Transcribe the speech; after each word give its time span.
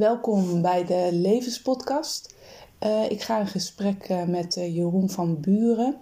Welkom 0.00 0.62
bij 0.62 0.84
de 0.84 1.08
Levenspodcast. 1.12 2.34
Uh, 2.82 3.10
ik 3.10 3.22
ga 3.22 3.40
in 3.40 3.46
gesprek 3.46 4.08
uh, 4.10 4.24
met 4.24 4.56
uh, 4.56 4.74
Jeroen 4.74 5.10
van 5.10 5.40
Buren 5.40 5.96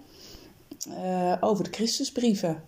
over 1.39 1.63
de 1.63 1.69
Christusbrieven. 1.69 2.63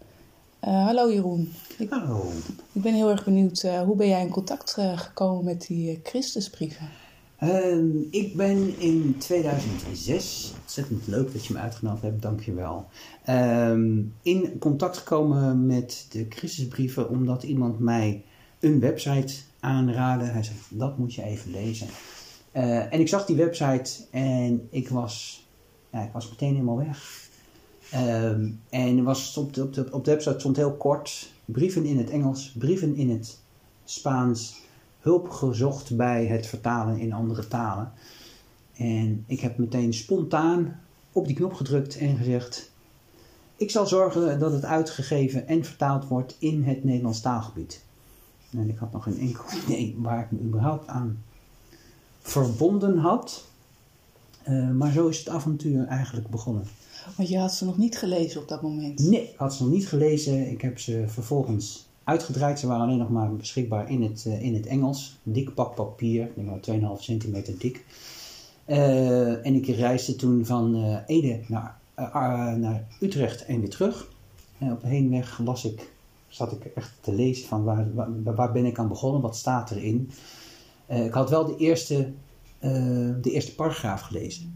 hallo 0.59 1.11
Jeroen. 1.11 1.51
Ik, 1.77 1.89
hallo. 1.89 2.31
Ik 2.71 2.81
ben 2.81 2.93
heel 2.93 3.09
erg 3.09 3.23
benieuwd, 3.23 3.61
hoe 3.61 3.95
ben 3.95 4.07
jij 4.07 4.21
in 4.21 4.29
contact 4.29 4.77
gekomen 4.95 5.45
met 5.45 5.65
die 5.67 5.99
Christusbrieven? 6.03 6.89
Ehm, 7.37 7.89
ik 8.09 8.35
ben 8.35 8.79
in 8.79 9.15
2006, 9.17 10.53
ontzettend 10.61 11.07
leuk 11.07 11.33
dat 11.33 11.45
je 11.45 11.53
me 11.53 11.59
uitgenodigd 11.59 12.03
hebt, 12.03 12.21
dankjewel. 12.21 12.85
Um, 13.29 14.13
in 14.21 14.59
contact 14.59 14.97
gekomen 14.97 15.65
met 15.65 16.07
de 16.09 16.25
Christusbrieven 16.29 17.09
omdat 17.09 17.43
iemand 17.43 17.79
mij 17.79 18.23
een 18.61 18.79
website 18.79 19.33
aanraden. 19.59 20.31
Hij 20.31 20.43
zei, 20.43 20.57
dat 20.69 20.97
moet 20.97 21.13
je 21.13 21.23
even 21.23 21.51
lezen. 21.51 21.87
Uh, 22.53 22.93
en 22.93 22.99
ik 22.99 23.07
zag 23.07 23.25
die 23.25 23.35
website 23.35 23.91
en 24.11 24.67
ik 24.69 24.89
was, 24.89 25.45
ja, 25.91 26.03
ik 26.03 26.11
was 26.11 26.29
meteen 26.29 26.53
helemaal 26.53 26.77
weg. 26.77 27.29
Um, 27.95 28.61
en 28.69 29.03
was, 29.03 29.29
stond, 29.29 29.59
op, 29.59 29.73
de, 29.73 29.87
op 29.91 30.05
de 30.05 30.11
website 30.11 30.39
stond 30.39 30.55
heel 30.55 30.73
kort, 30.73 31.31
brieven 31.45 31.85
in 31.85 31.97
het 31.97 32.09
Engels, 32.09 32.51
brieven 32.57 32.95
in 32.95 33.09
het 33.09 33.39
Spaans, 33.83 34.61
hulp 34.99 35.29
gezocht 35.29 35.95
bij 35.95 36.25
het 36.25 36.47
vertalen 36.47 36.97
in 36.97 37.13
andere 37.13 37.47
talen. 37.47 37.91
En 38.73 39.23
ik 39.27 39.39
heb 39.39 39.57
meteen 39.57 39.93
spontaan 39.93 40.79
op 41.11 41.27
die 41.27 41.35
knop 41.35 41.53
gedrukt 41.53 41.97
en 41.97 42.17
gezegd: 42.17 42.71
Ik 43.55 43.71
zal 43.71 43.87
zorgen 43.87 44.39
dat 44.39 44.51
het 44.51 44.65
uitgegeven 44.65 45.47
en 45.47 45.65
vertaald 45.65 46.07
wordt 46.07 46.35
in 46.39 46.63
het 46.63 46.83
Nederlands 46.83 47.21
taalgebied. 47.21 47.83
En 48.57 48.69
ik 48.69 48.77
had 48.77 48.91
nog 48.91 49.03
geen 49.03 49.19
enkel 49.19 49.43
idee 49.65 49.95
waar 49.97 50.23
ik 50.23 50.31
me 50.31 50.47
überhaupt 50.47 50.87
aan 50.87 51.23
verbonden 52.21 52.97
had. 52.97 53.45
Uh, 54.49 54.69
maar 54.69 54.91
zo 54.91 55.07
is 55.07 55.17
het 55.17 55.29
avontuur 55.29 55.85
eigenlijk 55.85 56.29
begonnen. 56.29 56.63
Want 57.15 57.29
je 57.29 57.37
had 57.37 57.53
ze 57.53 57.65
nog 57.65 57.77
niet 57.77 57.97
gelezen 57.97 58.41
op 58.41 58.47
dat 58.47 58.61
moment? 58.61 58.99
Nee, 58.99 59.21
ik 59.21 59.37
had 59.37 59.53
ze 59.53 59.63
nog 59.63 59.71
niet 59.71 59.87
gelezen. 59.87 60.51
Ik 60.51 60.61
heb 60.61 60.79
ze 60.79 61.03
vervolgens 61.07 61.85
uitgedraaid. 62.03 62.59
Ze 62.59 62.67
waren 62.67 62.83
alleen 62.83 62.97
nog 62.97 63.09
maar 63.09 63.35
beschikbaar 63.35 63.89
in 63.89 64.01
het, 64.01 64.23
uh, 64.27 64.43
in 64.43 64.53
het 64.53 64.65
Engels. 64.65 65.17
Dik 65.23 65.53
pak 65.53 65.75
papier, 65.75 66.29
denk 66.35 66.65
wel 66.65 66.97
2,5 66.97 67.03
centimeter 67.03 67.57
dik. 67.57 67.85
Uh, 68.67 69.45
en 69.45 69.55
ik 69.55 69.67
reisde 69.67 70.15
toen 70.15 70.45
van 70.45 70.99
Ede 71.07 71.39
naar, 71.47 71.77
naar 72.57 72.87
Utrecht 72.99 73.45
en 73.45 73.59
weer 73.59 73.69
terug. 73.69 74.07
En 74.57 74.71
op 74.71 74.81
heenweg 74.83 75.39
las 75.43 75.65
ik 75.65 75.91
zat 76.31 76.51
ik 76.51 76.65
echt 76.65 76.91
te 77.01 77.13
lezen 77.13 77.47
van 77.47 77.63
waar, 77.63 77.93
waar, 77.93 78.35
waar 78.35 78.51
ben 78.51 78.65
ik 78.65 78.79
aan 78.79 78.87
begonnen, 78.87 79.21
wat 79.21 79.35
staat 79.35 79.71
erin. 79.71 80.11
Uh, 80.89 81.05
ik 81.05 81.13
had 81.13 81.29
wel 81.29 81.45
de 81.45 81.55
eerste, 81.57 82.13
uh, 82.59 83.15
de 83.21 83.31
eerste 83.31 83.55
paragraaf 83.55 84.01
gelezen. 84.01 84.55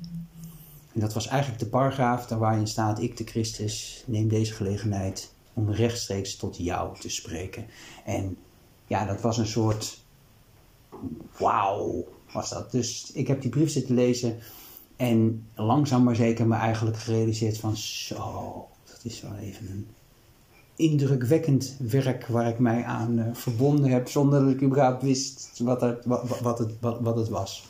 En 0.93 0.99
dat 0.99 1.13
was 1.13 1.27
eigenlijk 1.27 1.59
de 1.59 1.69
paragraaf 1.69 2.27
waarin 2.27 2.67
staat: 2.67 3.01
Ik, 3.01 3.17
de 3.17 3.23
Christus, 3.23 4.03
neem 4.07 4.27
deze 4.27 4.53
gelegenheid 4.53 5.33
om 5.53 5.71
rechtstreeks 5.71 6.35
tot 6.35 6.57
jou 6.57 6.99
te 6.99 7.09
spreken. 7.09 7.65
En 8.05 8.37
ja, 8.87 9.05
dat 9.05 9.21
was 9.21 9.37
een 9.37 9.47
soort 9.47 10.03
wauw, 11.37 12.05
was 12.33 12.49
dat. 12.49 12.71
Dus 12.71 13.11
ik 13.13 13.27
heb 13.27 13.41
die 13.41 13.49
brief 13.49 13.69
zitten 13.69 13.95
lezen 13.95 14.37
en 14.95 15.47
langzaam 15.55 16.03
maar 16.03 16.15
zeker 16.15 16.47
me 16.47 16.55
eigenlijk 16.55 16.97
gerealiseerd 16.97 17.57
van 17.57 17.77
zo, 17.77 18.67
dat 18.85 18.99
is 19.03 19.21
wel 19.21 19.35
even 19.35 19.69
een 19.69 19.87
indrukwekkend 20.75 21.75
werk 21.79 22.27
waar 22.27 22.47
ik 22.47 22.59
mij 22.59 22.83
aan 22.83 23.19
uh, 23.19 23.25
verbonden 23.33 23.91
heb 23.91 24.09
zonder 24.09 24.39
dat 24.39 24.53
ik 24.53 24.61
überhaupt 24.61 25.03
wist 25.03 25.59
wat 25.63 25.81
het, 25.81 26.05
wat, 26.05 26.39
wat, 26.39 26.59
het, 26.59 26.71
wat, 26.79 26.99
wat 26.99 27.17
het 27.17 27.29
was. 27.29 27.65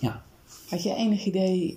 Ja. 0.00 0.22
Had 0.68 0.82
je 0.82 0.94
enig 0.94 1.24
idee 1.24 1.76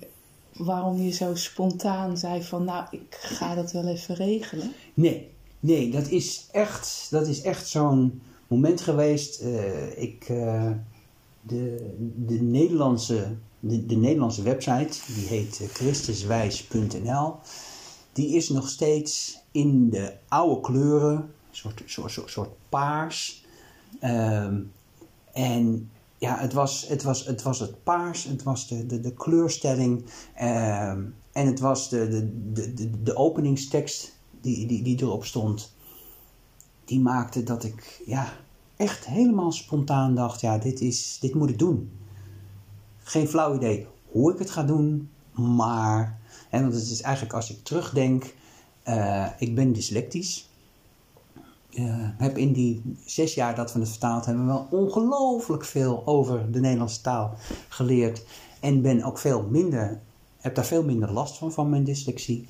waarom 0.52 1.02
je 1.02 1.10
zo 1.10 1.34
spontaan 1.34 2.18
zei 2.18 2.42
van 2.42 2.64
nou, 2.64 2.86
ik 2.90 3.18
ga 3.20 3.54
dat 3.54 3.72
wel 3.72 3.86
even 3.86 4.14
regelen? 4.14 4.72
Nee, 4.94 5.28
nee, 5.60 5.90
dat 5.90 6.08
is 6.08 6.46
echt, 6.50 7.06
dat 7.10 7.26
is 7.26 7.42
echt 7.42 7.68
zo'n 7.68 8.22
moment 8.46 8.80
geweest. 8.80 9.42
Uh, 9.42 10.02
ik, 10.02 10.28
uh, 10.28 10.70
de, 11.40 11.94
de, 12.26 12.40
Nederlandse, 12.40 13.34
de, 13.60 13.86
de, 13.86 13.96
Nederlandse 13.96 14.42
website, 14.42 14.98
die 15.14 15.26
heet 15.26 15.60
christuswijs.nl, 15.72 17.34
die 18.12 18.36
is 18.36 18.48
nog 18.48 18.68
steeds 18.68 19.42
in 19.50 19.90
de 19.90 20.14
oude 20.28 20.60
kleuren, 20.60 21.32
soort, 21.50 21.82
soort, 21.86 22.30
soort, 22.30 22.50
paars. 22.68 23.44
Um, 24.04 24.72
en 25.32 25.90
ja, 26.18 26.38
het 26.38 26.52
was 26.52 26.86
het, 26.88 27.02
was, 27.02 27.26
het 27.26 27.42
was 27.42 27.58
het 27.58 27.82
paars, 27.82 28.24
het 28.24 28.42
was 28.42 28.68
de, 28.68 28.86
de, 28.86 29.00
de 29.00 29.12
kleurstelling 29.14 30.04
um, 30.40 31.14
en 31.32 31.46
het 31.46 31.60
was 31.60 31.88
de, 31.88 32.08
de, 32.08 32.52
de, 32.52 32.74
de, 32.74 33.02
de 33.02 33.16
openingstekst 33.16 34.16
die, 34.40 34.66
die, 34.66 34.82
die 34.82 35.02
erop 35.02 35.24
stond. 35.24 35.74
Die 36.84 37.00
maakte 37.00 37.42
dat 37.42 37.64
ik 37.64 38.02
ja, 38.06 38.32
echt 38.76 39.06
helemaal 39.06 39.52
spontaan 39.52 40.14
dacht, 40.14 40.40
ja, 40.40 40.58
dit, 40.58 40.80
is, 40.80 41.18
dit 41.20 41.34
moet 41.34 41.50
ik 41.50 41.58
doen. 41.58 41.90
Geen 42.98 43.28
flauw 43.28 43.54
idee 43.54 43.86
hoe 44.06 44.32
ik 44.32 44.38
het 44.38 44.50
ga 44.50 44.62
doen, 44.62 45.10
maar... 45.32 46.20
En 46.52 46.62
want 46.62 46.74
het 46.74 46.90
is 46.90 47.00
eigenlijk 47.00 47.34
als 47.34 47.50
ik 47.50 47.64
terugdenk 47.64 48.34
uh, 48.88 49.26
ik 49.38 49.54
ben 49.54 49.72
dyslectisch. 49.72 50.48
Uh, 51.70 51.84
heb 51.98 52.38
in 52.38 52.52
die 52.52 52.82
zes 53.04 53.34
jaar 53.34 53.54
dat 53.54 53.72
we 53.72 53.80
het 53.80 53.88
vertaald 53.88 54.26
hebben 54.26 54.46
wel 54.46 54.66
ongelooflijk 54.70 55.64
veel 55.64 56.02
over 56.06 56.52
de 56.52 56.60
Nederlandse 56.60 57.00
taal 57.00 57.34
geleerd. 57.68 58.24
En 58.60 58.82
ben 58.82 59.02
ook 59.02 59.18
veel 59.18 59.42
minder, 59.42 60.00
heb 60.38 60.54
daar 60.54 60.64
veel 60.64 60.84
minder 60.84 61.12
last 61.12 61.36
van, 61.36 61.52
van 61.52 61.70
mijn 61.70 61.84
dyslexie. 61.84 62.48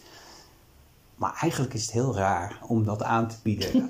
Maar 1.15 1.39
eigenlijk 1.41 1.75
is 1.75 1.83
het 1.83 1.91
heel 1.91 2.15
raar 2.15 2.61
om 2.67 2.85
dat 2.85 3.03
aan 3.03 3.29
te 3.29 3.37
bieden. 3.43 3.89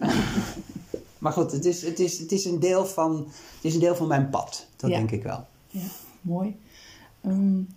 maar 1.19 1.33
goed, 1.33 1.53
het 1.53 1.65
is, 1.65 1.83
het, 1.83 2.01
is, 2.01 2.19
het, 2.19 2.33
is 2.33 2.45
een 2.45 2.61
deel 2.61 2.87
van, 2.87 3.17
het 3.27 3.65
is 3.65 3.75
een 3.75 3.81
deel 3.81 3.97
van 3.97 4.09
mijn 4.09 4.31
pad. 4.31 4.67
Dat 4.77 4.91
denk 4.91 5.11
ik 5.11 5.23
wel. 5.23 5.47
Ja, 5.67 5.87
mooi. 6.21 6.57
Um, 7.27 7.69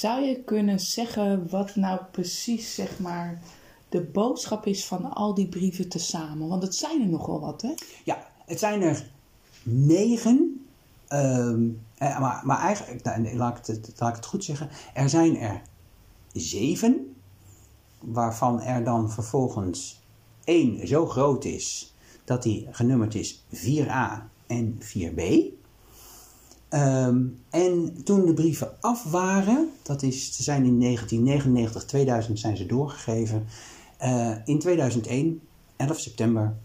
zou 0.00 0.22
je 0.22 0.42
kunnen 0.44 0.80
zeggen 0.80 1.48
wat 1.50 1.76
nou 1.76 2.00
precies, 2.10 2.74
zeg 2.74 2.98
maar 2.98 3.40
de 3.88 4.00
boodschap 4.00 4.66
is 4.66 4.84
van 4.84 5.12
al 5.12 5.34
die 5.34 5.48
brieven 5.48 5.88
tezamen? 5.88 6.48
Want 6.48 6.62
het 6.62 6.74
zijn 6.74 7.00
er 7.00 7.08
nogal 7.08 7.40
wat, 7.40 7.62
hè? 7.62 7.74
Ja, 8.04 8.26
het 8.46 8.58
zijn 8.58 8.82
er 8.82 9.10
negen. 9.62 10.64
Um, 11.08 11.80
maar, 11.98 12.40
maar 12.44 12.58
eigenlijk, 12.58 13.02
nou, 13.02 13.36
laat, 13.36 13.58
ik 13.58 13.66
het, 13.66 13.92
laat 13.98 14.10
ik 14.10 14.16
het 14.16 14.26
goed 14.26 14.44
zeggen. 14.44 14.68
Er 14.94 15.08
zijn 15.08 15.38
er 15.38 15.62
zeven. 16.32 17.14
Waarvan 17.98 18.60
er 18.60 18.84
dan 18.84 19.10
vervolgens 19.10 20.02
één 20.44 20.88
zo 20.88 21.06
groot 21.06 21.44
is 21.44 21.94
dat 22.24 22.42
die 22.42 22.68
genummerd 22.70 23.14
is 23.14 23.42
4a 23.54 24.22
en 24.46 24.78
4b. 24.82 25.22
Um, 26.74 27.42
en 27.50 28.02
toen 28.04 28.26
de 28.26 28.34
brieven 28.34 28.70
af 28.80 29.04
waren, 29.04 29.70
dat 29.82 30.02
is, 30.02 30.36
ze 30.36 30.42
zijn 30.42 30.64
in 30.64 30.80
1999, 30.80 31.84
2000 31.84 32.38
zijn 32.38 32.56
ze 32.56 32.66
doorgegeven. 32.66 33.46
Uh, 34.02 34.36
in 34.44 34.58
2001, 34.58 35.40
11 35.76 35.98
september, 35.98 36.56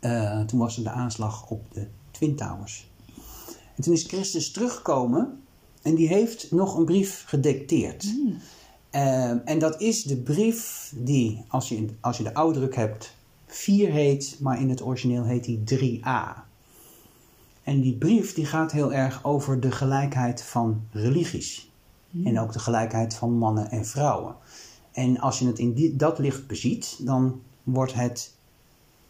uh, 0.00 0.40
toen 0.40 0.58
was 0.58 0.76
er 0.76 0.82
de 0.82 0.90
aanslag 0.90 1.50
op 1.50 1.62
de 1.72 1.86
Twin 2.10 2.36
Towers. 2.36 2.90
En 3.76 3.82
toen 3.82 3.92
is 3.92 4.04
Christus 4.04 4.50
teruggekomen 4.50 5.40
en 5.82 5.94
die 5.94 6.08
heeft 6.08 6.50
nog 6.50 6.76
een 6.76 6.84
brief 6.84 7.24
gedicteerd. 7.26 8.04
Mm. 8.04 8.38
Uh, 8.92 9.48
en 9.48 9.58
dat 9.58 9.80
is 9.80 10.02
de 10.02 10.16
brief 10.16 10.92
die, 10.96 11.44
als 11.48 11.68
je, 11.68 11.86
als 12.00 12.16
je 12.16 12.22
de 12.22 12.34
oudruk 12.34 12.74
hebt, 12.74 13.14
4 13.46 13.90
heet, 13.90 14.36
maar 14.40 14.60
in 14.60 14.68
het 14.68 14.82
origineel 14.82 15.24
heet 15.24 15.44
die 15.44 15.62
3a. 16.02 16.45
En 17.66 17.80
die 17.80 17.96
brief 17.96 18.34
die 18.34 18.46
gaat 18.46 18.72
heel 18.72 18.92
erg 18.92 19.24
over 19.24 19.60
de 19.60 19.70
gelijkheid 19.70 20.42
van 20.42 20.86
religies. 20.90 21.70
Mm. 22.10 22.26
En 22.26 22.40
ook 22.40 22.52
de 22.52 22.58
gelijkheid 22.58 23.14
van 23.14 23.32
mannen 23.32 23.70
en 23.70 23.86
vrouwen. 23.86 24.36
En 24.92 25.20
als 25.20 25.38
je 25.38 25.46
het 25.46 25.58
in 25.58 25.72
die, 25.72 25.96
dat 25.96 26.18
licht 26.18 26.46
beziet, 26.46 26.96
dan 27.00 27.42
wordt 27.62 27.94
het, 27.94 28.34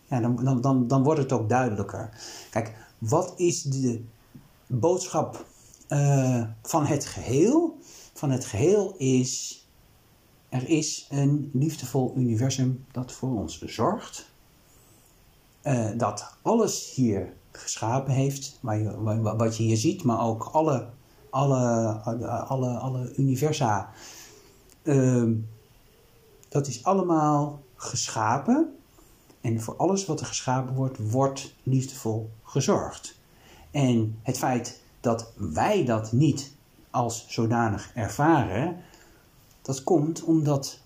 ja, 0.04 0.20
dan, 0.20 0.44
dan, 0.44 0.60
dan, 0.60 0.88
dan 0.88 1.02
wordt 1.02 1.20
het 1.20 1.32
ook 1.32 1.48
duidelijker. 1.48 2.10
Kijk, 2.50 2.74
wat 2.98 3.34
is 3.36 3.62
de 3.62 4.04
boodschap 4.66 5.46
uh, 5.88 6.44
van 6.62 6.86
het 6.86 7.06
geheel? 7.06 7.78
Van 8.14 8.30
het 8.30 8.44
geheel 8.44 8.94
is, 8.96 9.64
er 10.48 10.68
is 10.68 11.06
een 11.10 11.50
liefdevol 11.52 12.12
universum 12.16 12.84
dat 12.92 13.12
voor 13.12 13.36
ons 13.36 13.62
zorgt. 13.62 14.30
Uh, 15.62 15.88
dat 15.96 16.36
alles 16.42 16.94
hier 16.94 17.32
geschapen 17.58 18.12
heeft, 18.12 18.58
wat 19.22 19.56
je 19.56 19.62
hier 19.62 19.76
ziet, 19.76 20.02
maar 20.02 20.20
ook 20.20 20.42
alle, 20.42 20.88
alle, 21.30 21.56
alle, 22.46 22.78
alle 22.78 23.14
universa. 23.16 23.90
Uh, 24.82 25.32
dat 26.48 26.66
is 26.66 26.84
allemaal 26.84 27.60
geschapen. 27.74 28.74
En 29.40 29.60
voor 29.60 29.76
alles 29.76 30.06
wat 30.06 30.20
er 30.20 30.26
geschapen 30.26 30.74
wordt, 30.74 31.10
wordt 31.10 31.54
liefdevol 31.62 32.30
gezorgd. 32.42 33.18
En 33.70 34.18
het 34.22 34.38
feit 34.38 34.82
dat 35.00 35.32
wij 35.36 35.84
dat 35.84 36.12
niet 36.12 36.54
als 36.90 37.26
zodanig 37.28 37.90
ervaren, 37.94 38.76
dat 39.62 39.84
komt 39.84 40.24
omdat 40.24 40.80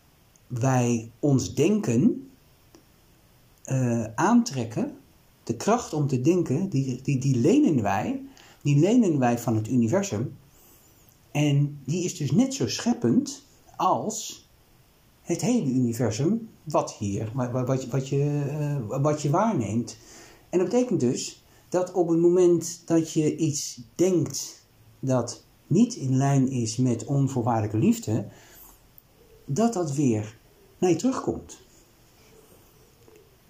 wij 0.47 1.11
ons 1.19 1.55
denken 1.55 2.31
eh, 3.65 4.05
aantrekken. 4.15 4.99
De 5.51 5.57
kracht 5.57 5.93
om 5.93 6.07
te 6.07 6.21
denken, 6.21 6.69
die, 6.69 7.03
die, 7.03 7.19
die 7.19 7.37
lenen 7.37 7.83
wij. 7.83 8.23
Die 8.63 8.79
lenen 8.79 9.19
wij 9.19 9.39
van 9.39 9.57
het 9.57 9.69
universum. 9.69 10.37
En 11.31 11.79
die 11.85 12.05
is 12.05 12.17
dus 12.17 12.31
net 12.31 12.55
zo 12.55 12.69
scheppend 12.69 13.43
als 13.77 14.49
het 15.23 15.41
hele 15.41 15.71
universum, 15.71 16.49
wat 16.63 16.93
hier, 16.93 17.33
wat, 17.35 17.85
wat, 17.87 18.09
je, 18.09 18.43
uh, 18.91 19.03
wat 19.03 19.23
je 19.23 19.31
waarneemt. 19.31 19.97
En 20.51 20.59
dat 20.59 20.69
betekent 20.69 21.01
dus 21.01 21.45
dat 21.69 21.93
op 21.93 22.09
het 22.09 22.19
moment 22.19 22.83
dat 22.87 23.13
je 23.13 23.37
iets 23.37 23.81
denkt 23.95 24.67
dat 25.01 25.45
niet 25.67 25.95
in 25.95 26.17
lijn 26.17 26.51
is 26.51 26.77
met 26.77 27.05
onvoorwaardelijke 27.05 27.79
liefde, 27.79 28.29
dat 29.45 29.73
dat 29.73 29.93
weer 29.93 30.39
naar 30.79 30.91
je 30.91 30.97
terugkomt. 30.97 31.59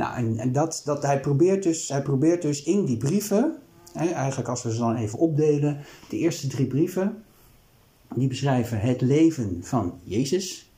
Nou, 0.01 0.17
en, 0.17 0.39
en 0.39 0.53
dat, 0.53 0.83
dat 0.85 1.03
hij, 1.03 1.21
probeert 1.21 1.63
dus, 1.63 1.89
hij 1.89 2.03
probeert 2.03 2.43
dus 2.43 2.63
in 2.63 2.85
die 2.85 2.97
brieven, 2.97 3.59
hè, 3.93 4.09
eigenlijk 4.09 4.49
als 4.49 4.63
we 4.63 4.73
ze 4.73 4.79
dan 4.79 4.97
even 4.97 5.19
opdelen, 5.19 5.81
de 6.09 6.17
eerste 6.17 6.47
drie 6.47 6.67
brieven, 6.67 7.25
die 8.15 8.29
beschrijven 8.29 8.81
het 8.81 9.01
leven 9.01 9.59
van 9.63 9.99
Jezus. 10.05 10.71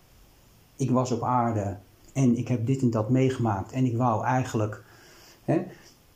Ik 0.77 0.91
was 0.91 1.11
op 1.11 1.23
aarde 1.23 1.77
en 2.13 2.37
ik 2.37 2.49
heb 2.49 2.67
dit 2.67 2.83
en 2.83 2.91
dat 2.91 3.11
meegemaakt 3.11 3.73
en 3.73 3.85
ik 3.85 3.97
wou 3.97 4.25
eigenlijk. 4.25 4.83
Hè, 5.45 5.63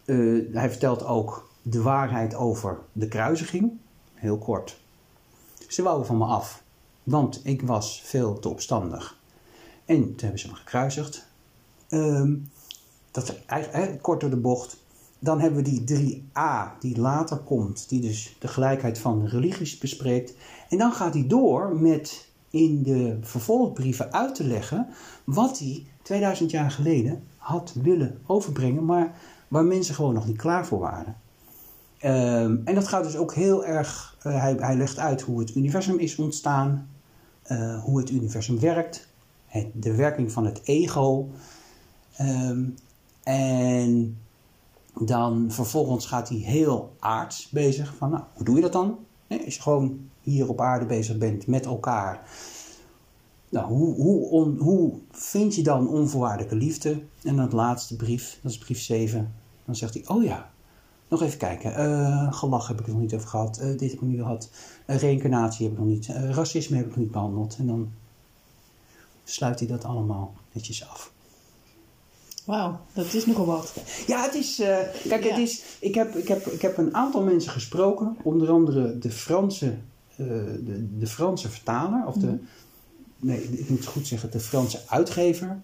uh, 0.04 0.54
hij 0.54 0.70
vertelt 0.70 1.04
ook 1.04 1.50
de 1.62 1.82
waarheid 1.82 2.34
over 2.34 2.78
de 2.92 3.08
kruisiging, 3.08 3.72
heel 4.14 4.38
kort. 4.38 4.80
Ze 5.68 5.82
wouden 5.82 6.06
van 6.06 6.18
me 6.18 6.24
af, 6.24 6.62
want 7.02 7.40
ik 7.44 7.62
was 7.62 8.02
veel 8.04 8.38
te 8.38 8.48
opstandig. 8.48 9.18
En 9.84 10.02
toen 10.02 10.14
hebben 10.18 10.38
ze 10.38 10.48
me 10.48 10.54
gekruisigd. 10.54 11.26
Um, 11.88 12.48
dat 13.16 13.36
eigenlijk 13.46 14.02
kort 14.02 14.20
door 14.20 14.30
de 14.30 14.36
bocht. 14.36 14.84
Dan 15.18 15.40
hebben 15.40 15.64
we 15.64 15.82
die 15.84 16.20
3a 16.24 16.78
die 16.80 17.00
later 17.00 17.36
komt, 17.36 17.88
die 17.88 18.00
dus 18.00 18.36
de 18.38 18.48
gelijkheid 18.48 18.98
van 18.98 19.26
religies 19.26 19.78
bespreekt. 19.78 20.34
En 20.68 20.78
dan 20.78 20.92
gaat 20.92 21.14
hij 21.14 21.26
door 21.26 21.76
met 21.76 22.28
in 22.50 22.82
de 22.82 23.18
vervolgbrieven 23.20 24.12
uit 24.12 24.34
te 24.34 24.44
leggen 24.44 24.88
wat 25.24 25.58
hij 25.58 25.86
2000 26.02 26.50
jaar 26.50 26.70
geleden 26.70 27.22
had 27.36 27.72
willen 27.82 28.18
overbrengen, 28.26 28.84
maar 28.84 29.14
waar 29.48 29.64
mensen 29.64 29.94
gewoon 29.94 30.14
nog 30.14 30.26
niet 30.26 30.36
klaar 30.36 30.66
voor 30.66 30.78
waren. 30.78 31.16
Um, 32.02 32.62
en 32.64 32.74
dat 32.74 32.88
gaat 32.88 33.04
dus 33.04 33.16
ook 33.16 33.34
heel 33.34 33.64
erg, 33.64 34.16
uh, 34.26 34.40
hij, 34.40 34.54
hij 34.58 34.76
legt 34.76 34.98
uit 34.98 35.20
hoe 35.20 35.40
het 35.40 35.54
universum 35.54 35.98
is 35.98 36.16
ontstaan, 36.16 36.88
uh, 37.46 37.82
hoe 37.82 37.98
het 37.98 38.10
universum 38.10 38.60
werkt, 38.60 39.08
het, 39.46 39.66
de 39.72 39.94
werking 39.94 40.32
van 40.32 40.44
het 40.44 40.60
ego. 40.64 41.28
Um, 42.20 42.74
en 43.26 44.18
dan 45.00 45.46
vervolgens 45.50 46.06
gaat 46.06 46.28
hij 46.28 46.38
heel 46.38 46.92
aards 46.98 47.48
bezig. 47.48 47.94
Van, 47.96 48.10
nou, 48.10 48.22
hoe 48.34 48.44
doe 48.44 48.54
je 48.54 48.62
dat 48.62 48.72
dan? 48.72 48.98
Als 49.28 49.54
je 49.54 49.62
gewoon 49.62 50.08
hier 50.20 50.48
op 50.48 50.60
aarde 50.60 50.86
bezig 50.86 51.18
bent 51.18 51.46
met 51.46 51.66
elkaar. 51.66 52.28
Nou, 53.48 53.66
hoe, 53.66 53.94
hoe, 53.94 54.58
hoe 54.58 54.92
vind 55.10 55.54
je 55.54 55.62
dan 55.62 55.88
onvoorwaardelijke 55.88 56.54
liefde? 56.54 56.90
En 57.22 57.36
dan 57.36 57.44
het 57.44 57.52
laatste 57.52 57.96
brief, 57.96 58.38
dat 58.42 58.52
is 58.52 58.58
brief 58.58 58.80
7. 58.80 59.34
Dan 59.64 59.76
zegt 59.76 59.94
hij, 59.94 60.02
oh 60.06 60.22
ja, 60.22 60.50
nog 61.08 61.22
even 61.22 61.38
kijken. 61.38 61.80
Uh, 61.80 62.32
gelach 62.32 62.68
heb 62.68 62.80
ik 62.80 62.86
nog 62.86 62.98
niet 62.98 63.14
over 63.14 63.28
gehad. 63.28 63.58
Uh, 63.60 63.66
dit 63.66 63.80
heb 63.80 63.92
ik 63.92 64.00
nog 64.00 64.10
niet 64.10 64.20
gehad. 64.20 64.50
Uh, 64.86 64.96
reïncarnatie 64.96 65.64
heb 65.64 65.72
ik 65.72 65.84
nog 65.84 65.88
niet. 65.88 66.06
racisme 66.06 66.76
heb 66.76 66.84
ik 66.86 66.90
nog 66.90 67.00
niet 67.00 67.12
behandeld. 67.12 67.56
En 67.58 67.66
dan 67.66 67.90
sluit 69.24 69.58
hij 69.58 69.68
dat 69.68 69.84
allemaal 69.84 70.34
netjes 70.52 70.88
af. 70.88 71.14
Wauw, 72.46 72.80
dat 72.92 73.14
is 73.14 73.26
nogal 73.26 73.46
wat. 73.46 73.74
Ja, 74.06 74.22
het 74.22 74.34
is. 74.34 74.60
Uh, 74.60 74.66
kijk, 75.08 75.24
ja. 75.24 75.30
het 75.30 75.38
is. 75.38 75.62
Ik 75.78 75.94
heb, 75.94 76.14
ik, 76.14 76.28
heb, 76.28 76.46
ik 76.46 76.62
heb 76.62 76.76
een 76.76 76.94
aantal 76.94 77.22
mensen 77.22 77.52
gesproken, 77.52 78.16
onder 78.22 78.50
andere 78.50 78.98
de 78.98 79.10
Franse, 79.10 79.66
uh, 79.66 80.26
de, 80.64 80.98
de 80.98 81.06
Franse 81.06 81.48
vertaler, 81.48 82.06
of 82.06 82.14
de. 82.14 82.26
Mm. 82.26 82.40
Nee, 83.16 83.42
ik 83.42 83.68
moet 83.68 83.78
het 83.78 83.88
goed 83.88 84.06
zeggen, 84.06 84.30
de 84.30 84.40
Franse 84.40 84.80
uitgever. 84.86 85.60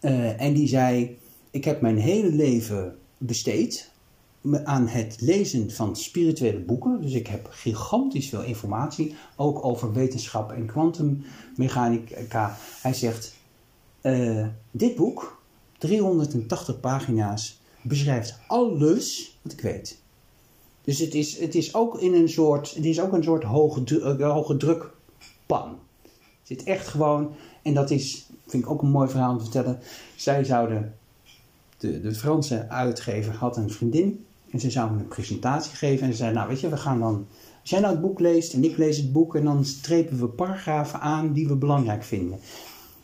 Uh, 0.00 0.40
en 0.40 0.54
die 0.54 0.68
zei: 0.68 1.18
Ik 1.50 1.64
heb 1.64 1.80
mijn 1.80 1.98
hele 1.98 2.32
leven 2.32 2.96
besteed 3.18 3.90
aan 4.64 4.86
het 4.86 5.16
lezen 5.20 5.70
van 5.70 5.96
spirituele 5.96 6.60
boeken. 6.60 7.00
Dus 7.00 7.12
ik 7.12 7.26
heb 7.26 7.48
gigantisch 7.50 8.28
veel 8.28 8.42
informatie, 8.42 9.14
ook 9.36 9.64
over 9.64 9.92
wetenschap 9.92 10.52
en 10.52 10.66
kwantummechanica. 10.66 12.56
Hij 12.82 12.94
zegt: 12.94 13.34
Dit 14.70 14.94
boek 14.94 15.37
380 15.78 16.80
pagina's 16.80 17.60
beschrijft 17.82 18.38
alles 18.46 19.38
wat 19.42 19.52
ik 19.52 19.60
weet. 19.60 19.98
Dus 20.84 20.98
het 20.98 21.14
is, 21.14 21.38
het 21.38 21.54
is 21.54 21.74
ook 21.74 22.00
in 22.00 22.14
een 22.14 22.28
soort, 22.28 22.74
het 22.74 22.84
is 22.84 23.00
ook 23.00 23.12
een 23.12 23.22
soort 23.22 23.42
hoge, 23.42 24.16
uh, 24.18 24.32
hoge 24.32 24.56
druk 24.56 24.90
pan. 25.46 25.78
Het 26.02 26.58
zit 26.58 26.62
echt 26.62 26.88
gewoon, 26.88 27.34
en 27.62 27.74
dat 27.74 27.90
is, 27.90 28.26
vind 28.46 28.62
ik 28.62 28.70
ook 28.70 28.82
een 28.82 28.90
mooi 28.90 29.08
verhaal 29.08 29.30
om 29.30 29.36
te 29.38 29.42
vertellen. 29.42 29.80
Zij 30.16 30.44
zouden, 30.44 30.94
de, 31.78 32.00
de 32.00 32.14
Franse 32.14 32.68
uitgever 32.68 33.34
had 33.34 33.56
een 33.56 33.70
vriendin 33.70 34.24
en 34.50 34.60
ze 34.60 34.70
zouden 34.70 34.98
een 34.98 35.08
presentatie 35.08 35.76
geven. 35.76 36.06
En 36.06 36.12
ze 36.12 36.18
zei, 36.18 36.34
nou 36.34 36.48
weet 36.48 36.60
je, 36.60 36.68
we 36.68 36.76
gaan 36.76 37.00
dan, 37.00 37.26
als 37.60 37.70
jij 37.70 37.80
nou 37.80 37.92
het 37.92 38.02
boek 38.02 38.20
leest 38.20 38.52
en 38.54 38.64
ik 38.64 38.76
lees 38.76 38.96
het 38.96 39.12
boek 39.12 39.34
en 39.34 39.44
dan 39.44 39.64
strepen 39.64 40.18
we 40.18 40.26
paragrafen 40.26 41.00
aan 41.00 41.32
die 41.32 41.48
we 41.48 41.56
belangrijk 41.56 42.04
vinden. 42.04 42.38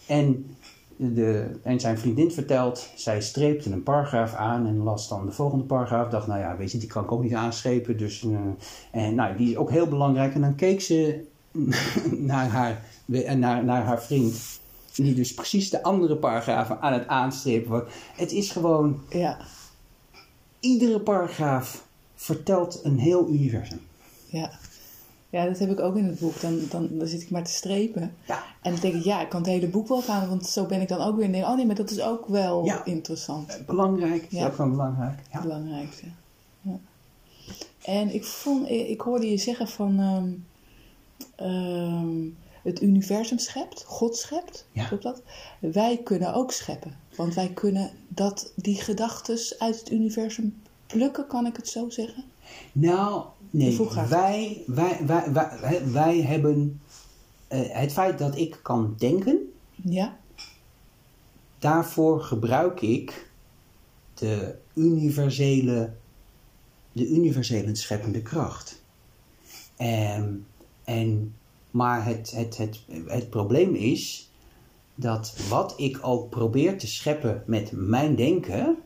En 0.07 0.57
de, 0.97 1.51
en 1.63 1.81
zijn 1.81 1.99
vriendin 1.99 2.33
vertelt, 2.33 2.91
zij 2.95 3.21
streepte 3.21 3.71
een 3.71 3.83
paragraaf 3.83 4.35
aan 4.35 4.67
en 4.67 4.83
las 4.83 5.09
dan 5.09 5.27
de 5.27 5.33
volgende 5.33 5.65
paragraaf. 5.65 6.09
Dacht, 6.09 6.27
nou 6.27 6.41
ja, 6.41 6.57
weet 6.57 6.73
je, 6.73 6.79
die 6.79 6.89
kan 6.89 7.05
ik 7.05 7.13
ook 7.13 7.23
niet 7.23 7.35
aanstrepen. 7.35 7.97
Dus, 7.97 8.23
uh, 8.23 8.39
en 8.91 9.15
nou, 9.15 9.37
die 9.37 9.51
is 9.51 9.57
ook 9.57 9.71
heel 9.71 9.89
belangrijk. 9.89 10.35
En 10.35 10.41
dan 10.41 10.55
keek 10.55 10.81
ze 10.81 11.25
naar 12.33 12.49
haar, 12.49 12.83
naar, 13.37 13.65
naar 13.65 13.85
haar 13.85 14.03
vriend, 14.03 14.61
die 14.95 15.15
dus 15.15 15.35
precies 15.35 15.71
de 15.71 15.83
andere 15.83 16.17
paragrafen 16.17 16.81
aan 16.81 16.93
het 16.93 17.07
aanstrepen 17.07 17.71
wordt. 17.71 17.93
Het 18.17 18.33
is 18.33 18.51
gewoon, 18.51 19.01
ja. 19.09 19.39
iedere 20.61 21.01
paragraaf 21.01 21.87
vertelt 22.15 22.81
een 22.83 22.99
heel 22.99 23.29
universum. 23.29 23.81
Ja. 24.27 24.51
Ja, 25.35 25.45
dat 25.45 25.59
heb 25.59 25.71
ik 25.71 25.81
ook 25.81 25.97
in 25.97 26.05
het 26.05 26.19
boek. 26.19 26.41
Dan, 26.41 26.61
dan, 26.71 26.89
dan 26.99 27.07
zit 27.07 27.23
ik 27.23 27.31
maar 27.31 27.45
te 27.45 27.51
strepen. 27.51 28.15
Ja. 28.27 28.43
En 28.63 28.73
dan 28.73 28.81
denk 28.81 28.95
ik, 28.95 29.05
ja, 29.05 29.21
ik 29.21 29.29
kan 29.29 29.41
het 29.41 29.51
hele 29.51 29.69
boek 29.69 29.89
wel 29.89 30.03
gaan, 30.03 30.29
want 30.29 30.47
zo 30.47 30.67
ben 30.67 30.81
ik 30.81 30.89
dan 30.89 31.01
ook 31.01 31.17
weer. 31.17 31.29
Nee, 31.29 31.43
oh 31.43 31.57
nee, 31.57 31.67
maar 31.67 31.75
dat 31.75 31.91
is 31.91 32.01
ook 32.01 32.27
wel 32.27 32.65
ja. 32.65 32.85
interessant. 32.85 33.63
Belangrijk, 33.67 34.27
ja. 34.31 34.41
is 34.41 34.47
ook 34.47 34.57
wel 34.57 34.71
belangrijk. 34.71 35.19
Ja. 35.19 35.33
Het 35.33 35.43
belangrijkste. 35.43 36.05
Ja. 36.61 36.79
En 37.85 38.15
ik, 38.15 38.25
vond, 38.25 38.71
ik 38.71 39.01
hoorde 39.01 39.31
je 39.31 39.37
zeggen 39.37 39.69
van 39.69 39.99
um, 39.99 40.47
um, 41.47 42.37
het 42.63 42.83
universum 42.83 43.39
schept, 43.39 43.85
God 43.85 44.17
schept, 44.17 44.67
ja. 44.73 44.85
klopt 44.87 45.03
dat? 45.03 45.23
Wij 45.59 46.01
kunnen 46.05 46.35
ook 46.35 46.53
scheppen, 46.53 46.97
want 47.17 47.35
wij 47.35 47.49
kunnen 47.49 47.91
dat, 48.09 48.53
die 48.57 48.77
gedachten 48.77 49.39
uit 49.59 49.79
het 49.79 49.91
universum 49.91 50.63
plukken, 50.87 51.27
kan 51.27 51.47
ik 51.47 51.57
het 51.57 51.69
zo 51.69 51.91
zeggen? 51.91 52.25
Nou, 52.73 53.25
nee. 53.55 54.09
Wij, 54.09 54.63
wij, 54.67 55.01
wij, 55.07 55.33
wij, 55.33 55.91
wij 55.93 56.23
hebben 56.23 56.81
uh, 57.53 57.61
het 57.69 57.93
feit 57.93 58.19
dat 58.19 58.37
ik 58.37 58.59
kan 58.63 58.95
denken. 58.99 59.53
Ja. 59.75 60.17
Daarvoor 61.59 62.21
gebruik 62.21 62.81
ik 62.81 63.31
de 64.15 64.55
universele, 64.75 65.93
de 66.93 67.09
universele 67.09 67.75
scheppende 67.75 68.23
kracht. 68.23 68.83
En, 69.77 70.47
en, 70.85 71.35
maar 71.71 72.05
het, 72.05 72.31
het, 72.31 72.57
het, 72.57 72.81
het 73.07 73.31
probleem 73.31 73.75
is 73.75 74.31
dat 74.95 75.35
wat 75.49 75.75
ik 75.77 75.99
ook 76.03 76.31
probeer 76.31 76.79
te 76.79 76.87
scheppen 76.87 77.43
met 77.47 77.71
mijn 77.73 78.17
denken, 78.17 78.77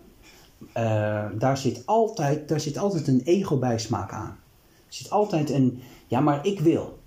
uh, 0.77 1.27
daar, 1.39 1.59
zit 1.59 1.83
altijd, 1.87 2.49
daar 2.49 2.61
zit 2.61 2.79
altijd 2.79 3.07
een 3.07 3.23
ego-bijsmaak 3.25 4.13
aan. 4.13 4.39
Er 4.89 4.95
zit 4.95 5.11
altijd 5.11 5.51
een, 5.51 5.81
ja, 6.07 6.21
maar 6.21 6.47
ik 6.47 6.61
wil. 6.61 6.99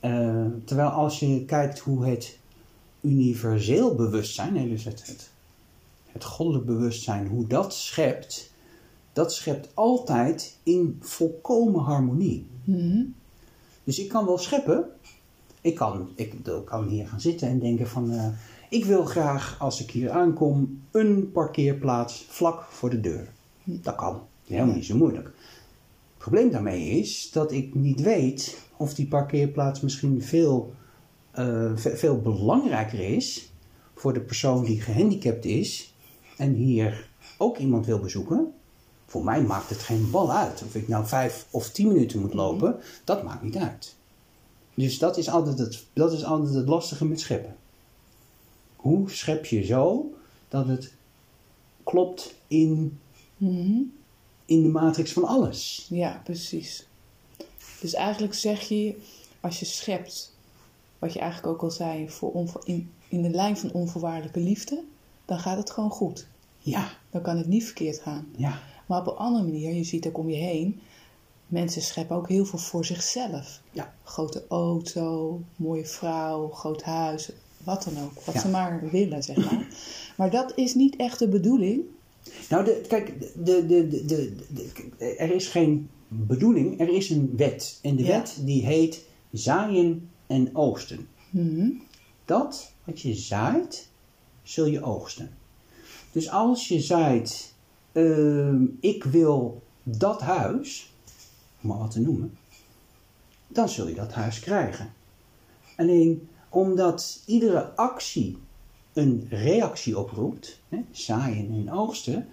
Uh, 0.00 0.46
terwijl 0.64 0.88
als 0.88 1.18
je 1.20 1.44
kijkt 1.44 1.78
hoe 1.78 2.06
het 2.06 2.38
universeel 3.00 3.94
bewustzijn, 3.94 4.52
nee, 4.52 4.68
dus 4.68 4.84
het, 4.84 5.06
het, 5.06 5.30
het 6.12 6.24
goddelijk 6.24 6.66
bewustzijn, 6.66 7.26
hoe 7.26 7.46
dat 7.46 7.74
schept, 7.74 8.52
dat 9.12 9.34
schept 9.34 9.68
altijd 9.74 10.56
in 10.62 10.98
volkomen 11.00 11.80
harmonie. 11.80 12.46
Mm 12.64 12.74
-hmm. 12.74 13.14
Dus 13.84 13.98
ik 13.98 14.08
kan 14.08 14.24
wel 14.24 14.38
scheppen. 14.38 14.84
Ik 15.60 15.74
kan, 15.74 16.08
ik, 16.14 16.34
ik 16.44 16.64
kan 16.64 16.88
hier 16.88 17.08
gaan 17.08 17.20
zitten 17.20 17.48
en 17.48 17.58
denken 17.58 17.88
van... 17.88 18.12
Uh, 18.12 18.26
ik 18.72 18.84
wil 18.84 19.04
graag, 19.04 19.56
als 19.58 19.82
ik 19.82 19.90
hier 19.90 20.10
aankom, 20.10 20.82
een 20.90 21.30
parkeerplaats 21.32 22.24
vlak 22.28 22.62
voor 22.62 22.90
de 22.90 23.00
deur. 23.00 23.28
Dat 23.64 23.94
kan. 23.94 24.20
Helemaal 24.46 24.74
niet 24.74 24.84
zo 24.84 24.96
moeilijk. 24.96 25.30
Probleem 26.22 26.50
daarmee 26.50 26.90
is 26.90 27.30
dat 27.30 27.52
ik 27.52 27.74
niet 27.74 28.00
weet 28.00 28.58
of 28.76 28.94
die 28.94 29.06
parkeerplaats 29.08 29.80
misschien 29.80 30.22
veel, 30.22 30.74
eh, 31.30 31.72
ve- 31.74 31.96
veel 31.96 32.20
belangrijker 32.20 32.98
is 33.00 33.52
voor 33.94 34.12
de 34.12 34.20
persoon 34.20 34.64
die 34.64 34.80
gehandicapt 34.80 35.44
is 35.44 35.94
en 36.36 36.54
hier 36.54 37.08
ook 37.38 37.58
iemand 37.58 37.86
wil 37.86 37.98
bezoeken. 37.98 38.52
Voor 39.06 39.24
mij 39.24 39.42
maakt 39.42 39.68
het 39.70 39.78
geen 39.78 40.10
bal 40.10 40.32
uit. 40.32 40.62
Of 40.66 40.74
ik 40.74 40.88
nou 40.88 41.06
vijf 41.06 41.46
of 41.50 41.70
tien 41.70 41.88
minuten 41.88 42.20
moet 42.20 42.34
lopen, 42.34 42.76
dat 43.04 43.22
maakt 43.22 43.42
niet 43.42 43.56
uit. 43.56 43.96
Dus 44.74 44.98
dat 44.98 45.16
is 45.16 45.28
altijd 45.28 45.58
het, 45.58 45.86
dat 45.92 46.12
is 46.12 46.24
altijd 46.24 46.54
het 46.54 46.68
lastige 46.68 47.04
met 47.04 47.20
scheppen. 47.20 47.56
Hoe 48.76 49.10
schep 49.10 49.46
je 49.46 49.64
zo 49.64 50.12
dat 50.48 50.66
het 50.66 50.92
klopt 51.82 52.34
in, 52.48 52.98
Mhm. 53.36 53.80
In 54.44 54.62
de 54.62 54.68
matrix 54.68 55.12
van 55.12 55.24
alles? 55.24 55.86
Ja, 55.90 56.20
precies. 56.24 56.86
Dus 57.80 57.94
eigenlijk 57.94 58.34
zeg 58.34 58.68
je, 58.68 58.94
als 59.40 59.58
je 59.60 59.64
schept, 59.66 60.34
wat 60.98 61.12
je 61.12 61.18
eigenlijk 61.18 61.52
ook 61.52 61.62
al 61.62 61.70
zei, 61.70 62.10
voor 62.10 62.32
onvo- 62.32 62.60
in, 62.64 62.90
in 63.08 63.22
de 63.22 63.30
lijn 63.30 63.56
van 63.56 63.72
onvoorwaardelijke 63.72 64.40
liefde, 64.40 64.82
dan 65.24 65.38
gaat 65.38 65.56
het 65.56 65.70
gewoon 65.70 65.90
goed. 65.90 66.26
Ja, 66.58 66.88
Dan 67.10 67.22
kan 67.22 67.36
het 67.36 67.46
niet 67.46 67.64
verkeerd 67.64 67.98
gaan. 68.00 68.26
ja, 68.36 68.60
Maar 68.86 69.00
op 69.00 69.06
een 69.06 69.16
andere 69.16 69.44
manier, 69.44 69.74
je 69.74 69.84
ziet 69.84 70.06
ook 70.06 70.18
om 70.18 70.30
je 70.30 70.36
heen, 70.36 70.80
mensen 71.46 71.82
scheppen 71.82 72.16
ook 72.16 72.28
heel 72.28 72.44
veel 72.44 72.58
voor 72.58 72.84
zichzelf. 72.84 73.60
ja. 73.70 73.94
Grote 74.04 74.44
auto, 74.48 75.40
mooie 75.56 75.86
vrouw, 75.86 76.48
groot 76.50 76.82
huis, 76.82 77.30
wat 77.64 77.82
dan 77.82 78.04
ook. 78.04 78.20
Wat 78.24 78.34
Ja. 78.34 78.40
ze 78.40 78.48
maar 78.48 78.90
willen, 78.90 79.22
zeg 79.22 79.36
maar. 79.36 79.66
Maar 80.16 80.30
dat 80.30 80.52
is 80.56 80.74
niet 80.74 80.96
echt 80.96 81.18
de 81.18 81.28
bedoeling. 81.28 81.82
Nou, 82.48 82.64
de, 82.64 82.84
kijk, 82.88 83.20
de, 83.20 83.32
de, 83.44 83.66
de, 83.66 84.04
de, 84.04 84.34
de- 84.48 85.04
er 85.16 85.30
is 85.34 85.48
geen 85.48 85.90
bedoeling, 86.08 86.80
er 86.80 86.88
is 86.88 87.10
een 87.10 87.32
wet. 87.36 87.78
En 87.82 87.96
de 87.96 88.02
Ja. 88.04 88.08
wet 88.18 88.36
die 88.40 88.66
heet 88.66 89.04
zaaien 89.32 90.10
en 90.26 90.56
oogsten. 90.56 91.08
Mhm. 91.30 91.68
Dat 92.24 92.72
wat 92.84 93.00
je 93.00 93.14
zaait, 93.14 93.88
zul 94.42 94.66
je 94.66 94.82
oogsten. 94.82 95.30
Dus 96.12 96.30
als 96.30 96.68
je 96.68 96.80
zaait, 96.80 97.54
ehm, 97.92 98.64
ik 98.80 99.04
wil 99.04 99.62
dat 99.82 100.20
huis, 100.20 100.92
om 101.62 101.68
maar 101.68 101.78
wat 101.78 101.90
te 101.90 102.00
noemen, 102.00 102.38
dan 103.48 103.68
zul 103.68 103.88
je 103.88 103.94
dat 103.94 104.12
huis 104.12 104.40
krijgen. 104.40 104.92
Alleen 105.76 106.28
omdat 106.48 107.22
iedere 107.26 107.74
actie 107.76 108.38
een 108.92 109.26
reactie 109.30 109.98
oproept, 109.98 110.60
hè, 110.68 110.78
zaaien 110.90 111.50
en 111.52 111.72
oogsten, 111.72 112.28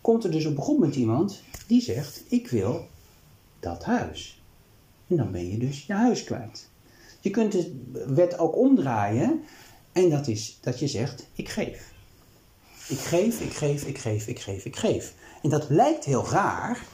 komt 0.00 0.24
er 0.24 0.30
dus 0.30 0.46
op 0.46 0.58
goed 0.58 0.78
moment 0.78 0.96
iemand 0.96 1.42
die 1.66 1.80
zegt: 1.80 2.22
Ik 2.28 2.48
wil 2.48 2.86
dat 3.60 3.84
huis. 3.84 4.42
En 5.06 5.16
dan 5.16 5.32
ben 5.32 5.50
je 5.50 5.58
dus 5.58 5.86
je 5.86 5.92
huis 5.92 6.24
kwijt. 6.24 6.68
Je 7.20 7.30
kunt 7.30 7.52
de 7.52 7.72
wet 8.06 8.38
ook 8.38 8.56
omdraaien 8.56 9.42
en 9.92 10.10
dat 10.10 10.28
is 10.28 10.58
dat 10.60 10.78
je 10.78 10.88
zegt: 10.88 11.26
Ik 11.32 11.48
geef. 11.48 11.92
Ik 12.88 12.98
geef, 12.98 13.40
ik 13.40 13.52
geef, 13.52 13.84
ik 13.84 13.98
geef, 13.98 14.26
ik 14.26 14.38
geef, 14.38 14.64
ik 14.64 14.76
geef. 14.76 15.14
En 15.42 15.50
dat 15.50 15.68
lijkt 15.68 16.04
heel 16.04 16.28
raar, 16.28 16.86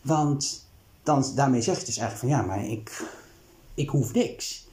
want 0.00 0.66
dan, 1.02 1.24
daarmee 1.34 1.62
zeg 1.62 1.78
je 1.78 1.84
dus 1.84 1.96
eigenlijk 1.96 2.18
van 2.18 2.28
ja, 2.28 2.46
maar 2.46 2.66
ik, 2.66 3.04
ik 3.74 3.88
hoef 3.88 4.12
niks. 4.12 4.63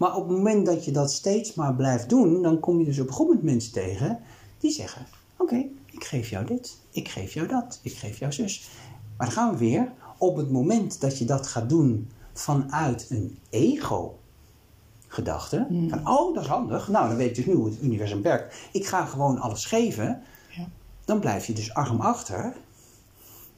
Maar 0.00 0.16
op 0.16 0.28
het 0.28 0.36
moment 0.36 0.66
dat 0.66 0.84
je 0.84 0.90
dat 0.90 1.12
steeds 1.12 1.54
maar 1.54 1.74
blijft 1.74 2.08
doen, 2.08 2.42
dan 2.42 2.60
kom 2.60 2.78
je 2.78 2.84
dus 2.84 2.98
op 2.98 3.06
een 3.06 3.12
goed 3.12 3.26
moment 3.26 3.44
mensen 3.44 3.72
tegen 3.72 4.18
die 4.58 4.70
zeggen: 4.70 5.06
Oké, 5.36 5.66
ik 5.86 6.04
geef 6.04 6.30
jou 6.30 6.46
dit, 6.46 6.78
ik 6.90 7.08
geef 7.08 7.34
jou 7.34 7.48
dat, 7.48 7.78
ik 7.82 7.92
geef 7.92 8.18
jou 8.18 8.32
zus. 8.32 8.70
Maar 9.16 9.26
dan 9.26 9.36
gaan 9.36 9.52
we 9.52 9.58
weer. 9.58 9.92
Op 10.18 10.36
het 10.36 10.50
moment 10.50 11.00
dat 11.00 11.18
je 11.18 11.24
dat 11.24 11.46
gaat 11.46 11.68
doen 11.68 12.10
vanuit 12.32 13.06
een 13.10 13.38
ego-gedachte, 13.50 15.66
van 15.88 16.08
oh, 16.08 16.34
dat 16.34 16.42
is 16.42 16.48
handig, 16.48 16.88
nou 16.88 17.08
dan 17.08 17.16
weet 17.16 17.28
ik 17.28 17.34
dus 17.34 17.46
nu 17.46 17.54
hoe 17.54 17.68
het 17.68 17.82
universum 17.82 18.22
werkt. 18.22 18.54
Ik 18.72 18.86
ga 18.86 19.04
gewoon 19.04 19.38
alles 19.38 19.64
geven, 19.64 20.22
Ja. 20.56 20.68
dan 21.04 21.20
blijf 21.20 21.46
je 21.46 21.52
dus 21.52 21.74
arm 21.74 22.00
achter. 22.00 22.56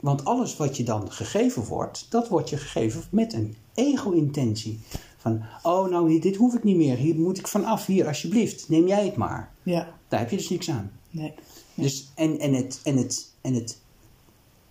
Want 0.00 0.24
alles 0.24 0.56
wat 0.56 0.76
je 0.76 0.84
dan 0.84 1.12
gegeven 1.12 1.64
wordt, 1.64 2.06
dat 2.10 2.28
wordt 2.28 2.48
je 2.48 2.56
gegeven 2.56 3.02
met 3.10 3.32
een 3.32 3.56
ego-intentie. 3.74 4.80
Van, 5.22 5.42
oh 5.62 5.88
nou, 5.90 6.18
dit 6.18 6.36
hoef 6.36 6.54
ik 6.54 6.64
niet 6.64 6.76
meer, 6.76 6.96
hier 6.96 7.14
moet 7.14 7.38
ik 7.38 7.46
vanaf, 7.46 7.86
hier 7.86 8.06
alsjeblieft, 8.06 8.68
neem 8.68 8.86
jij 8.86 9.04
het 9.04 9.16
maar. 9.16 9.52
Ja, 9.62 9.94
Daar 10.08 10.20
heb 10.20 10.30
je 10.30 10.36
dus 10.36 10.48
niks 10.48 10.70
aan. 10.70 10.92
nee. 11.10 11.34
Dus, 11.74 12.10
en, 12.14 12.38
en, 12.38 12.52
het, 12.54 12.80
en, 12.84 12.96
het, 12.96 13.32
en, 13.40 13.54
het, 13.54 13.80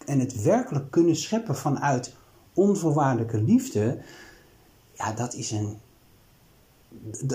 en 0.06 0.20
het 0.20 0.42
werkelijk 0.42 0.92
kunnen 0.92 1.16
scheppen 1.16 1.56
vanuit 1.56 2.16
onvoorwaardelijke 2.54 3.42
liefde, 3.42 4.02
ja, 4.94 5.12
dat 5.12 5.34
is, 5.34 5.52
een, 5.52 5.78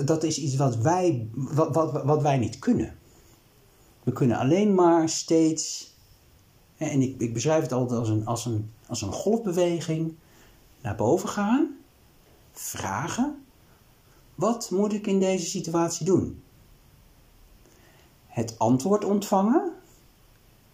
dat 0.04 0.22
is 0.22 0.38
iets 0.38 0.56
wat 0.56 0.76
wij, 0.76 1.28
wat, 1.32 1.74
wat, 1.74 2.04
wat 2.04 2.22
wij 2.22 2.38
niet 2.38 2.58
kunnen. 2.58 2.94
We 4.02 4.12
kunnen 4.12 4.38
alleen 4.38 4.74
maar 4.74 5.08
steeds, 5.08 5.94
en 6.76 7.02
ik, 7.02 7.20
ik 7.20 7.32
beschrijf 7.32 7.62
het 7.62 7.72
altijd 7.72 7.98
als 7.98 8.08
een, 8.08 8.26
als, 8.26 8.44
een, 8.44 8.70
als 8.86 9.02
een 9.02 9.12
golfbeweging, 9.12 10.14
naar 10.80 10.96
boven 10.96 11.28
gaan, 11.28 11.76
vragen, 12.60 13.44
wat 14.34 14.70
moet 14.70 14.92
ik 14.92 15.06
in 15.06 15.18
deze 15.18 15.46
situatie 15.46 16.06
doen? 16.06 16.40
het 18.36 18.58
antwoord 18.58 19.04
ontvangen. 19.04 19.72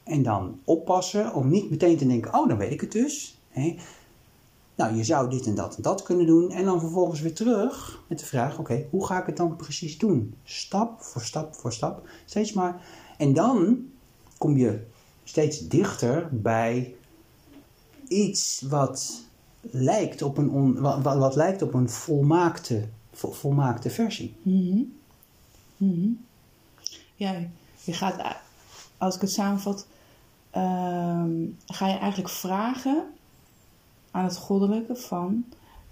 En 0.03 0.23
dan 0.23 0.61
oppassen 0.65 1.35
om 1.35 1.49
niet 1.49 1.71
meteen 1.71 1.97
te 1.97 2.07
denken: 2.07 2.35
oh, 2.35 2.49
dan 2.49 2.57
weet 2.57 2.73
ik 2.73 2.81
het 2.81 2.93
dus. 2.93 3.39
Nou, 4.75 4.95
je 4.95 5.05
zou 5.05 5.31
dit 5.31 5.47
en 5.47 5.55
dat 5.55 5.77
en 5.77 5.83
dat 5.83 6.03
kunnen 6.03 6.27
doen. 6.27 6.51
En 6.51 6.65
dan 6.65 6.81
vervolgens 6.81 7.21
weer 7.21 7.35
terug 7.35 8.03
met 8.09 8.19
de 8.19 8.25
vraag: 8.25 8.59
oké, 8.59 8.87
hoe 8.91 9.07
ga 9.07 9.21
ik 9.21 9.27
het 9.27 9.37
dan 9.37 9.57
precies 9.57 9.99
doen? 9.99 10.35
Stap 10.45 11.03
voor 11.03 11.23
stap 11.23 11.55
voor 11.55 11.73
stap. 11.73 12.09
Steeds 12.25 12.53
maar. 12.53 12.87
En 13.19 13.33
dan 13.33 13.87
kom 14.39 14.57
je 14.57 14.87
steeds 15.25 15.69
dichter 15.69 16.29
bij 16.33 16.95
iets 18.09 18.65
wat 18.69 19.23
lijkt 19.71 20.23
op 20.23 20.39
een, 20.39 20.51
on- 20.51 20.81
wat, 20.81 21.03
wat, 21.03 21.35
lijkt 21.37 21.63
op 21.63 21.75
een 21.75 21.89
volmaakte, 21.89 22.89
vol- 23.13 23.33
volmaakte 23.33 23.91
versie. 23.91 24.35
Mhm. 24.43 26.11
Ja, 27.15 27.35
je 27.85 27.93
gaat, 27.93 28.37
als 28.99 29.15
ik 29.15 29.21
het 29.21 29.31
samenvat, 29.31 29.87
ehm, 30.51 31.31
ga 31.67 31.89
je 31.89 31.99
eigenlijk 31.99 32.31
vragen 32.31 33.05
aan 34.11 34.25
het 34.25 34.37
goddelijke 34.37 34.97
van 34.97 35.45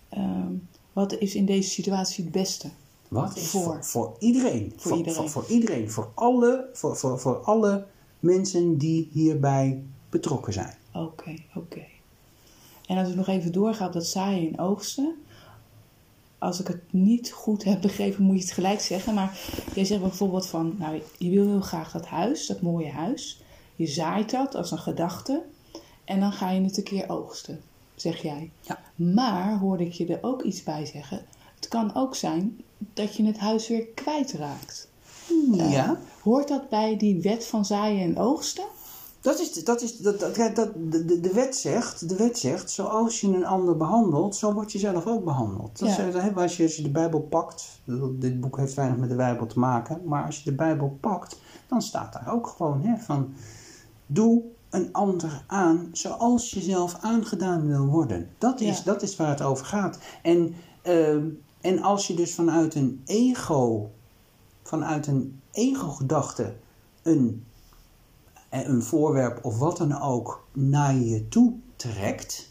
ehm, 0.08 0.52
wat 0.92 1.12
is 1.12 1.34
in 1.34 1.46
deze 1.46 1.70
situatie 1.70 2.24
het 2.24 2.32
beste? 2.32 2.70
Wat 3.08 3.36
is 3.36 3.48
Voor. 3.50 3.62
voor, 3.62 3.84
voor 3.84 4.16
iedereen. 4.18 4.72
Voor 4.76 4.96
iedereen. 4.96 5.14
Voor, 5.14 5.28
voor 5.30 5.50
iedereen. 5.50 5.90
Voor 5.90 6.10
alle, 6.14 6.68
voor, 6.72 6.96
voor, 6.96 7.18
voor 7.20 7.36
alle 7.36 7.86
mensen 8.20 8.78
die 8.78 9.08
hierbij 9.12 9.82
betrokken 10.10 10.52
zijn. 10.52 10.74
Oké, 10.92 11.34
oké. 11.54 11.82
En 12.90 12.98
als 12.98 13.08
ik 13.08 13.14
nog 13.14 13.28
even 13.28 13.52
doorga 13.52 13.86
op 13.86 13.92
dat 13.92 14.06
zaaien 14.06 14.52
en 14.52 14.58
oogsten. 14.58 15.14
Als 16.38 16.60
ik 16.60 16.66
het 16.66 16.92
niet 16.92 17.32
goed 17.32 17.64
heb 17.64 17.80
begrepen, 17.80 18.22
moet 18.22 18.36
je 18.36 18.42
het 18.42 18.52
gelijk 18.52 18.80
zeggen. 18.80 19.14
Maar 19.14 19.38
jij 19.74 19.84
zegt 19.84 20.00
bijvoorbeeld 20.00 20.46
van, 20.46 20.74
nou, 20.78 21.02
je 21.18 21.30
wil 21.30 21.46
heel 21.46 21.60
graag 21.60 21.92
dat 21.92 22.06
huis, 22.06 22.46
dat 22.46 22.60
mooie 22.60 22.90
huis. 22.90 23.42
Je 23.76 23.86
zaait 23.86 24.30
dat 24.30 24.54
als 24.54 24.70
een 24.70 24.78
gedachte. 24.78 25.42
En 26.04 26.20
dan 26.20 26.32
ga 26.32 26.50
je 26.50 26.60
het 26.60 26.76
een 26.76 26.82
keer 26.82 27.08
oogsten, 27.08 27.60
zeg 27.94 28.22
jij. 28.22 28.50
Ja. 28.60 28.78
Maar 28.94 29.58
hoorde 29.58 29.84
ik 29.84 29.92
je 29.92 30.06
er 30.06 30.22
ook 30.22 30.42
iets 30.42 30.62
bij 30.62 30.86
zeggen. 30.86 31.24
Het 31.54 31.68
kan 31.68 31.94
ook 31.94 32.14
zijn 32.16 32.60
dat 32.94 33.16
je 33.16 33.24
het 33.24 33.38
huis 33.38 33.68
weer 33.68 33.86
kwijtraakt. 33.86 34.88
Ja. 35.52 36.00
Hoort 36.22 36.48
dat 36.48 36.68
bij 36.68 36.96
die 36.96 37.22
wet 37.22 37.46
van 37.46 37.64
zaaien 37.64 38.02
en 38.02 38.18
oogsten? 38.18 38.64
Dat 39.20 39.38
is, 39.38 39.64
dat 39.64 39.82
is, 39.82 39.96
dat, 39.98 40.20
dat, 40.20 40.36
dat, 40.54 40.70
de, 40.76 41.20
de- 41.20 41.32
wet 41.32 41.56
zegt, 41.56 42.08
de 42.08 42.16
wet 42.16 42.38
zegt, 42.38 42.70
zoals 42.70 43.20
je 43.20 43.26
een 43.26 43.46
ander 43.46 43.76
behandelt, 43.76 44.36
zo 44.36 44.52
word 44.52 44.72
je 44.72 44.78
zelf 44.78 45.06
ook 45.06 45.24
behandeld. 45.24 45.78
Dat 45.78 45.88
Ja. 45.96 46.04
is, 46.04 46.34
als, 46.34 46.56
je, 46.56 46.62
als 46.62 46.76
je 46.76 46.82
de 46.82 46.90
Bijbel 46.90 47.20
pakt, 47.20 47.80
dit 48.12 48.40
boek 48.40 48.56
heeft 48.56 48.74
weinig 48.74 48.98
met 48.98 49.08
de 49.08 49.14
Bijbel 49.16 49.46
te 49.46 49.58
maken, 49.58 50.00
maar 50.04 50.24
als 50.24 50.38
je 50.38 50.50
de 50.50 50.56
Bijbel 50.56 50.96
pakt, 51.00 51.40
dan 51.68 51.82
staat 51.82 52.12
daar 52.12 52.32
ook 52.32 52.46
gewoon 52.46 52.82
hè, 52.82 52.96
van, 52.96 53.32
doe 54.06 54.42
een 54.70 54.88
ander 54.92 55.44
aan 55.46 55.88
zoals 55.92 56.50
je 56.50 56.60
zelf 56.60 56.96
aangedaan 57.00 57.66
wil 57.66 57.86
worden. 57.86 58.28
Dat 58.38 58.60
is, 58.60 58.78
Ja. 58.78 58.84
dat 58.84 59.02
is 59.02 59.16
waar 59.16 59.28
het 59.28 59.42
over 59.42 59.66
gaat. 59.66 59.98
En, 60.22 60.54
ehm, 60.82 61.28
en 61.60 61.82
als 61.82 62.06
je 62.06 62.14
dus 62.14 62.34
vanuit 62.34 62.74
een 62.74 63.02
ego, 63.04 63.90
vanuit 64.62 65.06
een 65.06 65.40
ego-gedachte 65.52 66.54
een 67.02 67.44
een 68.50 68.82
voorwerp 68.82 69.44
of 69.44 69.58
wat 69.58 69.76
dan 69.76 70.00
ook 70.00 70.46
naar 70.52 70.94
je 70.94 71.28
toe 71.28 71.54
trekt, 71.76 72.48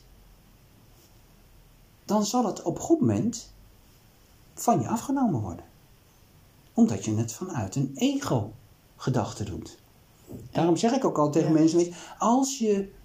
dan 2.06 2.26
zal 2.26 2.46
het 2.46 2.62
op 2.62 2.76
een 2.76 2.82
goed 2.82 3.00
moment 3.00 3.54
van 4.54 4.82
je 4.82 4.88
afgenomen 4.88 5.42
worden. 5.42 5.66
Omdat 6.74 7.06
je 7.06 7.16
het 7.16 7.34
vanuit 7.34 7.76
een 7.76 7.92
ego-gedachte 7.96 9.44
doet. 9.44 9.78
Daarom 10.52 10.78
zeg 10.78 10.92
ik 10.92 11.06
ook 11.06 11.18
al 11.18 11.32
tegen 11.32 11.48
Ja. 11.54 11.54
mensen, 11.60 11.94
als 12.18 12.58
je 12.58 12.98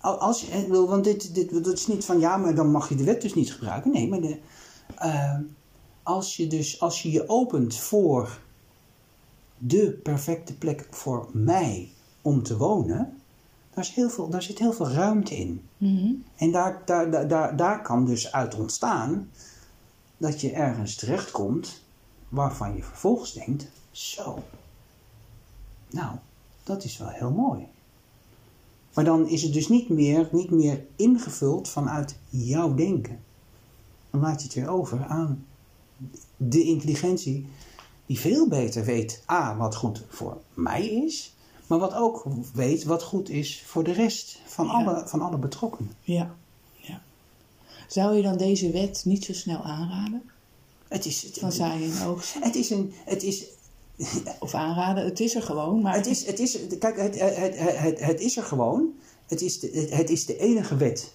Al- 0.00 0.18
Als, 0.18 0.40
je- 0.40 0.68
want 0.86 1.04
dit, 1.04 1.34
dit, 1.34 1.64
dat 1.64 1.72
is 1.72 1.86
niet 1.86 2.04
van 2.04 2.18
ja, 2.18 2.36
maar 2.36 2.54
dan 2.54 2.70
mag 2.70 2.88
je 2.88 2.94
de 2.94 3.04
wet 3.04 3.22
dus 3.22 3.34
niet 3.34 3.52
gebruiken. 3.52 3.90
Nee, 3.92 4.08
maar 4.08 4.20
de, 4.20 4.38
eh, 4.96 5.38
als, 6.02 6.36
je 6.36 6.46
dus, 6.46 6.80
als 6.80 7.02
je 7.02 7.10
je 7.10 7.28
opent 7.28 7.76
voor 7.76 8.40
de 9.58 10.00
perfecte 10.02 10.54
plek 10.58 10.86
voor 10.90 11.28
mij 11.32 11.92
om 12.22 12.42
te 12.42 12.56
wonen, 12.56 13.20
daar, 13.74 13.84
is 13.84 13.90
heel 13.90 14.10
veel, 14.10 14.28
daar 14.28 14.42
zit 14.42 14.58
heel 14.58 14.72
veel 14.72 14.88
ruimte 14.88 15.36
in. 15.36 15.62
Mhm. 15.78 16.12
En 16.36 16.52
daar, 16.52 16.82
daar, 16.84 17.10
daar, 17.10 17.28
daar, 17.28 17.56
daar 17.56 17.82
kan 17.82 18.04
dus 18.04 18.32
uit 18.32 18.54
ontstaan 18.54 19.30
dat 20.16 20.40
je 20.40 20.52
ergens 20.52 20.94
terechtkomt 20.94 21.82
waarvan 22.28 22.76
je 22.76 22.82
vervolgens 22.82 23.32
denkt: 23.32 23.66
zo, 23.90 24.38
nou, 25.90 26.16
dat 26.62 26.84
is 26.84 26.98
wel 26.98 27.08
heel 27.08 27.30
mooi. 27.30 27.66
Maar 28.94 29.04
dan 29.04 29.28
is 29.28 29.42
het 29.42 29.52
dus 29.52 29.68
niet 29.68 29.88
meer, 29.88 30.28
niet 30.32 30.50
meer 30.50 30.84
ingevuld 30.96 31.68
vanuit 31.68 32.16
jouw 32.28 32.74
denken. 32.74 33.20
Dan 34.10 34.20
laat 34.20 34.40
je 34.40 34.46
het 34.46 34.54
weer 34.54 34.68
over 34.68 35.04
aan 35.04 35.46
de 36.36 36.62
intelligentie 36.62 37.46
die 38.06 38.18
veel 38.18 38.48
beter 38.48 38.84
weet, 38.84 39.22
A, 39.30 39.56
wat 39.56 39.74
goed 39.74 40.04
voor 40.08 40.40
mij 40.54 40.86
is, 40.86 41.31
maar 41.72 41.80
wat 41.80 41.94
ook 41.94 42.24
weet 42.54 42.84
wat 42.84 43.02
goed 43.02 43.28
is 43.28 43.62
voor 43.66 43.84
de 43.84 43.92
rest 43.92 44.38
van, 44.46 44.66
Ja. 44.66 44.72
alle, 44.72 45.02
van 45.06 45.20
alle 45.20 45.36
betrokkenen. 45.36 45.92
Ja. 46.00 46.34
ja. 46.76 47.02
Zou 47.88 48.16
je 48.16 48.22
dan 48.22 48.36
deze 48.36 48.70
wet 48.70 49.02
niet 49.04 49.24
zo 49.24 49.32
snel 49.32 49.62
aanraden? 49.62 50.22
Het 50.88 51.06
is, 51.06 51.22
het, 51.22 51.38
Van 51.38 51.52
zaaien 51.52 51.96
en 51.96 52.06
oogsten? 52.06 52.42
het 52.42 52.54
is 52.54 52.70
een, 52.70 52.92
het 53.04 53.22
is, 53.22 53.44
Of 54.40 54.54
aanraden, 54.54 55.04
het 55.04 55.20
is 55.20 55.34
er 55.34 55.42
gewoon, 55.42 55.80
maar... 55.80 55.94
het 55.94 56.06
is, 56.06 56.26
het 56.26 56.38
is, 56.38 56.58
kijk, 56.78 56.96
het, 56.96 57.20
het, 57.20 57.36
het, 57.36 57.78
het, 57.78 58.00
het 58.00 58.20
is 58.20 58.36
er 58.36 58.44
gewoon. 58.44 58.88
Het 59.26 59.42
is 59.42 59.60
de, 59.60 59.88
het, 59.90 60.10
is 60.10 60.26
de 60.26 60.38
enige 60.38 60.76
wet 60.76 61.12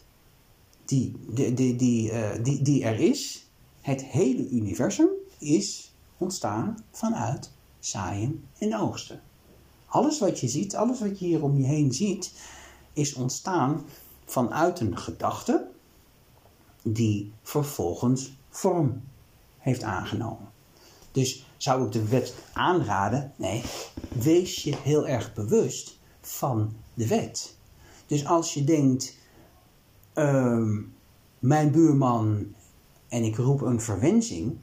die, 0.85 1.15
die, 1.27 1.53
die, 1.53 1.75
die, 1.75 2.11
eh, 2.11 2.43
die, 2.43 2.61
die 2.61 2.83
er 2.83 2.99
is. 2.99 3.45
Het 3.81 4.03
hele 4.03 4.49
universum 4.49 5.09
is 5.37 5.91
ontstaan 6.17 6.83
vanuit 6.91 7.51
zaaien 7.79 8.43
en 8.57 8.79
oogsten. 8.79 9.21
Alles 9.97 10.19
wat 10.19 10.39
je 10.39 10.47
ziet, 10.47 10.75
alles 10.75 10.99
wat 10.99 11.19
je 11.19 11.25
hier 11.25 11.43
om 11.43 11.57
je 11.57 11.65
heen 11.65 11.93
ziet, 11.93 12.33
is 12.93 13.13
ontstaan 13.13 13.85
vanuit 14.25 14.79
een 14.79 14.97
gedachte 14.97 15.67
die 16.81 17.31
vervolgens 17.41 18.37
vorm 18.49 19.01
heeft 19.57 19.83
aangenomen. 19.83 20.49
Dus 21.11 21.45
zou 21.57 21.85
ik 21.85 21.91
de 21.91 22.07
wet 22.07 22.35
aanraden? 22.53 23.33
Nee, 23.35 23.63
wees 24.09 24.63
je 24.63 24.75
heel 24.75 25.07
erg 25.07 25.33
bewust 25.33 25.99
van 26.21 26.73
de 26.93 27.07
wet. 27.07 27.55
Dus 28.07 28.25
als 28.25 28.53
je 28.53 28.63
denkt, 28.63 29.17
ehm, 30.13 30.81
mijn 31.39 31.71
buurman 31.71 32.53
en 33.07 33.23
ik 33.23 33.35
roep 33.35 33.61
een 33.61 33.81
verwensing, 33.81 34.57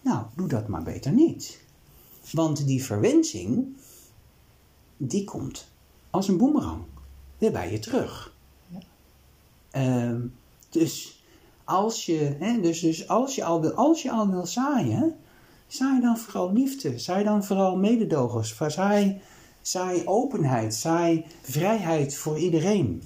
nou, 0.00 0.24
doe 0.36 0.48
dat 0.48 0.68
maar 0.68 0.82
beter 0.82 1.12
niet. 1.12 1.60
Want 2.32 2.66
die 2.66 2.84
verwensing, 2.84 3.78
die 5.02 5.24
komt 5.24 5.68
als 6.10 6.28
een 6.28 6.36
boemerang 6.36 6.82
weer 7.38 7.52
bij 7.52 7.72
je 7.72 7.78
terug. 7.78 8.34
Ehm, 9.70 10.20
dus 10.70 11.22
als 11.64 12.06
je, 12.06 12.36
hè, 12.38 12.60
dus, 12.60 12.80
dus 12.80 13.08
als 13.08 13.34
je 13.34 13.44
al 13.44 13.60
wil, 13.60 13.72
als 13.72 14.02
je 14.02 14.10
al 14.10 14.30
wil 14.30 14.46
zaaien, 14.46 15.16
zaai 15.66 16.00
dan 16.00 16.18
vooral 16.18 16.52
liefde, 16.52 16.98
zaai 16.98 17.24
dan 17.24 17.44
vooral 17.44 17.76
mededogers, 17.76 18.56
zaai, 18.68 19.20
zaai 19.62 20.02
openheid, 20.06 20.74
zaai 20.74 21.24
vrijheid 21.42 22.16
voor 22.16 22.38
iedereen. 22.38 23.02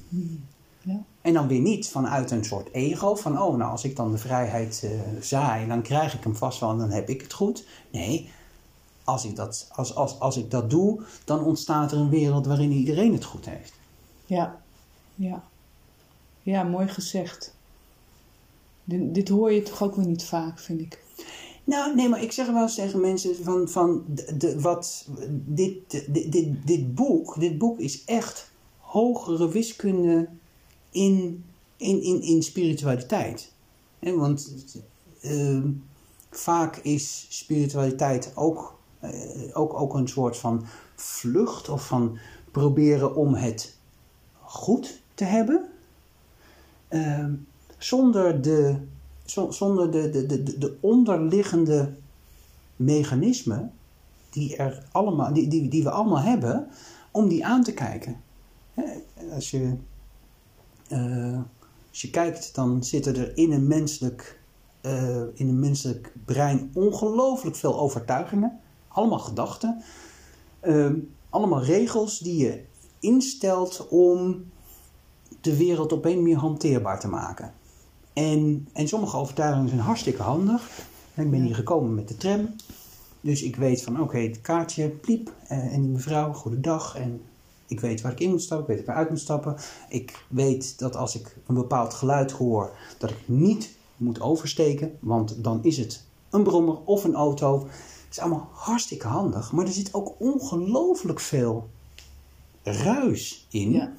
Ja. 0.83 1.03
En 1.21 1.33
dan 1.33 1.49
weer 1.49 1.61
niet 1.61 1.89
vanuit 1.89 2.31
een 2.31 2.45
soort 2.45 2.73
ego 2.73 3.15
van, 3.15 3.43
oh, 3.43 3.57
nou 3.57 3.71
als 3.71 3.85
ik 3.85 3.97
dan 3.97 4.11
de 4.11 4.19
vrijheid 4.19 4.81
eh, 4.85 4.91
zaai, 5.21 5.67
dan 5.67 5.83
krijg 5.83 6.15
ik 6.15 6.25
hem 6.25 6.37
vast 6.37 6.61
wel 6.61 6.71
en 6.71 6.79
dan 6.79 6.91
heb 6.91 7.09
ik 7.09 7.21
het 7.21 7.33
goed. 7.33 7.67
Nee, 7.91 8.31
als 9.05 9.25
ik, 9.25 9.37
dat, 9.37 9.69
als, 9.73 9.95
als, 9.95 10.19
als 10.21 10.37
ik 10.37 10.51
dat 10.51 10.71
doe, 10.71 11.03
dan 11.25 11.45
ontstaat 11.45 11.93
er 11.93 11.99
een 11.99 12.09
wereld 12.09 12.47
waarin 12.47 12.73
iedereen 12.73 13.13
het 13.13 13.25
goed 13.25 13.47
heeft. 13.47 13.73
Ja, 14.27 14.61
ja. 15.15 15.45
Ja, 16.43 16.63
mooi 16.63 16.89
gezegd. 16.89 17.55
Dit, 18.85 19.15
dit 19.15 19.29
hoor 19.29 19.53
je 19.53 19.63
toch 19.63 19.83
ook 19.83 19.95
weer 19.97 20.07
niet 20.07 20.25
vaak, 20.25 20.59
vind 20.59 20.81
ik. 20.81 21.03
Nou, 21.65 21.95
nee, 21.95 22.09
maar 22.09 22.23
ik 22.23 22.33
zeg 22.33 22.47
wel 22.47 22.63
eens 22.63 22.75
tegen 22.75 23.01
mensen 23.01 23.37
van, 23.45 23.69
van 23.69 24.05
de, 24.07 24.37
de- 24.37 24.61
wat, 24.61 25.07
dit, 25.31 25.91
dit, 25.91 26.33
dit, 26.33 26.67
dit 26.67 26.95
boek, 26.95 27.41
dit 27.41 27.59
boek 27.59 27.79
is 27.79 28.05
echt 28.05 28.51
hogere 28.79 29.49
wiskunde 29.49 30.29
in, 30.91 31.45
in, 31.77 32.03
in, 32.03 32.23
in 32.23 32.43
spiritualiteit. 32.43 33.53
Want 33.99 34.53
ehm, 35.21 35.71
vaak 36.31 36.77
is 36.77 37.27
spiritualiteit 37.29 38.33
ook, 38.35 38.79
ook, 39.53 39.75
ook 39.75 39.95
een 39.95 40.09
soort 40.09 40.37
van 40.37 40.65
vlucht 40.95 41.69
of 41.69 41.87
van 41.87 42.19
proberen 42.51 43.15
om 43.17 43.35
het 43.35 43.77
goed 44.41 45.03
te 45.15 45.25
hebben. 45.25 45.69
Ehm, 46.89 47.33
zonder 47.79 48.43
de, 48.43 48.77
zo- 49.25 49.51
zonder 49.51 49.91
de, 49.91 50.11
de, 50.11 50.27
de, 50.27 50.59
de 50.59 50.77
onderliggende 50.81 51.95
mechanismen 52.77 53.73
die, 54.31 54.57
er 54.57 54.87
allemaal, 54.93 55.33
die, 55.33 55.49
die, 55.49 55.69
die 55.69 55.83
we 55.83 55.91
allemaal 55.91 56.21
hebben, 56.23 56.69
om 57.11 57.29
die 57.29 57.47
aan 57.47 57.63
te 57.63 57.75
kijken. 57.75 58.17
Als 59.33 59.51
je, 59.51 59.75
eh, 60.89 61.39
als 61.91 62.01
je 62.03 62.11
kijkt, 62.11 62.55
dan 62.55 62.85
zitten 62.85 63.17
er 63.17 63.37
in 63.37 63.53
een 63.53 63.67
menselijk, 63.67 64.41
eh, 64.81 65.21
in 65.35 65.49
een 65.49 65.59
menselijk 65.59 66.13
brein 66.25 66.71
ongelooflijk 66.75 67.57
veel 67.57 67.79
overtuigingen, 67.79 68.61
allemaal 68.95 69.19
gedachten, 69.19 69.83
ehm, 70.61 70.95
allemaal 71.31 71.63
regels 71.63 72.19
die 72.19 72.37
je 72.37 72.65
instelt 73.01 73.89
om 73.89 74.45
de 75.41 75.57
wereld 75.57 75.93
op 75.93 76.05
een 76.05 76.17
manier 76.17 76.37
hanteerbaar 76.37 77.01
te 77.01 77.09
maken. 77.09 77.53
En, 78.13 78.69
en 78.73 78.89
sommige 78.89 79.17
overtuigingen 79.17 79.69
zijn 79.69 79.81
hartstikke 79.81 80.23
handig. 80.23 80.69
Ik 81.15 81.31
ben 81.31 81.43
hier 81.43 81.55
gekomen 81.55 81.95
met 81.95 82.09
de 82.09 82.17
tram. 82.17 82.55
Dus 83.21 83.43
ik 83.43 83.57
weet 83.57 83.83
van, 83.83 84.01
oké, 84.01 84.19
het 84.19 84.41
kaartje, 84.41 84.89
pliep. 84.89 85.33
eh, 85.49 85.75
en 85.75 85.83
die 85.83 85.91
mevrouw, 85.91 86.33
goedendag. 86.33 86.97
En 86.97 87.23
ik 87.67 87.81
weet 87.81 88.01
waar 88.01 88.13
ik 88.13 88.21
in 88.21 88.31
moet 88.31 88.43
stappen, 88.43 88.71
ik 88.71 88.77
weet 88.77 88.87
waar 88.87 88.95
ik 88.95 89.01
uit 89.01 89.11
moet 89.11 89.21
stappen. 89.21 89.57
Ik 89.89 90.25
weet 90.29 90.79
dat 90.79 90.97
als 90.97 91.15
ik 91.15 91.37
een 91.47 91.55
bepaald 91.55 91.95
geluid 91.95 92.31
hoor, 92.31 92.71
dat 92.99 93.11
ik 93.11 93.23
niet 93.25 93.77
moet 93.97 94.21
oversteken. 94.21 94.97
Want 95.01 95.45
dan 95.45 95.59
is 95.63 95.77
het 95.77 96.05
een 96.31 96.43
brommer 96.43 96.79
of 96.85 97.05
een 97.05 97.15
auto. 97.15 97.67
Het 98.15 98.23
is 98.23 98.31
allemaal 98.31 98.51
hartstikke 98.53 99.07
handig. 99.07 99.53
Maar 99.53 99.67
er 99.67 99.73
zit 99.73 99.95
ook 99.95 100.15
ongelooflijk 100.19 101.21
veel 101.21 101.69
ruis 102.63 103.47
in. 103.51 103.73
Ja. 103.73 103.93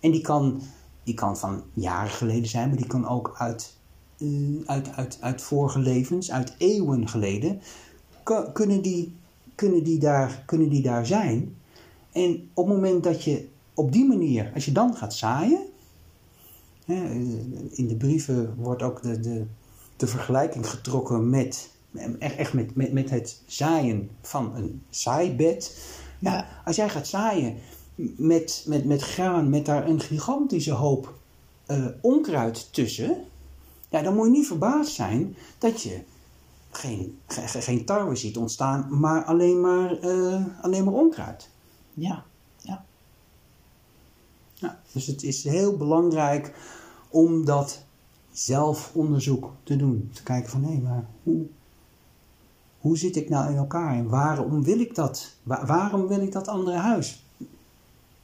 En 0.00 0.10
die 0.10 0.20
kan, 0.20 0.62
die 1.02 1.14
kan 1.14 1.36
van 1.36 1.62
jaren 1.72 2.10
geleden 2.10 2.48
zijn, 2.48 2.68
maar 2.68 2.76
die 2.76 2.86
kan 2.86 3.08
ook 3.08 3.34
uit, 3.38 3.76
eh, 4.18 4.28
uit, 4.66 4.92
uit, 4.92 5.18
uit 5.20 5.42
vorige 5.42 5.78
levens, 5.78 6.30
uit 6.30 6.54
eeuwen 6.58 7.08
geleden, 7.08 7.60
Ku- 8.22 8.52
kunnen 8.52 8.82
die, 8.82 9.16
kunnen, 9.54 9.84
die 9.84 9.98
daar, 9.98 10.42
kunnen 10.46 10.68
die 10.68 10.82
daar 10.82 11.06
zijn. 11.06 11.56
En 12.12 12.50
op 12.54 12.66
het 12.66 12.74
moment 12.74 13.04
dat 13.04 13.24
je 13.24 13.48
op 13.74 13.92
die 13.92 14.04
manier, 14.04 14.50
als 14.54 14.64
je 14.64 14.72
dan 14.72 14.96
gaat 14.96 15.14
zaaien, 15.14 15.62
hè, 16.84 17.10
in 17.70 17.88
de 17.88 17.96
brieven 17.96 18.54
wordt 18.56 18.82
ook 18.82 19.02
de, 19.02 19.20
de, 19.20 19.46
de 19.96 20.06
vergelijking 20.06 20.70
getrokken 20.70 21.30
met, 21.30 21.70
echt 22.18 22.36
echt 22.36 22.52
met, 22.52 22.74
met, 22.74 22.92
met 22.92 23.10
het 23.10 23.42
zaaien 23.46 24.10
van 24.22 24.54
een 24.54 24.82
zaaibed. 24.90 25.78
Ja, 26.18 26.32
Ja. 26.34 26.46
Als 26.64 26.76
jij 26.76 26.88
gaat 26.88 27.06
zaaien 27.08 27.56
met, 28.16 28.64
met, 28.66 28.84
met 28.84 29.02
graan, 29.02 29.50
met 29.50 29.66
daar 29.66 29.88
een 29.88 30.00
gigantische 30.00 30.72
hoop 30.72 31.14
eh, 31.66 31.86
onkruid 32.00 32.72
tussen, 32.72 33.24
ja, 33.88 34.02
dan 34.02 34.14
moet 34.14 34.24
je 34.26 34.30
niet 34.32 34.46
verbaasd 34.46 34.92
zijn 34.94 35.36
dat 35.58 35.82
je 35.82 36.00
geen, 36.70 37.18
ge- 37.26 37.48
ge- 37.48 37.60
geen 37.62 37.84
tarwe 37.84 38.16
ziet 38.16 38.36
ontstaan, 38.36 39.00
maar 39.00 39.24
alleen 39.24 39.60
maar, 39.60 39.98
eh, 39.98 40.44
alleen 40.62 40.84
maar 40.84 40.94
onkruid. 40.94 41.48
Ja, 41.94 42.24
ja. 42.58 42.84
Ja, 44.54 44.80
dus 44.92 45.06
het 45.06 45.22
is 45.22 45.44
heel 45.44 45.76
belangrijk 45.76 46.54
om 47.08 47.44
dat 47.44 47.84
zelfonderzoek 48.32 49.52
te 49.62 49.76
doen. 49.76 50.10
Te 50.14 50.22
kijken 50.22 50.50
van, 50.50 50.64
hé, 50.64 50.78
maar 50.78 51.04
hoe, 51.22 51.46
hoe 52.80 52.98
zit 52.98 53.16
ik 53.16 53.28
nou 53.28 53.50
in 53.50 53.56
elkaar? 53.56 53.94
En 53.94 54.08
waarom 54.08 54.62
wil 54.64 54.80
ik 54.80 54.94
dat? 54.94 55.36
Wa- 55.42 55.66
waarom 55.66 56.06
wil 56.06 56.20
ik 56.20 56.32
dat 56.32 56.48
andere 56.48 56.76
huis? 56.76 57.24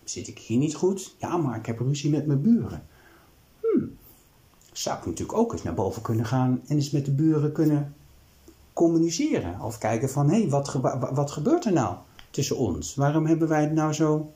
Zit 0.04 0.28
ik 0.28 0.38
hier 0.38 0.58
niet 0.58 0.74
goed? 0.74 1.14
Ja, 1.18 1.36
maar 1.36 1.56
ik 1.58 1.66
heb 1.66 1.78
ruzie 1.80 2.10
met 2.10 2.26
mijn 2.26 2.42
buren. 2.42 2.82
Hmm. 3.60 3.96
Zou 4.72 4.98
ik 4.98 5.06
natuurlijk 5.06 5.38
ook 5.38 5.52
eens 5.52 5.62
naar 5.62 5.74
boven 5.74 6.02
kunnen 6.02 6.26
gaan 6.26 6.60
en 6.66 6.76
eens 6.76 6.90
met 6.90 7.04
de 7.04 7.10
buren 7.12 7.52
kunnen 7.52 7.94
communiceren. 8.72 9.60
Of 9.60 9.78
kijken 9.78 10.10
van, 10.10 10.30
hé, 10.30 10.48
wat, 10.48 10.68
ge- 10.68 10.80
wa- 10.80 11.12
wat 11.14 11.30
gebeurt 11.30 11.64
er 11.64 11.72
nou 11.72 11.96
tussen 12.30 12.56
ons? 12.58 12.94
Waarom 12.94 13.26
hebben 13.26 13.48
wij 13.48 13.62
het 13.62 13.72
nou 13.72 13.92
zo... 13.92 14.32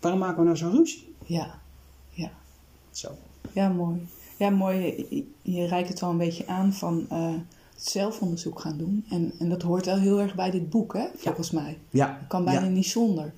Waarom 0.00 0.20
maken 0.20 0.38
we 0.38 0.44
nou 0.44 0.56
zo 0.56 0.68
ruzie? 0.68 1.14
Ja, 1.24 1.58
Ja. 2.10 2.30
Zo. 2.90 3.08
Ja, 3.52 3.68
mooi. 3.68 4.08
Ja, 4.36 4.50
mooi. 4.50 4.76
Je, 5.10 5.26
je 5.42 5.66
reikt 5.66 5.88
het 5.88 6.00
wel 6.00 6.10
een 6.10 6.16
beetje 6.16 6.46
aan 6.46 6.72
van 6.72 7.06
eh, 7.10 7.34
zelfonderzoek 7.82 8.60
gaan 8.60 8.78
doen. 8.78 9.04
En, 9.10 9.32
en 9.38 9.48
dat 9.48 9.62
hoort 9.62 9.86
wel 9.86 9.98
heel 9.98 10.20
erg 10.20 10.34
bij 10.34 10.50
dit 10.50 10.70
boek, 10.70 10.92
hè, 10.92 11.06
volgens 11.16 11.50
mij. 11.50 11.78
Ja. 11.90 12.06
Dat 12.18 12.28
kan 12.28 12.44
bijna 12.44 12.64
ja. 12.64 12.68
niet 12.68 12.86
zonder. 12.86 13.32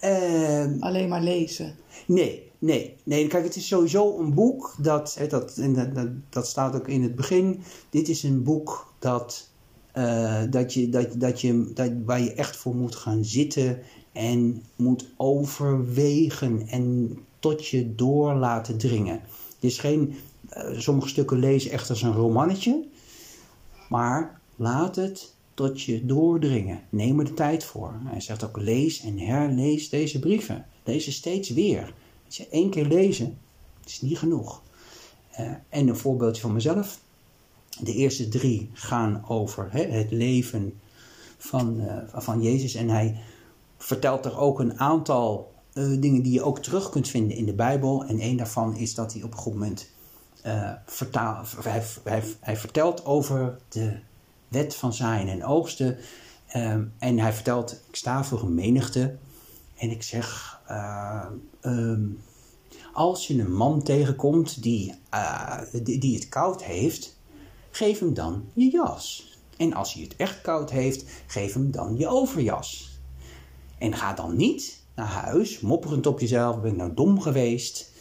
Ehm, 0.00 0.76
Alleen 0.80 1.08
maar 1.08 1.22
lezen. 1.22 1.74
Nee, 2.06 2.50
nee, 2.58 2.96
nee. 3.02 3.26
Kijk, 3.26 3.44
het 3.44 3.56
is 3.56 3.66
sowieso 3.66 4.18
een 4.18 4.34
boek 4.34 4.74
dat, 4.78 5.14
hè, 5.18 5.26
dat, 5.26 5.56
en 5.56 5.74
dat, 5.74 5.94
dat, 5.94 6.08
dat 6.28 6.46
staat 6.46 6.74
ook 6.74 6.88
in 6.88 7.02
het 7.02 7.14
begin. 7.14 7.62
Dit 7.90 8.08
is 8.08 8.22
een 8.22 8.42
boek 8.42 8.92
dat, 8.98 9.50
eh, 9.92 10.42
dat 10.50 10.74
je, 10.74 10.88
dat, 10.88 11.20
dat 11.20 11.40
je, 11.40 11.70
dat, 11.74 11.90
waar 12.04 12.20
je 12.20 12.34
echt 12.34 12.56
voor 12.56 12.74
moet 12.74 12.94
gaan 12.94 13.24
zitten 13.24 13.78
en 14.12 14.62
moet 14.76 15.06
overwegen 15.16 16.68
en 16.68 17.18
tot 17.38 17.66
je 17.66 17.94
door 17.94 18.34
laten 18.34 18.78
dringen. 18.78 19.20
Het 19.54 19.70
is 19.70 19.78
geen, 19.78 20.14
eh, 20.48 20.78
sommige 20.78 21.08
stukken 21.08 21.38
lezen 21.38 21.70
echt 21.70 21.90
als 21.90 22.02
een 22.02 22.14
romannetje, 22.14 22.84
maar 23.92 24.40
laat 24.56 24.96
het 24.96 25.34
tot 25.54 25.82
je 25.82 26.06
doordringen. 26.06 26.80
Neem 26.88 27.18
er 27.18 27.24
de 27.24 27.34
tijd 27.34 27.64
voor. 27.64 27.94
Hij 28.04 28.20
zegt 28.20 28.44
ook 28.44 28.56
lees 28.56 29.00
en 29.00 29.18
herlees 29.18 29.88
deze 29.88 30.18
brieven. 30.18 30.66
Lees 30.84 31.04
ze 31.04 31.12
steeds 31.12 31.50
weer. 31.50 31.94
Als 32.26 32.36
je 32.36 32.48
één 32.48 32.70
keer 32.70 32.86
lezen, 32.86 33.38
is 33.84 34.00
niet 34.00 34.18
genoeg. 34.18 34.62
Eh, 35.30 35.46
en 35.68 35.88
een 35.88 35.96
voorbeeldje 35.96 36.42
van 36.42 36.52
mezelf. 36.52 37.00
De 37.80 37.94
eerste 37.94 38.28
drie 38.28 38.70
gaan 38.72 39.24
over 39.28 39.68
het 39.72 40.10
leven 40.10 40.80
van, 41.38 41.80
eh, 41.80 42.20
van 42.22 42.42
Jezus. 42.42 42.74
En 42.74 42.88
hij 42.88 43.16
vertelt 43.76 44.24
er 44.24 44.38
ook 44.38 44.60
een 44.60 44.80
aantal 44.80 45.50
eh, 45.72 46.00
dingen 46.00 46.22
die 46.22 46.32
je 46.32 46.42
ook 46.42 46.58
terug 46.58 46.90
kunt 46.90 47.08
vinden 47.08 47.36
in 47.36 47.46
de 47.46 47.54
Bijbel. 47.54 48.04
En 48.04 48.18
één 48.18 48.36
daarvan 48.36 48.76
is 48.76 48.94
dat 48.94 49.12
hij 49.12 49.22
op 49.22 49.32
een 49.32 49.38
goed 49.38 49.52
moment 49.52 49.91
eh, 50.42 50.72
hij, 51.62 51.82
hij, 52.04 52.22
hij 52.40 52.56
vertelt 52.56 53.04
over 53.04 53.58
de 53.68 53.98
wet 54.48 54.74
van 54.74 54.92
zaaien 54.92 55.28
en 55.28 55.44
oogsten. 55.44 55.96
Ehm, 56.46 56.84
en 56.98 57.18
hij 57.18 57.32
vertelt, 57.32 57.80
ik 57.88 57.96
sta 57.96 58.24
voor 58.24 58.42
een 58.42 58.54
menigte 58.54 59.16
en 59.76 59.90
ik 59.90 60.02
zeg, 60.02 60.60
eh, 60.66 61.26
ehm, 61.60 62.04
als 62.92 63.26
je 63.26 63.40
een 63.40 63.54
man 63.54 63.82
tegenkomt 63.82 64.62
die, 64.62 64.94
eh, 65.10 65.58
die, 65.82 65.98
die 65.98 66.14
het 66.14 66.28
koud 66.28 66.62
heeft, 66.62 67.16
geef 67.70 67.98
hem 67.98 68.14
dan 68.14 68.44
je 68.52 68.70
jas. 68.70 69.36
En 69.56 69.72
als 69.72 69.92
hij 69.94 70.02
het 70.02 70.16
echt 70.16 70.40
koud 70.40 70.70
heeft, 70.70 71.04
geef 71.26 71.52
hem 71.52 71.70
dan 71.70 71.96
je 71.96 72.08
overjas. 72.08 73.00
En 73.78 73.94
ga 73.94 74.12
dan 74.12 74.36
niet 74.36 74.82
naar 74.94 75.06
huis, 75.06 75.60
mopperend 75.60 76.06
op 76.06 76.20
jezelf, 76.20 76.60
ben 76.60 76.70
ik 76.70 76.76
nou 76.76 76.94
dom 76.94 77.20
geweest. 77.20 77.91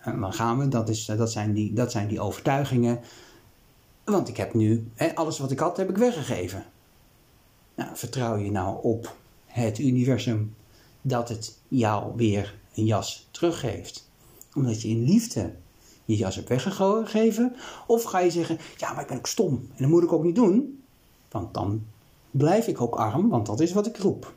En 0.00 0.20
dan 0.20 0.32
gaan 0.32 0.58
we, 0.58 0.68
dat, 0.68 0.88
is, 0.88 1.04
dat, 1.04 1.32
zijn 1.32 1.52
die, 1.52 1.72
dat 1.72 1.90
zijn 1.90 2.08
die 2.08 2.20
overtuigingen. 2.20 3.00
Want 4.04 4.28
ik 4.28 4.36
heb 4.36 4.54
nu, 4.54 4.90
hè, 4.94 5.14
alles 5.14 5.38
wat 5.38 5.50
ik 5.50 5.58
had, 5.58 5.76
heb 5.76 5.88
ik 5.90 5.96
weggegeven. 5.96 6.64
Nou, 7.74 7.90
vertrouw 7.94 8.36
je 8.36 8.50
nou 8.50 8.82
op 8.82 9.16
het 9.46 9.78
universum 9.78 10.54
dat 11.02 11.28
het 11.28 11.58
jou 11.68 12.12
weer 12.16 12.58
een 12.74 12.84
jas 12.84 13.28
teruggeeft? 13.30 14.08
Omdat 14.54 14.82
je 14.82 14.88
in 14.88 15.02
liefde 15.02 15.54
je 16.04 16.16
jas 16.16 16.36
hebt 16.36 16.48
weggegeven? 16.48 17.56
Of 17.86 18.02
ga 18.02 18.18
je 18.18 18.30
zeggen, 18.30 18.58
ja, 18.76 18.92
maar 18.92 19.02
ik 19.02 19.08
ben 19.08 19.16
ook 19.16 19.26
stom 19.26 19.54
en 19.54 19.82
dat 19.82 19.88
moet 19.88 20.02
ik 20.02 20.12
ook 20.12 20.24
niet 20.24 20.34
doen? 20.34 20.82
Want 21.30 21.54
dan 21.54 21.86
blijf 22.30 22.66
ik 22.66 22.80
ook 22.80 22.94
arm, 22.94 23.28
want 23.28 23.46
dat 23.46 23.60
is 23.60 23.72
wat 23.72 23.86
ik 23.86 23.96
roep. 23.96 24.34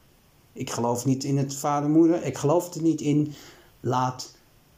Ik 0.53 0.69
geloof 0.69 1.05
niet 1.05 1.23
in 1.23 1.37
het 1.37 1.55
vader-moeder, 1.55 2.23
ik 2.23 2.37
geloof 2.37 2.73
er 2.75 2.81
niet 2.81 3.01
in, 3.01 3.33
laat, 3.79 4.32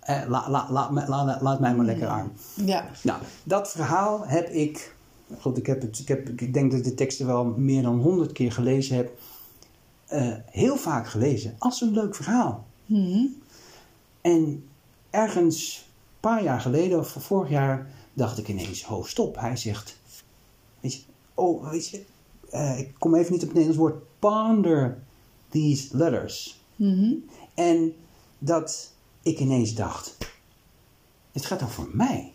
eh, 0.06 0.22
la, 0.28 0.50
la, 0.50 0.68
la, 0.72 0.92
la- 0.92 1.08
la- 1.26 1.38
laat 1.42 1.60
mij 1.60 1.76
maar 1.76 1.86
lekker 1.86 2.08
arm. 2.08 2.32
Ja. 2.54 2.90
Nou, 3.04 3.22
dat 3.44 3.72
verhaal 3.72 4.28
heb 4.28 4.50
ik. 4.50 4.96
God, 5.40 5.58
ik, 5.58 5.66
heb 5.66 5.82
het, 5.82 6.00
ik, 6.00 6.08
heb, 6.08 6.30
ik 6.30 6.54
denk 6.54 6.72
dat 6.72 6.80
ik 6.80 6.86
de 6.86 6.94
teksten 6.94 7.26
wel 7.26 7.46
meer 7.46 7.82
dan 7.82 8.00
honderd 8.00 8.32
keer 8.32 8.52
gelezen 8.52 8.96
heb. 8.96 9.12
eh, 10.06 10.34
heel 10.46 10.76
vaak 10.78 11.08
gelezen 11.08 11.56
als 11.60 11.82
een 11.82 11.92
leuk 11.94 12.16
verhaal. 12.16 12.66
Mhm. 12.86 13.26
En 14.22 14.64
ergens 15.10 15.86
een 15.88 16.20
paar 16.20 16.44
jaar 16.44 16.62
geleden, 16.62 17.00
of 17.00 17.08
vorig 17.20 17.50
jaar, 17.50 17.88
dacht 18.14 18.38
ik 18.38 18.48
ineens: 18.48 18.84
ho, 18.84 19.04
stop. 19.04 19.40
Hij 19.40 19.56
zegt: 19.58 19.98
Weet 20.80 20.94
je, 20.94 21.00
oh, 21.34 21.70
weet 21.70 21.88
je, 21.88 22.04
eh, 22.50 22.80
ik 22.80 22.94
kom 22.98 23.16
even 23.16 23.32
niet 23.32 23.42
op 23.42 23.48
het 23.48 23.58
Nederlands 23.58 23.78
woord. 23.92 24.04
Ponder 24.20 24.98
these 25.50 25.98
letters. 25.98 26.62
Mhm. 26.76 27.14
En 27.54 27.94
dat 28.40 28.92
ik 29.26 29.40
ineens 29.40 29.74
dacht: 29.74 30.18
het 31.32 31.46
gaat 31.46 31.64
over 31.64 31.88
mij. 31.92 32.34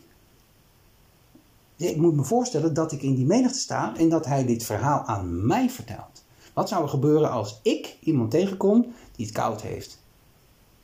Ik 1.76 1.96
moet 1.96 2.16
me 2.16 2.24
voorstellen 2.24 2.74
dat 2.74 2.92
ik 2.92 3.03
in 3.03 3.14
die 3.14 3.26
menigte 3.26 3.59
sta 3.59 3.96
en 3.96 4.09
dat 4.09 4.26
hij 4.26 4.44
dit 4.44 4.64
verhaal 4.64 5.05
aan 5.05 5.46
mij 5.46 5.70
vertelt. 5.70 6.24
Wat 6.53 6.68
zou 6.68 6.83
er 6.83 6.88
gebeuren 6.88 7.31
als 7.31 7.61
ik 7.62 7.96
iemand 8.00 8.31
tegenkom 8.31 8.92
die 9.16 9.26
het 9.26 9.35
koud 9.35 9.62
heeft? 9.62 9.98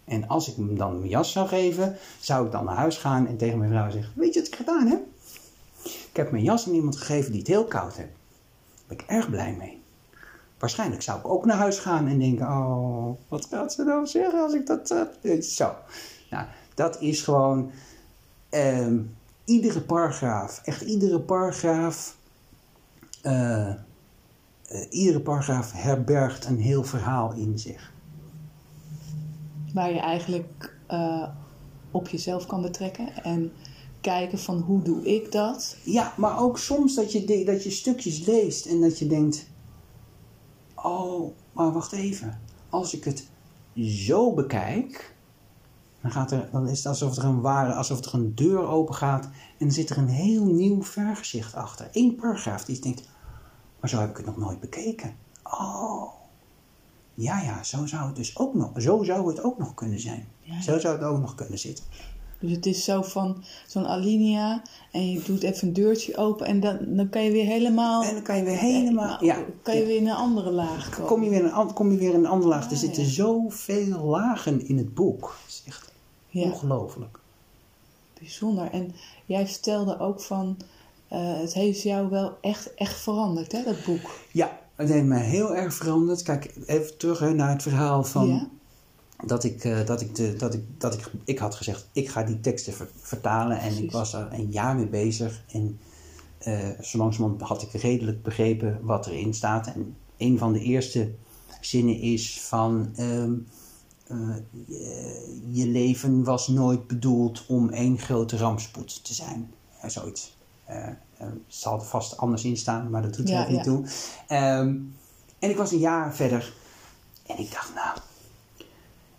En 0.04 0.28
als 0.28 0.48
ik 0.48 0.56
hem 0.56 0.76
dan 0.76 0.98
mijn 0.98 1.10
jas 1.10 1.32
zou 1.32 1.48
geven, 1.48 1.96
zou 2.20 2.46
ik 2.46 2.52
dan 2.52 2.64
naar 2.64 2.76
huis 2.76 2.96
gaan 2.96 3.26
en 3.26 3.36
tegen 3.36 3.58
mijn 3.58 3.70
vrouw 3.70 3.90
zeggen: 3.90 4.12
Weet 4.14 4.34
je 4.34 4.40
wat 4.40 4.48
ik 4.48 4.56
gedaan 4.56 4.86
heb? 4.86 5.00
Ik 5.84 6.16
heb 6.16 6.30
mijn 6.30 6.44
jas 6.44 6.66
aan 6.66 6.74
iemand 6.74 6.96
gegeven 6.96 7.30
die 7.30 7.40
het 7.40 7.48
heel 7.48 7.64
koud 7.64 7.96
heeft. 7.96 8.16
Daar 8.74 8.84
ben 8.86 8.98
ik 8.98 9.04
erg 9.06 9.30
blij 9.30 9.56
mee. 9.58 9.82
Waarschijnlijk 10.58 11.02
zou 11.02 11.18
ik 11.18 11.28
ook 11.28 11.44
naar 11.44 11.56
huis 11.56 11.78
gaan 11.78 12.06
en 12.08 12.18
denken: 12.18 12.46
Oh, 12.46 13.16
wat 13.28 13.46
gaat 13.50 13.72
ze 13.72 13.84
nou 13.84 14.06
zeggen 14.06 14.40
als 14.42 14.52
ik 14.54 14.66
dat. 14.66 14.90
eh, 15.22 15.40
Zo. 15.40 15.74
Nou, 16.30 16.46
dat 16.74 17.00
is 17.00 17.22
gewoon. 17.22 17.70
ehm, 18.50 18.98
iedere 19.44 19.80
paragraaf, 19.80 20.60
echt 20.64 20.80
iedere 20.82 21.20
paragraaf. 21.20 22.16
eh, 23.22 23.68
eh, 23.68 23.76
iedere 24.90 25.20
paragraaf 25.20 25.72
herbergt 25.72 26.44
een 26.44 26.58
heel 26.60 26.84
verhaal 26.84 27.32
in 27.32 27.58
zich. 27.58 27.92
Waar 29.74 29.92
je 29.92 30.00
eigenlijk 30.00 30.74
op 31.90 32.08
jezelf 32.08 32.46
kan 32.46 32.62
betrekken. 32.62 33.24
En 33.24 33.52
kijken 34.00 34.38
van 34.38 34.58
hoe 34.60 34.82
doe 34.82 35.02
ik 35.14 35.32
dat? 35.32 35.76
Ja, 35.82 36.12
maar 36.16 36.40
ook 36.40 36.58
soms 36.58 36.94
dat 36.94 37.12
je, 37.12 37.44
dat 37.44 37.64
je 37.64 37.70
stukjes 37.70 38.26
leest 38.26 38.66
en 38.66 38.80
dat 38.80 38.98
je 38.98 39.06
denkt: 39.06 39.46
Oh, 40.86 41.32
maar 41.52 41.72
wacht 41.72 41.92
even. 41.92 42.40
Als 42.68 42.94
ik 42.94 43.04
het 43.04 43.28
zo 43.76 44.34
bekijk, 44.34 45.14
dan, 46.00 46.10
gaat 46.10 46.30
er, 46.30 46.48
dan 46.52 46.68
is 46.68 46.78
het 46.78 46.86
alsof 46.86 47.16
er 47.16 47.24
een 47.24 47.40
ware, 47.40 47.74
alsof 47.74 48.04
er 48.04 48.14
een 48.14 48.34
deur 48.34 48.66
open 48.66 48.94
gaat 48.94 49.24
en 49.24 49.30
dan 49.58 49.70
zit 49.70 49.90
er 49.90 49.98
een 49.98 50.08
heel 50.08 50.44
nieuw 50.44 50.82
vergezicht 50.82 51.54
achter. 51.54 51.88
Eén 51.92 52.14
paragraaf 52.14 52.64
die 52.64 52.80
denkt: 52.80 53.08
Maar 53.80 53.90
zo 53.90 53.98
heb 53.98 54.10
ik 54.10 54.16
het 54.16 54.26
nog 54.26 54.36
nooit 54.36 54.60
bekeken. 54.60 55.16
Oh, 55.42 56.12
ja, 57.14 57.40
ja, 57.40 57.62
zo 57.62 57.86
zou 57.86 58.06
het 58.06 58.16
dus 58.16 58.38
ook 58.38 58.54
nog, 58.54 58.70
zo 58.76 59.02
zou 59.02 59.28
het 59.28 59.42
ook 59.42 59.58
nog 59.58 59.74
kunnen 59.74 60.00
zijn. 60.00 60.28
Ja. 60.40 60.60
Zo 60.60 60.78
zou 60.78 60.94
het 60.96 61.04
ook 61.04 61.20
nog 61.20 61.34
kunnen 61.34 61.58
zitten. 61.58 61.84
Dus 62.46 62.56
het 62.56 62.66
is 62.66 62.84
zo 62.84 63.02
van 63.02 63.44
zo'n 63.66 63.86
alinea 63.86 64.62
en 64.92 65.10
je 65.10 65.22
doet 65.22 65.42
even 65.42 65.68
een 65.68 65.74
deurtje 65.74 66.16
open 66.16 66.46
en 66.46 66.60
dan, 66.60 66.78
dan 66.86 67.08
kan 67.08 67.22
je 67.22 67.30
weer 67.30 67.44
helemaal... 67.44 68.02
En 68.04 68.14
dan 68.14 68.22
kan 68.22 68.36
je 68.36 68.42
weer 68.42 68.58
helemaal, 68.58 69.24
ja, 69.24 69.44
kan 69.62 69.74
je 69.74 69.80
ja. 69.80 69.86
weer 69.86 69.96
in 69.96 70.06
een 70.06 70.14
andere 70.14 70.50
laag 70.50 70.90
komen. 70.90 71.06
kom 71.06 71.22
je 71.22 71.30
weer 71.30 71.38
in 71.38 71.50
een, 71.54 71.72
kom 71.72 71.90
je 71.90 71.96
weer 71.96 72.12
in 72.12 72.18
een 72.18 72.26
andere 72.26 72.50
laag. 72.50 72.64
er 72.64 72.72
Ah, 72.72 72.78
zitten 72.78 73.02
ja. 73.02 73.08
zoveel 73.08 74.04
lagen 74.04 74.68
in 74.68 74.78
het 74.78 74.94
boek. 74.94 75.36
Het 75.44 75.52
is 75.52 75.62
echt 75.66 75.92
ongelooflijk. 76.32 77.18
Bijzonder. 78.18 78.70
En 78.70 78.94
jij 79.26 79.46
vertelde 79.46 79.98
ook 79.98 80.20
van, 80.20 80.56
eh, 81.08 81.38
het 81.40 81.54
heeft 81.54 81.82
jou 81.82 82.10
wel 82.10 82.38
echt, 82.40 82.74
echt 82.74 83.00
veranderd, 83.00 83.52
hè, 83.52 83.62
dat 83.64 83.84
boek. 83.84 84.10
Ja, 84.32 84.58
het 84.74 84.88
heeft 84.88 85.04
mij 85.04 85.24
heel 85.24 85.54
erg 85.54 85.74
veranderd. 85.74 86.22
Kijk, 86.22 86.54
even 86.66 86.98
terug 86.98 87.18
hè, 87.18 87.34
naar 87.34 87.50
het 87.50 87.62
verhaal 87.62 88.04
van. 88.04 88.50
Dat 89.24 89.44
ik, 89.44 89.64
eh, 89.64 89.86
dat 89.86 90.00
ik, 90.00 90.14
de, 90.14 90.36
dat 90.36 90.54
ik, 90.54 90.62
dat 90.78 90.94
ik, 90.94 91.10
ik 91.24 91.38
had 91.38 91.54
gezegd, 91.54 91.88
ik 91.92 92.08
ga 92.08 92.22
die 92.22 92.40
teksten 92.40 92.72
ver- 92.72 92.90
vertalen. 93.00 93.58
En 93.58 93.82
ik 93.82 93.92
was 93.92 94.12
er 94.14 94.28
een 94.32 94.50
jaar 94.50 94.76
mee 94.76 94.86
bezig. 94.88 95.42
En 95.52 95.78
eh 96.38 96.68
zo 96.80 96.98
langzamerhand 96.98 97.40
had 97.42 97.62
ik 97.62 97.72
redelijk 97.72 98.22
begrepen 98.22 98.78
wat 98.82 99.06
erin 99.06 99.34
staat. 99.34 99.66
En 99.66 99.96
een 100.16 100.38
van 100.38 100.52
de 100.52 100.60
eerste 100.60 101.12
zinnen 101.60 102.00
is 102.00 102.40
van... 102.40 102.90
ehm, 102.96 103.32
eh, 104.06 104.36
je, 104.66 105.42
je 105.50 105.66
leven 105.66 106.24
was 106.24 106.48
nooit 106.48 106.86
bedoeld 106.86 107.44
om 107.46 107.68
één 107.70 107.98
grote 107.98 108.36
rampspoed 108.36 109.04
te 109.04 109.14
zijn. 109.14 109.50
Eh, 109.80 109.90
zoiets. 109.90 110.36
Het 110.64 111.32
zal 111.46 111.78
er 111.78 111.84
vast 111.84 112.16
anders 112.16 112.44
in 112.44 112.56
staan, 112.56 112.90
maar 112.90 113.02
dat 113.02 113.14
doet 113.14 113.28
er 113.28 113.34
Ja, 113.34 113.46
niet 113.48 113.56
ja. 113.56 113.62
toe. 113.62 113.84
Ehm, 114.26 114.76
en 115.38 115.50
ik 115.50 115.56
was 115.56 115.72
een 115.72 115.78
jaar 115.78 116.14
verder. 116.14 116.52
En 117.26 117.38
ik 117.38 117.52
dacht, 117.52 117.74
nou... 117.74 117.98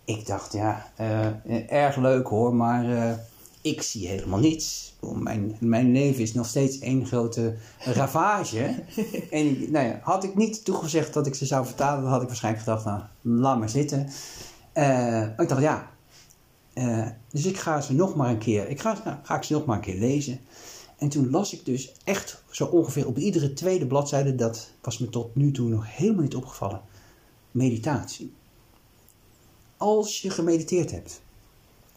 Ik 0.07 0.25
dacht, 0.25 0.53
ja, 0.53 0.91
eh, 0.95 1.71
erg 1.71 1.95
leuk 1.95 2.27
hoor, 2.27 2.55
maar 2.55 2.91
eh, 2.91 3.17
ik 3.61 3.81
zie 3.81 4.07
helemaal 4.07 4.39
niets. 4.39 4.95
Mijn, 5.01 5.57
mijn 5.59 5.91
leven 5.91 6.21
is 6.21 6.33
nog 6.33 6.45
steeds 6.45 6.79
één 6.79 7.05
grote 7.05 7.55
ravage. 7.79 8.83
en 9.31 9.71
nou 9.71 9.85
ja, 9.87 9.99
had 10.01 10.23
ik 10.23 10.35
niet 10.35 10.65
toegezegd 10.65 11.13
dat 11.13 11.27
ik 11.27 11.35
ze 11.35 11.45
zou 11.45 11.65
vertalen, 11.65 12.01
dan 12.01 12.11
had 12.11 12.21
ik 12.21 12.27
waarschijnlijk 12.27 12.63
gedacht, 12.63 12.85
nou, 12.85 13.01
laat 13.21 13.59
maar 13.59 13.69
zitten. 13.69 14.09
Eh, 14.73 15.21
ik 15.21 15.49
dacht, 15.49 15.61
ja, 15.61 15.91
dus 17.31 17.45
ik 17.45 17.57
ga 17.57 17.81
ze 17.81 17.93
nog 17.93 18.15
maar 18.15 18.29
een 18.29 18.37
keer, 18.37 18.69
ik 18.69 18.81
ga, 18.81 19.01
nou, 19.05 19.17
ga 19.23 19.35
ik 19.35 19.43
ze 19.43 19.53
nog 19.53 19.65
maar 19.65 19.75
een 19.75 19.81
keer 19.81 19.99
lezen. 19.99 20.39
En 20.97 21.09
toen 21.09 21.29
las 21.29 21.53
ik 21.53 21.65
dus 21.65 21.91
echt 22.03 22.43
zo 22.49 22.65
ongeveer 22.65 23.07
op 23.07 23.17
iedere 23.17 23.53
tweede 23.53 23.87
bladzijde, 23.87 24.35
dat 24.35 24.69
was 24.81 24.97
me 24.97 25.09
tot 25.09 25.35
nu 25.35 25.51
toe 25.51 25.69
nog 25.69 25.95
helemaal 25.95 26.23
niet 26.23 26.35
opgevallen, 26.35 26.81
meditatie. 27.51 28.35
Als 29.77 30.21
je 30.21 30.29
gemediteerd 30.29 30.91
hebt, 30.91 31.21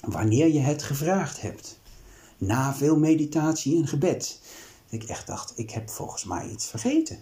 wanneer 0.01 0.49
je 0.53 0.59
het 0.59 0.83
gevraagd 0.83 1.41
hebt, 1.41 1.79
na 2.39 2.75
veel 2.75 2.99
meditatie 2.99 3.77
en 3.77 3.87
gebed, 3.87 4.41
dat 4.89 5.03
ik 5.03 5.09
echt 5.09 5.27
dacht, 5.27 5.53
ik 5.59 5.71
heb 5.71 5.91
volgens 5.91 6.25
mij 6.25 6.49
iets 6.49 6.67
vergeten. 6.67 7.19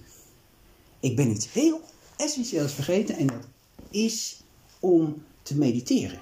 Ik 1.01 1.16
ben 1.16 1.31
iets 1.31 1.53
heel 1.53 1.81
essentieels 2.16 2.73
vergeten 2.73 3.16
en 3.16 3.27
dat 3.27 3.47
is 3.90 4.42
om 4.81 5.23
te 5.42 5.57
mediteren. 5.57 6.21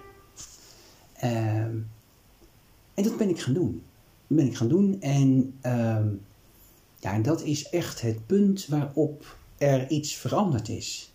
Ehm, 1.13 1.77
en 2.95 3.03
dat 3.03 3.17
ben 3.17 3.29
ik 3.29 3.41
gaan 3.41 3.55
doen. 3.55 3.83
Dat 4.27 4.37
ben 4.37 4.47
ik 4.47 4.57
gaan 4.57 4.69
doen 4.69 5.01
en, 5.01 5.59
ehm, 5.61 6.09
ja, 7.01 7.13
en 7.13 7.23
dat 7.23 7.43
is 7.43 7.69
echt 7.69 8.01
het 8.01 8.27
punt 8.27 8.67
waarop 8.67 9.37
er 9.59 9.91
iets 9.91 10.15
veranderd 10.15 10.69
is. 10.69 11.13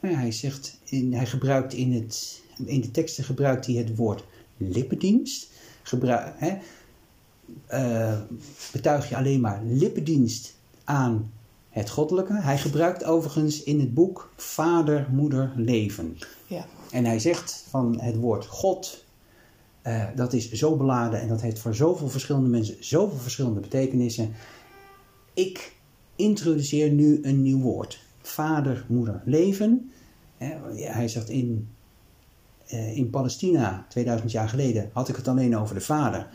Nou 0.00 0.14
ja, 0.14 0.20
hij 0.20 0.32
zegt, 0.32 0.78
in, 0.84 1.14
hij 1.14 1.26
gebruikt 1.26 1.72
in, 1.72 1.92
het, 1.92 2.42
in 2.64 2.80
de 2.80 2.90
teksten 2.90 3.24
gebruikt 3.24 3.66
hij 3.66 3.74
het 3.74 3.96
woord 3.96 4.24
lippendienst. 4.56 5.50
Gebruik, 5.82 6.34
hè, 6.36 6.58
uh, 7.72 8.20
betuig 8.72 9.08
je 9.08 9.16
alleen 9.16 9.40
maar 9.40 9.62
lippendienst 9.64 10.54
aan 10.84 11.32
het 11.68 11.90
goddelijke. 11.90 12.40
Hij 12.40 12.58
gebruikt 12.58 13.04
overigens 13.04 13.62
in 13.62 13.80
het 13.80 13.94
boek 13.94 14.32
vader, 14.36 15.06
moeder, 15.10 15.52
leven. 15.56 16.18
Ja. 16.46 16.66
En 16.90 17.04
hij 17.04 17.18
zegt 17.18 17.64
van 17.68 18.00
het 18.00 18.16
woord 18.16 18.46
God, 18.46 19.04
uh, 19.86 20.04
dat 20.16 20.32
is 20.32 20.52
zo 20.52 20.76
beladen 20.76 21.20
en 21.20 21.28
dat 21.28 21.40
heeft 21.40 21.58
voor 21.58 21.74
zoveel 21.74 22.08
verschillende 22.08 22.48
mensen 22.48 22.76
zoveel 22.84 23.18
verschillende 23.18 23.60
betekenissen. 23.60 24.32
Ik 25.34 25.72
introduceer 26.16 26.90
nu 26.90 27.18
een 27.22 27.42
nieuw 27.42 27.60
woord. 27.60 28.00
Vader, 28.30 28.84
moeder, 28.88 29.22
leven. 29.24 29.90
Hij 30.74 31.08
zegt 31.08 31.28
in, 31.28 31.68
uh, 32.72 32.96
in 32.96 33.10
Palestina, 33.10 33.86
2000 33.88 34.30
jaar 34.32 34.48
geleden, 34.48 34.90
had 34.92 35.08
ik 35.08 35.16
het 35.16 35.28
alleen 35.28 35.56
over 35.56 35.74
de 35.74 35.80
vader. 35.80 36.28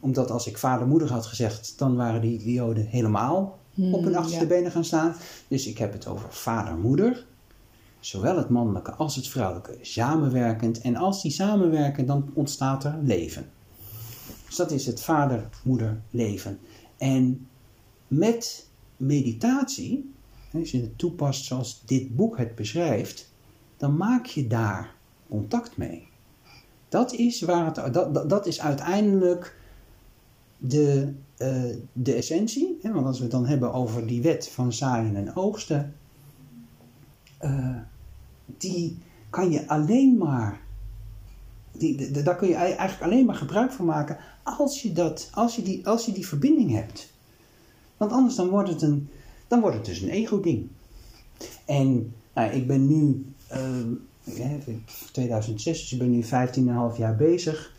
Omdat 0.00 0.30
als 0.30 0.46
ik 0.46 0.58
vader, 0.58 0.86
moeder 0.86 1.12
had 1.12 1.26
gezegd, 1.26 1.74
dan 1.76 1.96
waren 1.96 2.20
die 2.20 2.52
Joden 2.52 2.86
helemaal 2.86 3.58
op 3.92 4.04
hun 4.04 4.16
achterste 4.16 4.42
ja. 4.42 4.48
benen 4.48 4.70
gaan 4.70 4.84
staan. 4.84 5.14
Dus 5.48 5.66
ik 5.66 5.78
heb 5.78 5.92
het 5.92 6.06
over 6.06 6.32
vader, 6.32 6.76
moeder. 6.76 7.26
Zowel 8.00 8.36
het 8.36 8.48
mannelijke 8.48 8.92
als 8.92 9.16
het 9.16 9.28
vrouwelijke 9.28 9.78
samenwerkend. 9.80 10.80
En 10.80 10.96
als 10.96 11.22
die 11.22 11.30
samenwerken, 11.30 12.06
dan 12.06 12.30
ontstaat 12.34 12.84
er 12.84 12.98
leven. 13.02 13.50
Dus 14.46 14.56
dat 14.56 14.70
is 14.70 14.86
het 14.86 15.00
vader, 15.00 15.48
moeder, 15.62 16.00
leven. 16.10 16.58
En 16.96 17.46
met 18.08 18.68
meditatie, 18.96 20.14
als 20.52 20.70
je 20.70 20.80
het 20.80 20.98
toepast 20.98 21.44
zoals 21.44 21.82
dit 21.86 22.16
boek 22.16 22.38
het 22.38 22.54
beschrijft, 22.54 23.32
dan 23.76 23.96
maak 23.96 24.26
je 24.26 24.46
daar 24.46 24.94
contact 25.28 25.76
mee. 25.76 26.08
Dat 26.88 27.12
is, 27.12 27.40
waar 27.40 27.74
het, 27.74 27.94
dat, 27.94 28.28
dat, 28.28 28.46
is 28.46 28.60
uiteindelijk 28.60 29.56
de, 30.58 31.12
uh, 31.38 31.76
de 31.92 32.12
essentie. 32.12 32.78
Hè? 32.82 32.92
Want 32.92 33.06
als 33.06 33.16
we 33.16 33.22
het 33.22 33.32
dan 33.32 33.46
hebben 33.46 33.72
over 33.72 34.06
die 34.06 34.22
wet 34.22 34.48
van 34.48 34.72
zaaien 34.72 35.16
en 35.16 35.36
oogsten, 35.36 35.94
uh, 37.42 37.76
die 38.58 38.98
kan 39.30 39.50
je 39.50 39.68
alleen 39.68 40.16
maar, 40.16 40.60
die, 41.72 42.10
de, 42.10 42.22
daar 42.22 42.36
kun 42.36 42.48
je 42.48 42.54
eigenlijk 42.54 43.02
alleen 43.02 43.26
maar 43.26 43.34
gebruik 43.34 43.72
van 43.72 43.84
maken 43.84 44.18
als 44.42 44.82
je, 44.82 44.92
dat, 44.92 45.30
als 45.34 45.56
je, 45.56 45.62
die, 45.62 45.86
als 45.86 46.06
je 46.06 46.12
die 46.12 46.26
verbinding 46.26 46.70
hebt. 46.70 47.12
Want 47.96 48.12
anders 48.12 48.34
dan 48.34 48.48
wordt 48.48 48.68
het, 48.68 48.82
een, 48.82 49.08
dan 49.48 49.60
wordt 49.60 49.76
het 49.76 49.84
dus 49.84 50.00
een 50.00 50.08
ego-ding. 50.08 50.68
En 51.64 52.14
nou, 52.34 52.50
ik 52.52 52.66
ben 52.66 52.86
nu, 52.86 53.26
uh, 53.52 54.66
2006, 55.12 55.80
dus 55.80 55.92
ik 55.92 55.98
ben 55.98 56.10
nu 56.10 56.24
15,5 56.24 56.98
jaar 56.98 57.16
bezig. 57.16 57.74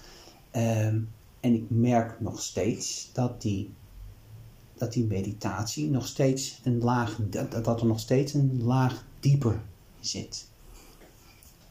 en 0.52 1.54
ik 1.54 1.64
merk 1.68 2.20
nog 2.20 2.42
steeds 2.42 3.10
dat 3.14 3.42
die, 3.42 3.74
dat 4.78 4.94
die 4.94 5.06
meditatie 5.06 5.90
nog 5.90 6.08
steeds 6.08 6.60
een 6.64 6.80
laag, 6.80 7.20
dat, 7.30 7.64
dat 7.64 7.82
er 7.82 7.88
nog 7.88 8.00
steeds 8.00 8.34
een 8.34 8.64
laag 8.64 9.06
dieper 9.20 9.62
zit. 10.00 10.48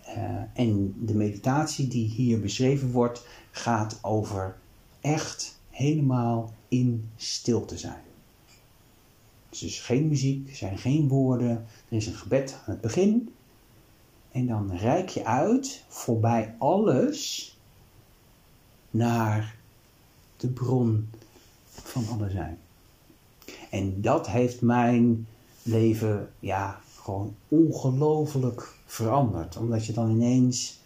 Uh, 0.09 0.41
en 0.55 0.95
de 1.01 1.15
meditatie 1.15 1.89
die 1.89 2.09
hier 2.09 2.41
beschreven 2.41 2.91
wordt, 2.91 3.27
gaat 3.51 3.99
over 4.03 4.57
echt 5.01 5.59
helemaal 5.71 6.55
in 6.69 7.09
stilte 7.17 7.79
zijn. 7.79 8.03
Dus 9.51 9.63
is 9.63 9.81
geen 9.81 10.09
muziek, 10.09 10.49
er 10.49 10.57
zijn 10.57 10.79
geen 10.79 11.09
woorden, 11.09 11.51
er 11.89 11.97
is 11.97 12.07
een 12.07 12.15
gebed 12.15 12.53
aan 12.53 12.73
het 12.73 12.81
begin. 12.81 13.35
En 14.31 14.47
dan 14.47 14.77
reik 14.77 15.09
je 15.09 15.25
uit 15.25 15.85
voorbij 15.89 16.55
alles 16.59 17.57
naar 18.91 19.57
de 20.37 20.49
bron 20.49 21.09
van 21.71 22.09
alle 22.09 22.31
zijn. 22.31 22.59
En 23.71 24.01
dat 24.01 24.29
heeft 24.29 24.61
mijn 24.61 25.27
leven 25.63 26.33
ja, 26.41 26.81
gewoon 27.01 27.35
ongelooflijk 27.49 28.75
veranderd. 28.87 29.57
Omdat 29.57 29.87
je 29.87 29.93
dan 29.93 30.11
ineens 30.11 30.79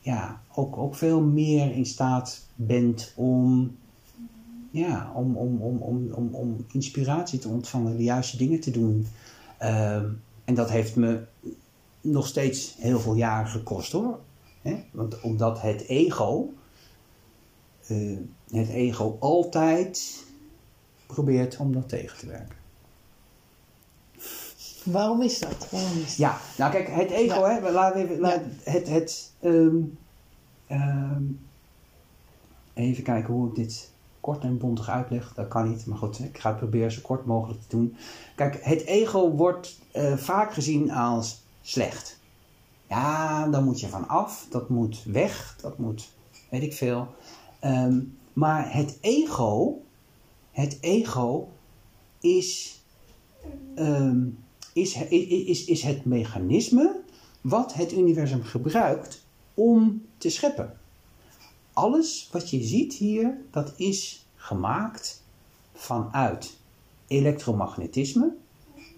ja, 0.00 0.42
ook, 0.54 0.76
ook 0.76 0.94
veel 0.94 1.20
meer 1.20 1.70
in 1.72 1.86
staat 1.86 2.46
bent 2.54 3.12
om, 3.16 3.76
ja, 4.70 5.12
om, 5.14 5.36
om, 5.36 5.60
om, 5.62 5.82
om, 5.82 6.12
om, 6.12 6.34
om 6.34 6.66
inspiratie 6.72 7.38
te 7.38 7.48
ontvangen, 7.48 7.96
de 7.96 8.02
juiste 8.02 8.36
dingen 8.36 8.60
te 8.60 8.70
doen. 8.70 9.06
Uh, 9.62 10.02
en 10.44 10.54
dat 10.54 10.70
heeft 10.70 10.96
me 10.96 11.24
nog 12.00 12.26
steeds 12.26 12.74
heel 12.78 13.00
veel 13.00 13.14
jaren 13.14 13.50
gekost 13.50 13.92
hoor. 13.92 14.18
Hè? 14.62 14.84
Want 14.90 15.20
omdat 15.20 15.60
het 15.60 15.86
ego, 15.86 16.52
uh, 17.90 18.18
het 18.50 18.68
ego 18.68 19.16
altijd 19.20 20.24
probeert 21.06 21.56
om 21.56 21.72
dat 21.72 21.88
tegen 21.88 22.18
te 22.18 22.26
werken. 22.26 22.56
Waarom 24.84 25.22
is 25.22 25.38
dat? 25.38 25.70
Waarom 25.70 25.98
is? 25.98 26.16
Ja, 26.16 26.38
nou 26.58 26.72
kijk, 26.72 26.88
het 26.88 27.10
ego, 27.10 27.40
ja. 27.40 27.48
hè, 27.48 27.56
even, 27.56 27.72
laat, 27.72 27.94
ja. 27.94 28.70
het, 28.70 28.88
het 28.88 29.32
um, 29.42 29.98
um, 30.70 31.40
even 32.74 33.02
kijken 33.02 33.34
hoe 33.34 33.48
ik 33.48 33.54
dit 33.54 33.92
kort 34.28 34.42
en 34.42 34.58
bondig 34.58 34.88
uitleg. 34.88 35.34
Dat 35.34 35.48
kan 35.48 35.68
niet, 35.68 35.86
maar 35.86 35.98
goed, 35.98 36.18
ik 36.18 36.38
ga 36.38 36.48
het 36.48 36.58
proberen 36.58 36.92
zo 36.92 37.00
kort 37.02 37.24
mogelijk 37.26 37.60
te 37.60 37.76
doen. 37.76 37.96
Kijk, 38.36 38.58
het 38.62 38.84
ego 38.84 39.30
wordt 39.30 39.78
uh, 39.96 40.16
vaak 40.16 40.52
gezien 40.52 40.90
als 40.90 41.42
slecht. 41.60 42.20
Ja, 42.88 43.46
daar 43.48 43.62
moet 43.62 43.80
je 43.80 43.88
van 43.88 44.08
af, 44.08 44.46
dat 44.50 44.68
moet 44.68 45.04
weg, 45.04 45.56
dat 45.60 45.78
moet, 45.78 46.12
weet 46.50 46.62
ik 46.62 46.72
veel. 46.72 47.08
Um, 47.64 48.18
maar 48.32 48.74
het 48.74 48.98
ego, 49.00 49.82
het 50.50 50.78
ego 50.80 51.48
is 52.20 52.80
um, 53.76 54.38
is, 54.72 54.94
is, 55.08 55.64
is 55.64 55.82
het 55.82 56.04
mechanisme 56.04 57.00
wat 57.40 57.74
het 57.74 57.92
universum 57.92 58.42
gebruikt 58.42 59.24
om 59.54 60.02
te 60.18 60.30
scheppen. 60.30 60.77
Alles 61.78 62.28
wat 62.32 62.50
je 62.50 62.62
ziet 62.62 62.94
hier, 62.94 63.40
dat 63.50 63.72
is 63.76 64.26
gemaakt 64.34 65.22
vanuit 65.72 66.56
elektromagnetisme. 67.06 68.34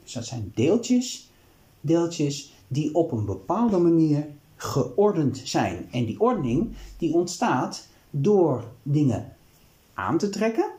Dus 0.02 0.12
dat 0.12 0.26
zijn 0.26 0.52
deeltjes, 0.54 1.30
deeltjes 1.80 2.52
die 2.68 2.94
op 2.94 3.12
een 3.12 3.24
bepaalde 3.24 3.78
manier 3.78 4.26
geordend 4.56 5.40
zijn. 5.44 5.88
En 5.90 6.04
die 6.04 6.20
ordening 6.20 6.72
die 6.98 7.14
ontstaat 7.14 7.88
door 8.10 8.64
dingen 8.82 9.36
aan 9.94 10.18
te 10.18 10.28
trekken. 10.28 10.70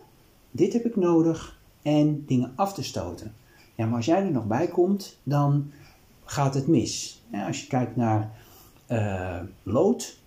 Dit 0.51 0.73
heb 0.73 0.85
ik 0.85 0.95
nodig. 0.95 1.59
En 1.81 2.25
dingen 2.25 2.53
af 2.55 2.73
te 2.73 2.83
stoten. 2.83 3.35
Ja, 3.75 3.85
maar 3.85 3.95
als 3.95 4.05
jij 4.05 4.23
er 4.23 4.31
nog 4.31 4.47
bij 4.47 4.67
komt, 4.67 5.17
dan 5.23 5.71
gaat 6.25 6.53
het 6.53 6.67
mis. 6.67 7.21
Als 7.47 7.61
je 7.61 7.67
kijkt 7.67 7.95
naar 7.95 8.31
uh, 8.91 9.39
lood, 9.63 10.19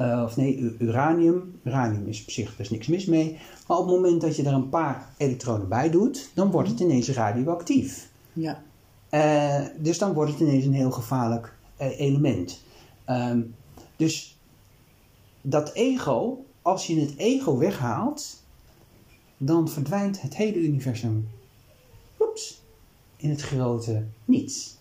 uh, 0.00 0.22
of 0.24 0.36
nee, 0.36 0.76
uranium. 0.78 1.60
Uranium 1.64 2.06
is 2.06 2.22
op 2.22 2.30
zich, 2.30 2.54
er 2.54 2.60
is 2.60 2.70
niks 2.70 2.86
mis 2.86 3.04
mee. 3.04 3.38
Maar 3.66 3.78
op 3.78 3.86
het 3.86 3.94
moment 3.94 4.20
dat 4.20 4.36
je 4.36 4.44
er 4.44 4.52
een 4.52 4.68
paar 4.68 5.08
elektronen 5.16 5.68
bij 5.68 5.90
doet, 5.90 6.30
dan 6.34 6.50
wordt 6.50 6.68
het 6.68 6.80
ineens 6.80 7.08
radioactief. 7.08 8.08
Ja. 8.32 8.62
Uh, 9.10 9.66
dus 9.78 9.98
dan 9.98 10.12
wordt 10.12 10.30
het 10.30 10.40
ineens 10.40 10.64
een 10.64 10.72
heel 10.72 10.90
gevaarlijk 10.90 11.56
element. 11.78 12.60
Um, 13.06 13.54
dus 13.96 14.38
dat 15.42 15.72
ego, 15.72 16.44
als 16.62 16.86
je 16.86 17.00
het 17.00 17.16
ego 17.16 17.58
weghaalt, 17.58 18.42
dan 19.36 19.68
verdwijnt 19.68 20.20
het 20.20 20.36
hele 20.36 20.58
universum 20.58 21.28
oeps, 22.20 22.62
in 23.16 23.30
het 23.30 23.40
grote 23.40 24.04
niets. 24.24 24.76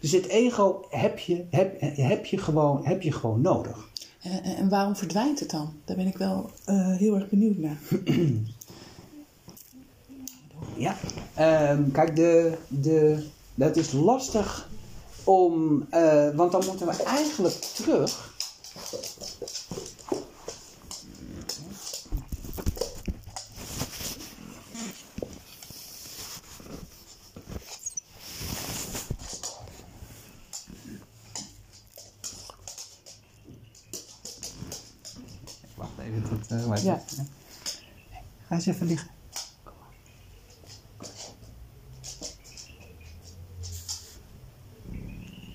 Dus 0.00 0.12
het 0.12 0.26
ego 0.26 0.86
heb 0.90 1.18
je, 1.18 1.44
heb, 1.50 1.80
heb 1.80 2.26
je, 2.26 2.38
gewoon, 2.38 2.84
heb 2.84 3.02
je 3.02 3.12
gewoon 3.12 3.40
nodig. 3.40 3.90
En, 4.22 4.42
en 4.42 4.68
waarom 4.68 4.96
verdwijnt 4.96 5.40
het 5.40 5.50
dan? 5.50 5.72
Daar 5.84 5.96
ben 5.96 6.06
ik 6.06 6.16
wel 6.16 6.50
eh, 6.64 6.96
heel 6.96 7.14
erg 7.14 7.28
benieuwd 7.28 7.58
naar. 7.58 7.78
Ja, 10.76 10.96
ehm, 11.34 11.90
kijk, 11.90 12.16
de, 12.16 12.56
de, 12.68 13.26
dat 13.54 13.76
is 13.76 13.92
lastig 13.92 14.68
om, 15.24 15.86
eh, 15.90 16.30
want 16.34 16.52
dan 16.52 16.62
moeten 16.66 16.86
we 16.86 17.02
eigenlijk 17.02 17.54
terug. 17.54 18.34
Ja. 36.82 37.02
Ga 38.46 38.54
eens 38.54 38.66
even 38.66 38.86
liggen. 38.86 39.10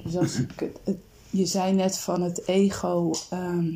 Dus 0.04 0.36
ik 0.36 0.72
je 1.30 1.46
zei 1.46 1.74
net 1.74 1.98
van 1.98 2.22
het 2.22 2.48
ego, 2.48 3.12
ehm, 3.30 3.76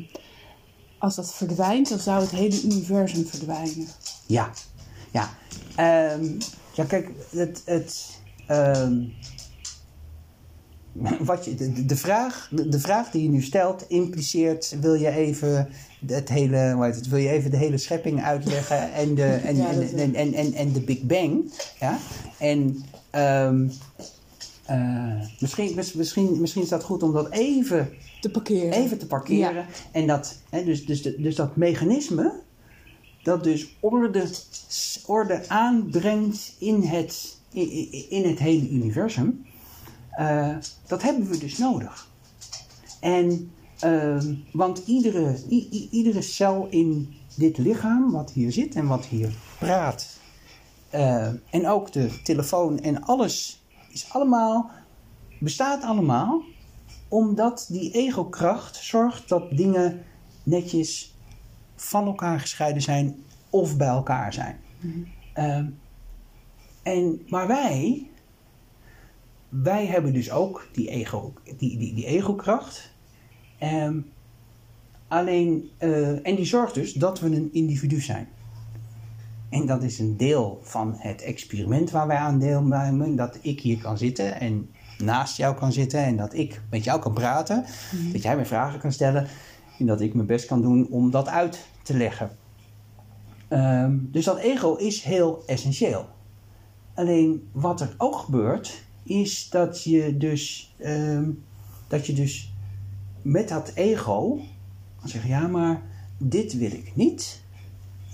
als 0.98 1.14
dat 1.14 1.34
verdwijnt, 1.34 1.88
dan 1.88 1.98
zou 1.98 2.20
het 2.20 2.30
hele 2.30 2.62
universum 2.62 3.26
verdwijnen. 3.26 3.88
Ja, 4.26 4.50
ja. 5.10 5.30
Ehm, 5.76 6.40
ja, 6.74 6.84
kijk, 6.84 7.10
het. 7.30 7.62
het 7.64 8.20
ehm, 8.46 9.04
wat 11.20 11.44
je, 11.44 11.54
de, 11.54 11.86
de, 11.86 11.96
vraag, 11.96 12.48
de, 12.50 12.68
de 12.68 12.80
vraag 12.80 13.10
die 13.10 13.22
je 13.22 13.28
nu 13.28 13.42
stelt 13.42 13.84
impliceert: 13.88 14.76
wil 14.80 14.94
je 14.94 15.10
even 15.10 15.68
het 16.06 16.28
hele, 16.28 16.76
heet 16.80 16.94
het, 16.94 17.08
wil 17.08 17.18
je 17.18 17.28
even 17.28 17.50
de 17.50 17.56
hele 17.56 17.78
schepping 17.78 18.22
uitleggen 18.22 18.92
en 18.92 19.14
de, 19.14 19.24
en, 19.24 19.56
Ja, 19.62 19.70
en, 19.70 19.94
en, 19.98 20.14
en, 20.14 20.32
en, 20.34 20.52
en 20.52 20.72
de 20.72 20.80
Big 20.80 21.02
Bang? 21.02 21.52
Ja? 21.80 21.98
En 22.38 22.84
ehm, 23.10 23.68
eh, 24.64 25.20
misschien, 25.40 25.72
mis- 25.74 25.92
misschien, 25.92 26.40
misschien 26.40 26.62
is 26.62 26.68
dat 26.68 26.82
goed 26.84 27.02
om 27.02 27.12
dat 27.12 27.30
even 27.30 27.90
Te 28.20 28.30
parkeren. 28.30 28.72
even 28.72 28.98
te 28.98 29.06
parkeren. 29.06 29.54
Ja. 29.54 29.66
En 29.92 30.06
dat, 30.06 30.38
hè, 30.50 30.64
dus, 30.64 30.86
dus, 30.86 31.02
de- 31.02 31.20
dus 31.20 31.34
dat 31.34 31.56
mechanisme, 31.56 32.32
dat 33.22 33.44
dus 33.44 33.76
orde, 33.80 34.24
orde 35.06 35.48
aanbrengt 35.48 36.54
in 36.58 36.82
het, 36.82 37.36
in- 37.52 38.10
in 38.10 38.28
het 38.28 38.38
hele 38.38 38.68
universum, 38.68 39.44
eh, 40.12 40.56
dat 40.86 41.02
hebben 41.02 41.28
we 41.28 41.38
dus 41.38 41.58
nodig. 41.58 42.10
En, 43.00 43.52
ehm, 43.78 44.34
want 44.52 44.82
iedere, 44.86 45.36
iedere 45.90 46.22
cel 46.22 46.66
in 46.70 47.14
dit 47.36 47.58
lichaam, 47.58 48.10
wat 48.10 48.30
hier 48.30 48.52
zit 48.52 48.74
en 48.74 48.86
wat 48.86 49.06
hier 49.06 49.32
praat, 49.58 50.18
eh, 50.90 51.28
en 51.50 51.68
ook 51.68 51.92
de 51.92 52.22
telefoon 52.22 52.80
en 52.80 53.02
alles, 53.02 53.62
is 53.90 54.06
allemaal, 54.12 54.70
bestaat 55.38 55.82
allemaal 55.82 56.42
omdat 57.08 57.66
die 57.68 57.90
ego-kracht 57.90 58.76
zorgt 58.76 59.28
dat 59.28 59.56
dingen 59.56 60.04
netjes 60.42 61.14
van 61.76 62.06
elkaar 62.06 62.40
gescheiden 62.40 62.82
zijn 62.82 63.24
of 63.50 63.76
bij 63.76 63.88
elkaar 63.88 64.32
zijn. 64.32 64.60
Ehm, 65.32 65.66
en, 66.82 67.22
maar 67.28 67.46
wij, 67.46 68.10
wij 69.52 69.86
hebben 69.86 70.12
dus 70.12 70.30
ook 70.30 70.68
die, 70.72 70.88
ego, 70.88 71.32
die, 71.56 71.78
die, 71.78 71.94
die 71.94 72.06
ego-kracht. 72.06 72.94
Ehm, 73.58 74.00
alleen, 75.08 75.70
eh, 75.78 76.26
en 76.26 76.36
die 76.36 76.44
zorgt 76.44 76.74
dus 76.74 76.92
dat 76.92 77.20
we 77.20 77.26
een 77.26 77.52
individu 77.52 78.00
zijn. 78.00 78.28
En 79.48 79.66
dat 79.66 79.82
is 79.82 79.98
een 79.98 80.16
deel 80.16 80.60
van 80.62 80.94
het 80.98 81.22
experiment 81.22 81.90
waar 81.90 82.06
wij 82.06 82.16
aan 82.16 82.38
deelnemen. 82.38 83.16
Dat 83.16 83.38
ik 83.40 83.60
hier 83.60 83.78
kan 83.78 83.98
zitten 83.98 84.40
en 84.40 84.70
naast 84.98 85.36
jou 85.36 85.54
kan 85.54 85.72
zitten 85.72 86.04
en 86.04 86.16
dat 86.16 86.34
ik 86.34 86.60
met 86.70 86.84
jou 86.84 87.00
kan 87.00 87.12
praten. 87.12 87.64
Dat 88.12 88.22
jij 88.22 88.36
mij 88.36 88.46
vragen 88.46 88.80
kan 88.80 88.92
stellen 88.92 89.26
en 89.78 89.86
dat 89.86 90.00
ik 90.00 90.14
mijn 90.14 90.26
best 90.26 90.46
kan 90.46 90.62
doen 90.62 90.86
om 90.90 91.10
dat 91.10 91.28
uit 91.28 91.66
te 91.82 91.96
leggen. 91.96 92.30
Ehm, 93.48 93.98
dus 94.00 94.24
dat 94.24 94.38
ego 94.38 94.74
is 94.74 95.02
heel 95.02 95.42
essentieel. 95.46 96.06
Alleen 96.94 97.48
wat 97.52 97.80
er 97.80 97.94
ook 97.98 98.16
gebeurt, 98.16 98.84
is 99.02 99.48
dat 99.50 99.82
je 99.82 100.16
dus, 100.16 100.74
ehm, 100.78 101.30
dat 101.88 102.06
je 102.06 102.12
dus 102.12 102.52
met 103.22 103.48
dat 103.48 103.72
ego 103.74 104.40
kan 105.00 105.08
zeggen: 105.08 105.30
ja, 105.30 105.46
maar 105.46 105.82
dit 106.18 106.58
wil 106.58 106.72
ik 106.72 106.96
niet 106.96 107.42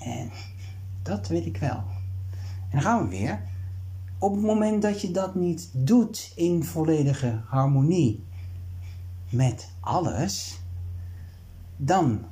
en 0.01 0.31
dat 1.03 1.29
wil 1.29 1.47
ik 1.47 1.57
wel. 1.57 1.83
En 2.71 2.71
dan 2.71 2.83
gaan 2.83 3.03
we 3.03 3.09
weer. 3.09 3.43
Op 4.19 4.33
het 4.33 4.43
moment 4.43 4.83
dat 4.83 5.01
je 5.01 5.11
dat 5.11 5.35
niet 5.35 5.71
doet 5.73 6.33
in 6.35 6.65
volledige 6.65 7.41
harmonie 7.47 8.25
met 9.31 9.71
alles, 9.81 10.61
dan 11.77 12.25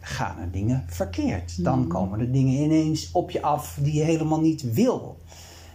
gaan 0.00 0.38
er 0.38 0.50
dingen 0.50 0.84
verkeerd. 0.86 1.64
Dan 1.64 1.88
komen 1.88 2.20
er 2.20 2.32
dingen 2.32 2.62
ineens 2.62 3.10
op 3.12 3.30
je 3.30 3.42
af 3.42 3.78
die 3.82 3.94
je 3.94 4.02
helemaal 4.02 4.40
niet 4.40 4.72
wil. 4.72 5.18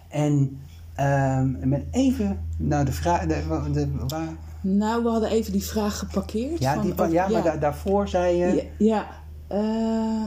En 0.08 0.60
ehm, 1.00 1.70
met 1.70 1.84
even, 1.92 2.40
nou 2.58 2.86
de 2.86 2.92
vraag, 2.92 3.26
de, 3.26 3.72
de, 3.72 3.88
waar, 4.08 4.28
Nou, 4.62 5.04
we 5.04 5.10
hadden 5.10 5.30
even 5.30 5.52
die 5.52 5.64
vraag 5.64 6.00
geparkeerd. 6.00 6.60
ja, 6.60 6.74
van 6.74 6.84
die, 6.84 7.10
ja, 7.12 7.28
maar 7.28 7.44
da- 7.44 7.58
daarvoor 7.58 8.08
zei 8.08 8.36
je, 8.38 8.56
Ja, 8.56 8.64
ja. 8.78 9.08
Eh, 9.48 10.26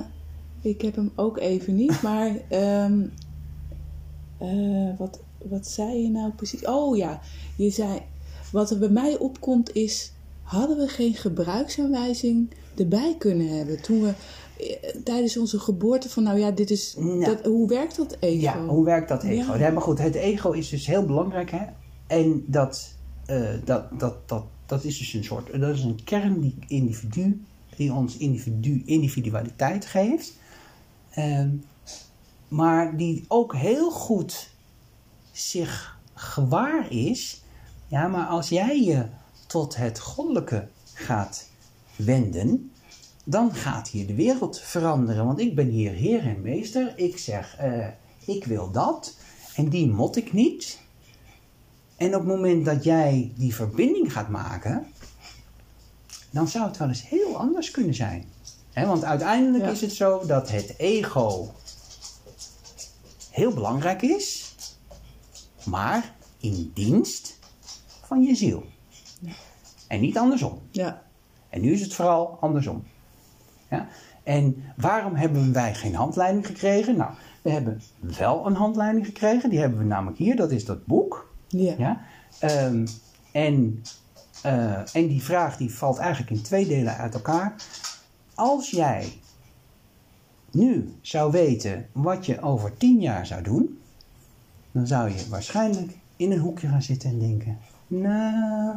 ik 0.61 0.83
heb 0.83 0.97
hem 0.97 1.13
ook 1.15 1.39
even 1.39 1.75
niet, 1.75 2.03
maar 2.09 2.31
ehm, 2.49 3.01
eh, 4.39 4.99
wat, 4.99 5.21
wat 5.45 5.67
zei 5.67 6.03
je 6.03 6.11
nou 6.11 6.31
precies? 6.33 6.65
Oh 6.67 6.97
ja, 6.97 7.21
je 7.57 7.71
zei, 7.71 8.01
wat 8.53 8.71
er 8.71 8.79
bij 8.79 8.89
mij 8.89 9.19
opkomt 9.19 9.75
is, 9.75 10.13
hadden 10.43 10.77
we 10.77 10.89
geen 10.89 11.15
gebruiksaanwijzing 11.15 12.51
erbij 12.77 13.15
kunnen 13.19 13.57
hebben 13.57 13.83
toen 13.83 14.01
we 14.03 14.13
tijdens 15.05 15.37
onze 15.37 15.59
geboorte 15.59 16.09
van, 16.09 16.23
nou 16.23 16.39
ja, 16.39 16.51
dit 16.51 16.71
is, 16.71 16.95
Nou. 16.99 17.25
dat, 17.25 17.45
hoe 17.47 17.69
werkt 17.69 17.97
dat 17.97 18.17
ego? 18.21 18.41
Ja, 18.41 18.65
hoe 18.67 18.85
werkt 18.85 19.09
dat 19.09 19.23
ego? 19.23 19.53
Ja. 19.53 19.59
Ja. 19.59 19.71
maar 19.71 19.83
goed, 19.83 19.99
het 19.99 20.15
ego 20.15 20.51
is 20.51 20.69
dus 20.69 20.87
heel 20.87 21.05
belangrijk, 21.07 21.51
hè? 21.51 21.65
En 22.07 22.45
dat, 22.47 22.95
eh, 23.27 23.49
dat, 23.65 24.01
dat, 24.01 24.29
dat, 24.29 24.45
dat 24.67 24.85
is 24.85 24.99
dus 24.99 25.13
een 25.13 25.25
soort, 25.25 25.61
dat 25.61 25.75
is 25.75 25.83
een 25.83 26.05
kern 26.05 26.41
die 26.41 26.55
individu, 26.67 27.45
die 27.77 27.93
ons 27.93 28.17
individu, 28.17 28.83
individualiteit 28.85 29.87
geeft. 29.87 30.37
Ehm, 31.11 31.51
maar 32.49 32.97
die 32.97 33.25
ook 33.29 33.55
heel 33.55 33.91
goed 33.91 34.51
zich 35.33 35.99
gewaar 36.15 36.93
is. 36.93 37.43
Ja, 37.87 38.09
maar 38.09 38.27
als 38.27 38.49
jij 38.49 38.83
je 38.83 39.07
tot 39.47 39.77
het 39.77 39.99
goddelijke 40.01 40.69
gaat 40.93 41.51
wenden, 41.97 42.73
dan 43.25 43.55
gaat 43.55 43.89
hier 43.89 44.07
de 44.07 44.15
wereld 44.15 44.61
veranderen. 44.61 45.27
Want 45.27 45.39
ik 45.41 45.55
ben 45.55 45.69
hier 45.69 45.93
heer 45.93 46.21
en 46.21 46.41
meester. 46.41 46.93
Ik 46.97 47.19
zeg, 47.19 47.57
eh, 47.57 47.87
ik 48.27 48.45
wil 48.45 48.71
dat. 48.71 49.17
En 49.57 49.69
die 49.69 49.87
mot 49.91 50.17
ik 50.17 50.33
niet. 50.33 50.81
En 51.97 52.07
op 52.09 52.13
het 52.21 52.29
moment 52.29 52.65
dat 52.65 52.85
jij 52.85 53.33
die 53.37 53.55
verbinding 53.55 54.13
gaat 54.13 54.29
maken, 54.29 54.87
dan 56.31 56.49
zou 56.49 56.67
het 56.69 56.77
wel 56.77 56.89
eens 56.89 57.09
heel 57.09 57.37
anders 57.37 57.71
kunnen 57.71 57.95
zijn. 57.95 58.25
Hè, 58.73 58.87
want 58.87 59.05
uiteindelijk 59.05 59.65
Ja. 59.65 59.71
is 59.71 59.81
het 59.81 59.93
zo 59.93 60.27
dat 60.27 60.51
het 60.51 60.75
ego 60.79 61.53
heel 63.31 63.53
belangrijk 63.53 64.03
is, 64.03 64.55
maar 65.65 66.15
in 66.41 66.71
dienst 66.75 67.39
van 68.07 68.23
je 68.23 68.35
ziel. 68.35 68.65
En 69.89 70.01
niet 70.01 70.19
andersom. 70.19 70.61
Ja, 70.71 71.03
En 71.49 71.61
nu 71.61 71.73
is 71.73 71.81
het 71.81 71.95
vooral 71.95 72.39
andersom. 72.41 72.85
Ja? 73.73 73.87
En 74.23 74.65
waarom 74.77 75.15
hebben 75.15 75.53
wij 75.53 75.75
geen 75.75 75.95
handleiding 75.95 76.47
gekregen? 76.47 76.97
Nou, 76.97 77.11
we 77.43 77.51
hebben 77.51 77.83
wel 78.19 78.47
een 78.47 78.55
handleiding 78.55 79.07
gekregen. 79.07 79.51
Die 79.51 79.59
hebben 79.59 79.79
we 79.79 79.85
namelijk 79.85 80.19
hier. 80.19 80.37
Dat 80.37 80.51
is 80.51 80.65
dat 80.65 80.87
boek. 80.87 81.33
ja. 81.49 81.75
Ja? 81.79 82.01
Ehm, 82.39 82.87
en, 83.33 83.83
eh, 84.43 84.95
en 84.95 85.09
die 85.09 85.23
vraag 85.23 85.57
die 85.57 85.75
valt 85.75 85.99
eigenlijk 85.99 86.31
in 86.31 86.43
twee 86.43 86.67
delen 86.67 86.97
uit 86.97 87.15
elkaar. 87.15 87.55
Als 88.35 88.71
jij 88.71 89.13
nu 90.51 90.95
zou 91.01 91.33
weten 91.33 91.87
wat 91.93 92.27
je 92.27 92.43
over 92.43 92.77
tien 92.77 93.01
jaar 93.01 93.27
zou 93.27 93.43
doen, 93.43 93.81
dan 94.73 94.87
zou 94.87 95.11
je 95.11 95.29
waarschijnlijk 95.29 95.93
in 96.17 96.33
een 96.33 96.39
hoekje 96.39 96.69
gaan 96.69 96.83
zitten 96.83 97.11
en 97.11 97.19
denken: 97.19 97.59
Nou, 97.87 98.77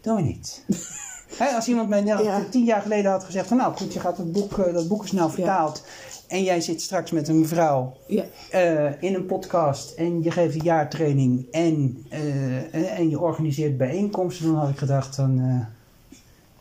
doen 0.00 0.16
we 0.16 0.22
niet. 0.22 0.64
Als 1.54 1.68
iemand 1.68 1.88
mij 1.88 2.04
Ja. 2.04 2.40
tien 2.50 2.64
jaar 2.64 2.82
geleden 2.82 3.10
had 3.10 3.24
gezegd: 3.24 3.46
van, 3.48 3.56
Nou 3.56 3.76
goed, 3.76 3.92
je 3.92 4.00
gaat 4.00 4.16
het 4.16 4.32
boek, 4.32 4.58
eh, 4.58 4.72
dat 4.74 4.88
boek 4.88 5.04
is 5.04 5.12
nou 5.12 5.30
vertaald. 5.30 5.82
En 6.26 6.42
jij 6.42 6.60
zit 6.60 6.82
straks 6.82 7.10
met 7.10 7.28
een 7.28 7.40
mevrouw 7.40 7.96
ja. 8.06 8.24
eh, 8.50 9.02
in 9.02 9.14
een 9.14 9.26
podcast 9.26 9.90
en 9.90 10.22
je 10.22 10.30
geeft 10.30 10.54
een 10.54 10.62
jaartraining 10.64 11.46
en, 11.50 12.04
eh, 12.08 12.98
en 12.98 13.08
je 13.10 13.20
organiseert 13.20 13.76
bijeenkomsten, 13.76 14.46
dan 14.46 14.54
had 14.56 14.68
ik 14.68 14.78
gedacht 14.78 15.14
van, 15.14 15.66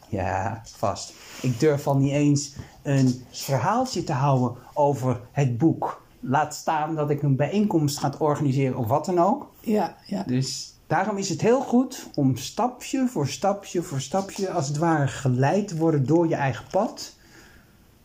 Ja, 0.10 0.62
vast. 0.78 1.14
Ik 1.42 1.60
durf 1.60 1.88
al 1.88 1.98
niet 1.98 2.12
eens 2.14 2.54
een 2.84 3.26
verhaaltje 3.32 4.04
te 4.04 4.14
houden 4.14 4.58
over 4.74 5.20
het 5.32 5.58
boek. 5.58 6.02
Laat 6.20 6.56
staan 6.56 6.96
dat 6.96 7.10
ik 7.10 7.22
een 7.24 7.36
bijeenkomst 7.36 8.00
ga 8.00 8.14
organiseren 8.20 8.78
of 8.78 8.88
wat 8.88 9.06
dan 9.06 9.20
ook. 9.20 9.52
Ja, 9.60 9.96
ja. 10.06 10.24
Dus 10.28 10.74
daarom 10.88 11.18
is 11.18 11.30
het 11.30 11.42
heel 11.42 11.62
goed 11.62 12.10
om 12.16 12.36
stapje 12.36 13.08
voor 13.08 13.28
stapje 13.28 13.82
voor 13.82 14.02
stapje, 14.02 14.50
als 14.50 14.68
het 14.68 14.78
ware, 14.78 15.08
geleid 15.08 15.68
te 15.68 15.78
worden 15.78 16.06
door 16.06 16.28
je 16.28 16.36
eigen 16.36 16.66
pad. 16.72 17.16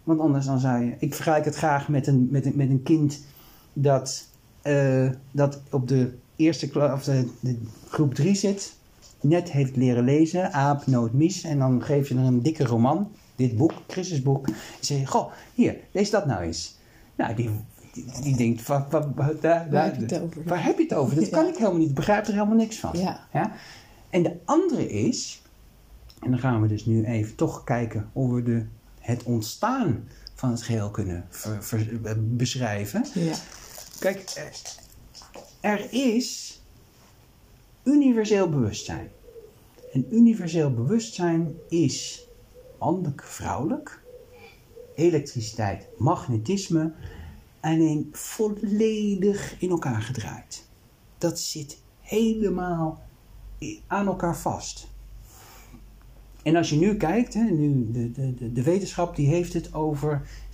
Want 0.05 0.21
anders 0.21 0.47
dan 0.47 0.61
zou 0.61 0.85
je. 0.85 0.95
Ik 0.99 1.15
vergelijk 1.15 1.45
het 1.45 1.55
graag 1.55 1.89
met 1.89 2.07
een, 2.07 2.29
met 2.31 2.47
een, 2.47 2.57
met 2.57 2.69
een 2.69 2.83
kind 2.83 3.21
dat, 3.73 4.29
eh, 4.63 5.11
dat 5.31 5.61
op 5.71 5.89
de 5.89 6.15
eerste 6.37 6.93
of 6.93 7.05
de, 7.05 7.59
groep 7.89 8.15
3 8.15 8.35
zit. 8.35 8.75
Net 9.21 9.51
heeft 9.51 9.77
leren 9.77 10.05
lezen, 10.05 10.53
aap, 10.53 10.87
noot, 10.87 11.13
mies. 11.13 11.43
En 11.43 11.59
dan 11.59 11.83
geef 11.83 12.09
je 12.09 12.15
er 12.15 12.21
een 12.21 12.43
dikke 12.43 12.65
roman, 12.65 13.11
dit 13.37 13.57
boek, 13.57 13.73
Christusboek. 13.87 14.47
En 14.47 14.55
zeg 14.81 14.99
je, 14.99 15.07
goh, 15.07 15.33
hier, 15.55 15.77
lees 15.93 16.11
dat 16.11 16.27
nou 16.27 16.43
eens. 16.43 16.77
Nou, 17.15 17.35
die, 17.35 17.51
die, 18.23 18.37
denkt, 18.37 18.67
wat, 18.67 18.91
wat, 18.91 19.07
wat- 19.15 19.43
daar, 19.43 19.71
daar- 19.71 19.85
heb 19.85 19.95
je 19.97 20.03
het 20.03 20.21
over? 20.21 20.43
waar 20.45 20.65
heb 20.65 20.77
je 20.77 20.83
het 20.83 20.95
over? 20.95 21.15
Dat 21.17 21.29
kan 21.39 21.47
ik 21.47 21.57
helemaal 21.57 21.79
niet, 21.79 21.89
ik 21.89 21.95
begrijp 21.95 22.27
er 22.27 22.33
helemaal 22.33 22.57
niks 22.57 22.79
van. 22.79 22.99
Ja. 22.99 23.53
En 24.11 24.23
de 24.23 24.37
andere 24.45 24.89
is, 24.91 25.43
en 26.21 26.31
dan 26.31 26.39
gaan 26.39 26.63
we 26.63 26.69
dus 26.69 26.87
nu 26.87 27.05
even 27.05 27.35
toch 27.35 27.65
kijken 27.65 28.11
hoe 28.13 28.35
we 28.35 28.43
de, 28.43 28.65
het 29.01 29.23
ontstaan 29.23 30.09
van 30.35 30.51
het 30.51 30.63
geheel 30.63 30.91
kunnen 30.91 31.25
ver- 31.29 31.65
ver- 31.65 32.37
beschrijven. 32.37 33.05
Ja. 33.15 33.35
Kijk, 33.99 34.33
er, 34.37 34.61
er 35.61 35.87
is 35.93 36.61
universeel 37.85 38.49
bewustzijn. 38.49 39.09
En 39.93 40.07
universeel 40.11 40.75
bewustzijn 40.75 41.55
is 41.69 42.27
mannelijk, 42.79 43.23
vrouwelijk, 43.25 44.03
elektriciteit, 44.95 45.87
magnetisme 45.99 46.93
en 47.63 47.81
een 47.81 48.09
volledig 48.13 49.61
in 49.61 49.71
elkaar 49.71 50.03
gedraaid. 50.03 50.69
Dat 51.19 51.41
zit 51.41 51.83
helemaal 52.01 53.03
aan 53.87 54.07
elkaar 54.07 54.37
vast. 54.37 54.91
En 56.43 56.57
als 56.57 56.71
je 56.71 56.77
nu 56.77 56.97
kijkt, 56.97 57.35
hè, 57.35 57.43
nu 57.43 57.91
de, 57.91 58.11
de, 58.11 58.35
de, 58.35 58.53
de 58.53 58.63
wetenschap 58.63 59.17
die 59.17 59.29
heeft 59.29 59.53
het 59.53 59.75
over 59.75 60.29
96% 60.51 60.53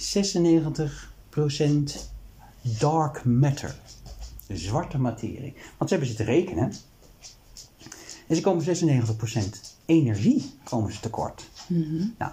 dark 2.78 3.24
matter. 3.24 3.80
De 4.46 4.56
zwarte 4.56 4.98
materie. 4.98 5.54
Want 5.76 5.90
ze 5.90 5.96
hebben 5.96 6.06
zitten 6.06 6.24
rekenen. 6.24 6.72
En 8.26 8.36
ze 8.36 8.42
komen 8.42 8.64
96% 8.64 9.68
energie 9.86 10.50
komen 10.64 10.92
ze 10.92 11.00
tekort. 11.00 11.50
Nou, 12.18 12.32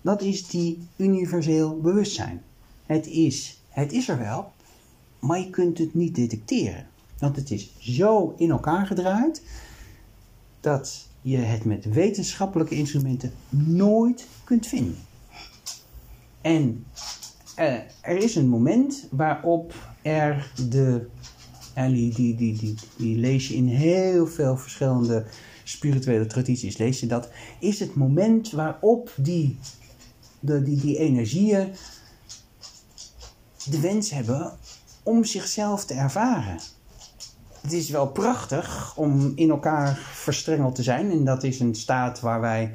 dat 0.00 0.22
is 0.22 0.46
die 0.46 0.88
universeel 0.96 1.80
bewustzijn. 1.80 2.42
Het 2.86 3.06
is, 3.06 3.61
het 3.72 3.92
is 3.92 4.08
er 4.08 4.18
wel, 4.18 4.52
maar 5.18 5.38
je 5.38 5.50
kunt 5.50 5.78
het 5.78 5.94
niet 5.94 6.14
detecteren. 6.14 6.86
Want 7.18 7.36
het 7.36 7.50
is 7.50 7.70
zo 7.78 8.34
in 8.36 8.50
elkaar 8.50 8.86
gedraaid 8.86 9.42
dat 10.60 11.08
je 11.20 11.36
het 11.36 11.64
met 11.64 11.84
wetenschappelijke 11.84 12.74
instrumenten 12.74 13.32
nooit 13.50 14.26
kunt 14.44 14.66
vinden. 14.66 14.96
En 16.40 16.84
eh, 17.54 17.74
er 18.00 18.16
is 18.16 18.34
een 18.34 18.48
moment 18.48 19.08
waarop 19.10 19.74
er 20.02 20.52
de. 20.68 21.06
En 21.74 21.92
die, 21.92 22.14
die, 22.14 22.34
die, 22.36 22.58
die, 22.58 22.74
die 22.96 23.16
lees 23.16 23.48
je 23.48 23.54
in 23.54 23.66
heel 23.66 24.26
veel 24.26 24.56
verschillende 24.56 25.24
spirituele 25.64 26.26
tradities, 26.26 26.76
lees 26.76 27.00
je 27.00 27.06
dat. 27.06 27.30
Is 27.60 27.80
het 27.80 27.94
moment 27.94 28.50
waarop 28.50 29.12
die, 29.16 29.58
de, 30.40 30.62
die, 30.62 30.80
die 30.80 30.98
energieën 30.98 31.68
de 33.72 33.80
wens 33.80 34.10
hebben 34.10 34.52
om 35.02 35.24
zichzelf 35.24 35.84
te 35.84 35.94
ervaren. 35.94 36.58
Het 37.60 37.72
is 37.72 37.90
wel 37.90 38.08
prachtig 38.08 38.96
om 38.96 39.32
in 39.34 39.50
elkaar 39.50 39.96
verstrengeld 39.96 40.74
te 40.74 40.82
zijn. 40.82 41.10
En 41.10 41.24
dat 41.24 41.42
is 41.42 41.60
een 41.60 41.74
staat 41.74 42.20
waar 42.20 42.40
wij, 42.40 42.74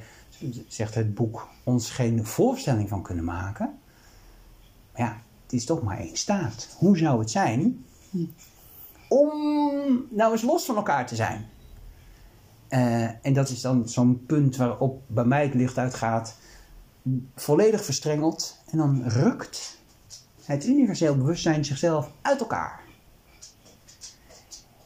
zegt 0.68 0.96
het 0.96 1.14
boek, 1.14 1.48
ons 1.64 1.90
geen 1.90 2.26
voorstelling 2.26 2.90
van 2.90 3.02
kunnen 3.02 3.24
maken. 3.24 3.80
Maar 4.92 5.02
ja, 5.02 5.22
het 5.44 5.54
is 5.54 5.66
toch 5.66 5.82
maar 5.82 5.98
één 5.98 6.18
staat. 6.18 6.76
Hoe 6.78 6.98
zou 6.98 7.20
het 7.20 7.32
zijn 7.32 7.86
om 9.10 9.32
nou 10.10 10.32
eens 10.32 10.42
los 10.42 10.66
van 10.66 10.76
elkaar 10.76 11.08
te 11.08 11.16
zijn? 11.16 11.46
Eh, 12.68 13.26
en 13.26 13.34
dat 13.34 13.50
is 13.50 13.62
dan 13.62 13.90
zo'n 13.90 14.26
punt 14.26 14.56
waarop 14.56 15.02
bij 15.08 15.26
mij 15.26 15.44
het 15.44 15.54
licht 15.54 15.78
uitgaat. 15.78 16.36
Volledig 17.36 17.86
verstrengeld. 17.86 18.58
En 18.72 18.78
dan 18.78 19.04
rukt 19.08 19.77
het 20.48 20.66
universeel 20.66 21.18
bewustzijn 21.18 21.66
zichzelf 21.66 22.12
uit 22.22 22.40
elkaar. 22.40 22.82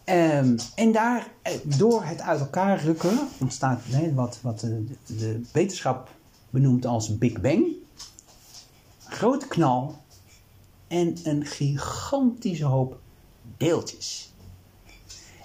Ehm, 0.04 0.58
en 0.76 0.92
daar, 0.92 1.32
eh, 1.42 1.54
door 1.64 2.04
het 2.04 2.22
uit 2.22 2.40
elkaar 2.40 2.84
rukken, 2.84 3.20
ontstaat 3.40 3.82
wat, 4.14 4.40
wat 4.42 4.60
de, 4.60 4.86
de, 5.06 5.42
wetenschap 5.54 6.10
benoemt 6.50 6.86
als 6.86 7.18
Big 7.18 7.42
Bang. 7.42 7.66
Een 7.66 9.12
grote 9.12 9.48
knal 9.48 10.02
en 10.88 11.18
een 11.24 11.46
gigantische 11.46 12.66
hoop 12.66 13.00
deeltjes. 13.58 14.34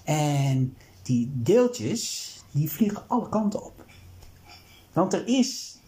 En 0.04 0.76
die 1.02 1.30
deeltjes, 1.34 2.32
die 2.50 2.70
vliegen 2.70 3.02
alle 3.06 3.28
kanten 3.28 3.64
op. 3.64 3.84
Want 4.92 5.12
er 5.12 5.26
is, 5.26 5.78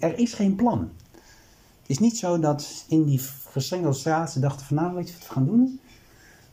er 0.00 0.18
is 0.18 0.32
geen 0.32 0.54
plan. 0.54 0.90
Het 1.88 1.96
is 1.96 1.98
niet 1.98 2.18
zo 2.18 2.38
dat 2.38 2.84
in 2.88 3.04
die 3.04 3.20
verstrengelde 3.50 3.96
straat 3.96 4.32
ze 4.32 4.40
dachten 4.40 4.66
van 4.66 4.76
nou, 4.76 4.94
weet 4.94 5.08
je 5.08 5.14
wat 5.18 5.28
gaan 5.28 5.46
doen? 5.46 5.80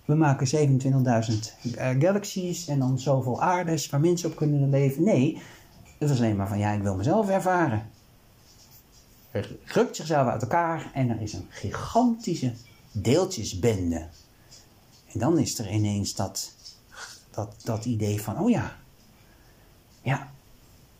We 0.05 0.15
maken 0.15 0.69
27.000 0.81 1.75
eh, 1.75 1.89
galaxies 1.99 2.67
en 2.67 2.79
dan 2.79 2.99
zoveel 2.99 3.41
aardes 3.41 3.89
waar 3.89 3.99
mensen 3.99 4.29
op 4.29 4.35
kunnen 4.35 4.69
leven. 4.69 5.03
Nee, 5.03 5.41
het 5.97 6.09
was 6.09 6.17
alleen 6.17 6.35
maar 6.35 6.47
van 6.47 6.57
ja, 6.57 6.71
ik 6.71 6.81
wil 6.81 6.95
mezelf 6.95 7.29
ervaren. 7.29 7.89
Er 9.31 9.57
rukt 9.65 9.95
zichzelf 9.95 10.27
uit 10.27 10.41
elkaar 10.41 10.91
en 10.93 11.09
er 11.09 11.21
is 11.21 11.33
een 11.33 11.45
gigantische 11.49 12.53
deeltjesbende. 12.91 14.07
En 15.13 15.19
dan 15.19 15.37
is 15.37 15.59
er 15.59 15.71
ineens 15.71 16.15
dat, 16.15 16.53
dat, 17.31 17.55
dat 17.63 17.85
idee 17.85 18.21
van, 18.21 18.39
oh 18.39 18.49
ja, 18.49 18.75
ja, 20.01 20.31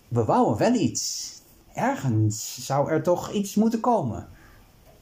we 0.07 0.25
wouden 0.25 0.57
wel 0.57 0.73
iets. 0.73 1.33
Ergens 1.73 2.65
zou 2.65 2.89
er 2.89 3.03
toch 3.03 3.31
iets 3.31 3.55
moeten 3.55 3.79
komen. 3.79 4.27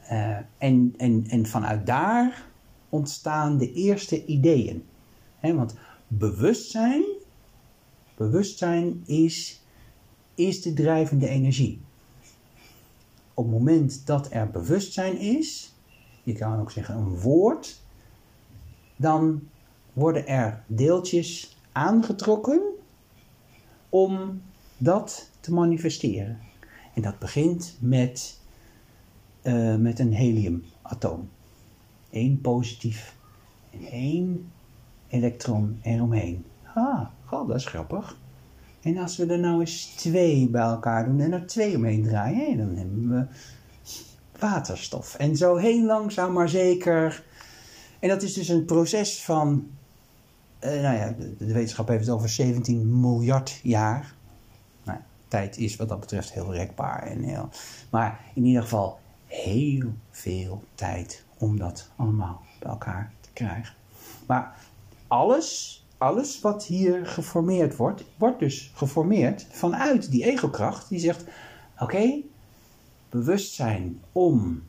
Eh, 0.07 0.37
en, 0.57 0.93
en, 0.97 1.25
en 1.27 1.45
vanuit 1.45 1.85
daar 1.85 2.45
ontstaan 2.89 3.57
de 3.57 3.73
eerste 3.73 4.25
ideeën. 4.25 4.83
Want 5.39 5.75
bewustzijn, 6.07 7.03
bewustzijn 8.17 9.03
is, 9.05 9.61
is 10.35 10.61
de 10.61 10.73
drijvende 10.73 11.27
energie. 11.27 11.81
Op 13.33 13.43
het 13.43 13.53
moment 13.53 14.05
dat 14.05 14.31
er 14.31 14.49
bewustzijn 14.49 15.17
is, 15.17 15.73
je 16.23 16.33
kan 16.33 16.59
ook 16.59 16.71
zeggen 16.71 16.95
een 16.95 17.19
woord, 17.19 17.81
dan 18.95 19.41
worden 19.93 20.27
er 20.27 20.63
deeltjes 20.67 21.57
aangetrokken 21.71 22.61
om 23.89 24.41
dat 24.77 25.29
te 25.39 25.53
manifesteren. 25.53 26.39
En 26.93 27.01
dat 27.01 27.19
begint 27.19 27.77
met, 27.79 28.39
eh, 29.43 29.75
met 29.75 29.99
een 29.99 30.13
heliumatoom. 30.13 31.29
Eén 32.11 32.41
positief 32.41 33.15
en 33.71 33.85
één 33.91 34.51
elektron 35.07 35.79
eromheen. 35.81 36.45
Ah, 36.75 37.05
god, 37.25 37.47
dat 37.47 37.57
is 37.57 37.65
grappig. 37.65 38.17
En 38.81 38.97
als 38.97 39.17
we 39.17 39.25
er 39.25 39.39
nou 39.39 39.59
eens 39.59 39.85
twee 39.85 40.49
bij 40.49 40.61
elkaar 40.61 41.05
doen 41.05 41.19
en 41.19 41.31
er 41.31 41.47
twee 41.47 41.75
omheen 41.75 42.03
draaien, 42.03 42.37
hé, 42.37 42.57
dan 42.57 42.75
hebben 42.75 43.09
we 43.09 43.25
waterstof. 44.39 45.15
En 45.15 45.37
zo 45.37 45.55
heel 45.55 45.85
langzaam 45.85 46.33
maar 46.33 46.49
zeker. 46.49 47.23
En 47.99 48.09
dat 48.09 48.21
is 48.21 48.33
dus 48.33 48.47
een 48.47 48.65
proces 48.65 49.23
van, 49.23 49.67
eh, 50.59 50.81
nou 50.81 50.97
ja, 50.97 51.15
de, 51.19 51.35
de 51.37 51.53
wetenschap 51.53 51.87
heeft 51.87 52.05
het 52.05 52.15
over 52.15 52.29
17 52.29 52.99
miljard 52.99 53.59
jaar. 53.63 54.15
Nou, 54.83 54.99
tijd 55.27 55.57
is 55.57 55.75
wat 55.75 55.89
dat 55.89 55.99
betreft 55.99 56.33
heel 56.33 56.53
rekbaar. 56.53 57.03
En 57.03 57.23
heel, 57.23 57.49
maar 57.89 58.19
in 58.33 58.45
ieder 58.45 58.61
geval 58.61 58.99
heel 59.33 59.93
veel 60.09 60.63
tijd 60.75 61.23
om 61.37 61.57
dat 61.57 61.89
allemaal 61.95 62.41
bij 62.59 62.69
elkaar 62.69 63.13
te 63.21 63.29
krijgen. 63.33 63.75
Maar 64.27 64.55
alles, 65.07 65.83
alles 65.97 66.41
wat 66.41 66.65
hier 66.65 67.05
geformeerd 67.05 67.75
wordt, 67.75 68.03
wordt 68.17 68.39
dus 68.39 68.71
geformeerd 68.75 69.47
vanuit 69.51 70.11
die 70.11 70.25
egokracht 70.25 70.89
die 70.89 70.99
zegt: 70.99 71.23
oké, 71.79 72.21
bewustzijn 73.09 74.01
om 74.11 74.63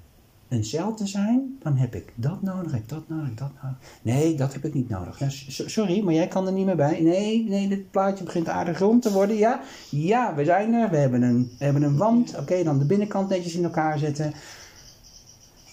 een 0.54 0.64
cel 0.64 0.94
te 0.94 1.06
zijn, 1.06 1.56
dan 1.58 1.76
heb 1.76 1.94
ik 1.94 2.12
dat 2.14 2.42
nodig, 2.42 2.72
heb 2.72 2.82
ik 2.82 2.88
dat 2.88 3.08
nodig, 3.08 3.34
dat 3.34 3.50
nodig. 3.62 3.76
Nee, 4.02 4.34
dat 4.34 4.52
heb 4.52 4.64
ik 4.64 4.74
niet 4.74 4.88
nodig. 4.88 5.20
Sorry, 5.46 6.04
maar 6.04 6.14
jij 6.14 6.28
kan 6.28 6.46
er 6.46 6.52
niet 6.52 6.66
meer 6.66 6.76
bij. 6.76 7.00
Nee, 7.00 7.48
nee, 7.48 7.68
dit 7.68 7.90
plaatje 7.90 8.24
begint 8.24 8.48
aardig 8.48 8.78
rond 8.78 9.02
te 9.02 9.12
worden. 9.12 9.36
Ja, 9.36 9.60
ja 9.90 10.34
we 10.34 10.44
zijn 10.44 10.74
er. 10.74 10.90
We 10.90 10.96
hebben 10.96 11.22
een, 11.22 11.50
we 11.58 11.64
hebben 11.64 11.82
een 11.82 11.96
wand. 11.96 12.38
Oké, 12.38 12.62
dan 12.62 12.78
de 12.78 12.86
binnenkant 12.86 13.28
netjes 13.28 13.54
in 13.54 13.64
elkaar 13.64 13.98
zetten. 13.98 14.32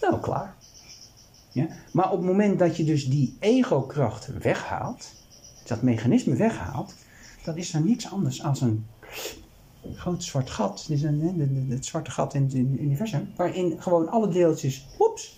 Nou, 0.02 0.20
klaar. 0.20 0.56
Ja? 1.52 1.68
Maar 1.92 2.12
op 2.12 2.18
het 2.18 2.28
moment 2.28 2.60
dat 2.60 2.78
je 2.78 2.84
dus 2.84 3.10
die 3.10 3.38
ego-kracht 3.40 4.28
weghaalt, 4.42 5.12
dat 5.66 5.82
mechanisme 5.82 6.36
weghaalt, 6.36 6.94
dan 7.44 7.58
is 7.58 7.74
er 7.74 7.82
niks 7.82 8.12
anders 8.12 8.44
als 8.44 8.62
een 8.62 8.86
groot 9.94 10.24
zwart 10.24 10.50
gat. 10.50 10.86
Dus 10.88 11.02
een, 11.02 11.68
het 11.70 11.86
zwarte 11.86 12.12
gat 12.12 12.34
in 12.34 12.44
het 12.44 12.54
in 12.54 12.72
het 12.72 12.80
universum, 12.80 13.30
waarin 13.36 13.82
gewoon 13.82 14.10
alle 14.10 14.28
deeltjes, 14.28 14.88
oeps, 15.00 15.36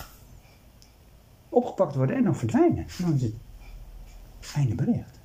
opgepakt 1.49 1.95
worden 1.95 2.15
en 2.15 2.23
dan 2.23 2.35
verdwijnen. 2.35 2.85
Dan 2.99 3.13
is 3.13 3.21
het 3.21 3.33
einde 4.55 4.75
bericht. 4.75 5.21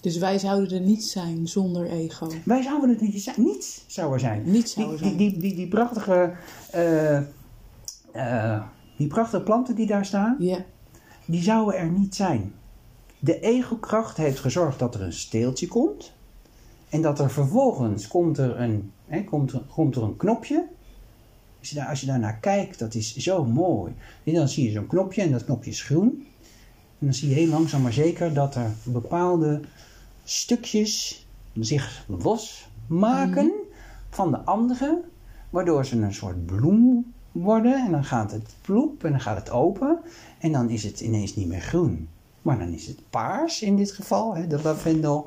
Dus 0.00 0.18
wij 0.18 0.38
zouden 0.38 0.78
er 0.78 0.84
niet 0.84 1.04
zijn 1.04 1.48
zonder 1.48 1.86
ego. 1.86 2.30
Wij 2.44 2.62
zouden 2.62 2.88
het 2.88 3.00
niet 3.00 3.22
zijn. 3.22 3.42
Niets 3.42 3.84
zou 3.86 4.12
er 4.12 4.20
zijn. 4.20 4.50
Niet 4.50 4.68
zou 4.70 4.92
er 4.92 4.98
die, 4.98 5.06
zijn. 5.06 5.16
Die, 5.16 5.30
die, 5.30 5.40
die, 5.40 5.54
die 5.54 5.68
prachtige, 5.68 6.32
eh, 6.70 7.16
eh, 8.12 8.62
die 8.96 9.06
prachtige 9.06 9.42
planten 9.42 9.74
die 9.74 9.86
daar 9.86 10.04
staan, 10.04 10.36
die 11.24 11.42
zouden 11.42 11.78
er 11.78 11.90
niet 11.90 12.14
zijn. 12.14 12.52
De 13.18 13.40
ego-kracht 13.40 14.16
heeft 14.16 14.38
gezorgd 14.40 14.78
dat 14.78 14.94
er 14.94 15.02
een 15.02 15.12
steeltje 15.12 15.68
komt. 15.68 16.12
En 16.94 17.02
dat 17.02 17.18
er 17.18 17.30
vervolgens 17.30 18.08
komt 18.08 18.38
er 18.38 18.60
een, 18.60 18.92
hè, 19.06 19.24
komt 19.24 19.52
er, 19.52 19.62
komt 19.74 19.96
er 19.96 20.02
een 20.02 20.16
knopje. 20.16 20.66
Als 21.58 21.68
je, 21.70 21.74
daar, 21.74 21.88
als 21.88 22.00
je 22.00 22.06
daarnaar 22.06 22.38
kijkt, 22.38 22.78
dat 22.78 22.94
is 22.94 23.16
zo 23.16 23.44
mooi. 23.44 23.94
En 24.24 24.34
dan 24.34 24.48
zie 24.48 24.64
je 24.64 24.72
zo'n 24.72 24.86
knopje 24.86 25.22
en 25.22 25.30
dat 25.30 25.44
knopje 25.44 25.70
is 25.70 25.82
groen. 25.82 26.26
En 26.98 27.06
dan 27.06 27.14
zie 27.14 27.28
je 27.28 27.34
heel 27.34 27.48
langzaam 27.48 27.82
maar 27.82 27.92
zeker 27.92 28.34
dat 28.34 28.54
er 28.54 28.70
bepaalde 28.82 29.60
stukjes 30.24 31.26
zich 31.54 32.06
losmaken 32.06 33.52
van 34.10 34.30
de 34.30 34.38
andere. 34.38 35.00
Waardoor 35.50 35.86
ze 35.86 35.96
een 35.96 36.14
soort 36.14 36.46
bloem 36.46 37.12
worden. 37.32 37.84
En 37.84 37.90
dan 37.90 38.04
gaat 38.04 38.30
het 38.30 38.54
ploep 38.60 39.04
en 39.04 39.10
dan 39.10 39.20
gaat 39.20 39.36
het 39.36 39.50
open. 39.50 39.98
En 40.38 40.52
dan 40.52 40.70
is 40.70 40.84
het 40.84 41.00
ineens 41.00 41.34
niet 41.34 41.48
meer 41.48 41.60
groen. 41.60 42.08
Maar 42.42 42.58
dan 42.58 42.72
is 42.72 42.86
het 42.86 42.98
paars 43.10 43.62
in 43.62 43.76
dit 43.76 43.92
geval, 43.92 44.34
hè, 44.34 44.46
de 44.46 44.62
lavendel. 44.62 45.26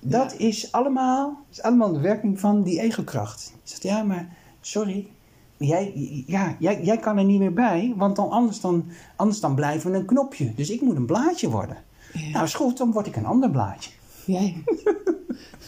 Dat 0.00 0.34
is, 0.36 0.72
allemaal, 0.72 1.44
is 1.50 1.62
allemaal 1.62 1.92
de 1.92 2.00
werking 2.00 2.40
van 2.40 2.62
die 2.62 2.80
ego-kracht. 2.80 3.52
Je 3.62 3.70
zegt, 3.70 3.82
ja, 3.82 4.02
maar 4.02 4.36
sorry. 4.60 5.08
Jij, 5.56 5.92
ja, 6.26 6.56
jij, 6.58 6.82
jij 6.82 6.96
kan 6.96 7.18
er 7.18 7.24
niet 7.24 7.38
meer 7.38 7.52
bij, 7.52 7.94
want 7.96 8.16
dan 8.16 8.30
anders, 8.30 8.60
dan, 8.60 8.84
anders 9.16 9.40
dan 9.40 9.54
blijven 9.54 9.90
we 9.90 9.96
een 9.96 10.04
knopje. 10.04 10.54
Dus 10.54 10.70
ik 10.70 10.80
moet 10.80 10.96
een 10.96 11.06
blaadje 11.06 11.50
worden. 11.50 11.76
Ja. 12.12 12.30
Nou 12.30 12.44
is 12.44 12.54
goed, 12.54 12.76
dan 12.76 12.92
word 12.92 13.06
ik 13.06 13.16
een 13.16 13.26
ander 13.26 13.50
blaadje. 13.50 13.90
jij. 14.24 14.62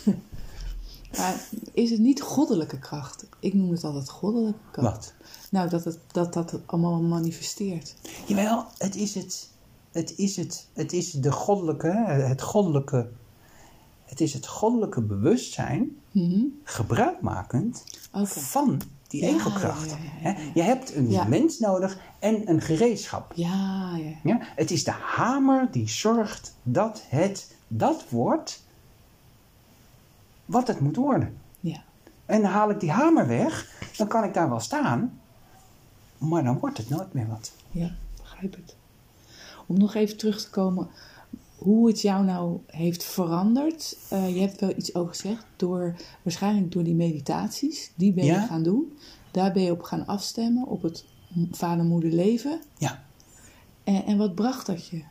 maar 1.19 1.49
is 1.73 1.91
het 1.91 2.01
niet 2.01 2.23
goddelijke 2.23 2.79
kracht? 2.79 3.27
Ik 3.41 3.55
noem 3.55 3.71
het 3.71 3.85
altijd 3.85 4.09
goddelijke 4.09 4.59
kracht. 4.71 4.93
Wat? 4.93 5.15
Nou, 5.51 5.69
dat 5.69 5.85
het, 5.85 5.99
dat, 6.13 6.33
dat 6.33 6.51
het 6.51 6.61
allemaal 6.67 7.01
manifesteert. 7.01 7.95
Jawel, 8.27 8.65
het 8.79 8.97
is 8.97 9.15
het. 9.15 9.51
Het 9.91 10.19
is 10.19 10.37
het. 10.37 10.69
Het 10.73 10.93
is 10.93 11.11
de 11.11 11.33
goddelijke, 11.33 11.89
het 12.07 12.43
goddelijke. 12.43 13.09
Het 14.13 14.21
is 14.21 14.33
het 14.33 14.47
goddelijke 14.47 15.01
bewustzijn, 15.01 15.97
Mhm. 16.11 16.41
gebruikmakend 16.65 17.85
van 18.25 18.81
die 19.09 19.25
Ja, 19.25 19.75
Hè? 19.99 20.51
Je 20.55 20.63
hebt 20.63 20.95
een 20.95 21.29
mens 21.29 21.59
nodig 21.59 21.99
en 22.19 22.49
een 22.49 22.61
gereedschap. 22.61 23.33
Ja, 23.35 23.97
ja. 23.97 24.13
Ja? 24.23 24.39
Het 24.41 24.71
is 24.71 24.85
de 24.85 24.91
hamer 24.91 25.69
die 25.71 25.89
zorgt 25.89 26.55
dat 26.63 27.03
het 27.09 27.57
dat 27.69 28.09
wordt 28.09 28.63
wat 30.45 30.67
het 30.67 30.81
moet 30.81 30.97
worden. 30.97 31.37
Ja. 31.61 31.83
En 32.27 32.45
haal 32.45 32.71
ik 32.71 32.81
die 32.81 32.91
hamer 32.91 33.27
weg, 33.27 33.71
dan 33.97 34.09
kan 34.09 34.25
ik 34.25 34.35
daar 34.35 34.49
wel 34.49 34.61
staan, 34.61 35.21
maar 36.19 36.45
dan 36.45 36.59
wordt 36.59 36.79
het 36.79 36.89
nooit 36.89 37.13
meer 37.13 37.29
wat. 37.29 37.53
Ja, 37.71 37.91
begrijp 38.21 38.55
het. 38.55 38.77
Om 39.67 39.79
nog 39.79 39.95
even 39.95 40.17
terug 40.17 40.43
te 40.43 40.51
komen 40.51 40.89
hoe 41.63 41.89
het 41.89 42.01
jou 42.01 42.25
nou 42.25 42.59
heeft 42.67 43.05
veranderd. 43.05 43.99
Eh, 44.09 44.35
je 44.35 44.41
hebt 44.41 44.61
wel 44.61 44.73
iets 44.77 44.95
over 44.95 45.15
gezegd, 45.15 45.45
door, 45.57 45.95
waarschijnlijk 46.23 46.73
door 46.73 46.83
die 46.85 46.95
meditaties. 46.95 47.93
Die 47.95 48.13
ben 48.13 48.25
je 48.25 48.31
Ja. 48.33 48.47
gaan 48.47 48.63
doen. 48.63 48.99
Daar 49.31 49.53
ben 49.53 49.63
je 49.63 49.71
op 49.71 49.83
gaan 49.83 50.07
afstemmen, 50.07 50.67
op 50.67 50.83
het 50.83 51.05
vader-moeder 51.51 52.11
leven. 52.11 52.61
Ja. 52.79 53.05
En, 53.85 54.05
en 54.05 54.17
wat 54.19 54.35
bracht 54.35 54.67
dat 54.67 54.87
je 54.87 55.03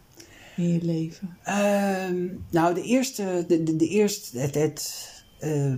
in 0.56 0.68
je 0.68 0.82
leven? 0.82 1.38
Ehm, 1.44 2.28
nou, 2.50 2.74
de 2.74 2.82
eerste, 2.84 3.46
de, 3.48 3.64
de, 3.64 3.76
de 3.76 3.88
eerste, 3.88 4.40
het, 4.40 4.56
het, 4.56 5.10
eh, 5.40 5.74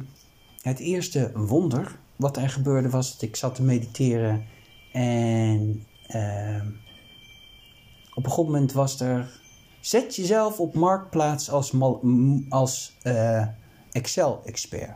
het 0.61 0.79
eerste 0.79 1.31
wonder 1.33 1.99
wat 2.15 2.37
er 2.37 2.49
gebeurde 2.49 2.89
was 2.89 3.11
dat 3.11 3.21
ik 3.21 3.35
zat 3.35 3.55
te 3.55 3.63
mediteren 3.63 4.45
en 4.91 5.85
ehm, 6.07 6.67
op 8.13 8.25
een 8.25 8.31
goed 8.31 8.45
moment 8.45 8.71
was 8.71 8.99
er, 8.99 9.41
zet 9.85 10.15
jezelf 10.15 10.59
op 10.59 10.73
marktplaats 10.73 11.49
als, 11.49 11.73
als 12.49 12.97
eh, 13.01 13.47
Excel-expert. 13.91 14.91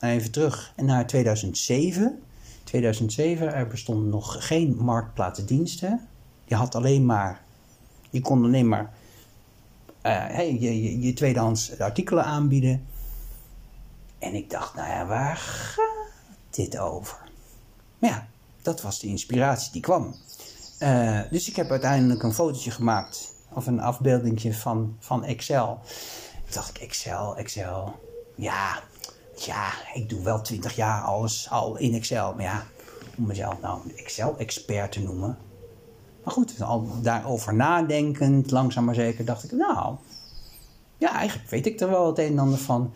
Even 0.00 0.30
terug 0.30 0.72
naar 0.76 1.06
2007. 1.06 2.22
2007, 2.64 3.54
er 3.54 3.66
bestonden 3.66 4.08
nog 4.08 4.46
geen 4.46 4.76
marktplaatsdiensten. 4.78 6.08
Je 6.44 6.54
had 6.54 6.74
alleen 6.74 7.06
maar 7.06 7.44
je 8.10 8.20
kon 8.20 8.44
alleen 8.44 8.68
maar 8.68 8.92
eh, 10.02 10.12
hey, 10.12 10.58
je, 10.58 10.82
je, 10.82 11.00
je 11.00 11.12
tweedehands 11.12 11.78
artikelen 11.78 12.24
aanbieden. 12.24 12.86
En 14.18 14.34
ik 14.34 14.50
dacht, 14.50 14.74
nou 14.74 14.88
ja, 14.88 15.06
waar 15.06 15.36
gaat 15.36 16.10
dit 16.50 16.78
over? 16.78 17.18
Maar 17.98 18.10
ja, 18.10 18.28
dat 18.62 18.82
was 18.82 19.00
de 19.00 19.06
inspiratie 19.06 19.72
die 19.72 19.80
kwam. 19.80 20.14
Eh, 20.78 21.20
dus 21.30 21.48
ik 21.48 21.56
heb 21.56 21.70
uiteindelijk 21.70 22.22
een 22.22 22.34
fotootje 22.34 22.70
gemaakt, 22.70 23.32
of 23.52 23.66
een 23.66 23.80
afbeeldingje 23.80 24.54
van, 24.54 24.96
van 24.98 25.24
Excel. 25.24 25.78
Toen 26.44 26.54
dacht 26.54 26.68
ik, 26.70 26.78
Excel, 26.78 27.36
Excel. 27.36 27.94
Ja, 28.34 28.82
ja, 29.36 29.70
ik 29.94 30.08
doe 30.08 30.22
wel 30.22 30.42
twintig 30.42 30.76
jaar 30.76 31.02
alles 31.02 31.50
al 31.50 31.76
in 31.76 31.94
Excel. 31.94 32.34
Maar 32.34 32.44
ja, 32.44 32.66
om 33.16 33.26
mezelf 33.26 33.60
nou 33.60 33.80
een 33.84 33.96
Excel-expert 33.96 34.92
te 34.92 35.00
noemen, 35.00 35.38
maar 36.24 36.34
goed, 36.34 36.62
al 36.62 36.88
daarover 37.02 37.54
nadenkend, 37.54 38.50
langzaam 38.50 38.84
maar 38.84 38.94
zeker, 38.94 39.24
dacht 39.24 39.44
ik, 39.44 39.52
nou, 39.52 39.96
ja, 40.98 41.12
eigenlijk 41.12 41.50
weet 41.50 41.66
ik 41.66 41.80
er 41.80 41.90
wel 41.90 42.06
het 42.06 42.18
een 42.18 42.26
en 42.26 42.38
ander 42.38 42.58
van. 42.58 42.92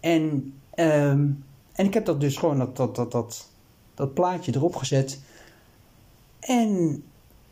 En, 0.00 0.54
ehm, 0.70 1.30
en 1.72 1.86
ik 1.86 1.94
heb 1.94 2.04
dat 2.04 2.20
dus 2.20 2.36
gewoon, 2.36 2.58
dat, 2.58 2.76
dat, 2.76 2.96
dat, 2.96 3.12
dat, 3.12 3.48
dat 3.94 4.14
plaatje 4.14 4.54
erop 4.54 4.76
gezet. 4.76 5.20
En 6.40 7.02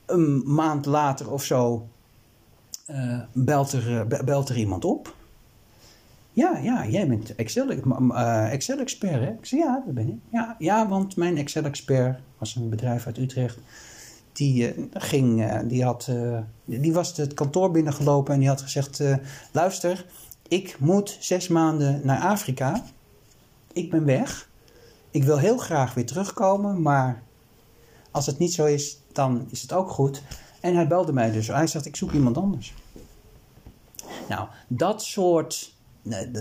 een 0.07 0.55
maand 0.55 0.87
later 0.87 1.31
of 1.33 1.45
zo 1.45 1.89
eh, 2.87 3.21
belt, 3.33 3.73
er, 3.73 4.01
eh, 4.01 4.07
be- 4.07 4.25
belt 4.25 4.49
er 4.49 4.57
iemand 4.57 4.85
op. 4.85 5.15
Ja, 6.33 6.59
ja, 6.59 6.87
jij 6.87 7.09
bent 7.09 7.35
eh, 7.35 8.53
Excel-expert, 8.53 9.21
hè? 9.21 9.31
Ik 9.31 9.47
zei, 9.47 9.61
ja, 9.61 9.83
dat 9.85 9.95
ben 9.95 10.09
ik. 10.09 10.19
Ja, 10.33 10.57
ja 10.59 10.89
want 10.89 11.17
mijn 11.17 11.37
Excel-expert 11.37 12.21
was 12.39 12.55
een 12.55 12.69
bedrijf 12.69 13.07
uit 13.07 13.19
Utrecht 13.19 13.59
die, 14.33 14.89
ging, 14.93 15.61
die, 15.63 15.85
had, 15.85 16.11
die 16.65 16.93
was 16.93 17.17
het 17.17 17.35
kantoor 17.35 17.71
binnengelopen 17.71 18.35
en 18.35 18.41
die 18.41 18.49
had 18.49 18.63
gezegd: 18.63 19.03
Luister, 19.53 20.07
ik 20.49 20.77
moet 20.79 21.17
zes 21.21 21.49
maanden 21.49 22.01
naar 22.05 22.21
Afrika. 22.21 22.85
Ik 23.73 23.91
ben 23.91 24.05
weg. 24.05 24.49
Ik 25.11 25.25
wil 25.25 25.39
heel 25.39 25.59
graag 25.59 25.95
weer 25.95 26.07
terugkomen, 26.07 26.83
maar 26.83 27.23
als 28.11 28.27
het 28.27 28.39
niet 28.39 28.55
zo 28.55 28.65
is, 28.65 28.99
dan 29.17 29.47
is 29.51 29.63
het 29.63 29.73
ook 29.73 29.91
goed. 29.91 30.23
En 30.61 30.75
hij 30.75 30.87
belde 30.87 31.13
mij 31.13 31.31
dus. 31.31 31.47
Hij 31.47 31.67
zegt: 31.67 31.87
Ik 31.87 31.97
zoek 31.97 32.13
iemand 32.13 32.37
anders. 32.37 32.75
Nou, 34.29 34.49
dat 34.69 35.03
soort, 35.03 35.75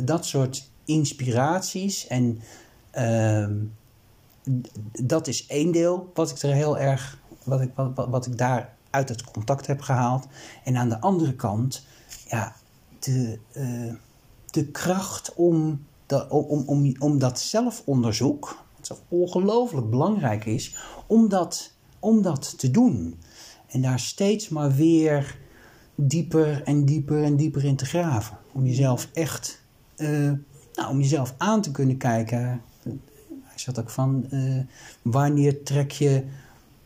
dat 0.04 0.26
soort 0.26 0.70
inspiraties 0.86 2.08
en. 2.08 2.42
ehm, 2.92 3.54
dat 5.02 5.28
is 5.28 5.48
één 5.48 5.72
deel 5.72 6.12
wat 6.14 6.30
ik 6.30 6.42
er 6.42 6.54
heel 6.54 6.78
erg, 6.78 7.20
wat 7.44 7.62
ik, 7.62 7.72
wat, 7.76 7.92
wat, 7.96 8.10
wat 8.10 8.26
ik 8.26 8.38
daar 8.38 8.76
uit 8.90 9.10
het 9.10 9.24
contact 9.24 9.68
heb 9.68 9.82
gehaald. 9.82 10.28
En 10.64 10.78
aan 10.78 10.90
de 10.90 11.02
andere 11.02 11.36
kant, 11.36 11.86
ja, 12.28 12.56
de, 13.00 13.40
eh, 13.52 13.94
de 14.46 14.72
kracht 14.72 15.34
om, 15.36 15.86
de, 16.06 16.30
om, 16.30 16.64
om, 16.66 16.96
om 17.00 17.20
dat 17.20 17.40
zelfonderzoek, 17.40 18.64
wat 18.78 18.88
zo 18.88 18.98
ongelooflijk 19.08 19.90
belangrijk 19.90 20.46
is, 20.46 20.78
om 21.08 21.30
dat, 21.30 21.72
om 22.06 22.22
dat 22.22 22.60
te 22.60 22.72
doen. 22.72 23.20
En 23.68 23.82
daar 23.82 24.00
steeds 24.00 24.50
maar 24.50 24.76
weer 24.76 25.38
dieper 25.96 26.64
en 26.64 26.86
dieper 26.86 27.24
en 27.24 27.36
dieper 27.36 27.64
in 27.64 27.76
te 27.76 27.86
graven. 27.86 28.38
Om 28.52 28.66
jezelf 28.66 29.10
echt, 29.14 29.62
eh, 29.96 30.32
nou, 30.74 30.90
om 30.90 31.00
jezelf 31.00 31.34
aan 31.38 31.62
te 31.62 31.72
kunnen 31.72 31.98
kijken. 31.98 32.62
Hij 33.44 33.56
zegt 33.56 33.80
ook 33.80 33.90
van, 33.90 34.26
eh, 34.30 34.60
wanneer 35.02 35.64
trek 35.64 35.92
je 35.92 36.24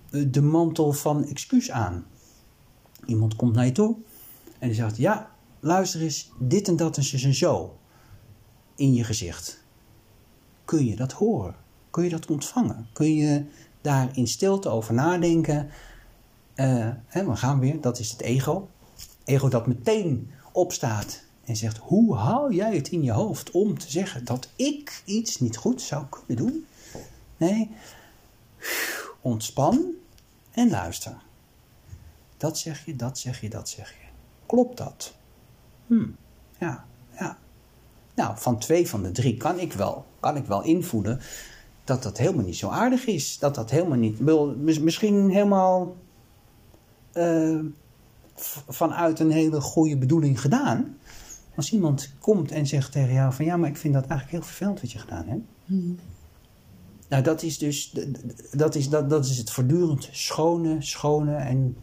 eh, 0.09 0.25
de 0.27 0.41
mantel 0.41 0.91
van 0.91 1.25
excuus 1.25 1.71
aan? 1.71 2.05
Iemand 3.05 3.35
komt 3.35 3.55
naar 3.55 3.65
je 3.65 3.71
toe 3.71 3.95
en 4.59 4.67
die 4.67 4.77
zegt, 4.77 4.97
ja, 4.97 5.31
luister 5.59 6.01
eens, 6.01 6.31
dit 6.39 6.67
en 6.67 6.75
dat 6.75 6.97
en 6.97 7.03
zo 7.03 7.27
en 7.27 7.33
zo 7.33 7.77
in 8.75 8.93
je 8.93 9.03
gezicht. 9.03 9.63
Kun 10.65 10.85
je 10.85 10.95
dat 10.95 11.11
horen? 11.11 11.55
Kun 11.89 12.03
je 12.03 12.09
dat 12.09 12.29
ontvangen? 12.29 12.87
Kun 12.93 13.15
je 13.15 13.45
daar 13.81 14.09
in 14.13 14.27
stilte 14.27 14.69
over 14.69 14.93
nadenken? 14.93 15.69
Uh, 16.55 16.89
hè, 17.05 17.25
we 17.25 17.35
gaan 17.35 17.59
weer, 17.59 17.81
dat 17.81 17.99
is 17.99 18.11
het 18.11 18.21
ego. 18.21 18.69
Ego 19.23 19.47
dat 19.47 19.67
meteen 19.67 20.31
opstaat 20.51 21.23
en 21.45 21.55
zegt: 21.55 21.77
Hoe 21.77 22.15
haal 22.15 22.51
jij 22.51 22.75
het 22.75 22.87
in 22.87 23.03
je 23.03 23.11
hoofd 23.11 23.51
om 23.51 23.77
te 23.77 23.91
zeggen 23.91 24.25
dat 24.25 24.49
ik 24.55 25.01
iets 25.05 25.39
niet 25.39 25.57
goed 25.57 25.81
zou 25.81 26.05
kunnen 26.09 26.45
doen? 26.45 26.65
Nee, 27.37 27.71
ontspan 29.21 29.85
en 30.51 30.69
luister. 30.69 31.17
Dat 32.37 32.57
zeg 32.57 32.85
je, 32.85 32.95
dat 32.95 33.17
zeg 33.17 33.41
je, 33.41 33.49
dat 33.49 33.69
zeg 33.69 33.89
je. 33.89 34.07
Klopt 34.45 34.77
dat? 34.77 35.15
Hm, 35.87 36.07
ja, 36.59 36.85
ja. 37.19 37.37
Nou, 38.15 38.37
van 38.37 38.59
twee 38.59 38.87
van 38.87 39.03
de 39.03 39.11
drie 39.11 39.37
kan 39.37 39.59
ik 39.59 39.73
wel, 39.73 40.05
kan 40.19 40.35
ik 40.35 40.45
wel 40.45 40.63
invoelen 40.63 41.21
dat 41.89 42.03
dat 42.03 42.17
helemaal 42.17 42.45
niet 42.45 42.57
zo 42.57 42.69
aardig 42.69 43.05
is. 43.05 43.39
Dat 43.39 43.55
dat 43.55 43.69
helemaal 43.69 43.97
niet. 43.97 44.19
Misschien 44.81 45.29
helemaal 45.29 45.95
uh, 47.13 47.59
vanuit 48.67 49.19
een 49.19 49.31
hele 49.31 49.61
goede 49.61 49.97
bedoeling 49.97 50.41
gedaan. 50.41 50.97
Als 51.55 51.73
iemand 51.73 52.13
komt 52.19 52.51
en 52.51 52.67
zegt 52.67 52.91
tegen 52.91 53.13
jou 53.13 53.33
van 53.33 53.45
ja, 53.45 53.57
maar 53.57 53.69
ik 53.69 53.77
vind 53.77 53.93
dat 53.93 54.05
eigenlijk 54.05 54.31
heel 54.31 54.47
vervelend 54.47 54.81
wat 54.81 54.91
je 54.91 54.99
gedaan 54.99 55.27
hebt. 55.27 55.41
Hmm. 55.65 55.97
Nou, 57.09 57.23
dat 57.23 57.43
is 57.43 57.57
dus 57.57 57.95
dat 58.51 58.75
is, 58.75 58.89
dat, 58.89 59.09
dat 59.09 59.25
is 59.25 59.37
het 59.37 59.51
voortdurend 59.51 60.09
schone, 60.11 60.75
schone. 60.79 61.35
En 61.35 61.77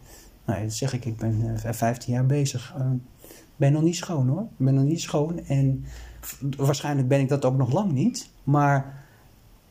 nou, 0.45 0.63
dat 0.63 0.73
zeg 0.73 0.93
ik, 0.93 1.05
ik 1.05 1.17
ben 1.17 1.41
uh, 1.41 1.65
eh, 1.65 1.73
15 1.73 2.13
jaar 2.13 2.25
bezig. 2.25 2.73
Ik 2.75 2.81
uh, 2.81 2.89
ben 3.55 3.71
nog 3.71 3.81
niet 3.81 3.95
schoon 3.95 4.27
hoor. 4.27 4.41
Ik 4.41 4.65
ben 4.65 4.73
nog 4.73 4.83
niet 4.83 5.01
schoon. 5.01 5.39
En 5.39 5.85
waarschijnlijk 6.57 7.07
ben 7.07 7.19
ik 7.19 7.29
dat 7.29 7.45
ook 7.45 7.57
nog 7.57 7.71
lang 7.71 7.91
niet. 7.91 8.29
Maar 8.43 9.05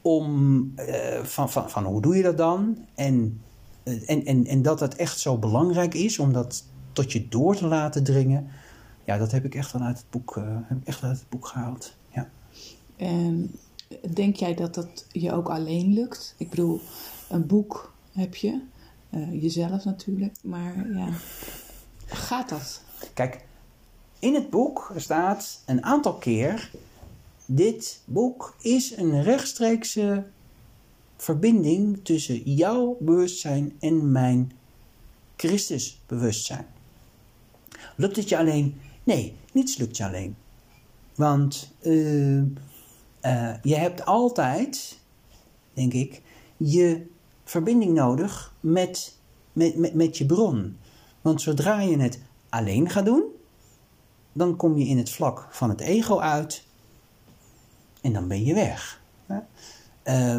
om 0.06 0.72
uh, 0.76 1.24
van, 1.24 1.50
van, 1.50 1.70
van 1.70 1.84
hoe 1.84 2.02
doe 2.02 2.16
je 2.16 2.22
dat 2.22 2.36
dan? 2.36 2.78
En, 2.94 3.40
en, 3.84 4.24
en, 4.24 4.46
en 4.46 4.62
dat 4.62 4.80
het 4.80 4.96
echt 4.96 5.20
zo 5.20 5.38
belangrijk 5.38 5.94
is 5.94 6.18
om 6.18 6.32
dat 6.32 6.64
tot 6.92 7.12
je 7.12 7.28
door 7.28 7.56
te 7.56 7.66
laten 7.66 8.04
dringen. 8.04 8.48
Ja, 9.04 9.18
dat 9.18 9.32
heb 9.32 9.44
ik 9.44 9.54
echt 9.54 9.72
wel 9.72 9.82
uit 9.82 9.96
het 9.96 10.06
boek, 10.10 10.36
uh, 10.36 10.44
heb 10.48 10.78
ik 10.78 10.86
echt 10.86 11.02
uit 11.02 11.18
het 11.18 11.28
boek 11.28 11.46
gehaald. 11.46 11.96
Ja. 12.08 12.28
En 12.96 13.54
denk 14.14 14.36
jij 14.36 14.54
dat 14.54 14.74
dat 14.74 15.06
je 15.12 15.32
ook 15.32 15.48
alleen 15.48 15.92
lukt? 15.92 16.34
Ik 16.38 16.50
bedoel, 16.50 16.80
een 17.28 17.46
boek 17.46 17.94
heb 18.12 18.34
je, 18.34 18.60
uh, 19.10 19.42
jezelf 19.42 19.84
natuurlijk, 19.84 20.36
maar 20.42 20.90
ja, 20.94 21.08
gaat 22.06 22.48
dat? 22.48 22.82
Kijk, 23.14 23.44
in 24.18 24.34
het 24.34 24.50
boek 24.50 24.92
staat 24.96 25.62
een 25.66 25.84
aantal 25.84 26.14
keer: 26.14 26.70
dit 27.46 28.00
boek 28.04 28.56
is 28.60 28.96
een 28.96 29.22
rechtstreekse 29.22 30.26
verbinding 31.16 32.04
tussen 32.04 32.54
jouw 32.54 32.96
bewustzijn 33.00 33.76
en 33.80 34.12
mijn 34.12 34.52
Christusbewustzijn. 35.36 36.66
Lukt 37.96 38.16
het 38.16 38.28
je 38.28 38.38
alleen? 38.38 38.80
Nee, 39.04 39.34
niets 39.52 39.76
lukt 39.76 39.96
je 39.96 40.04
alleen. 40.04 40.36
Want 41.14 41.72
uh, 41.82 42.36
uh, 42.36 43.54
je 43.62 43.74
hebt 43.74 44.04
altijd, 44.04 44.98
denk 45.72 45.92
ik, 45.92 46.22
je 46.56 47.06
verbinding 47.44 47.92
nodig 47.92 48.54
met, 48.60 49.18
met, 49.52 49.76
met, 49.76 49.94
met 49.94 50.18
je 50.18 50.26
bron. 50.26 50.76
Want 51.20 51.42
zodra 51.42 51.80
je 51.80 51.98
het 51.98 52.20
alleen 52.48 52.90
gaat 52.90 53.04
doen, 53.04 53.24
dan 54.32 54.56
kom 54.56 54.78
je 54.78 54.86
in 54.86 54.98
het 54.98 55.10
vlak 55.10 55.46
van 55.50 55.68
het 55.68 55.80
ego 55.80 56.18
uit 56.18 56.65
en 58.06 58.12
dan 58.12 58.28
ben 58.28 58.44
je 58.44 58.54
weg. 58.54 59.00
Uh, 60.04 60.36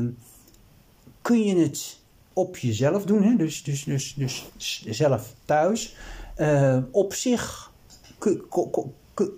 kun 1.22 1.44
je 1.44 1.56
het 1.56 2.00
op 2.34 2.58
jezelf 2.58 3.06
doen, 3.06 3.24
hè? 3.24 3.36
Dus, 3.36 3.64
dus, 3.64 3.84
dus, 3.84 4.14
dus 4.16 4.50
zelf 4.86 5.34
thuis. 5.46 5.96
Uh, 6.38 6.78
op 6.92 7.14
zich 7.14 7.72
kun, 8.18 8.44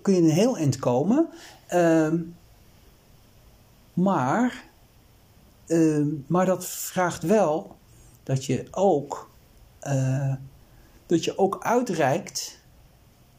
kun, 0.01 0.13
je 0.13 0.21
een 0.21 0.29
heel 0.29 0.57
eind 0.57 0.79
komen. 0.79 1.27
Uh, 1.73 2.13
maar, 3.93 4.63
maar 6.27 6.45
dat 6.45 6.65
vraagt 6.65 7.23
wel 7.23 7.75
dat 8.23 8.45
je 8.45 8.67
ook, 8.71 9.29
eh, 9.79 10.33
dat 11.05 11.23
je 11.23 11.37
ook 11.37 11.57
uitreikt 11.63 12.59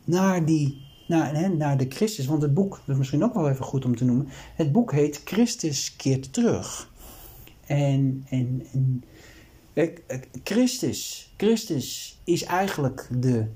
naar, 0.04 0.44
die, 0.44 0.89
naar, 1.10 1.56
naar 1.56 1.76
de 1.76 1.86
Christus. 1.88 2.26
Want 2.26 2.42
het 2.42 2.54
boek, 2.54 2.70
dat 2.70 2.88
is 2.88 2.96
misschien 2.96 3.24
ook 3.24 3.34
wel 3.34 3.48
even 3.48 3.64
goed 3.64 3.84
om 3.84 3.96
te 3.96 4.04
noemen. 4.04 4.28
Het 4.54 4.72
boek 4.72 4.92
heet 4.92 5.20
Christus 5.24 5.96
keert 5.96 6.32
terug. 6.32 6.92
En, 7.66 8.26
en, 8.28 8.66
en 8.72 9.04
Christus, 10.44 11.32
Christus 11.36 12.18
is 12.24 12.44
eigenlijk 12.44 13.08
de 13.20 13.46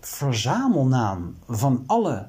verzamelnaam 0.00 1.36
van 1.48 1.82
alle 1.86 2.26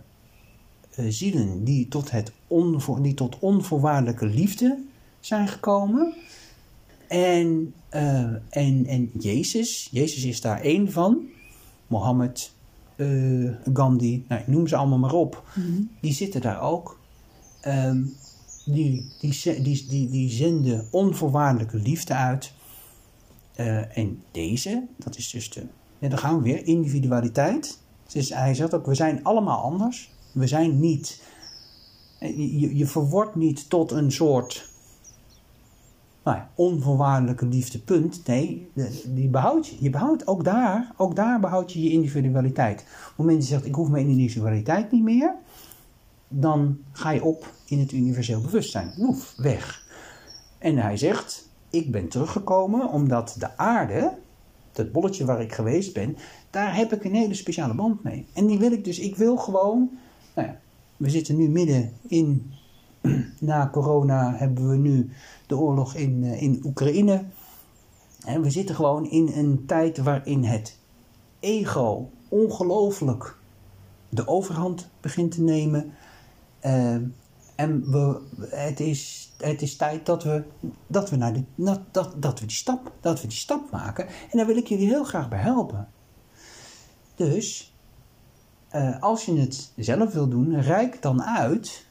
uh, 0.96 1.06
zielen 1.10 1.64
die 1.64 1.88
tot, 1.88 2.12
het 2.12 2.32
onvoor, 2.48 3.02
die 3.02 3.14
tot 3.14 3.40
onvoorwaardelijke 3.40 4.26
liefde 4.26 4.84
zijn 5.20 5.48
gekomen. 5.48 6.14
En, 7.08 7.74
uh, 7.94 8.00
en, 8.50 8.86
en 8.86 9.12
Jezus, 9.20 9.88
Jezus 9.92 10.24
is 10.24 10.42
daar 10.42 10.62
één 10.62 10.92
van. 10.92 11.28
Mohammed, 11.88 12.55
uh, 12.96 13.52
Gandhi, 13.74 14.26
nou, 14.28 14.42
noem 14.46 14.68
ze 14.68 14.76
allemaal 14.76 14.98
maar 14.98 15.14
op. 15.14 15.44
Mm 15.56 15.64
-hmm. 15.64 15.90
Die 16.02 16.14
zitten 16.14 16.42
daar 16.42 16.62
ook. 16.62 17.00
Um, 17.68 18.16
die, 18.66 19.12
die, 19.20 19.62
die, 19.62 19.86
die, 19.88 20.10
die 20.10 20.30
zenden 20.30 20.88
onvoorwaardelijke 20.92 21.78
liefde 21.78 22.14
uit. 22.14 22.54
Uh, 23.60 23.98
en 23.98 24.24
deze, 24.32 24.84
dat 24.98 25.18
is 25.18 25.30
dus 25.30 25.50
de 25.50 25.66
ja, 26.00 26.10
dan 26.10 26.18
gaan 26.18 26.38
we 26.38 26.44
weer, 26.44 26.66
individualiteit. 26.66 27.80
Dus 28.12 28.30
hij 28.30 28.54
zegt 28.54 28.74
ook, 28.74 28.86
we 28.86 28.96
zijn 28.96 29.24
allemaal 29.24 29.62
anders. 29.64 30.12
We 30.32 30.48
zijn 30.48 30.80
niet, 30.80 31.22
je, 32.20 32.76
je 32.76 32.88
verwordt 32.88 33.36
niet 33.36 33.70
tot 33.70 33.92
een 33.92 34.12
soort 34.12 34.70
nou 36.26 36.38
onvoorwaardelijke 36.56 37.46
liefde, 37.46 37.80
punt. 37.80 38.28
Nee, 38.28 38.70
die 39.06 39.28
behoud 39.28 39.68
je. 39.68 39.76
Je 39.80 39.90
behoudt 39.90 40.28
ook 40.28 40.44
daar, 40.44 40.94
ook 40.98 41.16
daar 41.16 41.40
behoud 41.40 41.74
je 41.74 41.84
je 41.84 41.90
individualiteit. 41.90 42.80
Op 42.80 42.88
het 43.08 43.18
moment 43.18 43.38
dat 43.38 43.48
je 43.48 43.54
zegt, 43.54 43.66
ik 43.66 43.76
hoef 43.76 43.90
mijn 43.90 44.08
individualiteit 44.08 44.92
niet 44.92 45.04
meer, 45.04 45.36
dan 46.28 46.78
ga 46.92 47.12
je 47.12 47.24
op 47.24 47.54
in 47.66 47.80
het 47.80 47.92
universeel 47.92 48.42
bewustzijn. 48.42 48.94
Oef, 49.00 49.34
weg. 49.38 49.84
En 50.58 50.78
hij 50.78 50.98
zegt, 50.98 51.50
ik 51.70 51.92
ben 51.92 52.08
teruggekomen 52.08 52.90
omdat 52.90 53.36
de 53.40 53.58
aarde, 53.58 54.12
dat 54.72 54.92
bolletje 54.92 55.26
waar 55.26 55.42
ik 55.42 55.54
geweest 55.54 55.94
ben, 55.94 56.18
daar 56.50 56.76
heb 56.76 56.94
ik 56.94 57.04
een 57.04 57.16
hele 57.16 57.34
speciale 57.34 57.74
band 57.74 58.04
mee. 58.04 58.26
En 58.34 58.46
die 58.46 58.60
wil 58.60 58.72
ik 58.72 58.84
dus, 58.84 59.00
ik 59.00 59.16
wil 59.16 59.38
gewoon, 59.38 59.90
nou 60.36 60.48
ja, 60.48 60.60
we 60.98 61.10
zitten 61.10 61.36
nu 61.36 61.50
midden 61.50 61.92
in, 62.08 62.54
na 63.40 63.70
corona 63.72 64.36
hebben 64.36 64.70
we 64.70 64.76
nu 64.76 65.10
de 65.48 65.58
oorlog 65.58 65.96
in, 65.96 66.24
uh, 66.24 66.42
in 66.42 66.62
Oekraïne. 66.66 67.24
En 68.26 68.42
we 68.42 68.50
zitten 68.50 68.76
gewoon 68.76 69.10
in 69.10 69.32
een 69.36 69.64
tijd 69.66 69.98
waarin 69.98 70.44
het 70.44 70.80
ego 71.40 72.10
ongelooflijk 72.28 73.38
de 74.10 74.28
overhand 74.28 74.90
begint 75.02 75.32
te 75.32 75.42
nemen. 75.42 75.94
Uh, 76.66 76.96
en 77.56 77.92
we, 77.92 78.22
het, 78.50 78.80
is, 78.80 79.34
het 79.38 79.62
is 79.62 79.76
tijd 79.76 80.06
dat 80.06 80.24
we, 80.24 80.44
dat, 80.88 81.10
we 81.10 81.16
naar 81.16 81.34
die, 81.34 81.46
dat, 81.56 81.80
dat, 81.92 82.14
dat, 82.18 82.40
we 82.40 82.46
die 82.46 82.56
stap, 82.56 82.92
dat 83.00 83.22
we 83.22 83.28
die 83.28 83.38
stap 83.38 83.72
maken. 83.72 84.08
En 84.08 84.38
daar 84.38 84.46
wil 84.46 84.58
ik 84.58 84.68
jullie 84.68 84.88
heel 84.88 85.04
graag 85.04 85.30
bij 85.30 85.40
helpen. 85.40 85.88
Dus, 87.16 87.74
uh, 88.76 89.02
als 89.02 89.26
je 89.26 89.40
het 89.40 89.72
zelf 89.76 90.14
wil 90.14 90.28
doen, 90.28 90.62
reik 90.62 91.02
dan 91.02 91.24
uit 91.24 91.85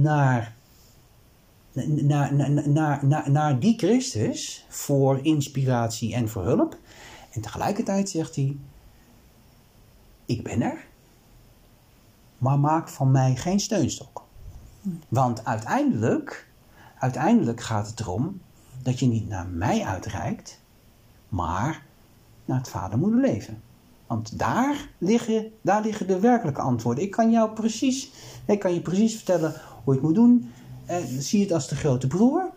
naar, 0.00 0.54
naar, 1.72 2.34
naar, 2.68 3.06
naar, 3.06 3.30
naar, 3.30 3.60
die 3.60 3.78
Christus 3.78 4.66
voor 4.68 5.24
inspiratie 5.24 6.14
en 6.14 6.28
voor 6.28 6.44
hulp. 6.44 6.76
En 7.32 7.40
tegelijkertijd 7.40 8.08
zegt 8.08 8.36
hij: 8.36 8.56
Ik 10.24 10.42
ben 10.42 10.62
er, 10.62 10.86
maar 12.38 12.58
maak 12.58 12.88
van 12.88 13.10
mij 13.10 13.36
geen 13.36 13.60
steunstok. 13.60 14.24
Want 15.08 15.44
uiteindelijk, 15.44 16.48
uiteindelijk 16.98 17.60
gaat 17.60 17.86
het 17.86 18.00
erom 18.00 18.40
dat 18.82 18.98
je 18.98 19.06
niet 19.06 19.28
naar 19.28 19.46
mij 19.46 19.84
uitreikt, 19.84 20.60
maar 21.28 21.82
naar 22.44 22.58
het 22.58 22.68
vader 22.68 22.98
moeder 22.98 23.20
leven. 23.20 23.62
Want 24.08 24.38
daar 24.38 24.88
liggen, 24.98 25.50
daar 25.62 25.82
liggen 25.82 26.06
de 26.06 26.20
werkelijke 26.20 26.60
antwoorden. 26.60 27.04
Ik 27.04 27.10
kan 27.10 27.30
jou 27.30 27.50
precies, 27.50 28.10
ik 28.46 28.58
kan 28.58 28.74
je 28.74 28.80
precies 28.80 29.14
vertellen 29.16 29.54
hoe 29.84 29.94
je 29.94 30.00
het 30.00 30.02
moet 30.02 30.14
doen. 30.14 30.50
eh, 30.86 30.96
zie 31.18 31.42
het 31.42 31.52
als 31.52 31.68
de 31.68 31.76
grote 31.76 32.06
broer. 32.06 32.50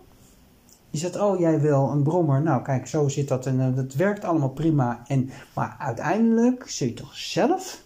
Je 0.89 0.97
zegt, 0.97 1.19
oh 1.19 1.39
jij 1.39 1.59
wil 1.61 1.89
een 1.89 2.03
brommer. 2.03 2.41
Nou 2.41 2.61
kijk, 2.63 2.87
zo 2.87 3.07
zit 3.07 3.27
dat 3.27 3.45
en 3.45 3.59
eh, 3.59 3.75
dat 3.75 3.93
werkt 3.93 4.23
allemaal 4.23 4.49
prima. 4.49 5.03
En, 5.07 5.29
maar 5.55 5.75
uiteindelijk 5.79 6.69
zul 6.69 6.87
je 6.87 6.93
toch 6.93 7.15
zelf, 7.17 7.83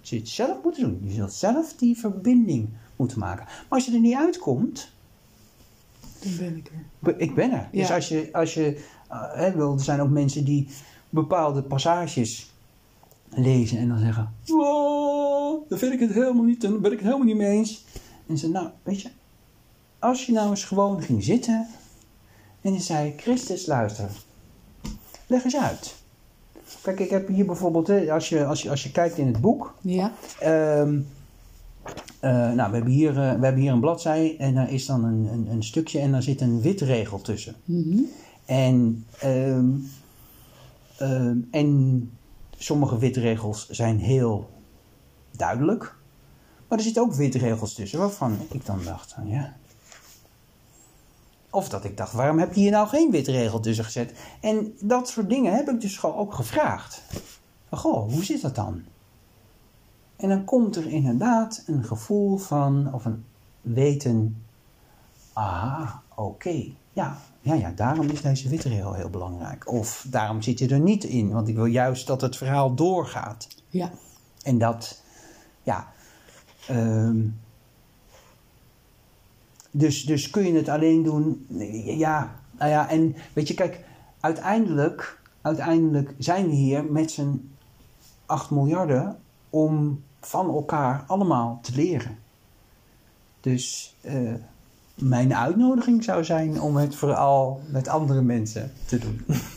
zul 0.00 0.16
je 0.18 0.22
het 0.24 0.32
zelf 0.32 0.56
moeten 0.62 0.82
doen. 0.82 1.00
Je 1.04 1.12
zult 1.14 1.32
zelf 1.32 1.74
die 1.76 1.98
verbinding 1.98 2.68
moeten 2.96 3.18
maken. 3.18 3.44
Maar 3.44 3.64
als 3.68 3.84
je 3.86 3.92
er 3.92 4.00
niet 4.00 4.16
uitkomt, 4.16 4.90
Dan 6.22 6.36
ben 6.38 6.56
ik 6.56 6.70
er. 7.02 7.20
Ik 7.20 7.34
ben 7.34 7.52
er. 7.52 7.68
Dus 7.72 7.90
als 7.90 8.08
je, 8.08 8.28
als 8.32 8.54
je 8.54 8.84
eh, 9.08 9.22
hè, 9.32 9.52
wel, 9.56 9.72
er 9.72 9.80
zijn 9.80 10.00
ook 10.00 10.10
mensen 10.10 10.44
die 10.44 10.68
bepaalde 11.10 11.62
passages 11.62 12.52
lezen 13.30 13.78
en 13.78 13.88
dan 13.88 13.98
zeggen: 13.98 14.34
Wow, 14.46 15.68
dan 15.68 15.78
vind 15.78 15.92
ik 15.92 16.00
het 16.00 16.12
helemaal 16.12 16.44
niet, 16.44 16.60
dan 16.60 16.80
ben 16.80 16.92
ik 16.92 16.98
het 16.98 17.06
helemaal 17.06 17.26
niet 17.26 17.36
mee 17.36 17.50
eens. 17.50 17.84
En 18.26 18.38
ze, 18.38 18.48
nou, 18.48 18.68
weet 18.82 19.00
je, 19.02 19.08
als 19.98 20.26
je 20.26 20.32
nou 20.32 20.50
eens 20.50 20.64
gewoon 20.64 21.02
ging 21.02 21.24
zitten 21.24 21.66
en 22.60 22.72
je 22.72 22.80
zei: 22.80 23.14
Christus, 23.16 23.66
luister, 23.66 24.10
leg 25.26 25.44
eens 25.44 25.56
uit. 25.56 25.96
Kijk, 26.82 27.00
ik 27.00 27.10
heb 27.10 27.28
hier 27.28 27.46
bijvoorbeeld, 27.46 28.10
als, 28.10 28.28
je, 28.28 28.44
als, 28.44 28.62
je, 28.62 28.70
als 28.70 28.82
je 28.82 28.90
kijkt 28.90 29.18
in 29.18 29.26
het 29.26 29.40
boek, 29.40 29.74
Ja. 29.80 30.12
Ehm, 30.40 31.00
eh, 32.20 32.52
nou, 32.52 32.70
we 32.70 32.76
hebben, 32.76 32.92
hier, 32.92 33.10
eh, 33.10 33.14
we 33.14 33.44
hebben 33.44 33.56
hier 33.56 33.72
een 33.72 33.80
bladzij 33.80 34.36
en 34.38 34.54
daar 34.54 34.72
is 34.72 34.86
dan 34.86 35.04
een, 35.04 35.28
een, 35.32 35.46
een 35.50 35.62
stukje 35.62 35.98
en 35.98 36.12
daar 36.12 36.22
zit 36.22 36.40
een 36.40 36.60
wit 36.60 36.80
regel 36.80 37.20
tussen. 37.20 37.54
Mhm. 37.64 37.98
En, 38.44 39.04
ehm, 39.20 39.66
ehm, 40.98 41.36
en 41.50 42.10
sommige 42.58 42.98
witregels 42.98 43.68
zijn 43.68 43.98
heel 43.98 44.50
duidelijk. 45.30 45.96
Maar 46.68 46.78
er 46.78 46.84
zitten 46.84 47.02
ook 47.02 47.14
witregels 47.14 47.74
tussen 47.74 47.98
waarvan 47.98 48.38
ik 48.50 48.66
dan 48.66 48.84
dacht, 48.84 49.16
ja. 49.24 49.56
Of 51.50 51.68
dat 51.68 51.84
ik 51.84 51.96
dacht, 51.96 52.12
waarom 52.12 52.38
heb 52.38 52.54
je 52.54 52.60
hier 52.60 52.70
nou 52.70 52.88
geen 52.88 53.10
witregel 53.10 53.60
tussen 53.60 53.84
gezet? 53.84 54.12
En 54.40 54.74
dat 54.80 55.08
soort 55.08 55.28
dingen 55.28 55.54
heb 55.54 55.68
ik 55.68 55.80
dus 55.80 55.98
gewoon 55.98 56.16
ook 56.16 56.34
gevraagd. 56.34 57.02
Goh, 57.70 58.12
hoe 58.12 58.24
zit 58.24 58.42
dat 58.42 58.54
dan? 58.54 58.82
En 60.16 60.28
dan 60.28 60.44
komt 60.44 60.76
er 60.76 60.86
inderdaad 60.86 61.62
een 61.66 61.84
gevoel 61.84 62.36
van, 62.36 62.94
of 62.94 63.04
een 63.04 63.24
weten, 63.60 64.44
aha, 65.32 66.02
oké, 66.14 66.64
ja, 66.92 67.18
ja, 67.40 67.54
ja, 67.54 67.70
daarom 67.70 68.08
is 68.08 68.22
deze 68.22 68.48
witregel 68.48 68.92
heel 68.92 69.10
belangrijk. 69.10 69.72
Of 69.72 70.06
daarom 70.10 70.42
zit 70.42 70.58
je 70.58 70.68
er 70.68 70.80
niet 70.80 71.04
in, 71.04 71.30
want 71.30 71.48
ik 71.48 71.54
wil 71.54 71.64
juist 71.64 72.06
dat 72.06 72.20
het 72.20 72.36
verhaal 72.36 72.74
doorgaat. 72.74 73.48
Ja. 73.68 73.90
En 74.42 74.58
dat, 74.58 75.02
ja. 75.62 75.92
ehm, 76.66 77.26
dus, 79.70 80.04
dus 80.04 80.30
kun 80.30 80.46
je 80.46 80.52
het 80.52 80.68
alleen 80.68 81.02
doen? 81.02 81.46
Ja, 81.84 82.40
nou 82.58 82.70
ja, 82.70 82.88
en 82.88 83.16
weet 83.32 83.48
je, 83.48 83.54
kijk, 83.54 83.84
uiteindelijk, 84.20 85.20
uiteindelijk 85.40 86.14
zijn 86.18 86.48
we 86.48 86.54
hier 86.54 86.84
met 86.84 87.10
z'n 87.10 87.50
8 88.26 88.50
miljarden 88.50 89.18
om 89.50 90.02
van 90.20 90.48
elkaar 90.48 91.04
allemaal 91.06 91.58
te 91.62 91.72
leren. 91.74 92.18
Dus 93.40 93.96
eh, 94.00 94.34
mijn 95.00 95.34
uitnodiging 95.34 96.04
zou 96.04 96.24
zijn 96.24 96.60
om 96.60 96.76
het 96.76 96.94
vooral 96.94 97.60
met 97.70 97.88
andere 97.88 98.22
mensen 98.22 98.72
te 98.86 98.98
doen. 98.98 99.20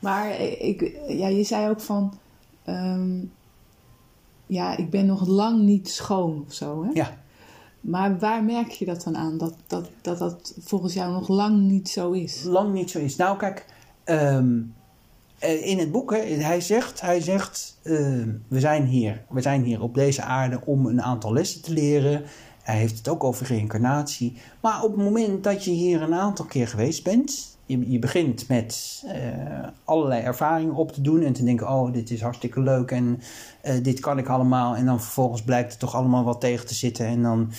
Maar 0.00 0.40
ik, 0.40 1.00
ja, 1.08 1.28
je 1.28 1.44
zei 1.44 1.68
ook 1.68 1.80
van, 1.80 2.18
ehm, 2.64 3.18
ja, 4.46 4.76
ik 4.76 4.90
ben 4.90 5.06
nog 5.06 5.26
lang 5.26 5.62
niet 5.62 5.88
schoon 5.88 6.44
of 6.46 6.52
zo. 6.52 6.84
Hè? 6.84 6.90
Ja. 6.92 7.18
Maar 7.80 8.18
waar 8.18 8.44
merk 8.44 8.70
je 8.70 8.84
dat 8.84 9.02
dan 9.02 9.16
aan? 9.16 9.38
Dat 9.38 9.54
dat, 9.66 9.90
dat 10.02 10.18
dat 10.18 10.54
volgens 10.60 10.94
jou 10.94 11.12
nog 11.12 11.28
lang 11.28 11.60
niet 11.60 11.88
zo 11.88 12.10
is? 12.10 12.42
lang 12.42 12.72
niet 12.72 12.90
zo 12.90 12.98
is. 12.98 13.16
Nou, 13.16 13.38
kijk, 13.38 13.66
ehm, 14.04 14.58
eh, 14.58 14.79
in 15.40 15.78
het 15.78 15.92
boek, 15.92 16.10
hij 16.16 16.60
zegt, 16.60 17.00
hij 17.00 17.20
zegt 17.20 17.78
ehm, 17.82 18.28
we, 18.48 18.60
zijn 18.60 18.86
hier, 18.86 19.24
we 19.28 19.40
zijn 19.40 19.62
hier 19.62 19.82
op 19.82 19.94
deze 19.94 20.22
aarde 20.22 20.60
om 20.64 20.86
een 20.86 21.02
aantal 21.02 21.32
lessen 21.32 21.62
te 21.62 21.72
leren. 21.72 22.22
Hij 22.62 22.76
heeft 22.76 22.98
het 22.98 23.08
ook 23.08 23.24
over 23.24 23.46
reïncarnatie. 23.46 24.36
Maar 24.60 24.82
op 24.82 24.96
het 24.96 25.04
moment 25.04 25.44
dat 25.44 25.64
je 25.64 25.70
hier 25.70 26.02
een 26.02 26.14
aantal 26.14 26.44
keer 26.44 26.68
geweest 26.68 27.04
bent, 27.04 27.58
je, 27.78 27.98
begint 27.98 28.48
met 28.48 29.02
eh, 29.06 29.68
allerlei 29.84 30.22
ervaringen 30.22 30.74
op 30.74 30.92
te 30.92 31.00
doen 31.00 31.22
en 31.22 31.32
te 31.32 31.44
denken, 31.44 31.68
oh, 31.68 31.92
dit 31.92 32.10
is 32.10 32.20
hartstikke 32.20 32.60
leuk 32.60 32.90
en 32.90 33.20
eh, 33.60 33.74
dit 33.82 34.00
kan 34.00 34.18
ik 34.18 34.28
allemaal. 34.28 34.76
En 34.76 34.86
dan 34.86 35.00
vervolgens 35.00 35.42
blijkt 35.42 35.70
het 35.70 35.80
toch 35.80 35.94
allemaal 35.94 36.24
wat 36.24 36.40
tegen 36.40 36.66
te 36.66 36.74
zitten 36.74 37.06
en 37.06 37.22
dan 37.22 37.50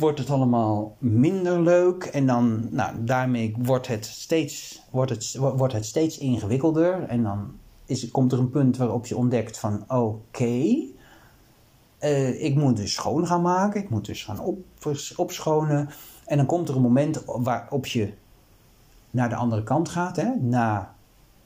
wordt 0.00 0.18
het 0.18 0.30
allemaal 0.30 0.96
minder 0.98 1.60
leuk. 1.62 2.04
En 2.04 2.26
dan, 2.26 2.68
nou, 2.70 3.04
daarmee 3.04 3.54
wordt 3.58 3.86
het 3.86 4.06
steeds, 4.06 4.82
wordt 4.90 5.10
het, 5.10 5.36
wordt 5.36 5.72
het 5.72 5.84
steeds 5.84 6.18
ingewikkelder. 6.18 7.02
En 7.02 7.22
dan 7.22 7.52
is, 7.84 8.10
komt 8.10 8.32
er 8.32 8.38
een 8.38 8.50
punt 8.50 8.76
waarop 8.76 9.06
je 9.06 9.16
ontdekt 9.16 9.58
van, 9.58 9.84
oké, 9.88 10.76
eh, 11.98 12.42
ik 12.44 12.54
moet 12.54 12.76
dus 12.76 12.92
schoon 12.92 13.26
gaan 13.26 13.42
maken. 13.42 13.82
Ik 13.82 13.90
moet 13.90 14.06
dus 14.06 14.24
gaan 14.24 14.40
op, 14.40 14.58
opschonen. 15.16 15.88
En 16.26 16.36
dan 16.36 16.46
komt 16.46 16.68
er 16.68 16.76
een 16.76 16.82
moment 16.82 17.22
waarop 17.26 17.86
je 17.86 18.12
naar 19.10 19.28
de 19.28 19.34
andere 19.34 19.62
kant 19.62 19.88
gaat. 19.88 20.16
Hè? 20.16 20.34
Na, 20.40 20.94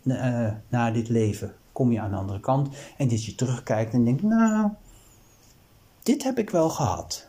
na, 0.03 0.59
eh, 0.71 0.95
dit 0.95 1.09
leven 1.09 1.55
kom 1.73 1.93
je 1.93 2.01
aan 2.01 2.11
de 2.11 2.17
andere 2.17 2.41
kant. 2.41 2.69
En 2.97 3.09
dat 3.09 3.25
je 3.25 3.35
terugkijkt 3.35 3.93
en 3.93 4.05
denkt, 4.05 4.23
nou, 4.23 4.71
dit 6.03 6.23
heb 6.23 6.39
ik 6.39 6.51
wel 6.51 6.71
gehad. 6.71 7.29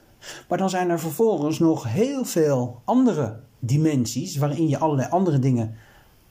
Maar 0.49 0.57
dan 0.57 0.69
zijn 0.69 0.89
er 0.89 0.99
vervolgens 0.99 1.59
nog 1.59 1.83
heel 1.83 2.25
veel 2.25 2.81
andere 2.83 3.39
dimensies 3.59 4.37
waarin 4.37 4.67
je 4.67 4.77
allerlei 4.77 5.09
andere 5.09 5.39
dingen 5.39 5.75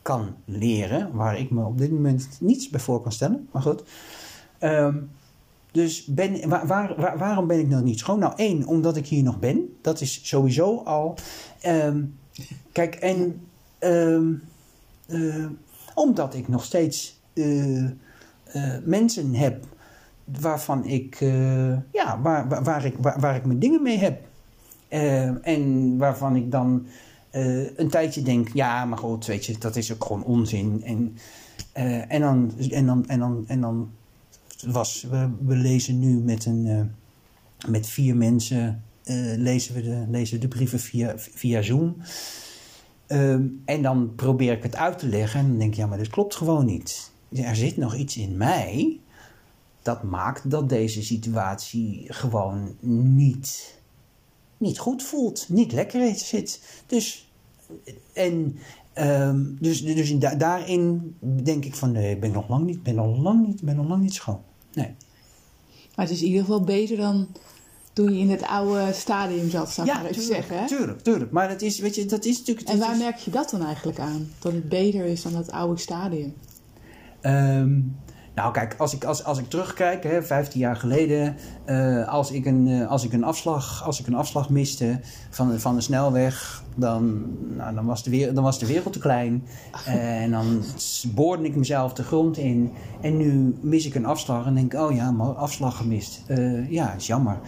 kan 0.03 0.35
leren, 0.45 1.13
waar 1.13 1.39
ik 1.39 1.51
me 1.51 1.65
op 1.65 1.79
dit 1.79 1.91
moment 1.91 2.29
niets 2.41 2.69
bij 2.71 2.81
voor 2.81 3.01
kan 3.01 3.13
stellen. 3.13 3.49
Maar 3.53 3.63
goed. 3.63 3.83
Ehm, 4.59 4.97
dus 5.73 6.05
ben, 6.05 6.49
waar, 6.49 6.67
waar, 6.67 6.95
waar- 6.97 7.19
waarom 7.19 7.47
ben 7.47 7.59
ik 7.59 7.69
nou 7.69 7.83
niet 7.83 7.99
schoon? 7.99 8.19
Nou, 8.19 8.33
één, 8.37 8.67
omdat 8.67 8.97
ik 8.97 9.07
hier 9.07 9.23
nog 9.23 9.39
ben. 9.39 9.77
Dat 9.81 10.01
is 10.01 10.21
sowieso 10.29 10.83
al. 10.85 11.15
ehm, 11.61 12.03
kijk, 12.73 12.95
en 12.95 13.41
ehm, 13.79 14.33
eh, 15.07 15.47
omdat 15.95 16.35
ik 16.35 16.49
nog 16.49 16.65
steeds 16.65 17.21
eh, 17.33 17.85
eh, 17.85 17.91
mensen 18.85 19.35
heb 19.35 19.65
waarvan 20.25 20.85
ik, 20.85 21.21
eh, 21.21 21.93
ja, 21.93 22.21
waar, 22.23 22.63
waar, 22.65 22.85
ik, 22.85 22.95
waar, 22.99 23.37
ik 23.37 23.45
mijn 23.45 23.59
dingen 23.59 23.83
mee 23.83 23.99
heb. 23.99 24.23
Eh, 24.89 25.47
en 25.47 25.97
waarvan 25.99 26.37
ik 26.37 26.51
dan 26.51 26.87
eh, 27.31 27.79
een 27.79 27.89
tijdje 27.89 28.23
denk, 28.23 28.49
ja, 28.53 28.85
maar 28.85 28.99
goed, 28.99 29.27
weet 29.27 29.47
je, 29.47 29.59
dat 29.59 29.77
is 29.77 29.93
ook 29.93 30.05
gewoon 30.05 30.25
onzin. 30.25 30.83
En, 30.85 31.17
en 32.09 32.21
dan, 32.21 32.53
en 32.71 32.87
dan, 32.87 33.09
en 33.09 33.19
dan, 33.19 33.45
en 33.47 33.61
dan 33.61 33.91
was, 34.67 35.07
we, 35.11 35.29
we 35.45 35.57
lezen 35.57 35.99
nu 35.99 36.19
met, 36.19 36.47
een, 36.47 36.91
met 37.69 37.87
vier 37.87 38.17
mensen, 38.17 38.83
lezen, 39.37 39.75
we 39.75 39.83
de, 39.83 40.05
lezen 40.09 40.41
de 40.41 40.49
brieven 40.49 40.81
via, 40.81 41.13
via 41.17 41.63
Zoom. 41.63 41.97
En 43.65 43.83
dan 43.83 44.13
probeer 44.17 44.53
ik 44.53 44.63
het 44.63 44.77
uit 44.77 44.99
te 44.99 45.07
leggen 45.07 45.41
en 45.41 45.49
dan 45.49 45.59
denk 45.59 45.71
ik, 45.71 45.77
ja, 45.77 45.87
maar 45.87 45.99
dit 45.99 46.09
klopt 46.09 46.35
gewoon 46.35 46.67
niet. 46.67 47.13
Er 47.31 47.57
zit 47.57 47.77
nog 47.77 47.95
iets 47.95 48.17
in 48.17 48.37
mij 48.37 49.01
dat 49.85 50.03
maakt 50.03 50.51
dat 50.51 50.69
deze 50.69 51.03
situatie 51.03 52.05
gewoon 52.09 52.77
niet, 52.81 53.79
niet 54.57 54.79
goed 54.79 55.03
voelt, 55.03 55.47
niet 55.49 55.73
lekker 55.73 56.15
zit. 56.15 56.61
Dus, 56.87 57.31
en, 58.13 58.59
ehm, 58.93 59.45
dus, 59.61 59.85
dus 59.85 60.11
in 60.11 60.19
da- 60.19 60.35
daarin 60.35 61.17
denk 61.43 61.65
ik 61.65 61.75
van 61.75 61.93
nee, 61.93 62.15
ik 62.15 62.21
ben 62.21 62.31
nog 62.33 62.49
lang 62.49 62.65
niet, 62.67 62.83
ben 62.83 62.95
nog 62.95 63.19
lang 63.19 63.47
niet, 63.47 63.63
ben 63.63 63.77
nog 63.77 63.89
lang 63.89 64.03
niet 64.03 64.15
schoon. 64.15 64.41
Nee. 64.75 64.95
Maar 65.95 66.05
het 66.07 66.15
is 66.15 66.21
in 66.21 66.27
ieder 66.27 66.41
geval 66.41 66.61
beter 66.61 66.97
dan 66.97 67.27
toen 67.93 68.13
je 68.15 68.19
in 68.19 68.31
het 68.31 68.43
oude 68.43 68.93
stadium 68.93 69.51
zat, 69.51 69.71
zou 69.71 69.87
ik 69.89 69.93
Ja, 69.95 70.01
maar 70.01 70.11
even 70.11 70.23
tuurlijk, 70.23 70.47
zeggen. 70.47 70.61
Hè? 70.63 70.67
tuurlijk, 70.77 71.01
tuurlijk. 71.01 71.31
Maar 71.31 71.49
dat 71.49 71.63
is, 71.63 71.79
weet 71.79 71.95
je, 71.95 72.07
dat 72.07 72.25
is 72.25 72.39
natuurlijk... 72.39 72.69
En 72.69 72.79
dat 72.79 72.87
waar 72.87 72.97
is- 72.97 73.03
merk 73.03 73.17
je 73.17 73.31
dat 73.31 73.51
dan 73.51 73.65
eigenlijk 73.65 73.99
aan? 73.99 74.29
Dat 74.39 74.53
het 74.53 74.69
beter 74.69 75.05
is 75.05 75.23
dan 75.23 75.35
het 75.35 75.51
oude 75.51 75.81
stadium? 75.81 76.35
Ehm, 77.21 77.81
nou, 78.35 78.53
kijk, 78.53 78.75
als 78.79 78.95
ik, 78.95 79.05
als, 79.05 79.25
als 79.25 79.39
ik 79.39 79.49
terugkijk, 79.49 80.03
hè, 80.03 80.23
15 80.23 80.61
jaar 80.61 80.77
geleden, 80.77 81.37
eh, 81.65 82.09
als, 82.09 82.31
ik 82.31 82.47
een, 82.47 82.69
eh, 82.69 82.91
als, 82.91 83.05
ik 83.05 83.13
een 83.13 83.25
afslag, 83.25 83.85
als 83.85 84.01
ik 84.01 84.07
een 84.07 84.15
afslag 84.15 84.51
miste 84.51 85.01
van, 85.31 85.59
van 85.61 85.75
de 85.75 85.81
snelweg, 85.81 86.63
dan, 86.75 87.25
nou, 87.57 87.75
dan, 87.75 87.87
was 87.87 88.03
de 88.03 88.11
wereld, 88.11 88.35
dan 88.35 88.45
was 88.45 88.59
de 88.59 88.67
wereld 88.67 88.93
te 88.93 88.99
klein. 88.99 89.43
Eh, 89.85 90.23
en 90.23 90.31
dan 90.31 90.63
boorde 91.15 91.45
ik 91.45 91.57
mezelf 91.57 91.93
de 91.93 92.03
grond 92.03 92.37
in. 92.37 92.73
En 93.01 93.17
nu 93.17 93.57
mis 93.61 93.87
ik 93.87 93.95
een 93.95 94.07
afslag 94.07 94.47
en 94.47 94.55
denk 94.55 94.73
ik, 94.73 94.81
oh 94.81 94.95
ja, 94.95 95.11
maar 95.11 95.27
afslag 95.27 95.77
gemist. 95.77 96.23
Ja, 96.69 96.93
is 96.93 97.07
jammer. 97.07 97.39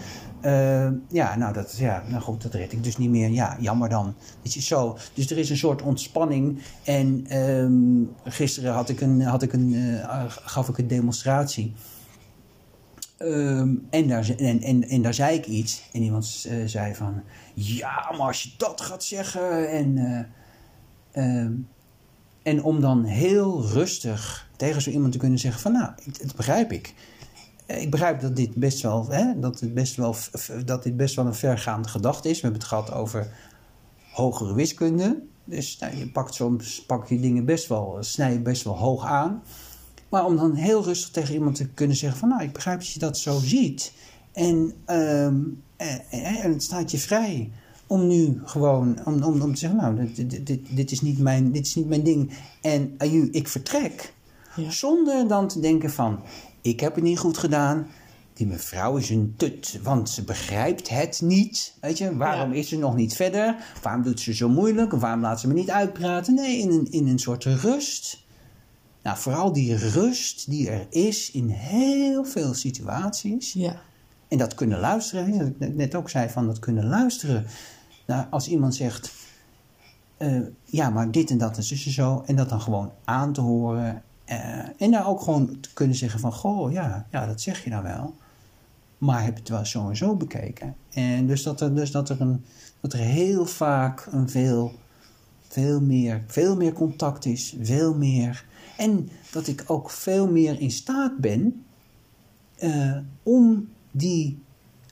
Eh, 0.47 0.88
ja, 1.09 1.36
nou, 1.36 1.53
dat, 1.53 1.76
ja, 1.76 2.03
nou 2.09 2.22
goed, 2.22 2.42
dat 2.42 2.55
red 2.55 2.72
ik 2.72 2.84
dus 2.84 2.97
niet 2.97 3.11
meer. 3.11 3.28
Ja, 3.28 3.57
jammer 3.61 3.88
dan. 3.88 4.14
Weet 4.42 4.55
je, 4.55 4.61
zo. 4.61 4.99
Dus 5.14 5.30
er 5.30 5.38
is 5.38 5.51
een 5.51 5.57
soort 5.57 5.82
ontspanning. 5.82 6.59
En 6.84 7.26
ehm, 7.28 8.32
gisteren 8.32 8.72
had 8.72 8.88
ik 8.88 9.01
een, 9.01 9.20
had 9.22 9.42
ik 9.42 9.53
een, 9.53 9.74
eh, 9.74 10.24
gaf 10.28 10.68
ik 10.68 10.78
een 10.78 10.86
demonstratie. 10.86 11.74
Ehm, 13.16 13.74
en, 13.90 14.09
daar, 14.09 14.30
en, 14.36 14.61
en, 14.62 14.88
en 14.88 15.03
daar 15.03 15.14
zei 15.14 15.36
ik 15.36 15.47
iets. 15.47 15.82
En 15.92 16.03
iemand 16.03 16.47
eh, 16.49 16.57
zei 16.66 16.94
van... 16.94 17.22
Ja, 17.55 18.12
maar 18.16 18.26
als 18.26 18.42
je 18.42 18.51
dat 18.57 18.80
gaat 18.80 19.05
zeggen... 19.05 19.70
En, 19.70 19.99
eh, 21.12 21.42
ehm, 21.42 21.53
en 22.42 22.62
om 22.62 22.80
dan 22.80 23.05
heel 23.05 23.66
rustig 23.66 24.49
tegen 24.57 24.82
zo 24.82 24.90
iemand 24.90 25.12
te 25.12 25.18
kunnen 25.18 25.38
zeggen 25.38 25.61
van... 25.61 25.72
Nou, 25.72 25.90
dat 26.22 26.36
begrijp 26.36 26.72
ik. 26.72 26.94
Eh, 27.67 27.83
Ik 27.83 27.91
begrijp 27.91 28.21
dat 28.21 28.37
dit 28.37 28.55
best 28.55 28.83
wel, 28.83 29.09
hè, 29.09 29.39
dat 29.41 29.61
het 29.61 29.75
best 29.75 29.97
wel, 29.97 30.14
dat 30.64 30.83
dit 30.83 30.97
best 30.97 31.14
wel 31.14 31.27
een 31.27 31.35
vergaande 31.35 31.89
gedachte 31.89 32.29
is. 32.29 32.35
We 32.35 32.43
hebben 32.43 32.61
het 32.61 32.69
gehad 32.69 32.93
over 32.93 33.29
hogere 34.12 34.55
wiskunde. 34.55 35.23
Dus 35.45 35.79
nou, 35.79 35.97
je 35.97 36.11
pakt 36.11 36.35
soms 36.35 36.85
pak 36.87 37.09
je 37.09 37.21
dingen 37.21 37.45
best 37.45 37.69
wel, 37.69 37.97
snij 38.01 38.33
je 38.33 38.41
best 38.41 38.62
wel 38.62 38.77
hoog 38.79 39.05
aan. 39.05 39.43
Maar 40.09 40.25
om 40.25 40.37
dan 40.37 40.55
heel 40.55 40.85
rustig 40.85 41.11
tegen 41.11 41.35
iemand 41.35 41.57
te 41.57 41.69
kunnen 41.69 41.97
zeggen 41.97 42.19
van... 42.19 42.29
nou, 42.29 42.43
ik 42.43 42.53
begrijp 42.53 42.79
dat 42.79 42.89
je 42.89 42.99
dat 42.99 43.19
zo 43.19 43.39
ziet. 43.39 43.93
En, 44.33 44.73
ehm, 44.85 45.37
eh, 45.77 45.95
eh, 46.11 46.45
en 46.45 46.53
het 46.53 46.62
staat 46.62 46.91
je 46.91 46.99
vrij 46.99 47.51
om 47.87 48.07
nu 48.07 48.41
gewoon... 48.45 48.99
om, 49.05 49.23
om, 49.23 49.41
om 49.41 49.53
te 49.53 49.59
zeggen, 49.59 49.79
nou, 49.79 50.12
dit, 50.14 50.31
dit, 50.31 50.47
dit, 50.47 50.77
dit 50.77 50.91
is 50.91 51.01
niet 51.01 51.19
mijn, 51.19 51.53
dit 51.53 51.67
is 51.67 51.75
niet 51.75 51.89
mijn 51.89 52.03
ding. 52.03 52.31
En 52.62 52.95
aju, 52.99 53.29
ik 53.31 53.49
vertrek. 53.49 54.14
Ja. 54.57 54.71
Zonder 54.71 55.29
dan 55.29 55.49
te 55.49 55.61
denken 55.61 55.91
van... 55.91 56.21
ik 56.71 56.81
heb 56.81 56.95
het 56.95 57.05
niet 57.05 57.19
goed 57.19 57.39
gedaan... 57.39 57.87
Die 58.33 58.47
mevrouw 58.47 58.97
is 58.97 59.11
een 59.11 59.35
tut, 59.37 59.79
want 59.83 60.11
ze 60.11 60.25
begrijpt 60.25 60.89
het 60.89 61.21
niet. 61.25 61.75
Weet 61.81 61.99
je, 61.99 62.17
waarom 62.17 62.53
Ja. 62.53 62.59
is 62.59 62.69
ze 62.69 62.79
nog 62.79 62.97
niet 62.97 63.14
verder? 63.17 63.57
Waarom 63.83 64.03
doet 64.03 64.21
ze 64.21 64.35
zo 64.35 64.49
moeilijk? 64.49 64.93
Waarom 64.93 65.21
laat 65.21 65.41
ze 65.41 65.47
me 65.49 65.55
niet 65.55 65.71
uitpraten? 65.71 66.35
Nee, 66.35 66.59
in 66.59 66.71
een, 66.71 66.87
in 66.91 67.07
een 67.07 67.19
soort 67.19 67.45
rust. 67.45 68.25
Nou, 69.03 69.19
vooral 69.19 69.53
die 69.53 69.77
rust 69.77 70.51
die 70.51 70.71
er 70.71 70.87
is 70.91 71.31
in 71.31 71.49
heel 71.49 72.25
veel 72.25 72.55
situaties. 72.55 73.53
Ja. 73.53 73.81
En 74.29 74.39
dat 74.39 74.55
kunnen 74.55 74.81
luisteren, 74.81 75.39
dat 75.39 75.69
ik 75.69 75.75
net- 75.75 75.95
ook 75.95 76.11
zei 76.11 76.29
van 76.29 76.47
dat 76.47 76.59
kunnen 76.59 76.87
luisteren. 76.87 77.47
Nou, 78.07 78.27
als 78.31 78.49
iemand 78.49 78.75
zegt, 78.75 79.12
eh, 80.17 80.41
ja, 80.64 80.91
maar 80.91 81.11
dit 81.11 81.31
en 81.31 81.39
dat 81.39 81.57
en 81.57 81.62
zo. 81.93 82.23
En 82.27 82.37
dat 82.37 82.49
dan 82.49 82.61
gewoon 82.61 82.93
aan 83.05 83.33
te 83.33 83.41
horen. 83.41 84.03
Eh, 84.27 84.83
en 84.83 84.91
daar 84.91 85.07
ook 85.07 85.20
gewoon 85.20 85.61
te 85.61 85.72
kunnen 85.72 85.97
zeggen 85.97 86.20
van, 86.20 86.33
goh, 86.33 86.72
ja, 86.72 87.07
ja, 87.11 87.27
dat 87.27 87.41
zeg 87.41 87.64
je 87.64 87.70
nou 87.70 87.83
wel. 87.83 88.14
Maar 88.99 89.24
heb 89.24 89.37
het 89.37 89.49
wel 89.49 89.64
zo 89.64 89.89
en 89.89 89.97
zo 89.97 90.16
bekeken. 90.16 90.74
En 90.93 91.27
dus 91.27 91.43
dat 91.43 91.61
er, 91.61 91.74
dus 91.74 91.91
dat 91.91 92.09
er, 92.09 92.20
een, 92.20 92.45
dat 92.81 92.93
er 92.93 92.99
heel 92.99 93.47
vaak 93.47 94.09
een 94.11 94.29
veel, 94.29 94.72
veel, 95.49 95.81
meer, 95.81 96.24
veel 96.27 96.57
meer 96.57 96.72
contact 96.72 97.24
is. 97.24 97.57
Veel 97.61 97.95
meer. 97.95 98.45
En 98.77 99.09
dat 99.33 99.47
ik 99.47 99.64
ook 99.66 99.91
veel 99.91 100.31
meer 100.31 100.61
in 100.61 100.70
staat 100.70 101.18
ben 101.18 101.64
eh, 102.57 102.97
om, 103.22 103.68
die, 103.91 104.43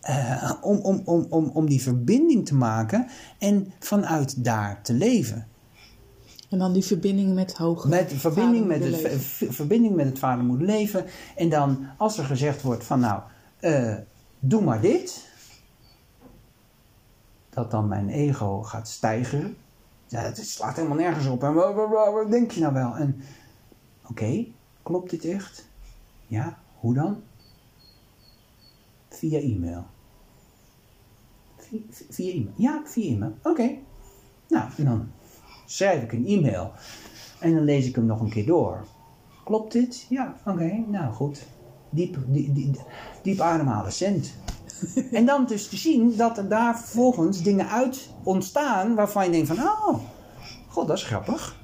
eh, 0.01 0.53
om, 0.61 0.76
om, 0.76 1.03
om, 1.05 1.26
om, 1.28 1.51
om 1.55 1.68
die 1.68 1.82
verbinding 1.82 2.47
te 2.47 2.55
maken 2.55 3.07
en 3.39 3.72
vanuit 3.78 4.45
daar 4.45 4.82
te 4.82 4.93
leven. 4.93 5.47
En 6.55 6.61
dan 6.61 6.72
die 6.72 6.84
verbinding 6.84 7.34
met 7.34 7.57
hoger. 7.57 7.88
Met 7.90 8.12
verbinding 8.12 8.66
met, 8.66 8.84
het, 8.84 9.22
verbinding 9.55 9.94
met 9.94 10.07
het 10.07 10.18
vadermoeder 10.18 10.66
leven. 10.66 11.07
En 11.36 11.48
dan 11.48 11.86
als 11.96 12.18
er 12.18 12.24
gezegd 12.24 12.62
wordt 12.62 12.84
van 12.84 13.00
nou, 13.00 13.22
eh, 13.61 13.96
doe 14.38 14.62
maar 14.62 14.80
dit. 14.80 15.28
Dat 17.50 17.70
dan 17.70 17.88
mijn 17.88 18.09
ego 18.09 18.62
gaat 18.62 18.88
stijgen. 18.88 19.57
Ja, 20.07 20.20
het 20.20 20.46
slaat 20.46 20.76
helemaal 20.76 20.96
nergens 20.96 21.26
op. 21.26 21.42
En 21.42 21.55
wat 21.55 22.30
denk 22.30 22.50
je 22.50 22.61
nou 22.61 22.72
wel? 22.72 22.96
En 22.96 23.20
oké, 24.07 24.46
klopt 24.82 25.11
dit 25.11 25.24
echt? 25.24 25.68
Ja, 26.26 26.59
hoe 26.78 26.94
dan? 26.94 27.22
Via 29.09 29.38
e-mail. 29.38 29.86
Via, 31.57 31.80
via 32.11 32.32
e-mail? 32.32 32.55
Ja, 32.57 32.82
via 32.84 33.14
e-mail. 33.14 33.34
Oké. 33.42 33.76
Nou, 34.48 34.70
en 34.76 34.84
dan 34.84 35.09
schrijf 35.64 36.02
ik 36.02 36.12
een 36.12 36.26
e-mail. 36.26 36.72
En 37.38 37.54
dan 37.54 37.64
lees 37.64 37.86
ik 37.86 37.94
hem 37.94 38.06
nog 38.06 38.20
een 38.20 38.30
keer 38.30 38.46
door. 38.46 38.86
Klopt 39.44 39.72
dit? 39.72 40.06
Ja, 40.08 40.34
oké, 40.46 40.84
nou 40.86 41.12
goed. 41.12 41.46
Diep, 41.90 42.18
diep, 42.26 42.54
diep, 42.54 42.76
diep 43.22 43.40
ademhalen, 43.40 43.92
cent. 43.92 44.34
en 45.12 45.26
dan 45.26 45.46
dus 45.46 45.68
te 45.68 45.76
zien 45.76 46.16
dat 46.16 46.38
er 46.38 46.48
daar 46.48 46.78
vervolgens 46.78 47.42
dingen 47.42 47.68
uit 47.68 48.08
ontstaan 48.22 48.94
waarvan 48.94 49.24
je 49.24 49.30
denkt 49.30 49.46
van, 49.46 49.58
oh, 49.58 49.98
god, 50.68 50.86
dat 50.86 50.96
is 50.96 51.02
grappig. 51.02 51.62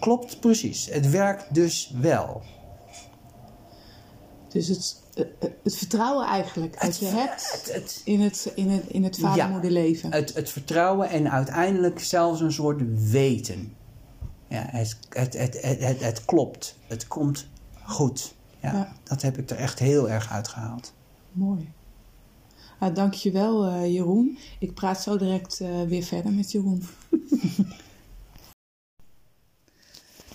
Klopt 0.00 0.40
precies. 0.40 0.90
Het 0.90 1.10
werkt 1.10 1.54
dus 1.54 1.94
wel. 2.00 2.42
Dus 4.48 4.68
het, 4.68 5.02
het 5.62 5.76
vertrouwen 5.76 6.26
eigenlijk 6.26 6.80
dat 6.80 6.98
je 6.98 7.06
hebt 7.06 7.52
Het, 7.52 7.74
het, 7.74 8.02
in 8.04 8.20
het, 8.20 8.52
in 8.54 8.70
het, 8.70 8.86
in 8.86 9.04
het 9.04 9.18
vadermoederleven. 9.18 10.12
het, 10.12 10.34
het 10.34 10.50
vertrouwen 10.50 11.08
en 11.08 11.30
uiteindelijk 11.30 12.00
zelfs 12.00 12.40
een 12.40 12.52
soort 12.52 13.10
weten. 13.10 13.74
Ja, 14.48 14.66
het, 14.70 14.96
het, 15.08 15.34
het, 15.34 15.62
het, 15.62 16.00
het, 16.00 16.24
klopt. 16.24 16.76
Het 16.86 17.06
komt 17.06 17.46
goed. 17.82 18.34
Ja, 18.60 18.72
Ja. 18.72 18.92
Dat 19.02 19.22
heb 19.22 19.38
ik 19.38 19.50
er 19.50 19.56
echt 19.56 19.78
heel 19.78 20.10
erg 20.10 20.32
uitgehaald. 20.32 20.92
Mooi. 21.32 21.72
Nou, 22.80 22.92
dankjewel 22.92 23.66
eh 23.66 23.92
Jeroen. 23.92 24.38
Ik 24.58 24.74
praat 24.74 25.02
zo 25.02 25.16
direct 25.16 25.60
eh, 25.60 25.82
weer 25.82 26.02
verder 26.02 26.32
met 26.32 26.52
Jeroen. 26.52 26.82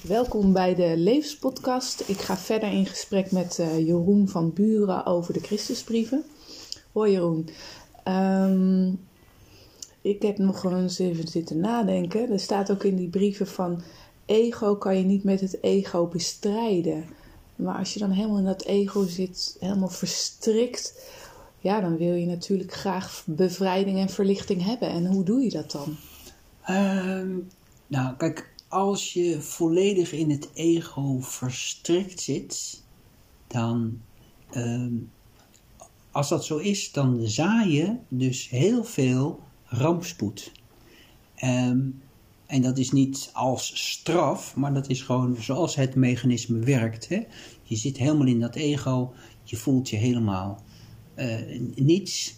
Welkom 0.08 0.54
bij 0.54 0.76
de 0.76 0.97
Levenspodcast. 0.97 2.04
Ik 2.08 2.18
ga 2.18 2.38
verder 2.38 2.72
in 2.72 2.86
gesprek 2.86 3.32
met 3.32 3.60
eh, 3.60 3.78
Jeroen 3.78 4.30
van 4.30 4.54
Buren 4.54 5.06
over 5.06 5.34
de 5.34 5.39
Christusbrieven. 5.39 6.24
Hoi 6.91 7.12
Jeroen. 7.12 7.49
Ehm, 8.04 8.91
ik 10.02 10.22
heb 10.22 10.38
nog 10.38 10.64
eens 10.64 10.99
even 10.99 11.28
zitten 11.28 11.60
nadenken. 11.60 12.32
Er 12.32 12.39
staat 12.39 12.72
ook 12.72 12.84
in 12.84 12.95
die 12.95 13.10
brieven 13.10 13.47
van... 13.47 13.82
Ego 14.26 14.76
kan 14.76 14.97
je 14.97 15.04
niet 15.04 15.24
met 15.24 15.41
het 15.41 15.64
ego 15.64 16.08
bestrijden. 16.08 17.06
Maar 17.56 17.78
als 17.78 17.93
je 17.93 17.99
dan 17.99 18.12
helemaal 18.12 18.38
in 18.38 18.45
dat 18.45 18.64
ego 18.64 19.06
zit, 19.08 19.58
helemaal 19.60 19.89
verstrikt... 19.89 21.10
Ja, 21.60 21.82
dan 21.82 21.97
wil 21.97 22.14
je 22.14 22.26
natuurlijk 22.26 22.74
graag 22.74 23.24
bevrijding 23.26 23.97
en 23.97 24.10
verlichting 24.10 24.66
hebben. 24.66 24.89
En 24.89 25.06
hoe 25.06 25.24
doe 25.24 25.41
je 25.41 25.49
dat 25.49 25.72
dan? 25.72 25.95
Ehm, 26.66 27.38
nou, 27.88 28.16
kijk, 28.18 28.51
als 28.72 29.14
je 29.14 29.42
volledig 29.42 30.12
in 30.12 30.30
het 30.30 30.50
ego 30.54 31.20
verstrikt 31.20 32.22
zit, 32.22 32.84
dan, 33.48 34.02
ehm, 34.52 34.94
als 36.12 36.30
dat 36.30 36.46
zo 36.46 36.58
is, 36.58 36.92
dan 36.92 37.28
zaai 37.28 37.72
je 37.72 37.96
dus 38.08 38.50
heel 38.50 38.84
veel 38.84 39.40
rampspoed. 39.66 40.52
Ehm, 41.36 41.80
en 42.46 42.62
dat 42.62 42.78
is 42.78 42.92
niet 42.92 43.30
als 43.34 43.92
straf, 43.92 44.56
maar 44.56 44.74
dat 44.74 44.90
is 44.90 45.02
gewoon 45.02 45.42
zoals 45.42 45.76
het 45.76 45.96
mechanisme 45.96 46.60
werkt. 46.60 47.08
Hè? 47.08 47.24
Je 47.64 47.76
zit 47.76 47.98
helemaal 47.98 48.28
in 48.28 48.40
dat 48.40 48.56
ego, 48.56 49.14
je 49.44 49.56
voelt 49.58 49.90
je 49.90 49.96
helemaal 49.96 50.64
eh, 51.16 51.60
niets. 51.76 52.36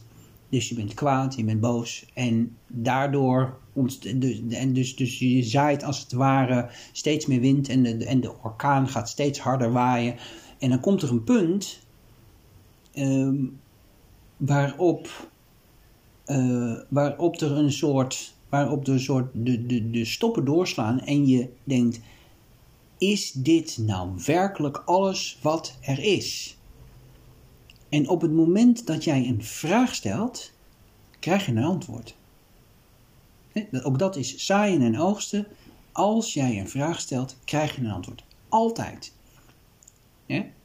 Dus 0.54 0.70
je 0.70 0.76
bent 0.76 0.94
kwaad, 0.94 1.36
je 1.36 1.44
bent 1.44 1.60
boos. 1.60 2.06
En 2.14 2.58
daardoor, 2.68 3.58
dus, 4.16 4.42
en 4.50 4.74
dus, 4.74 4.96
dus 4.96 5.20
je 5.20 5.44
zaait 5.44 5.84
als 5.84 6.00
het 6.00 6.12
ware 6.12 6.70
steeds 6.92 7.26
meer 7.26 7.40
wind 7.40 7.70
en 7.70 7.84
de, 7.84 8.06
en 8.06 8.22
de 8.22 8.34
orkaan 8.44 8.88
gaat 8.88 9.10
steeds 9.10 9.40
harder 9.40 9.72
waaien. 9.72 10.16
En 10.60 10.70
dan 10.70 10.80
komt 10.80 11.02
er 11.02 11.10
een 11.10 11.24
punt 11.24 11.80
ehm, 12.92 13.36
waarop, 14.38 15.30
eh, 16.26 16.74
waarop 16.90 17.42
er 17.42 17.52
een 17.52 17.72
soort, 17.72 18.34
waarop 18.50 18.86
de, 18.86 19.00
soort 19.00 19.30
de, 19.34 19.66
de, 19.66 19.90
de 19.90 20.06
stoppen 20.06 20.46
doorslaan 20.46 21.00
en 21.00 21.28
je 21.28 21.50
denkt, 21.64 22.00
is 22.98 23.32
dit 23.32 23.78
nou 23.78 24.12
werkelijk 24.26 24.78
alles 24.86 25.38
wat 25.42 25.78
er 25.82 26.00
is? 26.00 26.58
En 27.94 28.10
op 28.10 28.22
het 28.22 28.32
moment 28.32 28.88
dat 28.88 29.04
jij 29.04 29.28
een 29.28 29.44
vraag 29.44 29.96
stelt, 29.96 30.52
krijg 31.20 31.46
je 31.46 31.52
een 31.52 31.64
antwoord. 31.64 32.16
Ook 33.84 34.00
dat 34.00 34.16
is 34.16 34.36
zaaien 34.38 34.82
en 34.82 35.00
oogsten. 35.00 35.48
Als 35.92 36.34
jij 36.34 36.60
een 36.60 36.70
vraag 36.70 37.00
stelt, 37.00 37.38
krijg 37.46 37.76
je 37.76 37.82
een 37.82 37.92
antwoord. 37.92 38.24
Altijd. 38.50 39.14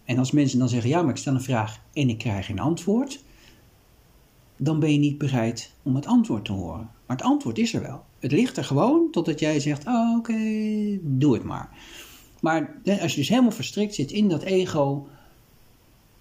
En 0.04 0.18
als 0.18 0.30
mensen 0.30 0.58
dan 0.58 0.68
zeggen, 0.68 0.90
ja, 0.90 1.02
maar 1.02 1.10
ik 1.10 1.16
stel 1.16 1.34
een 1.34 1.40
vraag 1.42 1.80
en 1.92 2.08
ik 2.08 2.18
krijg 2.18 2.48
een 2.48 2.58
antwoord, 2.58 3.24
dan 4.56 4.80
ben 4.80 4.92
je 4.92 4.98
niet 4.98 5.18
bereid 5.18 5.72
om 5.82 5.94
het 5.94 6.06
antwoord 6.06 6.44
te 6.44 6.52
horen. 6.52 6.90
Maar 7.06 7.16
het 7.16 7.26
antwoord 7.26 7.58
is 7.58 7.74
er 7.74 7.82
wel. 7.82 8.04
Het 8.18 8.32
ligt 8.32 8.56
er 8.56 8.64
gewoon 8.64 9.10
totdat 9.10 9.40
jij 9.40 9.60
zegt, 9.60 9.86
oh, 9.86 10.16
oké, 10.16 10.38
doe 11.02 11.34
het 11.34 11.44
maar. 11.44 11.68
Maar 12.40 12.80
als 12.84 13.12
je 13.12 13.18
dus 13.18 13.28
helemaal 13.28 13.50
verstrikt 13.50 13.94
zit 13.94 14.10
in 14.10 14.28
dat 14.28 14.42
ego, 14.42 15.08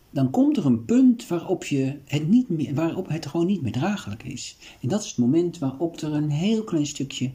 dan 0.10 0.30
komt 0.30 0.58
er 0.58 0.66
een 0.66 0.86
punt 0.86 1.28
waarop, 1.28 1.64
je 1.64 2.00
het 2.06 2.28
niet 2.28 2.50
meer, 2.50 2.74
waarop 2.76 3.08
het 3.08 3.26
gewoon 3.26 3.46
niet 3.46 3.62
meer 3.62 3.72
draaglijk 3.72 4.24
is. 4.24 4.58
En 4.82 4.88
dat 4.90 5.02
is 5.04 5.08
het 5.08 5.18
moment 5.18 5.58
waarop 5.58 5.96
er 6.02 6.14
een 6.14 6.30
heel 6.30 6.64
klein 6.64 6.86
stukje 6.86 7.32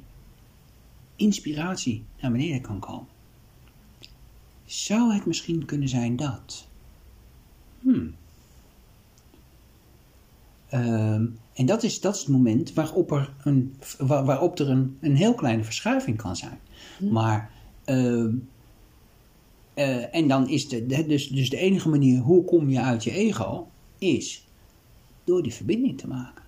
inspiratie 1.16 2.04
naar 2.20 2.32
beneden 2.32 2.60
kan 2.60 2.78
komen. 2.78 3.06
Zou 4.64 5.12
het 5.14 5.26
misschien 5.26 5.64
kunnen 5.64 5.88
zijn 5.88 6.16
dat? 6.16 6.66
Hmm, 7.80 8.14
Ehm, 10.68 11.26
en 11.54 11.66
dat 11.66 11.82
is, 11.82 12.00
dat 12.00 12.14
is 12.14 12.20
het 12.20 12.28
moment 12.28 12.72
waarop 12.72 13.12
er 13.12 13.32
een, 13.44 13.74
waar- 13.98 14.24
waarop 14.24 14.58
er 14.58 14.70
een, 14.70 14.96
een 15.00 15.16
heel 15.16 15.34
kleine 15.34 15.64
verschuiving 15.64 16.16
kan 16.16 16.36
zijn. 16.36 16.58
Maar, 17.10 17.50
ehm, 17.84 18.34
eh, 19.74 20.14
en 20.14 20.28
dan 20.28 20.48
is 20.48 20.68
de, 20.68 20.86
dus, 21.06 21.28
dus 21.28 21.50
de 21.50 21.56
enige 21.56 21.88
manier 21.88 22.20
hoe 22.20 22.44
kom 22.44 22.70
je 22.70 22.80
uit 22.80 23.04
je 23.04 23.10
ego, 23.10 23.68
is 23.98 24.46
door 25.24 25.42
die 25.42 25.52
verbinding 25.52 25.98
te 25.98 26.08
maken. 26.08 26.44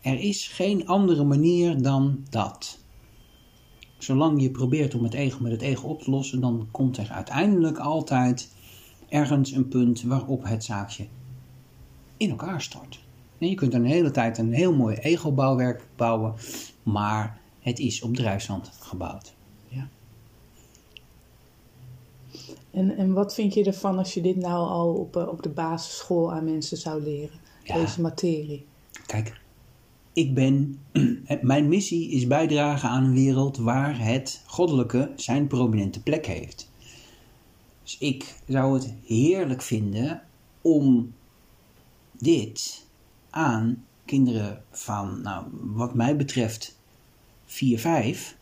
Er 0.00 0.20
is 0.20 0.48
geen 0.48 0.86
andere 0.86 1.24
manier 1.24 1.82
dan 1.82 2.24
dat. 2.30 2.78
Zolang 3.98 4.42
je 4.42 4.50
probeert 4.50 4.94
om 4.94 5.02
het 5.02 5.14
ego 5.14 5.42
met 5.42 5.52
het 5.52 5.62
ego 5.62 5.88
op 5.88 6.02
te 6.02 6.10
lossen, 6.10 6.40
dan 6.40 6.68
komt 6.70 6.96
er 6.96 7.10
uiteindelijk 7.10 7.78
altijd 7.78 8.52
ergens 9.08 9.52
een 9.52 9.68
punt 9.68 10.02
waarop 10.02 10.44
het 10.44 10.64
zaakje 10.64 11.06
in 12.16 12.30
elkaar 12.30 12.62
stort. 12.62 13.00
Je 13.38 13.54
kunt 13.54 13.74
een 13.74 13.84
hele 13.84 14.10
tijd 14.10 14.38
een 14.38 14.52
heel 14.52 14.74
mooi 14.74 14.96
ego-bouwwerk 14.96 15.86
bouwen, 15.96 16.34
maar 16.82 17.40
het 17.60 17.78
is 17.78 18.02
op 18.02 18.14
drijfzand 18.14 18.70
gebouwd. 18.80 19.34
Ja. 19.68 19.88
En, 22.72 22.96
en 22.96 23.12
wat 23.12 23.34
vind 23.34 23.54
je 23.54 23.64
ervan 23.64 23.98
als 23.98 24.14
je 24.14 24.20
dit 24.20 24.36
nou 24.36 24.68
al 24.68 24.94
op, 24.94 25.16
eh, 25.16 25.28
op 25.28 25.42
de 25.42 25.48
basisschool 25.48 26.32
aan 26.32 26.44
mensen 26.44 26.76
zou 26.76 27.02
leren? 27.02 27.40
Ja. 27.64 27.74
Deze 27.74 28.00
materie. 28.00 28.66
Kijk, 29.06 29.40
ik 30.12 30.34
ben, 30.34 30.78
mijn 31.40 31.68
missie 31.68 32.10
is 32.10 32.26
bijdragen 32.26 32.88
aan 32.88 33.04
een 33.04 33.14
wereld 33.14 33.56
waar 33.56 34.04
het 34.04 34.42
goddelijke 34.46 35.12
zijn 35.16 35.46
prominente 35.46 36.02
plek 36.02 36.26
heeft. 36.26 36.70
Dus 37.82 37.98
ik 37.98 38.34
zou 38.48 38.74
het 38.74 38.94
heerlijk 39.04 39.62
vinden 39.62 40.22
om 40.60 41.12
dit 42.18 42.86
aan 43.30 43.84
kinderen 44.04 44.64
van, 44.70 45.20
nou, 45.22 45.44
wat 45.50 45.94
mij 45.94 46.16
betreft, 46.16 46.78
4, 47.44 47.78
5, 47.78 48.36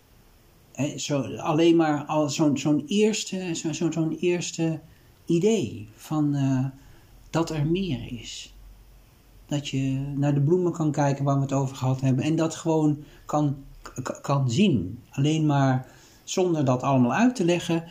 zo, 0.97 1.21
alleen 1.37 1.77
maar 1.77 2.05
al 2.05 2.29
zo'n 2.29 2.85
eerste, 2.87 3.55
zo, 3.55 3.73
zo, 3.73 3.91
zo'n 3.91 4.17
eerste 4.21 4.81
idee 5.27 5.89
van 5.95 6.35
eh, 6.35 6.65
dat 7.31 7.51
er 7.51 7.67
meer 7.67 8.13
is 8.21 8.55
dat 9.51 9.69
je 9.69 10.13
naar 10.15 10.35
de 10.35 10.41
bloemen 10.41 10.73
kan 10.73 10.93
kijken 10.93 11.25
waar 11.25 11.35
we 11.35 11.43
het 11.43 11.53
over 11.53 11.77
gehad 11.77 12.01
hebben. 12.01 12.25
En 12.25 12.37
dat 12.37 12.55
gewoon 12.55 12.99
kan, 13.25 13.57
kan 14.23 14.51
zien. 14.51 14.99
Alleen 15.11 15.47
maar 15.47 15.87
zonder 16.25 16.65
dat 16.65 16.83
allemaal 16.83 17.13
uit 17.13 17.37
te 17.37 17.45
leggen. 17.45 17.85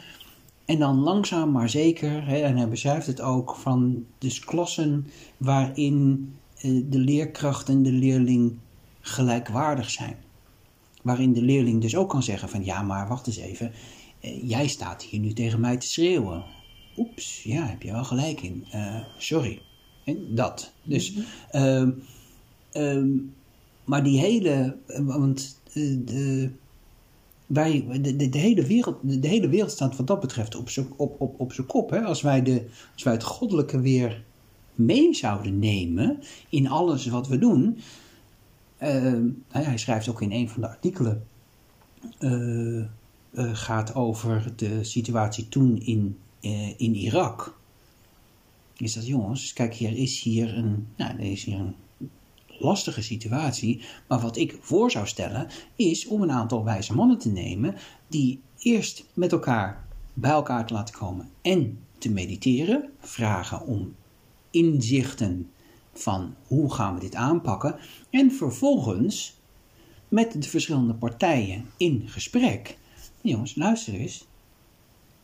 En 0.65 0.79
dan 0.79 0.99
langzaam 0.99 1.51
maar 1.51 1.69
zeker, 1.69 2.27
en 2.27 2.57
hij 2.57 2.67
beschrijft 2.67 3.07
het 3.07 3.21
ook, 3.21 3.55
van 3.55 4.05
dus 4.17 4.39
klassen 4.39 5.07
waarin 5.37 6.31
eh, 6.57 6.83
de 6.89 6.99
leerkracht 6.99 7.69
en 7.69 7.83
de 7.83 7.91
leerling 7.91 8.57
gelijkwaardig 9.01 9.89
zijn. 9.89 10.15
Waarin 11.09 11.33
de 11.33 11.41
leerling 11.41 11.81
dus 11.81 11.95
ook 11.95 12.09
kan 12.09 12.23
zeggen 12.23 12.49
van 12.49 12.65
ja, 12.65 12.81
maar 12.81 13.07
wacht 13.07 13.27
eens 13.27 13.37
even, 13.37 13.71
eh, 14.19 14.49
jij 14.49 14.67
staat 14.67 15.03
hier 15.03 15.19
nu 15.19 15.33
tegen 15.33 15.59
mij 15.59 15.77
te 15.77 15.87
schreeuwen. 15.87 16.43
Oeps, 16.97 17.43
ja, 17.43 17.65
heb 17.65 17.81
je 17.81 17.91
wel 17.91 18.03
gelijk 18.03 18.41
in. 18.41 18.65
Eh, 18.71 18.95
sorry. 19.17 19.61
En 20.05 20.35
dat. 20.35 20.71
Dus, 20.83 21.13
ehm, 21.51 21.91
ehm, 22.71 23.07
maar 23.83 24.03
die 24.03 24.19
hele, 24.19 24.77
eh, 24.87 25.05
want 25.05 25.61
de, 25.73 26.49
wij, 27.45 27.85
de, 28.01 28.15
de, 28.15 28.29
de 28.29 28.37
hele 28.37 28.65
wereld, 28.65 28.97
de, 29.01 29.27
hele 29.27 29.49
wereld 29.49 29.71
staat 29.71 29.95
wat 29.95 30.07
dat 30.07 30.19
betreft 30.19 30.55
op 30.55 30.69
zijn 30.69 30.87
op, 30.95 31.21
op, 31.37 31.63
kop. 31.67 31.89
Hè? 31.89 32.01
Als, 32.01 32.21
wij 32.21 32.43
de, 32.43 32.65
als 32.93 33.03
wij 33.03 33.13
het 33.13 33.23
goddelijke 33.23 33.81
weer 33.81 34.23
mee 34.75 35.13
zouden 35.13 35.59
nemen 35.59 36.19
in 36.49 36.67
alles 36.67 37.05
wat 37.05 37.27
we 37.27 37.37
doen. 37.37 37.77
Ehm, 38.79 39.23
nou 39.51 39.65
hij 39.65 39.77
schrijft 39.77 40.09
ook 40.09 40.21
in 40.21 40.31
een 40.31 40.49
van 40.49 40.61
de 40.61 40.67
artikelen. 40.67 41.27
eh, 42.19 42.79
eh, 42.79 42.85
gaat 43.53 43.95
over 43.95 44.53
de 44.55 44.83
situatie 44.83 45.49
toen 45.49 45.81
in, 45.81 46.17
eh, 46.41 46.79
in 46.79 46.95
Irak 46.95 47.59
is 48.81 48.93
dat 48.93 49.07
jongens, 49.07 49.53
kijk, 49.53 49.73
hier 49.73 49.97
is 49.97 50.21
hier 50.21 50.57
een, 50.57 50.87
nou, 50.95 51.11
er 51.11 51.31
is 51.31 51.43
hier 51.43 51.59
een 51.59 51.75
lastige 52.47 53.01
situatie. 53.01 53.81
Maar 54.07 54.19
wat 54.19 54.37
ik 54.37 54.57
voor 54.61 54.91
zou 54.91 55.07
stellen, 55.07 55.47
is 55.75 56.07
om 56.07 56.21
een 56.21 56.31
aantal 56.31 56.63
wijze 56.63 56.95
mannen 56.95 57.17
te 57.17 57.29
nemen 57.29 57.75
die 58.07 58.41
eerst 58.57 59.05
met 59.13 59.31
elkaar 59.31 59.87
bij 60.13 60.31
elkaar 60.31 60.65
te 60.67 60.73
laten 60.73 60.95
komen 60.95 61.29
en 61.41 61.79
te 61.97 62.11
mediteren, 62.11 62.89
vragen 62.99 63.65
om 63.65 63.95
inzichten 64.51 65.49
van 66.01 66.35
hoe 66.47 66.73
gaan 66.73 66.93
we 66.93 66.99
dit 66.99 67.15
aanpakken 67.15 67.75
en 68.09 68.31
vervolgens 68.31 69.39
met 70.07 70.41
de 70.41 70.49
verschillende 70.49 70.93
partijen 70.93 71.65
in 71.77 72.03
gesprek. 72.05 72.77
Jongens, 73.21 73.55
luister 73.55 73.93
eens. 73.93 74.27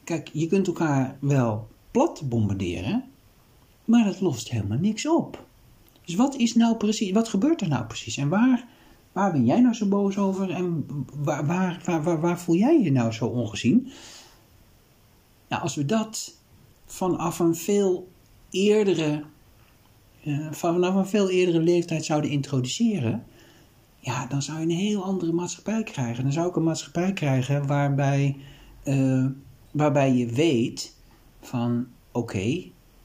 Kijk, 0.04 0.30
je 0.34 0.48
kunt 0.48 0.68
elkaar 0.68 1.18
wel 1.20 1.68
plat 1.92 2.30
bombarderen, 2.30 3.04
maar 3.86 4.04
dat 4.04 4.22
lost 4.22 4.50
helemaal 4.50 4.78
niks 4.78 5.08
op. 5.08 5.46
Dus 6.06 6.16
wat 6.16 6.36
is 6.36 6.56
nou 6.56 6.76
precies, 6.76 7.12
wat 7.12 7.28
gebeurt 7.28 7.62
er 7.62 7.68
nou 7.68 7.86
precies? 7.86 8.18
En 8.18 8.30
waar, 8.30 8.68
waar 9.12 9.32
ben 9.32 9.46
jij 9.46 9.60
nou 9.60 9.74
zo 9.74 9.88
boos 9.88 10.18
over? 10.18 10.50
En 10.50 10.86
waar, 11.14 11.46
waar, 11.46 11.82
waar, 11.86 12.04
waar, 12.04 12.22
waar 12.22 12.40
voel 12.40 12.56
jij 12.56 12.82
je 12.82 12.92
nou 12.92 13.12
zo 13.12 13.26
ongezien? 13.26 13.92
Nou, 15.48 15.62
als 15.62 15.76
we 15.76 15.86
dat 15.86 16.36
vanaf 16.86 17.40
een 17.40 17.56
veel 17.56 18.12
eerdere, 18.50 19.24
eh, 20.26 20.52
vanaf 20.52 20.96
een 20.96 21.08
veel 21.08 21.30
eerdere 21.30 21.60
leeftijd 21.60 22.06
zouden 22.06 22.30
introduceren, 22.30 23.24
ja, 24.00 24.28
dan 24.28 24.42
zou 24.42 24.60
je 24.60 24.64
een 24.64 24.72
heel 24.72 25.04
andere 25.04 25.32
maatschappij 25.32 25.84
krijgen. 25.84 26.24
Dan 26.24 26.34
zou 26.34 26.50
ik 26.50 26.56
een 26.56 26.64
maatschappij 26.64 27.14
krijgen 27.14 27.68
waarbij, 27.68 28.38
eh, 28.84 29.26
waarbij 29.72 30.14
je 30.14 30.26
weet 30.26 30.96
van, 31.42 31.88
oké, 32.12 32.64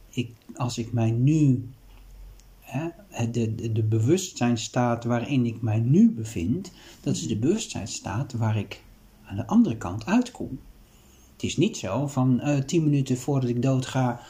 ik, 0.09 0.31
als 0.55 0.79
ik 0.79 0.93
mij 0.93 1.11
nu, 1.11 1.69
hè, 2.61 2.89
de, 3.31 3.73
de, 3.73 3.83
bewustzijnstaat 3.83 5.05
waarin 5.05 5.47
ik 5.47 5.63
mij 5.63 5.79
nu 5.79 6.11
bevind, 6.11 6.73
dat 7.01 7.15
is 7.15 7.27
de 7.27 7.37
bewustzijnstaat 7.37 8.33
waar 8.33 8.57
ik 8.57 8.83
aan 9.25 9.37
de 9.37 9.47
andere 9.47 9.77
kant 9.77 10.07
uitkom. 10.07 10.59
Het 11.33 11.43
is 11.43 11.57
niet 11.57 11.77
zo 11.77 12.07
van 12.07 12.41
eh, 12.41 12.59
tien 12.59 12.85
minuten 12.85 13.17
voordat 13.17 13.51
ik 13.51 13.63
dood 13.63 13.87
ga, 13.87 14.21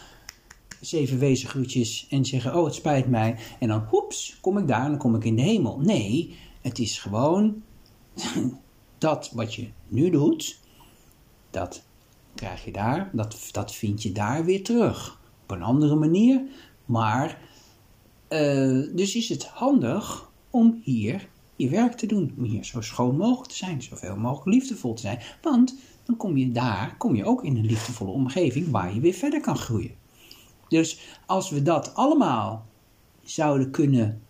zeven 0.80 1.18
wezengroetjes 1.18 2.06
en 2.10 2.24
zeggen, 2.24 2.54
oh 2.54 2.64
het 2.64 2.74
spijt 2.74 3.08
mij, 3.08 3.36
en 3.58 3.68
dan 3.68 3.86
hoeps, 3.88 4.38
kom 4.40 4.58
ik 4.58 4.68
daar 4.68 4.84
en 4.84 4.90
dan 4.90 4.98
kom 4.98 5.14
ik 5.14 5.24
in 5.24 5.36
de 5.36 5.42
hemel. 5.42 5.78
Nee, 5.78 6.36
het 6.60 6.78
is 6.78 6.98
gewoon 6.98 7.62
dat 8.98 9.30
wat 9.34 9.54
je 9.54 9.68
nu 9.88 10.10
doet, 10.10 10.58
dat 11.50 11.82
krijg 12.34 12.64
je 12.64 12.72
daar, 12.72 13.10
dat, 13.12 13.48
dat 13.50 13.74
vind 13.74 14.02
je 14.02 14.12
daar 14.12 14.44
weer 14.44 14.64
terug. 14.64 15.20
Op 15.42 15.50
een 15.50 15.62
andere 15.62 15.94
manier, 15.94 16.42
maar 16.84 17.38
eh, 18.28 18.80
dus 18.94 19.16
is 19.16 19.28
het 19.28 19.44
handig 19.44 20.30
om 20.50 20.80
hier 20.82 21.28
je 21.56 21.68
werk 21.68 21.92
te 21.92 22.06
doen. 22.06 22.34
Om 22.36 22.44
hier 22.44 22.64
zo 22.64 22.80
schoon 22.80 23.16
mogelijk 23.16 23.50
te 23.50 23.56
zijn, 23.56 23.82
zoveel 23.82 24.16
mogelijk 24.16 24.46
liefdevol 24.46 24.94
te 24.94 25.00
zijn. 25.00 25.18
Want 25.42 25.78
dan 26.04 26.16
kom 26.16 26.36
je 26.36 26.52
daar, 26.52 26.96
kom 26.96 27.14
je 27.14 27.24
ook 27.24 27.44
in 27.44 27.56
een 27.56 27.66
liefdevolle 27.66 28.10
omgeving 28.10 28.70
waar 28.70 28.94
je 28.94 29.00
weer 29.00 29.12
verder 29.12 29.40
kan 29.40 29.56
groeien. 29.56 29.94
Dus 30.70 31.00
als 31.26 31.50
we 31.50 31.62
dat 31.62 31.94
allemaal 31.94 32.66
zouden 33.22 33.70
kunnen 33.70 34.22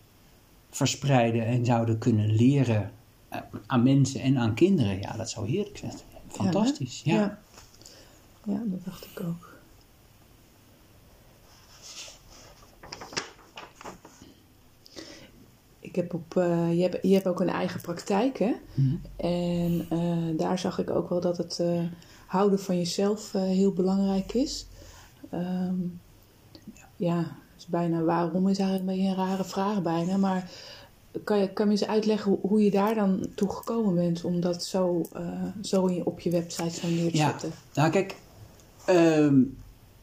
verspreiden 0.69 1.45
en 1.45 1.65
zouden 1.65 1.97
kunnen 1.97 2.35
leren 2.35 2.91
eh, 3.29 3.39
aan 3.65 3.83
mensen 3.83 4.21
en 4.21 4.37
aan 4.37 4.53
kinderen, 4.53 4.99
ja, 4.99 5.17
dat 5.17 5.29
zou 5.29 5.49
heerlijk 5.49 5.77
zijn. 5.77 5.93
Fantastisch, 6.27 7.01
ja. 7.03 7.15
Ja. 7.15 7.39
ja, 8.43 8.61
dat 8.65 8.85
dacht 8.85 9.05
ik 9.05 9.23
ook. 9.23 9.49
Ik 15.79 15.95
heb 15.95 16.13
op, 16.13 16.37
eh, 16.37 16.73
je, 16.73 16.81
hebt, 16.81 16.97
je 17.01 17.13
hebt 17.13 17.27
ook 17.27 17.39
een 17.39 17.49
eigen 17.49 17.81
praktijk, 17.81 18.39
hè? 18.39 18.53
Mhm. 18.73 18.95
En 19.15 19.85
eh, 19.89 20.37
daar 20.37 20.59
zag 20.59 20.79
ik 20.79 20.89
ook 20.89 21.09
wel 21.09 21.21
dat 21.21 21.37
het 21.37 21.63
houden 22.25 22.59
van 22.59 22.77
jezelf 22.77 23.31
heel 23.31 23.73
belangrijk 23.73 24.33
is. 24.33 24.67
Ehm, 25.29 25.75
ja, 27.01 27.35
is 27.57 27.65
bijna 27.67 28.01
waarom 28.01 28.47
is 28.47 28.57
eigenlijk 28.59 28.89
een 28.89 28.95
beetje 28.95 29.09
een 29.21 29.27
rare 29.27 29.43
vraag 29.43 29.81
bijna. 29.81 30.17
Maar 30.17 30.51
kan 31.23 31.39
je, 31.39 31.53
kan 31.53 31.65
je 31.65 31.71
eens 31.71 31.85
uitleggen 31.87 32.37
hoe, 32.41 32.63
je 32.63 32.71
daar 32.71 32.95
dan 32.95 33.27
toe 33.35 33.49
gekomen 33.49 33.95
bent 33.95 34.23
om 34.23 34.39
dat 34.41 34.63
zo, 34.63 35.01
eh, 35.13 35.43
zo 35.61 36.01
op 36.03 36.19
je 36.19 36.29
website 36.29 36.69
zo 36.79 36.87
neer 36.87 37.11
te 37.11 37.17
Ja. 37.17 37.29
zetten? 37.29 37.51
Nou, 37.73 37.91
kijk, 37.91 38.15
ehm, 38.85 39.41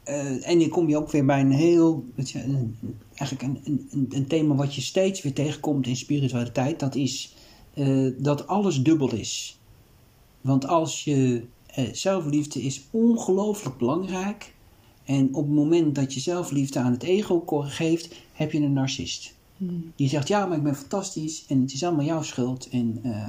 eh, 0.03 0.49
en 0.49 0.59
dan 0.59 0.69
kom 0.69 0.89
je 0.89 0.97
ook 0.97 1.11
weer 1.11 1.25
bij 1.25 1.41
een 1.41 1.51
heel, 1.53 2.05
weet 2.15 2.31
je, 2.31 2.43
een- 2.43 2.77
eigenlijk 3.15 3.43
een, 3.43 3.87
een- 3.91 4.07
een, 4.11 4.27
thema 4.27 4.55
wat 4.55 4.75
je 4.75 4.81
steeds 4.81 5.23
weer 5.23 5.35
tegenkomt 5.35 5.87
in 5.87 5.97
spiritualiteit. 5.97 6.81
Dat 6.81 6.95
is 6.95 7.35
eh, 7.75 8.07
dat 8.19 8.47
alles 8.47 8.83
dubbel 8.83 9.13
is. 9.15 9.59
Want 10.41 10.67
als 10.67 11.05
je 11.05 11.45
zelfliefde 11.93 12.63
is 12.63 12.83
ongelooflijk 12.91 13.77
belangrijk. 13.79 14.55
En 15.09 15.35
op 15.35 15.45
het 15.45 15.55
moment 15.55 15.95
dat 15.95 16.15
je 16.15 16.21
zelfliefde 16.21 16.79
aan 16.79 16.93
het 16.93 17.03
ego 17.03 17.43
geeft, 17.47 18.15
heb 18.33 18.53
je 18.53 18.61
een 18.61 18.73
narcist. 18.73 19.35
Die 19.97 20.09
zegt, 20.09 20.29
ja, 20.29 20.47
maar 20.47 20.57
ik 20.57 20.63
ben 20.63 20.77
fantastisch 20.77 21.45
en 21.47 21.61
het 21.61 21.73
is 21.73 21.85
allemaal 21.85 22.05
jouw 22.05 22.23
schuld. 22.23 22.69
En, 22.69 23.01
eh, 23.03 23.27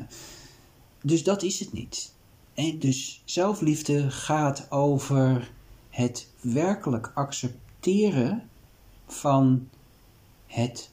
dus 1.02 1.24
dat 1.24 1.44
is 1.44 1.60
het 1.60 1.74
niet. 1.74 2.14
En 2.54 2.80
dus 2.80 3.22
zelfliefde 3.26 4.12
gaat 4.12 4.72
over 4.72 5.52
het 5.90 6.28
werkelijk 6.42 7.12
accepteren 7.16 8.50
van 9.08 9.68
het, 10.46 10.92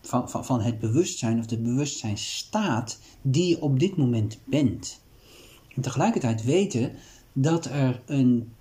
van, 0.00 0.30
van, 0.30 0.44
van 0.44 0.60
het 0.60 0.78
bewustzijn 0.78 1.38
of 1.38 1.46
de 1.46 1.58
bewustzijnstaat 1.58 2.98
die 3.22 3.48
je 3.48 3.60
op 3.60 3.78
dit 3.78 3.96
moment 3.96 4.38
bent. 4.44 5.00
En 5.74 5.82
tegelijkertijd 5.82 6.44
weten 6.44 6.92
dat 7.32 7.64
er 7.64 8.02
een, 8.06 8.52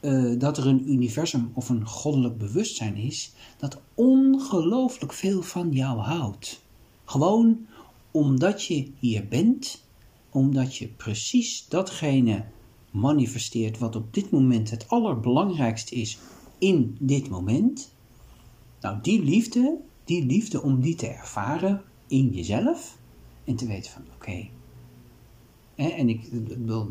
eh, 0.00 0.38
dat 0.38 0.58
er 0.58 0.66
een 0.66 0.92
universum 0.92 1.50
of 1.54 1.68
een 1.68 1.86
goddelijk 1.86 2.38
bewustzijn 2.38 2.96
is 2.96 3.32
dat 3.58 3.80
ongelooflijk 3.94 5.12
veel 5.12 5.42
van 5.42 5.72
jou 5.72 5.98
houdt. 5.98 6.62
Gewoon 7.04 7.66
omdat 8.10 8.64
je 8.64 8.90
hier 8.98 9.28
bent, 9.28 9.84
omdat 10.30 10.76
je 10.76 10.88
precies 10.88 11.66
datgene 11.68 12.44
manifesteert 12.90 13.78
wat 13.78 13.96
op 13.96 14.14
dit 14.14 14.30
moment 14.30 14.70
het 14.70 14.88
allerbelangrijkste 14.88 15.94
is 15.94 16.18
in 16.58 16.96
dit 17.00 17.28
moment. 17.28 17.94
Nou, 18.80 18.98
die 19.02 19.22
liefde, 19.22 19.78
die 20.04 20.26
liefde 20.26 20.62
om 20.62 20.80
die 20.80 20.94
te 20.94 21.06
ervaren 21.06 21.82
in 22.06 22.28
jezelf 22.28 22.98
en 23.44 23.56
te 23.56 23.66
weten 23.66 23.92
van 23.92 24.02
oké. 24.14 24.48
en 25.74 26.08
ik, 26.08 26.22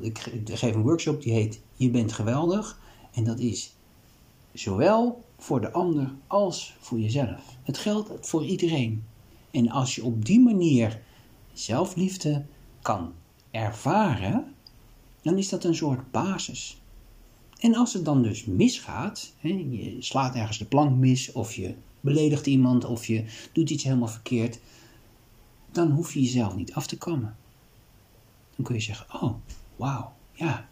ik 0.01 0.19
geef 0.45 0.75
een 0.75 0.81
workshop 0.81 1.21
die 1.21 1.33
heet 1.33 1.61
Je 1.73 1.89
bent 1.89 2.11
geweldig. 2.11 2.78
En 3.19 3.25
dat 3.25 3.39
is 3.39 3.73
zowel 4.53 5.23
voor 5.37 5.61
de 5.61 5.71
ander 5.71 6.11
als 6.27 6.75
voor 6.79 6.99
jezelf. 6.99 7.57
Het 7.63 7.77
geldt 7.77 8.27
voor 8.27 8.45
iedereen. 8.45 9.03
En 9.51 9.69
als 9.69 9.95
je 9.95 10.03
op 10.03 10.25
die 10.25 10.39
manier 10.39 11.01
zelfliefde 11.53 12.45
kan 12.81 13.13
ervaren, 13.51 14.53
dan 15.21 15.37
is 15.37 15.49
dat 15.49 15.63
een 15.63 15.75
soort 15.75 16.11
basis. 16.11 16.81
En 17.59 17.75
als 17.75 17.93
het 17.93 18.05
dan 18.05 18.23
dus 18.23 18.45
misgaat, 18.45 19.33
je 19.41 19.95
slaat 19.99 20.35
ergens 20.35 20.57
de 20.57 20.65
plank 20.65 20.95
mis, 20.97 21.31
of 21.31 21.53
je 21.53 21.75
beledigt 22.01 22.47
iemand, 22.47 22.85
of 22.85 23.05
je 23.05 23.25
doet 23.51 23.69
iets 23.69 23.83
helemaal 23.83 24.07
verkeerd, 24.07 24.59
dan 25.71 25.91
hoef 25.91 26.13
je 26.13 26.21
jezelf 26.21 26.55
niet 26.55 26.73
af 26.73 26.87
te 26.87 26.97
kammen. 26.97 27.37
Dan 28.55 28.65
kun 28.65 28.75
je 28.75 28.81
zeggen, 28.81 29.21
oh, 29.21 29.33
wauw, 29.75 30.13
ja. 30.33 30.68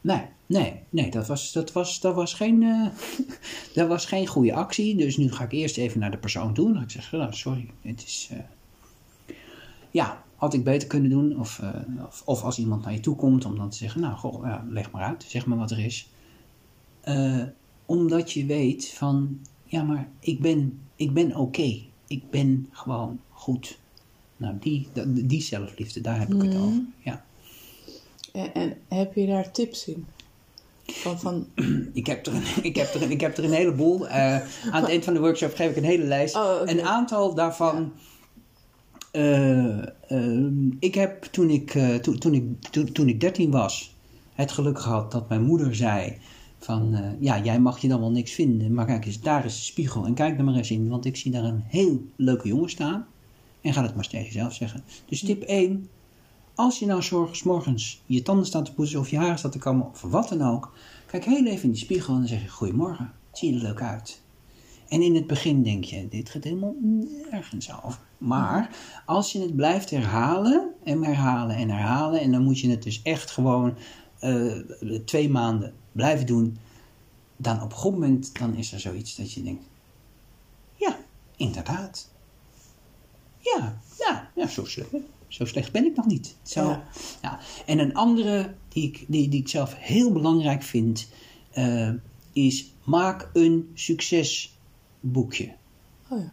Nee, 0.00 0.22
nee, 0.46 0.80
nee, 0.90 1.10
dat 1.10 1.26
was, 1.26 1.52
dat 1.52 1.72
was, 1.72 2.00
dat 2.00 2.14
was, 2.14 2.34
geen, 2.34 2.62
uh, 2.62 2.88
dat 3.74 3.88
was 3.88 4.04
geen 4.04 4.26
goede 4.26 4.54
actie. 4.54 4.96
Dus 4.96 5.16
nu 5.16 5.32
ga 5.32 5.44
ik 5.44 5.52
eerst 5.52 5.76
even 5.76 6.00
naar 6.00 6.10
de 6.10 6.18
persoon 6.18 6.54
toe. 6.54 6.74
Ga 6.74 6.82
ik 6.82 6.90
zeggen, 6.90 7.18
nou, 7.18 7.34
sorry, 7.34 7.70
het 7.82 8.02
is... 8.02 8.28
Uh, 8.32 8.38
ja, 9.90 10.24
had 10.36 10.54
ik 10.54 10.64
beter 10.64 10.88
kunnen 10.88 11.10
doen. 11.10 11.38
Of, 11.38 11.58
uh, 11.62 12.04
of, 12.06 12.22
of, 12.24 12.42
als 12.42 12.58
iemand 12.58 12.84
naar 12.84 12.92
je 12.92 13.00
toe 13.00 13.16
komt 13.16 13.44
om 13.44 13.56
dan 13.56 13.70
te 13.70 13.76
zeggen, 13.76 14.00
nou, 14.00 14.16
goh, 14.16 14.46
ja, 14.46 14.64
leg 14.68 14.90
maar 14.90 15.02
uit, 15.02 15.24
zeg 15.28 15.46
maar 15.46 15.58
wat 15.58 15.70
er 15.70 15.84
is. 15.84 16.10
Omdat 17.86 18.32
je 18.32 18.46
weet 18.46 18.88
van, 18.88 19.40
ja, 19.64 19.82
maar 19.82 20.08
ik 20.20 20.40
ben, 20.40 20.80
ik 20.96 21.12
ben 21.12 21.30
oké. 21.30 21.40
Okay. 21.40 21.88
Ik 22.06 22.30
ben 22.30 22.68
gewoon 22.70 23.20
goed. 23.30 23.78
Nou, 24.36 24.56
die, 24.60 24.88
die 25.08 25.42
zelfliefde, 25.42 26.00
daar 26.00 26.18
heb 26.18 26.34
ik 26.34 26.42
het 26.42 26.56
over. 26.56 26.82
Ja. 26.98 27.24
En, 28.38 28.54
en, 28.54 28.76
heb 28.88 29.14
je 29.14 29.26
daar 29.26 29.50
tips 29.50 29.86
in? 29.86 30.06
Van, 30.86 31.18
van... 31.20 31.46
Ik, 31.92 32.06
heb 32.06 32.26
er 32.26 32.34
een, 32.34 32.42
ik, 32.70 32.76
heb 32.76 32.94
er, 32.94 33.10
ik 33.10 33.20
heb 33.20 33.36
er 33.36 33.44
een 33.44 33.52
heleboel. 33.52 34.06
Uh, 34.06 34.34
aan 34.72 34.80
het 34.80 34.88
eind 34.88 35.04
van 35.04 35.14
de 35.14 35.20
workshop 35.20 35.54
geef 35.54 35.70
ik 35.70 35.76
een 35.76 35.84
hele 35.84 36.04
lijst. 36.04 36.36
Oh, 36.36 36.60
okay. 36.60 36.74
Een 36.74 36.82
aantal 36.82 37.34
daarvan. 37.34 37.76
Ja. 37.76 38.06
Uh, 39.12 40.50
ik 40.78 40.94
heb 40.94 41.22
toen 41.22 41.50
ik, 41.50 41.74
uh, 41.74 41.94
toen, 41.94 42.18
toen, 42.18 42.34
ik, 42.34 42.44
toen, 42.70 42.92
toen 42.92 43.08
ik 43.08 43.20
13 43.20 43.50
was, 43.50 43.94
het 44.34 44.52
geluk 44.52 44.78
gehad 44.78 45.12
dat 45.12 45.28
mijn 45.28 45.42
moeder 45.42 45.74
zei: 45.74 46.16
van 46.58 47.16
ja, 47.20 47.40
jij 47.42 47.60
mag 47.60 47.78
je 47.78 47.88
dan 47.88 48.00
wel 48.00 48.10
niks 48.10 48.32
vinden, 48.32 48.74
maar 48.74 48.86
kijk 48.86 49.06
eens, 49.06 49.20
daar 49.20 49.44
is 49.44 49.56
de 49.56 49.62
spiegel 49.62 50.06
en 50.06 50.14
kijk 50.14 50.38
er 50.38 50.44
maar 50.44 50.54
eens 50.54 50.70
in, 50.70 50.88
want 50.88 51.04
ik 51.04 51.16
zie 51.16 51.32
daar 51.32 51.44
een 51.44 51.64
heel 51.66 52.04
leuke 52.16 52.48
jongen 52.48 52.70
staan. 52.70 53.06
En 53.60 53.72
ga 53.72 53.82
het 53.82 53.94
maar 53.94 54.08
tegen 54.08 54.26
jezelf 54.26 54.52
zeggen. 54.52 54.84
Dus 55.06 55.20
tip 55.20 55.42
1, 55.42 55.88
als 56.58 56.78
je 56.78 56.86
nou 56.86 57.02
zorgens 57.02 57.42
morgens 57.42 58.02
je 58.06 58.22
tanden 58.22 58.46
staat 58.46 58.64
te 58.64 58.74
poetsen 58.74 59.00
of 59.00 59.08
je 59.08 59.16
haar 59.16 59.38
staat 59.38 59.52
te 59.52 59.58
kammen 59.58 59.86
of 59.86 60.00
wat 60.00 60.28
dan 60.28 60.42
ook, 60.42 60.72
kijk 61.06 61.24
heel 61.24 61.46
even 61.46 61.62
in 61.62 61.70
die 61.70 61.80
spiegel 61.80 62.14
en 62.14 62.18
dan 62.18 62.28
zeg 62.28 62.42
je 62.42 62.48
goedemorgen, 62.48 63.12
zie 63.32 63.50
je 63.50 63.56
er 63.56 63.62
leuk 63.62 63.82
uit. 63.82 64.22
En 64.88 65.02
in 65.02 65.14
het 65.14 65.26
begin 65.26 65.62
denk 65.62 65.84
je, 65.84 66.08
dit 66.08 66.30
gaat 66.30 66.44
helemaal 66.44 66.74
nergens 67.30 67.82
over. 67.82 68.00
Maar 68.18 68.76
als 69.06 69.32
je 69.32 69.40
het 69.40 69.56
blijft 69.56 69.90
herhalen 69.90 70.70
en 70.84 71.04
herhalen 71.04 71.56
en 71.56 71.70
herhalen, 71.70 72.20
en 72.20 72.32
dan 72.32 72.42
moet 72.42 72.60
je 72.60 72.70
het 72.70 72.82
dus 72.82 73.02
echt 73.02 73.30
gewoon 73.30 73.74
uh, 74.20 74.52
twee 75.04 75.30
maanden 75.30 75.74
blijven 75.92 76.26
doen, 76.26 76.58
dan 77.36 77.62
op 77.62 77.70
een 77.70 77.78
goed 77.78 77.92
moment 77.92 78.38
dan 78.38 78.54
is 78.54 78.72
er 78.72 78.80
zoiets 78.80 79.16
dat 79.16 79.32
je 79.32 79.42
denkt, 79.42 79.64
ja, 80.74 80.98
inderdaad. 81.36 82.10
Ja, 83.38 83.80
ja, 83.98 84.30
ja 84.34 84.46
zo, 84.46 84.64
slecht, 84.64 84.90
zo 85.28 85.44
slecht 85.44 85.72
ben 85.72 85.84
ik 85.84 85.96
nog 85.96 86.06
niet. 86.06 86.36
Zo, 86.42 86.62
ja. 86.62 86.84
ja. 87.22 87.40
En 87.66 87.78
een 87.78 87.94
andere 87.94 88.54
die 88.68 88.86
ik, 88.86 89.04
die, 89.08 89.28
die 89.28 89.40
ik 89.40 89.48
zelf 89.48 89.74
heel 89.76 90.12
belangrijk 90.12 90.62
vind, 90.62 91.08
uh, 91.54 91.90
is 92.32 92.72
maak 92.84 93.30
een 93.32 93.70
succesboekje. 93.74 95.54
Oh 96.08 96.18
ja. 96.18 96.32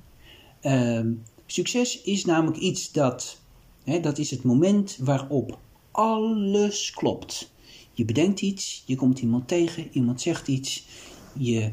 Uh, 1.02 1.12
succes 1.46 2.02
is 2.02 2.26
namelijk 2.26 2.58
iets 2.58 2.92
dat, 2.92 3.40
hè, 3.84 4.00
dat 4.00 4.18
is 4.18 4.32
het 4.32 4.44
moment 4.44 4.98
waarop 5.00 5.60
alles 5.92 6.92
klopt. 6.92 7.52
Je 7.92 8.06
bedenkt 8.06 8.42
iets, 8.42 8.84
je 8.86 8.96
komt 8.96 9.20
iemand 9.20 9.48
tegen, 9.48 9.88
iemand 9.92 10.22
zegt 10.22 10.48
iets, 10.48 10.86
je, 11.34 11.72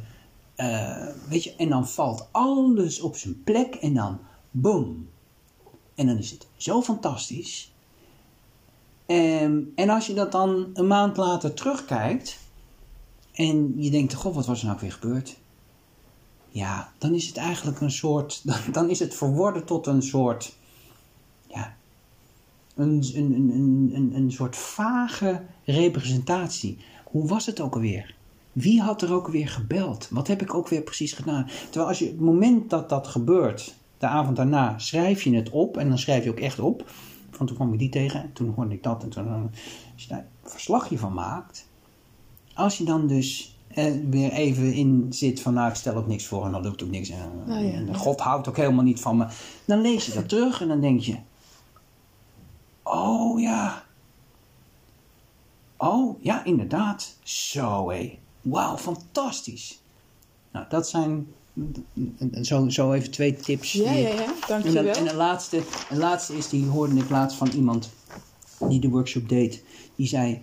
uh, 0.56 1.06
weet 1.28 1.44
je, 1.44 1.54
en 1.56 1.68
dan 1.68 1.88
valt 1.88 2.28
alles 2.30 3.00
op 3.00 3.16
zijn 3.16 3.42
plek 3.42 3.74
en 3.74 3.94
dan 3.94 4.18
boom. 4.50 5.08
En 6.02 6.08
dan 6.08 6.18
is 6.18 6.30
het 6.30 6.46
zo 6.56 6.82
fantastisch. 6.82 7.72
Um, 9.06 9.72
en 9.74 9.88
als 9.88 10.06
je 10.06 10.14
dat 10.14 10.32
dan 10.32 10.70
een 10.74 10.86
maand 10.86 11.16
later 11.16 11.54
terugkijkt 11.54 12.38
en 13.32 13.74
je 13.76 13.90
denkt, 13.90 14.14
god, 14.14 14.34
wat 14.34 14.46
was 14.46 14.60
er 14.60 14.66
nou 14.66 14.78
weer 14.80 14.92
gebeurd? 14.92 15.36
Ja, 16.48 16.92
dan 16.98 17.14
is 17.14 17.26
het 17.26 17.36
eigenlijk 17.36 17.80
een 17.80 17.90
soort, 17.90 18.40
dan, 18.46 18.56
dan 18.72 18.90
is 18.90 18.98
het 18.98 19.14
verworden 19.14 19.64
tot 19.64 19.86
een 19.86 20.02
soort, 20.02 20.56
ja, 21.46 21.76
een, 22.74 23.04
een, 23.14 23.32
een, 23.32 23.90
een, 23.94 24.12
een 24.14 24.32
soort 24.32 24.56
vage 24.56 25.42
representatie. 25.64 26.78
Hoe 27.04 27.28
was 27.28 27.46
het 27.46 27.60
ook 27.60 27.74
alweer? 27.74 28.14
Wie 28.52 28.80
had 28.80 29.02
er 29.02 29.12
ook 29.12 29.26
alweer 29.26 29.48
gebeld? 29.48 30.08
Wat 30.10 30.26
heb 30.26 30.42
ik 30.42 30.54
ook 30.54 30.68
weer 30.68 30.82
precies 30.82 31.12
gedaan? 31.12 31.48
Terwijl 31.64 31.88
als 31.88 31.98
je 31.98 32.06
het 32.06 32.20
moment 32.20 32.70
dat 32.70 32.88
dat 32.88 33.06
gebeurt, 33.06 33.74
de 34.02 34.08
avond 34.08 34.36
daarna, 34.36 34.78
schrijf 34.78 35.22
je 35.22 35.34
het 35.34 35.50
op. 35.50 35.76
En 35.76 35.88
dan 35.88 35.98
schrijf 35.98 36.24
je 36.24 36.30
ook 36.30 36.40
echt 36.40 36.58
op. 36.58 36.90
Van 37.30 37.46
toen 37.46 37.56
kwam 37.56 37.72
ik 37.72 37.78
die 37.78 37.88
tegen 37.88 38.22
en 38.22 38.32
toen 38.32 38.52
hoorde 38.56 38.74
ik 38.74 38.82
dat. 38.82 39.02
En 39.02 39.08
toen, 39.08 39.50
als 39.92 40.02
je 40.02 40.08
daar 40.08 40.26
een 40.42 40.50
verslagje 40.50 40.98
van 40.98 41.12
maakt. 41.12 41.68
Als 42.54 42.78
je 42.78 42.84
dan 42.84 43.06
dus 43.06 43.56
eh, 43.68 43.92
weer 44.10 44.32
even 44.32 44.72
in 44.72 45.06
zit 45.10 45.40
van 45.40 45.54
nou 45.54 45.68
ik 45.68 45.74
stel 45.74 45.94
ook 45.94 46.06
niks 46.06 46.26
voor 46.26 46.44
en 46.44 46.52
dan 46.52 46.62
lukt 46.62 46.82
ook 46.82 46.90
niks. 46.90 47.08
En, 47.08 47.30
ja, 47.46 47.72
en. 47.72 47.94
God 47.94 48.20
houdt 48.20 48.48
ook 48.48 48.56
helemaal 48.56 48.84
niet 48.84 49.00
van 49.00 49.16
me. 49.16 49.26
Dan 49.64 49.80
lees 49.80 50.06
je 50.06 50.12
dat 50.12 50.28
terug 50.28 50.60
en 50.60 50.68
dan 50.68 50.80
denk 50.80 51.00
je. 51.00 51.16
Oh 52.82 53.40
ja. 53.40 53.84
Oh 55.76 56.22
ja, 56.22 56.44
inderdaad. 56.44 57.16
Zo 57.22 57.90
hé. 57.90 58.18
Wauw, 58.40 58.76
fantastisch. 58.76 59.82
Nou, 60.52 60.66
dat 60.68 60.88
zijn 60.88 61.26
zo, 62.42 62.68
zo 62.68 62.92
even 62.92 63.10
twee 63.10 63.36
tips. 63.36 63.72
Ja, 63.72 63.92
ja, 63.92 64.08
ja. 64.08 64.24
En, 64.24 64.32
Dankjewel. 64.48 64.84
dan, 64.84 64.94
en 64.94 65.04
de, 65.04 65.14
laatste, 65.14 65.62
de 65.88 65.96
laatste 65.96 66.36
is, 66.36 66.48
die 66.48 66.66
hoorde 66.66 66.94
ik 67.00 67.10
laatst 67.10 67.36
van 67.36 67.48
iemand 67.48 67.90
die 68.68 68.80
de 68.80 68.88
workshop 68.88 69.28
deed. 69.28 69.64
Die 69.96 70.06
zei, 70.06 70.40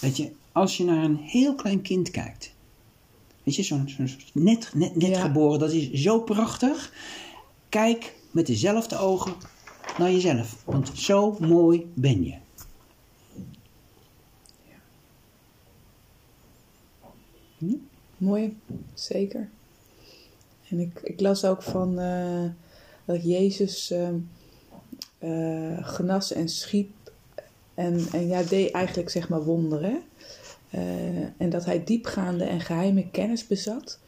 weet 0.00 0.16
je, 0.16 0.30
als 0.52 0.76
je 0.76 0.84
naar 0.84 1.04
een 1.04 1.16
heel 1.16 1.54
klein 1.54 1.82
kind 1.82 2.10
kijkt. 2.10 2.52
Weet 3.42 3.54
je, 3.56 3.62
zo'n 3.62 3.88
zo'n 3.88 4.08
net, 4.32 4.70
net, 4.74 4.96
net 4.96 5.10
Ja. 5.10 5.20
geboren, 5.20 5.58
dat 5.58 5.72
is 5.72 5.90
zo 5.90 6.20
prachtig. 6.20 6.92
Kijk 7.68 8.14
met 8.30 8.46
dezelfde 8.46 8.98
ogen 8.98 9.34
naar 9.98 10.10
jezelf. 10.10 10.62
Want 10.64 10.90
zo 10.94 11.36
mooi 11.40 11.90
ben 11.94 12.24
je. 12.24 12.34
Mooi, 18.16 18.56
zeker. 18.94 19.50
En 20.70 20.78
ik, 20.78 21.00
ik 21.02 21.20
las 21.20 21.44
ook 21.44 21.62
van 21.62 21.98
eh, 21.98 22.44
dat 23.04 23.22
Jezus 23.22 23.94
eh, 25.18 25.86
genas 25.86 26.32
en 26.32 26.48
schiep 26.48 26.90
en, 27.74 28.06
en 28.12 28.28
ja, 28.28 28.42
deed 28.42 28.70
eigenlijk 28.70 29.10
zeg 29.10 29.28
maar 29.28 29.44
wonderen. 29.44 30.02
Eh, 30.70 31.22
en 31.36 31.50
dat 31.50 31.64
hij 31.64 31.84
diepgaande 31.84 32.44
en 32.44 32.60
geheime 32.60 33.10
kennis 33.10 33.46
bezat. 33.46 33.98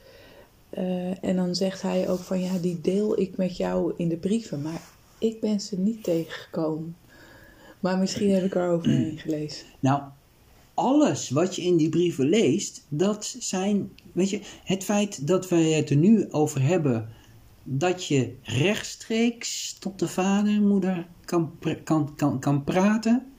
En 1.21 1.37
dan 1.37 1.55
zegt 1.55 1.83
hij 1.83 2.09
ook 2.09 2.19
van 2.19 2.41
ja, 2.41 2.59
die 2.59 2.81
deel 2.81 3.21
ik 3.21 3.37
met 3.37 3.57
jou 3.57 3.95
in 3.97 4.09
de 4.09 4.17
brieven. 4.17 4.63
Maar 4.63 4.81
ik 5.19 5.41
ben 5.41 5.61
ze 5.61 5.79
niet 5.79 6.05
tegengekomen. 6.05 6.97
Maar 7.81 7.99
misschien 7.99 8.31
heb 8.31 8.45
ik 8.45 8.55
er 8.55 8.71
overheen 8.71 9.19
gelezen. 9.19 9.67
Nou, 9.81 10.03
alles 10.75 11.31
wat 11.31 11.57
je 11.57 11.63
in 11.63 11.77
die 11.77 11.89
brieven 11.89 12.29
leest, 12.29 12.87
dat 12.89 13.37
zijn, 13.39 13.93
weet 14.13 14.31
je, 14.31 14.41
het 14.65 14.85
feit 14.85 15.27
dat 15.27 15.49
wij 15.49 15.73
het 15.73 15.91
er 15.91 15.97
nu 15.97 16.31
over 16.31 16.63
hebben, 16.63 17.09
dat 17.63 18.07
je 18.07 18.35
rechtstreeks 18.43 19.77
tot 19.79 19.99
de 19.99 20.09
vader 20.09 20.53
en 20.53 20.69
moeder 20.69 21.07
kan, 21.25 21.53
kan, 21.85 22.15
kan, 22.15 22.41
kan 22.41 22.65
praten, 22.65 23.33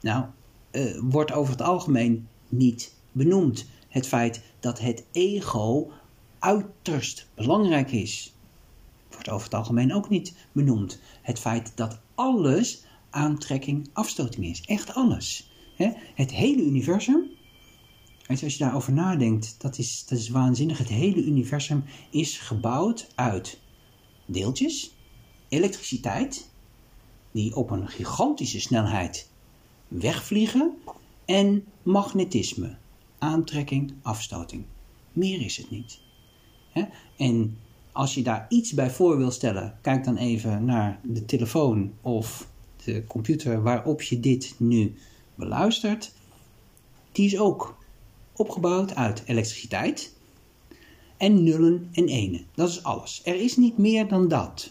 nou, 0.00 0.24
uh, 0.72 0.98
wordt 1.02 1.32
over 1.32 1.52
het 1.52 1.62
algemeen 1.62 2.28
niet 2.48 2.94
benoemd. 3.12 3.66
Het 3.88 4.06
feit 4.06 4.42
dat 4.60 4.78
het 4.78 5.04
ego 5.12 5.90
uiterst 6.38 7.28
belangrijk 7.34 7.92
is, 7.92 8.34
wordt 9.10 9.28
over 9.28 9.44
het 9.44 9.54
algemeen 9.54 9.94
ook 9.94 10.08
niet 10.08 10.34
benoemd. 10.52 11.00
Het 11.22 11.38
feit 11.38 11.72
dat 11.74 12.00
alles 12.14 12.84
aantrekking, 13.10 13.88
afstoting 13.92 14.46
is. 14.46 14.60
Echt 14.60 14.94
alles. 14.94 15.49
Het 16.14 16.32
hele 16.32 16.62
universum, 16.62 17.30
als 18.26 18.40
je 18.40 18.58
daarover 18.58 18.92
nadenkt, 18.92 19.54
dat 19.58 19.78
is, 19.78 20.04
dat 20.08 20.18
is 20.18 20.28
waanzinnig. 20.28 20.78
Het 20.78 20.88
hele 20.88 21.24
universum 21.24 21.84
is 22.10 22.38
gebouwd 22.38 23.08
uit 23.14 23.60
deeltjes, 24.26 24.94
elektriciteit, 25.48 26.50
die 27.32 27.56
op 27.56 27.70
een 27.70 27.88
gigantische 27.88 28.60
snelheid 28.60 29.30
wegvliegen, 29.88 30.74
en 31.24 31.64
magnetisme, 31.82 32.76
aantrekking, 33.18 33.92
afstoting. 34.02 34.64
Meer 35.12 35.40
is 35.40 35.56
het 35.56 35.70
niet. 35.70 36.00
En 37.16 37.58
als 37.92 38.14
je 38.14 38.22
daar 38.22 38.46
iets 38.48 38.72
bij 38.72 38.90
voor 38.90 39.16
wil 39.16 39.30
stellen, 39.30 39.78
kijk 39.80 40.04
dan 40.04 40.16
even 40.16 40.64
naar 40.64 41.00
de 41.02 41.24
telefoon 41.24 41.92
of 42.00 42.48
de 42.84 43.04
computer 43.06 43.62
waarop 43.62 44.02
je 44.02 44.20
dit 44.20 44.54
nu 44.56 44.94
beluistert, 45.40 46.12
die 47.12 47.26
is 47.26 47.38
ook 47.38 47.78
opgebouwd 48.32 48.94
uit 48.94 49.22
elektriciteit 49.26 50.14
en 51.16 51.42
nullen 51.42 51.88
en 51.92 52.08
enen. 52.08 52.46
Dat 52.54 52.68
is 52.68 52.82
alles. 52.82 53.20
Er 53.24 53.40
is 53.40 53.56
niet 53.56 53.78
meer 53.78 54.08
dan 54.08 54.28
dat. 54.28 54.70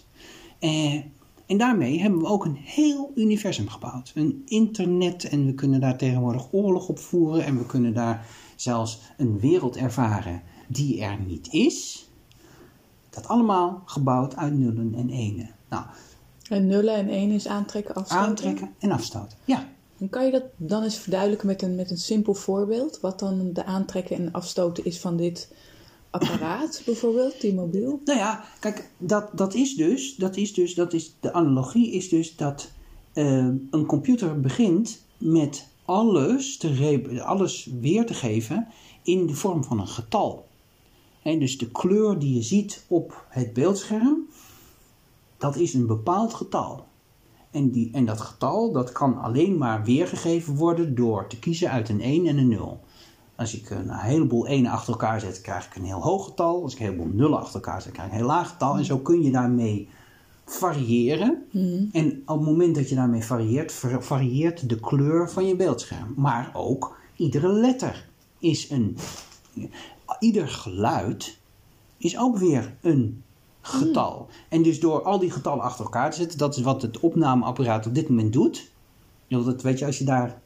Eh, 0.60 0.94
en 1.46 1.58
daarmee 1.58 2.02
hebben 2.02 2.20
we 2.20 2.28
ook 2.28 2.46
een 2.46 2.60
heel 2.64 3.12
universum 3.16 3.70
gebouwd. 3.70 4.12
Een 4.16 4.42
internet 4.46 5.24
en 5.24 5.46
we 5.46 5.54
kunnen 5.54 5.80
daar 5.80 5.98
tegenwoordig 5.98 6.48
oorlog 6.52 6.88
op 6.88 7.00
voeren 7.00 7.46
en 7.46 7.58
we 7.58 7.66
kunnen 7.66 7.94
daar 7.94 8.26
zelfs 8.56 9.00
een 9.18 9.40
wereld 9.40 9.78
ervaren 9.78 10.42
die 10.68 11.02
er 11.02 11.20
niet 11.20 11.48
is. 11.54 12.10
Dat 13.10 13.28
allemaal 13.28 13.82
gebouwd 13.86 14.36
uit 14.36 14.54
nullen 14.54 14.94
en 14.96 15.10
enen. 15.10 15.50
Nou, 15.70 15.86
en 16.50 16.68
nullen 16.68 16.96
en 16.96 17.10
één 17.10 17.32
is 17.32 17.48
aantrekken, 17.48 17.96
afstoten? 17.96 18.26
Aantrekken 18.26 18.74
en 18.80 18.92
afstoten, 18.92 19.38
ja. 19.46 19.68
En 20.00 20.10
kan 20.10 20.26
je 20.26 20.32
dat 20.32 20.44
dan 20.58 20.84
eens 20.84 20.98
verduidelijken 20.98 21.48
met 21.48 21.62
een, 21.62 21.76
met 21.76 21.92
een 21.92 21.98
simpel 21.98 22.34
voorbeeld? 22.34 23.00
Wat 23.00 23.20
dan 23.20 23.54
de 23.54 23.66
aantrekken 23.66 24.16
en 24.16 24.32
afstoten 24.32 24.86
is 24.86 25.00
van 25.00 25.18
dit 25.18 25.54
apparaat 26.10 26.82
bijvoorbeeld, 26.86 27.42
die 27.42 27.54
mobiel? 27.54 28.02
Nou 28.06 28.20
ja, 28.20 28.44
kijk, 28.60 28.90
dat, 28.98 29.30
dat 29.34 29.54
is 29.54 29.76
dus, 29.76 30.16
dat 30.16 30.38
is 30.38 30.54
dus, 30.54 30.74
dat 30.74 30.94
is, 30.94 31.16
de 31.20 31.34
analogie 31.34 31.92
is 31.92 32.10
dus 32.10 32.36
dat 32.36 32.72
uh, 33.14 33.48
een 33.72 33.86
computer 33.86 34.40
begint 34.40 35.02
met 35.18 35.68
alles, 35.86 36.58
te 36.58 37.22
alles 37.26 37.70
weer 37.80 38.06
te 38.06 38.14
geven 38.14 38.68
in 39.04 39.28
de 39.28 39.34
vorm 39.34 39.64
van 39.64 39.80
een 39.80 39.88
getal. 39.88 40.48
En 41.24 41.40
dus 41.40 41.58
de 41.58 41.72
kleur 41.72 42.20
die 42.20 42.34
je 42.34 42.42
ziet 42.42 42.86
op 42.88 43.26
het 43.30 43.54
beeldscherm, 43.54 44.28
dat 45.38 45.56
is 45.56 45.74
een 45.74 45.88
bepaald 45.88 46.34
getal. 46.34 46.86
En, 47.52 47.70
die, 47.70 47.90
en 47.92 48.06
dat 48.06 48.22
getal 48.22 48.72
dat 48.72 48.92
kan 48.92 49.18
alleen 49.18 49.58
maar 49.58 49.84
weergegeven 49.84 50.56
worden 50.56 50.96
door 50.96 51.28
te 51.28 51.40
kiezen 51.40 51.72
uit 51.72 51.90
een 51.90 52.02
1 52.02 52.28
en 52.28 52.38
een 52.38 52.48
0. 52.48 52.80
Als 53.36 53.56
ik 53.56 53.70
een 53.70 53.90
heleboel 53.90 54.48
1 54.48 54.66
achter 54.66 54.94
elkaar 54.94 55.20
zet, 55.20 55.42
krijg 55.42 55.66
ik 55.66 55.76
een 55.76 55.84
heel 55.84 56.02
hoog 56.02 56.26
getal. 56.26 56.64
Als 56.64 56.74
ik 56.74 56.80
een 56.80 56.86
heleboel 56.86 57.14
0 57.14 57.38
achter 57.38 57.56
elkaar 57.56 57.82
zet, 57.82 57.92
krijg 57.92 58.08
ik 58.08 58.14
een 58.14 58.20
heel 58.20 58.30
laag 58.30 58.50
getal. 58.50 58.78
En 58.78 58.86
zo 58.86 58.98
kun 58.98 59.22
je 59.22 59.32
daarmee 59.32 59.90
variëren. 60.46 61.46
Mm. 61.52 61.90
En 61.92 62.22
op 62.26 62.38
het 62.38 62.46
moment 62.46 62.76
dat 62.76 62.90
je 62.90 62.96
daarmee 62.96 63.24
varieert, 63.24 63.72
varieert 64.00 64.70
de 64.70 64.80
kleur 64.80 65.30
van 65.30 65.46
je 65.48 65.56
beeldscherm. 65.56 66.14
Maar 66.16 66.52
ook 66.54 66.98
iedere 67.16 67.54
letter 67.54 68.10
is 68.40 68.70
een. 68.70 68.98
Ieder 70.20 70.48
geluid 70.48 71.38
is 71.98 72.18
ook 72.18 72.38
weer 72.38 72.78
een 72.82 73.24
getal. 73.70 74.28
En 74.50 74.64
dus 74.64 74.80
door 74.80 75.02
al 75.02 75.20
die 75.20 75.32
getallen 75.32 75.64
achter 75.64 75.86
elkaar 75.86 76.12
te 76.12 76.18
zetten, 76.18 76.38
dat 76.38 76.58
is 76.58 76.64
wat 76.64 76.82
het 76.82 77.00
opnameapparaat 77.00 77.88
op 77.88 77.96
dit 77.96 78.10
moment 78.10 78.34
doet. 78.34 78.72
Dat, 79.28 79.62
weet 79.62 79.80
je, 79.80 79.86
als 79.86 79.98
je, 79.98 80.04
daar, 80.04 80.42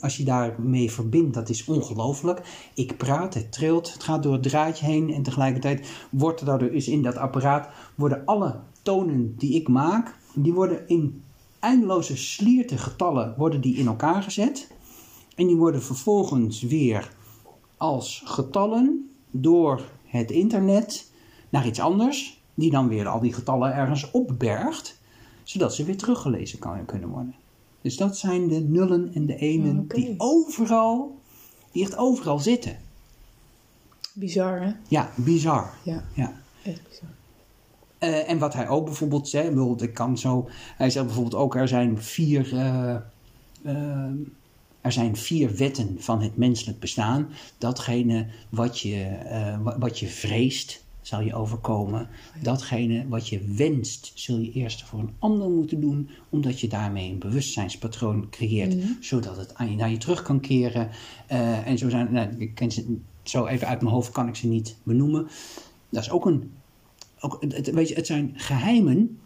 als, 0.00 0.16
je 0.16 0.24
daarmee 0.24 0.90
verbindt, 0.90 1.34
dat 1.34 1.48
is 1.48 1.64
ongelooflijk. 1.64 2.68
Ik 2.74 2.96
praat, 2.96 3.34
het 3.34 3.52
trilt, 3.52 3.92
het 3.92 4.02
gaat 4.02 4.22
door 4.22 4.32
het 4.32 4.42
draadje 4.42 4.86
heen 4.86 5.12
en 5.12 5.22
tegelijkertijd 5.22 5.88
wordt 6.10 6.40
er 6.40 6.46
daardoor 6.46 6.72
is 6.72 6.88
in 6.88 7.02
dat 7.02 7.16
apparaat 7.16 7.68
worden 7.94 8.22
alle 8.24 8.60
tonen 8.82 9.34
die 9.38 9.54
ik 9.54 9.68
maak, 9.68 10.16
die 10.34 10.52
worden 10.52 10.88
in 10.88 11.22
eindeloze 11.60 12.16
slierte 12.16 12.78
getallen 12.78 13.34
worden 13.36 13.60
die 13.60 13.76
in 13.76 13.86
elkaar 13.86 14.22
gezet. 14.22 14.68
En 15.36 15.46
die 15.46 15.56
worden 15.56 15.82
vervolgens 15.82 16.62
weer 16.62 17.12
als 17.76 18.22
getallen 18.24 19.10
door 19.30 19.80
het 20.04 20.30
internet 20.30 21.12
naar 21.54 21.66
iets 21.66 21.80
anders, 21.80 22.40
die 22.54 22.70
dan 22.70 22.88
weer 22.88 23.06
al 23.06 23.20
die 23.20 23.32
getallen 23.32 23.74
ergens 23.74 24.10
opbergt, 24.10 24.98
zodat 25.42 25.74
ze 25.74 25.84
weer 25.84 25.96
teruggelezen 25.96 26.58
kan, 26.58 26.84
kunnen 26.84 27.08
worden. 27.08 27.34
Dus 27.80 27.96
dat 27.96 28.18
zijn 28.18 28.48
de 28.48 28.60
nullen 28.60 29.10
en 29.14 29.26
de 29.26 29.36
enen 29.36 29.88
die 29.88 30.14
overal, 30.16 31.18
die 31.72 31.82
echt 31.82 31.96
overal 31.96 32.38
zitten. 32.38 32.76
Bizar, 34.12 34.62
hè? 34.62 34.72
Ja, 34.88 35.10
bizar. 35.16 35.74
Ja, 35.82 36.04
ja. 36.14 36.32
echt 36.64 36.88
bizar. 36.88 37.08
Uh, 38.00 38.30
en 38.30 38.38
wat 38.38 38.54
hij 38.54 38.68
ook 38.68 38.84
bijvoorbeeld 38.84 39.28
zegt, 39.28 39.48
bijvoorbeeld, 39.48 39.82
ik 39.82 39.94
kan 39.94 40.18
zo, 40.18 40.48
hij 40.76 40.90
zegt 40.90 41.06
bijvoorbeeld 41.06 41.42
ook, 41.42 41.56
er 41.56 41.68
zijn 41.68 42.02
vier, 42.02 42.52
uh, 42.52 42.96
uh, 43.62 44.10
er 44.80 44.92
zijn 44.92 45.16
vier 45.16 45.56
wetten 45.56 45.96
van 45.98 46.22
het 46.22 46.36
menselijk 46.36 46.78
bestaan. 46.78 47.28
Datgene 47.58 48.26
wat 48.48 48.80
je, 48.80 49.18
wat 49.78 49.98
je 49.98 50.06
vreest, 50.06 50.83
zal 51.06 51.20
je 51.20 51.34
overkomen. 51.34 52.08
Datgene 52.42 53.08
wat 53.08 53.28
je 53.28 53.44
wenst, 53.44 54.12
zul 54.14 54.38
je 54.38 54.52
eerst 54.52 54.82
voor 54.82 55.00
een 55.00 55.14
ander 55.18 55.50
moeten 55.50 55.80
doen, 55.80 56.10
omdat 56.28 56.60
je 56.60 56.68
daarmee 56.68 57.10
een 57.10 57.18
bewustzijnspatroon 57.18 58.28
creëert, 58.30 58.76
mhm. 58.76 58.86
zodat 59.00 59.36
het 59.36 59.54
aan 59.54 59.70
je, 59.70 59.76
naar 59.76 59.90
je 59.90 59.96
terug 59.96 60.22
kan 60.22 60.40
keren. 60.40 60.90
Uh, 61.32 61.66
en 61.66 61.78
zo 61.78 61.88
zijn, 61.88 62.12
nou, 62.12 62.28
ik 62.38 62.54
ken 62.54 62.70
ze, 62.70 62.96
zo 63.22 63.46
even 63.46 63.66
uit 63.66 63.80
mijn 63.80 63.94
hoofd 63.94 64.10
kan 64.10 64.28
ik 64.28 64.34
ze 64.34 64.46
niet 64.46 64.76
benoemen. 64.82 65.28
Dat 65.88 66.02
is 66.02 66.10
ook 66.10 66.26
een, 66.26 66.52
ook, 67.20 67.44
het, 67.48 67.70
weet 67.70 67.88
je, 67.88 67.94
het 67.94 68.06
zijn 68.06 68.32
geheimen 68.34 69.18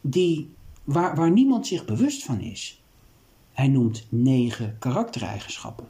die, 0.00 0.50
waar, 0.84 1.16
waar 1.16 1.30
niemand 1.30 1.66
zich 1.66 1.84
bewust 1.84 2.22
van 2.22 2.40
is. 2.40 2.82
Hij 3.52 3.68
noemt 3.68 4.06
negen 4.08 4.76
karaktereigenschappen. 4.78 5.88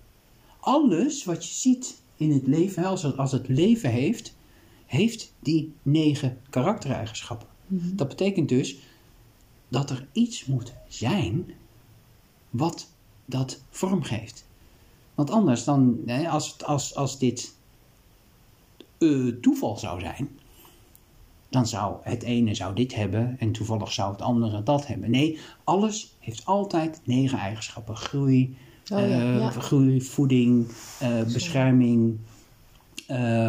Alles 0.61 1.25
wat 1.25 1.47
je 1.47 1.55
ziet 1.55 2.03
in 2.17 2.33
het 2.33 2.47
leven, 2.47 2.85
als 2.85 3.03
het, 3.03 3.17
als 3.17 3.33
het 3.33 3.49
leven 3.49 3.91
heeft, 3.91 4.39
heeft 4.91 5.35
die 5.41 5.73
negen 5.83 6.39
karaktereigenschappen. 6.49 7.49
Mhm. 7.67 7.97
Dat 7.97 8.09
betekent 8.09 8.49
dus 8.49 8.79
dat 9.69 9.91
er 9.91 10.07
iets 10.13 10.45
moet 10.45 10.73
zijn 10.89 11.53
wat 12.51 12.91
dat 13.25 13.63
vormgeeft. 13.71 14.47
Want 15.15 15.31
anders 15.31 15.65
dan, 15.65 16.01
als, 16.29 16.65
als, 16.65 16.95
als 16.95 17.19
dit 17.19 17.55
uh, 18.99 19.35
toeval 19.41 19.77
zou 19.77 20.01
zijn, 20.01 20.29
dan 21.49 21.67
zou 21.67 21.97
het 22.03 22.23
ene 22.23 22.55
zou 22.55 22.75
dit 22.75 22.95
hebben 22.95 23.37
en 23.39 23.53
toevallig 23.53 23.93
zou 23.93 24.13
het 24.13 24.23
andere 24.23 24.63
dat 24.63 24.87
hebben. 24.87 25.11
Nee, 25.11 25.39
alles 25.65 26.15
heeft 26.19 26.47
altijd 26.47 27.01
negen 27.05 27.39
eigenschappen. 27.39 27.97
Groei, 27.97 28.57
oh, 28.93 29.09
ja, 29.09 29.37
uh, 29.37 29.51
groei 29.51 30.03
voeding, 30.03 30.69
uh, 31.03 31.23
bescherming, 31.23 32.19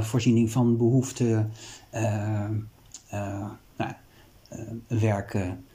voorziening 0.02 0.52
van 0.52 0.78
behoeften, 0.78 1.52
uh, 1.94 2.50
uh, 3.14 3.50
nou, 3.78 3.94
werken, 4.88 5.66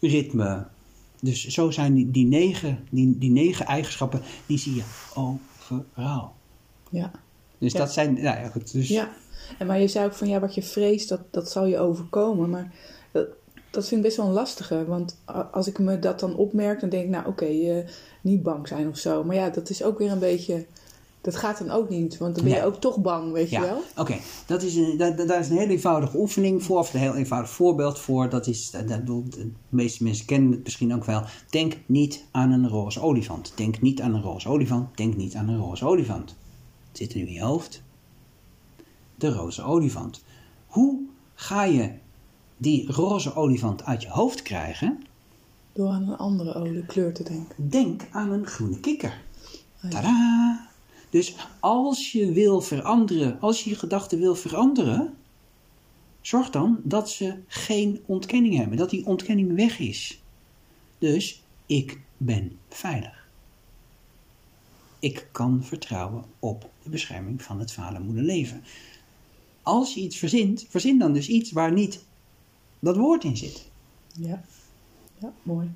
ritme. 0.00 0.66
Dus 1.20 1.46
zo 1.46 1.70
zijn 1.70 1.94
die, 1.94 2.10
die, 2.10 2.26
negen, 2.26 2.86
die, 2.90 3.18
die 3.18 3.30
negen 3.30 3.66
eigenschappen, 3.66 4.20
die 4.46 4.58
zie 4.58 4.74
je 4.74 4.82
overal. 5.14 6.32
Ja. 6.90 7.10
Dus 7.58 7.72
dat 7.72 7.92
zijn, 7.92 8.12
nou 8.12 8.24
ja, 8.24 8.48
goed. 8.48 8.72
Dus... 8.72 8.88
Ja, 8.88 9.08
en 9.58 9.66
maar 9.66 9.80
je 9.80 9.88
zei 9.88 10.06
ook 10.06 10.14
van 10.14 10.28
ja, 10.28 10.40
wat 10.40 10.54
je 10.54 10.62
vreest, 10.62 11.08
dat, 11.08 11.20
dat 11.30 11.50
zal 11.50 11.66
je 11.66 11.78
overkomen. 11.78 12.50
Maar 12.50 12.72
dat, 13.12 13.28
dat 13.70 13.88
vind 13.88 14.00
ik 14.00 14.06
best 14.06 14.16
wel 14.16 14.26
een 14.26 14.32
lastige. 14.32 14.84
Want 14.84 15.20
als 15.52 15.66
ik 15.66 15.78
me 15.78 15.98
dat 15.98 16.20
dan 16.20 16.36
opmerk, 16.36 16.80
dan 16.80 16.88
denk 16.88 17.04
ik, 17.04 17.10
nou 17.10 17.26
oké, 17.26 17.44
okay, 17.44 17.86
niet 18.20 18.42
bang 18.42 18.68
zijn 18.68 18.88
of 18.88 18.98
zo. 18.98 19.24
Maar 19.24 19.36
ja, 19.36 19.50
dat 19.50 19.70
is 19.70 19.82
ook 19.82 19.98
weer 19.98 20.10
een 20.10 20.18
beetje 20.18 20.66
Dat 21.24 21.36
gaat 21.36 21.58
dan 21.58 21.70
ook 21.70 21.88
niet, 21.88 22.18
want 22.18 22.34
dan 22.34 22.44
ben 22.44 22.52
je 22.52 22.58
Nee. 22.58 22.68
ook 22.68 22.80
toch 22.80 23.00
bang, 23.00 23.32
weet 23.32 23.50
je 23.50 23.54
Ja, 23.56 23.60
wel? 23.62 23.82
oké. 23.96 24.16
Dat 24.46 24.62
is 24.62 24.74
een, 24.76 24.96
daar, 24.96 25.26
daar 25.26 25.40
is 25.40 25.48
een 25.48 25.56
heel 25.58 25.68
eenvoudige 25.68 26.18
oefening 26.18 26.62
voor, 26.62 26.78
of 26.78 26.94
een 26.94 27.00
heel 27.00 27.14
eenvoudig 27.14 27.50
voorbeeld 27.50 27.98
voor. 27.98 28.28
Dat 28.28 28.46
is, 28.46 28.70
dat, 28.70 29.06
de 29.06 29.50
meeste 29.68 30.02
mensen 30.02 30.26
kennen 30.26 30.50
het 30.50 30.64
misschien 30.64 30.94
ook 30.94 31.04
wel. 31.04 31.22
Denk 31.50 31.76
niet 31.86 32.24
aan 32.30 32.50
een 32.52 32.68
roze 32.68 33.00
olifant. 33.00 33.52
Denk 33.56 33.80
niet 33.80 34.00
aan 34.00 34.14
een 34.14 34.22
roze 34.22 34.48
olifant. 34.48 34.96
Denk 34.96 35.16
niet 35.16 35.34
aan 35.34 35.48
een 35.48 35.58
roze 35.58 35.84
olifant. 35.86 36.36
Het 36.88 36.96
zit 36.98 37.14
nu 37.14 37.26
in 37.26 37.32
je 37.32 37.42
hoofd. 37.42 37.82
De 39.14 39.28
roze 39.32 39.62
olifant. 39.62 40.24
Hoe 40.66 41.00
ga 41.34 41.64
je 41.64 41.90
die 42.56 42.92
roze 42.92 43.34
olifant 43.34 43.84
uit 43.84 44.02
je 44.02 44.08
hoofd 44.08 44.42
krijgen? 44.42 45.02
Door 45.72 45.88
aan 45.88 46.08
een 46.08 46.16
andere 46.16 46.84
kleur 46.86 47.14
te 47.14 47.22
denken. 47.22 47.68
Denk 47.68 48.02
aan 48.10 48.30
een 48.32 48.46
groene 48.46 48.80
kikker. 48.80 49.22
Ah, 49.82 49.82
ja. 49.82 49.88
Tadaa! 49.88 50.72
Dus 51.14 51.34
als 51.60 52.12
je 52.12 52.32
wil 52.32 52.60
veranderen, 52.60 53.40
als 53.40 53.64
je 53.64 53.70
je 53.70 53.76
gedachten 53.76 54.18
wil 54.18 54.34
veranderen, 54.34 55.16
zorg 56.20 56.50
dan 56.50 56.80
dat 56.82 57.10
ze 57.10 57.38
geen 57.46 58.02
ontkenning 58.06 58.56
hebben, 58.56 58.76
dat 58.76 58.90
die 58.90 59.06
ontkenning 59.06 59.54
weg 59.54 59.78
is. 59.78 60.22
Dus 60.98 61.42
ik 61.66 62.00
ben 62.16 62.58
veilig. 62.68 63.28
Ik 64.98 65.28
kan 65.32 65.64
vertrouwen 65.64 66.24
op 66.38 66.70
de 66.82 66.90
bescherming 66.90 67.42
van 67.42 67.58
het 67.58 67.72
vadermoederleven. 67.72 68.64
Als 69.62 69.94
je 69.94 70.00
iets 70.00 70.16
verzint, 70.16 70.66
verzin 70.68 70.98
dan 70.98 71.12
dus 71.12 71.28
iets 71.28 71.52
waar 71.52 71.72
niet 71.72 72.04
dat 72.78 72.96
woord 72.96 73.24
in 73.24 73.36
zit. 73.36 73.70
Ja, 74.14 74.44
ja 75.18 75.32
mooi. 75.42 75.70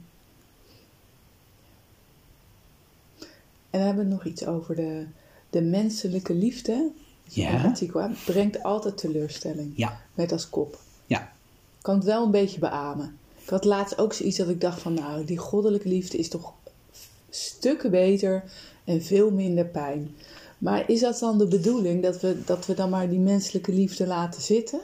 En 3.71 3.79
dan 3.79 3.81
hebben 3.81 4.05
we 4.05 4.11
nog 4.11 4.25
iets 4.25 4.47
over 4.47 4.77
de, 4.77 5.07
de 5.51 5.61
menselijke 5.63 6.35
liefde. 6.35 6.91
Ja. 7.25 7.73
Brengt 8.25 8.63
altijd 8.63 8.99
teleurstelling. 8.99 9.73
Ja, 9.77 10.01
Met 10.15 10.33
als 10.33 10.49
kop. 10.51 10.79
ja, 11.07 11.21
Ik 11.21 11.83
kan 11.83 11.95
het 11.95 12.05
wel 12.05 12.25
een 12.25 12.31
beetje 12.31 12.59
beamen. 12.59 13.19
Ik 13.43 13.49
had 13.51 13.65
laatst 13.65 13.99
ook 13.99 14.13
zoiets 14.13 14.37
dat 14.37 14.49
ik 14.49 14.61
dacht 14.61 14.81
van... 14.81 14.95
nou, 14.95 15.25
die 15.25 15.39
goddelijke 15.39 15.89
liefde 15.89 16.19
is 16.19 16.29
toch 16.29 16.53
stukken 17.31 17.91
beter 17.91 18.45
en 18.85 19.03
veel 19.03 19.31
minder 19.31 19.65
pijn. 19.65 20.15
Maar 20.59 20.89
is 20.91 21.01
dat 21.01 21.19
dan 21.19 21.39
de 21.39 21.47
bedoeling 21.49 22.03
dat 22.03 22.21
we, 22.21 22.37
dat 22.45 22.67
we 22.67 22.75
dan 22.75 22.91
maar 22.91 23.09
die 23.09 23.19
menselijke 23.19 23.73
liefde 23.73 24.07
laten 24.07 24.43
zitten? 24.43 24.81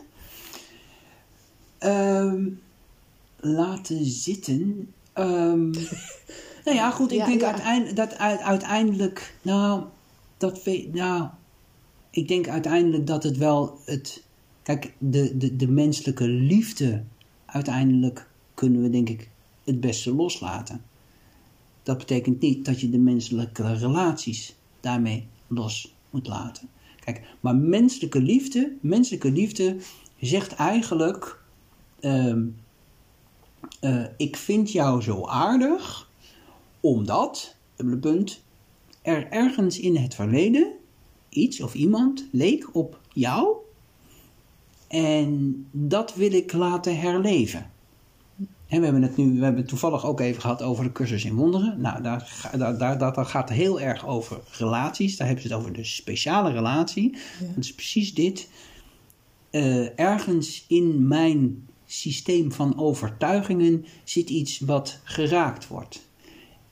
Ehm, 1.78 2.48
laten 3.36 4.04
zitten. 4.04 4.92
Ehm, 5.12 5.70
nou 6.64 6.76
ja, 6.76 6.90
goed. 6.90 7.12
Ik 7.12 7.18
Ja, 7.18 7.26
denk 7.26 7.40
ja. 7.40 7.50
uiteind- 7.52 7.96
dat 7.96 8.18
uit- 8.18 8.40
uiteindelijk. 8.40 9.34
Nou, 9.42 9.82
dat. 10.44 10.68
Nou, 10.92 11.28
ik 12.10 12.28
denk 12.28 12.48
uiteindelijk 12.48 13.06
dat 13.06 13.22
het 13.22 13.36
wel 13.36 13.78
het. 13.84 14.22
Kijk, 14.62 14.94
de, 14.98 15.36
de, 15.36 15.56
de 15.56 15.68
menselijke 15.68 16.28
liefde. 16.28 17.02
Uiteindelijk 17.44 18.28
kunnen 18.54 18.82
we, 18.82 18.90
denk 18.90 19.08
ik, 19.08 19.28
het 19.64 19.80
beste 19.80 20.14
loslaten. 20.14 20.84
Dat 21.82 21.98
betekent 21.98 22.40
niet 22.40 22.64
dat 22.64 22.80
je 22.80 22.90
de 22.90 22.98
menselijke 22.98 23.74
relaties 23.74 24.54
daarmee 24.80 25.26
los 25.46 25.94
moet 26.10 26.26
laten. 26.26 26.68
Kijk, 27.00 27.22
maar 27.40 27.56
menselijke 27.56 28.20
liefde, 28.20 28.76
menselijke 28.80 29.30
liefde 29.30 29.76
zegt 30.20 30.54
eigenlijk 30.54 31.40
ehm, 32.00 32.46
eh, 33.80 34.04
ik 34.16 34.36
vind 34.36 34.72
jou 34.72 35.02
zo 35.02 35.26
aardig 35.26 36.10
omdat, 36.80 37.56
dubbele 37.76 37.98
punt, 37.98 38.43
er 39.04 39.30
ergens 39.30 39.80
in 39.80 39.96
het 39.96 40.14
verleden 40.14 40.72
iets 41.28 41.60
of 41.60 41.74
iemand 41.74 42.28
leek 42.32 42.74
op 42.74 43.00
jou 43.12 43.56
en 44.88 45.66
dat 45.70 46.14
wil 46.14 46.32
ik 46.32 46.52
laten 46.52 46.98
herleven. 46.98 47.70
En 48.66 48.78
we 48.78 48.84
hebben 48.84 49.02
het 49.02 49.16
nu, 49.16 49.24
we 49.24 49.44
hebben 49.44 49.60
het 49.60 49.68
toevallig 49.68 50.06
ook 50.06 50.20
even 50.20 50.40
gehad 50.40 50.62
over 50.62 50.84
de 50.84 50.92
cursus 50.92 51.24
in 51.24 51.34
wonderen. 51.34 51.80
Nou, 51.80 52.02
daar, 52.02 52.50
daar, 52.58 52.78
daar, 52.78 52.98
dat 52.98 53.26
gaat 53.26 53.48
heel 53.48 53.80
erg 53.80 54.06
over 54.06 54.40
relaties. 54.58 55.16
Daar 55.16 55.26
hebben 55.26 55.46
ze 55.46 55.52
het 55.52 55.60
over 55.60 55.72
de 55.72 55.84
speciale 55.84 56.52
relatie. 56.52 57.16
Ja. 57.40 57.46
Dat 57.46 57.64
is 57.64 57.74
precies 57.74 58.14
dit. 58.14 58.48
Eh, 59.50 59.98
ergens 59.98 60.64
in 60.68 61.08
mijn 61.08 61.66
systeem 61.86 62.52
van 62.52 62.78
overtuigingen 62.78 63.84
zit 64.04 64.30
iets 64.30 64.58
wat 64.58 65.00
geraakt 65.04 65.68
wordt. 65.68 66.08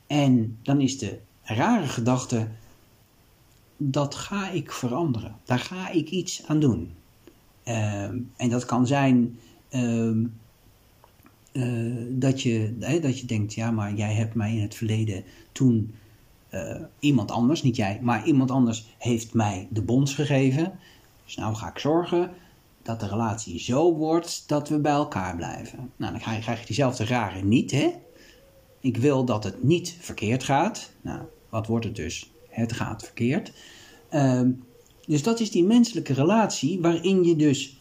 En 0.07 0.59
dan 0.63 0.81
is 0.81 0.99
de 0.99 1.19
rare 1.55 1.87
gedachte, 1.87 2.49
dat 3.77 4.15
ga 4.15 4.51
ik 4.51 4.73
veranderen. 4.73 5.37
Daar 5.45 5.59
ga 5.59 5.91
ik 5.91 6.11
iets 6.11 6.47
aan 6.47 6.61
doen. 6.61 6.95
Ehm, 7.62 8.19
en 8.37 8.49
dat 8.49 8.65
kan 8.65 8.87
zijn 8.87 9.39
ehm, 9.69 10.24
eh, 11.53 11.65
dat, 12.09 12.43
je, 12.43 12.77
dat 13.03 13.20
je 13.20 13.27
denkt, 13.27 13.55
ja, 13.55 13.70
maar 13.70 13.95
jij 13.95 14.15
hebt 14.15 14.35
mij 14.35 14.55
in 14.55 14.62
het 14.62 14.74
verleden 14.74 15.24
toen 15.53 15.95
eh, 16.49 16.81
iemand 16.99 17.31
anders, 17.31 17.62
niet 17.62 17.77
jij, 17.77 17.99
maar 18.03 18.27
iemand 18.27 18.51
anders 18.51 18.87
heeft 18.99 19.35
mij 19.35 19.69
de 19.70 19.83
bons 19.83 20.15
gegeven. 20.15 20.79
Dus 21.24 21.37
nou 21.37 21.55
ga 21.55 21.69
ik 21.69 21.79
zorgen 21.79 22.31
dat 22.83 23.01
de 23.01 23.09
relatie 23.09 23.61
zo 23.61 23.95
wordt 23.95 24.45
dat 24.47 24.69
we 24.69 24.79
bij 24.79 24.93
elkaar 24.93 25.37
blijven. 25.37 25.93
Nou, 25.97 26.12
dan 26.12 26.20
krijg 26.20 26.61
je 26.61 26.66
diezelfde 26.66 27.05
rare 27.05 27.43
niet, 27.43 27.70
hè? 27.70 27.91
Ik 28.81 28.97
wil 28.97 29.24
dat 29.24 29.45
het 29.45 29.62
niet 29.62 29.97
verkeerd 30.01 30.45
gaat. 30.45 30.93
Nou, 31.01 31.20
wat 31.53 31.66
wordt 31.66 31.85
het 31.85 31.97
dus? 31.97 32.31
Het 32.49 32.73
gaat 32.73 33.03
verkeerd. 33.03 33.53
Ehm, 34.09 34.51
dus 35.07 35.23
dat 35.23 35.41
is 35.41 35.51
die 35.51 35.65
menselijke 35.65 36.12
relatie 36.12 36.81
waarin 36.81 37.24
je 37.24 37.37
dus 37.37 37.77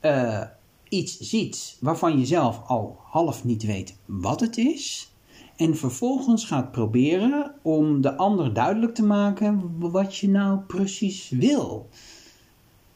eh, 0.00 0.42
iets 0.88 1.18
ziet 1.18 1.76
waarvan 1.80 2.18
je 2.18 2.26
zelf 2.26 2.62
al 2.66 2.96
half 3.02 3.44
niet 3.44 3.62
weet 3.62 3.96
wat 4.04 4.40
het 4.40 4.56
is. 4.56 5.12
En 5.56 5.76
vervolgens 5.76 6.44
gaat 6.44 6.72
proberen 6.72 7.54
om 7.62 8.00
de 8.00 8.16
ander 8.16 8.54
duidelijk 8.54 8.94
te 8.94 9.04
maken 9.04 9.78
wat 9.78 10.16
je 10.16 10.28
nou 10.28 10.58
precies 10.58 11.28
wil. 11.28 11.88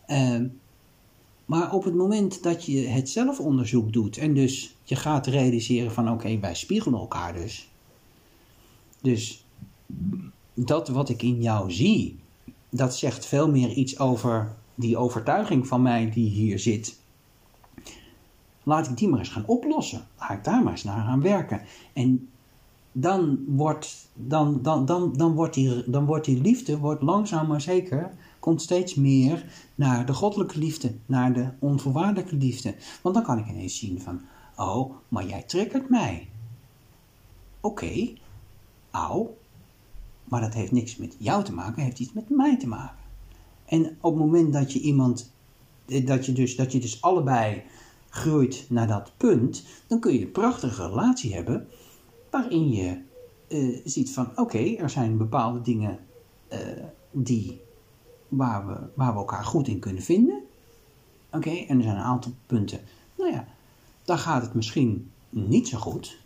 Ehm, 0.06 0.46
maar 1.44 1.72
op 1.72 1.84
het 1.84 1.94
moment 1.94 2.42
dat 2.42 2.64
je 2.64 2.80
het 2.80 3.10
zelfonderzoek 3.10 3.92
doet 3.92 4.16
en 4.16 4.34
dus 4.34 4.74
je 4.84 4.96
gaat 4.96 5.26
realiseren 5.26 5.92
van 5.92 6.10
oké, 6.10 6.38
wij 6.38 6.54
spiegelen 6.54 7.00
elkaar 7.00 7.32
dus. 7.32 7.68
Dus 9.00 9.46
dat 10.54 10.88
wat 10.88 11.08
ik 11.08 11.22
in 11.22 11.42
jou 11.42 11.72
zie, 11.72 12.18
dat 12.70 12.96
zegt 12.96 13.26
veel 13.26 13.50
meer 13.50 13.70
iets 13.70 13.98
over 13.98 14.56
die 14.74 14.96
overtuiging 14.96 15.66
van 15.66 15.82
mij 15.82 16.10
die 16.10 16.30
hier 16.30 16.58
zit. 16.58 17.00
Laat 18.62 18.88
ik 18.88 18.96
die 18.96 19.08
maar 19.08 19.18
eens 19.18 19.28
gaan 19.28 19.46
oplossen. 19.46 20.06
Laat 20.18 20.30
ik 20.30 20.44
daar 20.44 20.62
maar 20.62 20.72
eens 20.72 20.84
naar 20.84 21.04
gaan 21.04 21.22
werken. 21.22 21.62
En 21.92 22.28
dan 22.92 23.44
wordt, 23.46 24.08
dan, 24.14 24.62
dan, 24.62 24.84
dan, 24.84 25.12
dan 25.12 25.34
wordt, 25.34 25.54
die, 25.54 25.90
dan 25.90 26.04
wordt 26.04 26.26
liefde 26.26 26.78
wordt 26.78 27.02
langzaam 27.02 27.46
maar 27.46 27.60
zeker 27.60 28.12
komt 28.38 28.62
steeds 28.62 28.94
meer 28.94 29.44
naar 29.74 30.06
de 30.06 30.14
goddelijke 30.14 30.58
liefde, 30.58 30.94
naar 31.06 31.32
de 31.32 31.48
onvoorwaardelijke 31.58 32.36
liefde. 32.36 32.74
Want 33.02 33.14
dan 33.14 33.24
kan 33.24 33.38
ik 33.38 33.48
ineens 33.48 33.78
zien 33.78 34.00
van, 34.00 34.20
oh, 34.56 34.94
maar 35.08 35.26
jij 35.26 35.42
triggert 35.42 35.88
mij. 35.88 36.28
Oké, 37.60 38.12
auw, 38.90 39.36
maar 40.28 40.40
dat 40.40 40.54
heeft 40.54 40.72
niks 40.72 40.96
met 40.96 41.16
jou 41.18 41.44
te 41.44 41.52
maken, 41.52 41.82
heeft 41.82 41.98
iets 41.98 42.12
met 42.12 42.28
mij 42.28 42.58
te 42.58 42.66
maken. 42.66 42.98
En 43.64 43.96
op 44.00 44.14
het 44.14 44.24
moment 44.24 44.52
dat 44.52 44.72
je 44.72 44.80
iemand, 44.80 45.32
eh, 45.86 46.06
dat 46.06 46.26
je 46.26 46.32
dus, 46.32 46.56
dat 46.56 46.72
je 46.72 46.80
dus 46.80 47.02
allebei 47.02 47.62
groeit 48.08 48.66
naar 48.68 48.86
dat 48.86 49.12
punt, 49.16 49.64
dan 49.86 50.00
kun 50.00 50.12
je 50.12 50.20
een 50.20 50.32
prachtige 50.32 50.86
relatie 50.86 51.34
hebben 51.34 51.68
waarin 52.30 52.70
je 52.70 53.00
eh, 53.48 53.80
ziet 53.84 54.10
van, 54.10 54.30
oké, 54.38 54.58
er 54.58 54.90
zijn 54.90 55.16
bepaalde 55.16 55.60
dingen 55.60 55.98
eh, 56.48 56.58
die 57.10 57.60
waar 58.28 58.66
we, 58.66 58.76
waar 58.94 59.12
we 59.12 59.18
elkaar 59.18 59.44
goed 59.44 59.68
in 59.68 59.78
kunnen 59.78 60.02
vinden. 60.02 60.42
Oké, 61.32 61.50
en 61.50 61.76
er 61.76 61.82
zijn 61.82 61.96
een 61.96 62.02
aantal 62.02 62.32
punten. 62.46 62.80
Nou 63.16 63.32
ja, 63.32 63.46
daar 64.04 64.18
gaat 64.18 64.42
het 64.42 64.54
misschien 64.54 65.10
niet 65.28 65.68
zo 65.68 65.78
goed. 65.78 66.18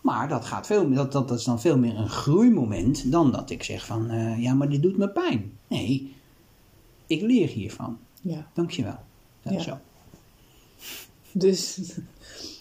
Maar 0.00 0.28
dat, 0.28 0.44
gaat 0.44 0.66
veel, 0.66 0.90
dat, 0.90 1.12
dat, 1.12 1.28
dat 1.28 1.38
is 1.38 1.44
dan 1.44 1.60
veel 1.60 1.78
meer 1.78 1.96
een 1.96 2.08
groeimoment 2.08 3.12
dan 3.12 3.32
dat 3.32 3.50
ik 3.50 3.62
zeg 3.62 3.86
van, 3.86 4.10
eh, 4.10 4.42
ja, 4.42 4.54
maar 4.54 4.68
dit 4.68 4.82
doet 4.82 4.96
me 4.96 5.08
pijn. 5.08 5.52
Nee, 5.68 6.12
ik 7.06 7.20
leer 7.20 7.48
hiervan. 7.48 7.98
Ja. 8.20 8.50
Dankjewel. 8.54 8.98
Ja, 9.42 9.50
Ja. 9.52 9.60
Zo. 9.60 9.78
Dus, 11.32 11.78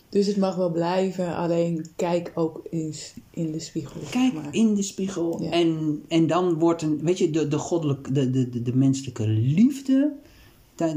dus 0.10 0.28
het 0.28 0.38
mag 0.38 0.56
wel 0.56 0.72
blijven, 0.72 1.36
alleen 1.36 1.86
kijk 1.96 2.32
ook 2.36 2.62
eens 2.70 3.14
in 3.30 3.52
de 3.52 3.60
spiegel. 3.60 4.02
Kijk 4.10 4.34
maar. 4.34 4.48
in 4.52 4.76
de 4.76 4.84
spiegel 4.84 5.44
Ja. 5.44 5.50
en, 5.52 6.02
en 6.08 6.28
dan 6.28 6.54
wordt 6.54 6.82
een, 6.82 7.00
weet 7.04 7.18
je, 7.18 7.30
de, 7.30 7.48
de 7.48 7.58
goddelijke, 7.58 8.12
de, 8.12 8.30
de, 8.32 8.50
de, 8.50 8.62
de 8.62 8.76
menselijke 8.76 9.28
liefde, 9.28 10.12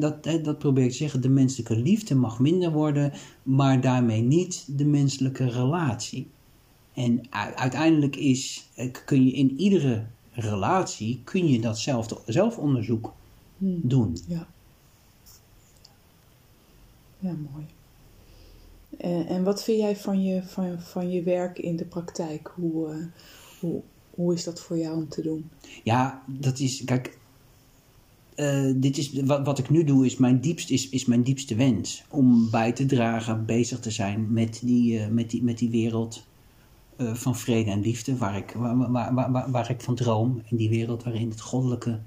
dat, 0.01 0.25
dat, 0.45 0.59
probeer 0.59 0.85
ik 0.85 0.91
te 0.91 0.97
zeggen, 0.97 1.21
de 1.21 1.29
menselijke 1.29 1.77
liefde 1.77 2.15
mag 2.15 2.39
minder 2.39 2.73
worden, 2.73 3.13
maar 3.43 3.81
daarmee 3.81 4.23
niet 4.23 4.65
de 4.79 4.85
menselijke 4.85 5.49
relatie. 5.49 6.27
En 6.95 7.21
uiteindelijk 7.57 8.17
is, 8.17 8.69
eh, 8.75 8.93
kun 9.05 9.25
je 9.25 9.33
in 9.33 9.61
iedere 9.61 10.05
relatie 10.31 11.21
kun 11.25 11.49
je 11.49 11.61
dat 11.61 11.79
zelf, 11.79 12.23
zelfonderzoek 12.27 13.13
Hmm. 13.63 13.81
doen. 13.83 14.17
Ja. 14.29 14.47
Ja, 17.19 17.33
mooi. 17.53 17.67
En, 18.97 19.27
en 19.27 19.45
wat 19.45 19.65
vind 19.65 19.79
jij 19.79 19.97
van 19.97 20.23
je, 20.23 20.43
van, 20.43 20.81
van 20.81 21.11
je 21.11 21.23
werk 21.23 21.59
in 21.59 21.77
de 21.77 21.85
praktijk? 21.85 22.53
Hoe, 22.55 22.91
eh, 22.91 22.97
hoe, 23.61 23.81
hoe 24.11 24.35
is 24.35 24.45
dat 24.45 24.61
voor 24.61 24.79
jou 24.79 24.97
om 24.97 25.09
te 25.09 25.23
doen? 25.23 25.51
Ja, 25.85 26.23
dat 26.27 26.59
is, 26.59 26.85
kijk, 26.85 27.19
eh, 28.35 28.71
dit 28.77 28.99
is, 28.99 29.13
wat, 29.13 29.47
wat 29.47 29.59
ik 29.59 29.71
nu 29.71 29.85
doe 29.85 30.07
is 30.07 30.17
mijn, 30.17 30.41
diepst, 30.41 30.71
is, 30.71 30.89
is 30.89 31.05
mijn 31.05 31.23
diepste 31.23 31.55
wens. 31.55 32.05
Om 32.09 32.51
bij 32.51 32.73
te 32.73 32.87
dragen, 32.87 33.47
bezig 33.47 33.81
te 33.81 33.91
zijn 33.91 34.33
met 34.33 34.61
die, 34.65 34.99
eh, 34.99 35.09
met 35.09 35.31
die, 35.31 35.43
met 35.43 35.59
die 35.59 35.71
wereld 35.71 36.27
eh, 36.97 37.15
van 37.15 37.37
vrede 37.37 37.71
en 37.71 37.81
liefde, 37.81 38.17
waar 38.17 38.37
ik, 38.37 38.53
waar, 38.57 39.13
waar, 39.13 39.51
waar, 39.51 39.71
ik 39.71 39.81
van 39.81 39.95
droom. 39.95 40.43
In 40.49 40.57
die 40.57 40.69
wereld 40.69 41.03
waarin 41.03 41.31
het 41.31 41.41
goddelijke 41.41 42.01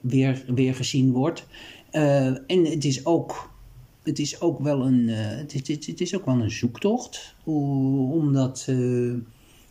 weer, 0.00 0.44
weer 0.54 0.74
gezien 0.74 1.12
wordt. 1.12 1.46
En 1.90 2.64
het 2.64 2.84
is 2.84 3.06
ook, 3.06 3.50
het 4.02 4.18
is 4.18 4.40
ook 4.40 4.58
wel 4.58 4.86
een, 4.86 5.08
het, 5.08 5.54
is, 5.54 5.68
het, 5.68 5.86
het 5.86 6.00
is 6.00 6.16
ook 6.16 6.24
wel 6.24 6.40
een 6.40 6.50
zoektocht. 6.50 7.34
Omdat, 7.44 8.64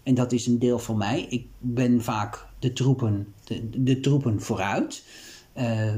en 0.04 0.14
dat 0.14 0.32
is 0.32 0.48
een 0.48 0.60
deel 0.60 0.80
van 0.80 0.98
mij. 0.98 1.26
Ik 1.30 1.46
ben 1.60 2.02
vaak 2.02 2.48
de 2.64 2.74
troepen, 2.74 3.34
de, 3.44 3.84
de 3.84 4.00
troepen 4.00 4.42
vooruit. 4.42 5.04
Eh, 5.54 5.96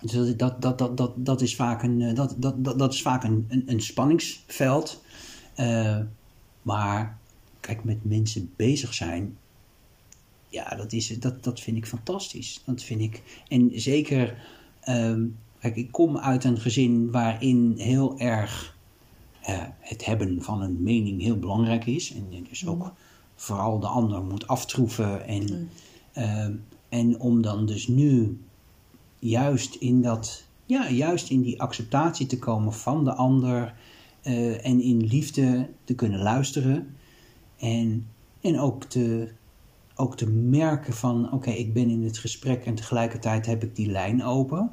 dus 0.00 0.36
dat, 0.36 0.62
dat, 0.62 0.78
dat, 0.78 0.96
dat, 0.96 1.12
dat 1.16 1.40
is 1.40 1.56
vaak 1.56 1.82
een, 1.82 2.02
eh, 2.02 2.14
dat, 2.14 2.34
dat, 2.38 2.64
dat, 2.64 2.78
dat 2.78 2.92
is 2.92 3.02
vaak 3.02 3.24
een, 3.24 3.62
een, 3.66 3.80
spanningsveld. 3.80 5.02
Eh, 5.54 5.98
maar 6.62 7.18
kijk, 7.60 7.84
met 7.84 8.04
mensen 8.04 8.52
bezig 8.56 8.94
zijn, 8.94 9.36
ja, 10.48 10.74
dat, 10.76 10.92
is, 10.92 11.20
dat, 11.20 11.44
dat 11.44 11.60
vind 11.60 11.76
ik 11.76 11.86
fantastisch. 11.86 12.62
Dat 12.64 12.82
vind 12.82 13.00
ik. 13.00 13.22
En 13.48 13.70
zeker, 13.74 14.36
ehm, 14.80 15.24
kijk, 15.58 15.76
ik 15.76 15.92
kom 15.92 16.18
uit 16.18 16.44
een 16.44 16.58
gezin 16.58 17.10
waarin 17.10 17.74
heel 17.76 18.18
erg 18.18 18.76
eh, 19.40 19.62
het 19.78 20.04
hebben 20.04 20.42
van 20.42 20.62
een 20.62 20.82
mening 20.82 21.20
heel 21.20 21.38
belangrijk 21.38 21.86
is. 21.86 22.12
En 22.12 22.46
dus 22.48 22.66
ook 22.66 22.92
vooral 23.42 23.78
de 23.78 23.86
ander 23.86 24.22
moet 24.24 24.46
aftroeven. 24.46 25.26
En, 25.26 25.70
ehm, 26.12 26.54
en 26.88 27.20
om 27.20 27.42
dan 27.42 27.66
dus 27.66 27.88
nu 27.88 28.40
juist 29.18 29.74
in 29.74 30.02
dat, 30.02 30.44
ja, 30.66 30.90
juist 30.90 31.30
in 31.30 31.42
die 31.42 31.62
acceptatie 31.62 32.26
te 32.26 32.38
komen 32.38 32.72
van 32.72 33.04
de 33.04 33.14
ander. 33.14 33.74
eh, 34.22 34.66
en 34.66 34.80
in 34.80 35.06
liefde 35.06 35.68
te 35.84 35.94
kunnen 35.94 36.20
luisteren. 36.20 36.96
En, 37.58 38.06
en 38.40 38.58
ook 38.58 38.84
te, 38.84 39.32
ook 39.94 40.16
te 40.16 40.30
merken 40.30 40.92
van, 40.92 41.32
oké, 41.32 41.50
ik 41.50 41.72
ben 41.72 41.90
in 41.90 42.04
het 42.04 42.18
gesprek 42.18 42.64
en 42.64 42.74
tegelijkertijd 42.74 43.46
heb 43.46 43.62
ik 43.62 43.76
die 43.76 43.90
lijn 43.90 44.24
open. 44.24 44.70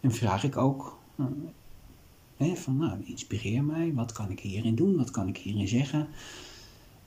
En 0.00 0.12
vraag 0.12 0.44
ik 0.44 0.56
ook, 0.56 0.98
eh, 1.16 1.24
hè, 2.36 2.54
van 2.56 2.76
nou, 2.76 3.04
inspireer 3.04 3.64
mij, 3.64 3.92
wat 3.94 4.12
kan 4.12 4.30
ik 4.30 4.40
hierin 4.40 4.74
doen, 4.74 4.96
wat 4.96 5.10
kan 5.10 5.28
ik 5.28 5.36
hierin 5.36 5.68
zeggen. 5.68 6.08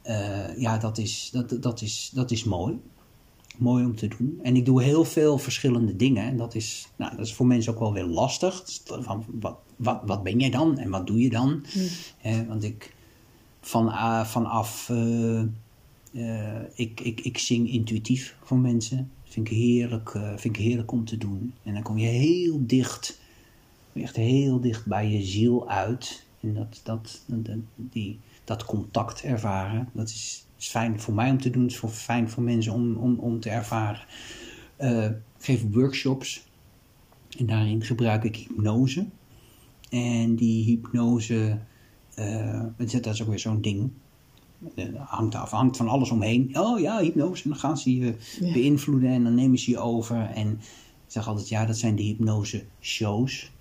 Eh, 0.07 0.57
ja, 0.57 0.77
dat 0.77 0.97
is, 0.97 1.29
dat, 1.31 1.61
dat, 1.61 1.81
is, 1.81 2.11
dat 2.13 2.31
is 2.31 2.43
mooi. 2.43 2.79
Mooi 3.57 3.85
om 3.85 3.95
te 3.95 4.07
doen. 4.07 4.39
En 4.43 4.55
ik 4.55 4.65
doe 4.65 4.83
heel 4.83 5.03
veel 5.03 5.37
verschillende 5.37 5.95
dingen. 5.95 6.23
En 6.23 6.37
dat 6.37 6.55
is, 6.55 6.87
nou, 6.95 7.15
dat 7.15 7.25
is 7.25 7.33
voor 7.33 7.45
mensen 7.45 7.73
ook 7.73 7.79
wel 7.79 7.93
weer 7.93 8.05
lastig. 8.05 8.63
Van, 8.85 9.25
wat, 9.39 9.57
wat, 9.75 10.01
wat 10.05 10.23
ben 10.23 10.39
jij 10.39 10.49
dan 10.49 10.77
en 10.77 10.89
wat 10.89 11.07
doe 11.07 11.19
je 11.19 11.29
dan? 11.29 11.65
Hè, 12.17 12.45
want 12.45 12.63
ik, 12.63 12.95
van, 13.61 13.89
ah, 13.89 14.25
vanaf 14.25 14.89
eh, 14.89 15.41
eh, 16.11 16.61
ik, 16.73 16.99
ik, 16.99 17.21
ik 17.21 17.37
zing 17.37 17.69
intuïtief 17.71 18.35
voor 18.43 18.57
mensen. 18.57 19.11
Vind 19.23 19.47
ik 19.47 19.53
heerlijk, 19.53 20.09
eh, 20.09 20.37
vind 20.37 20.57
ik 20.57 20.63
heerlijk 20.63 20.91
om 20.91 21.05
te 21.05 21.17
doen. 21.17 21.53
En 21.63 21.73
dan 21.73 21.83
kom 21.83 21.97
je 21.97 22.07
heel 22.07 22.59
dicht, 22.65 23.19
echt 23.93 24.15
heel 24.15 24.61
dicht 24.61 24.85
bij 24.85 25.09
je 25.09 25.23
ziel 25.23 25.69
uit. 25.69 26.25
En 26.39 26.53
dat, 26.53 26.81
dat, 26.83 27.21
dat, 27.25 27.57
die, 27.75 28.19
dat 28.47 28.65
contact 28.65 29.21
ervaren, 29.21 29.89
dat 29.93 30.09
is, 30.09 30.45
is 30.57 30.67
fijn 30.67 30.99
voor 30.99 31.13
mij 31.13 31.29
om 31.29 31.41
te 31.41 31.49
doen. 31.49 31.61
Het 31.63 31.71
is 31.71 31.77
voor, 31.77 31.89
fijn 31.89 32.29
voor 32.29 32.43
mensen 32.43 32.73
om, 32.73 32.95
om, 32.95 33.19
om 33.19 33.39
te 33.39 33.49
ervaren. 33.49 34.01
Eh, 34.75 35.05
ik 35.05 35.15
geef 35.39 35.63
workshops. 35.71 36.47
En 37.37 37.45
daarin 37.45 37.83
gebruik 37.83 38.23
ik 38.23 38.35
hypnose. 38.35 39.05
En 39.89 40.35
die 40.35 40.63
hypnose, 40.65 41.59
eh, 42.15 42.63
dat 42.77 43.05
is 43.05 43.21
ook 43.21 43.27
weer 43.27 43.39
zo'n 43.39 43.61
ding. 43.61 43.91
Eh, 44.75 44.85
hangt 44.95 45.35
af, 45.35 45.51
hangt 45.51 45.77
van 45.77 45.87
alles 45.87 46.09
omheen. 46.09 46.59
Oh 46.59 46.79
ja, 46.79 46.99
hypnose. 46.99 47.43
En 47.43 47.49
dan 47.49 47.59
gaan 47.59 47.77
ze 47.77 47.95
je 47.95 48.15
Ja. 48.39 48.53
beïnvloeden 48.53 49.09
en 49.09 49.23
dan 49.23 49.35
nemen 49.35 49.59
ze 49.59 49.71
je 49.71 49.77
over. 49.77 50.29
En 50.29 50.51
ik 50.51 51.13
zeg 51.13 51.27
altijd, 51.27 51.49
ja, 51.49 51.65
dat 51.65 51.77
zijn 51.77 51.95
de 51.95 52.03
hypnose 52.03 52.63
shows. 52.81 53.51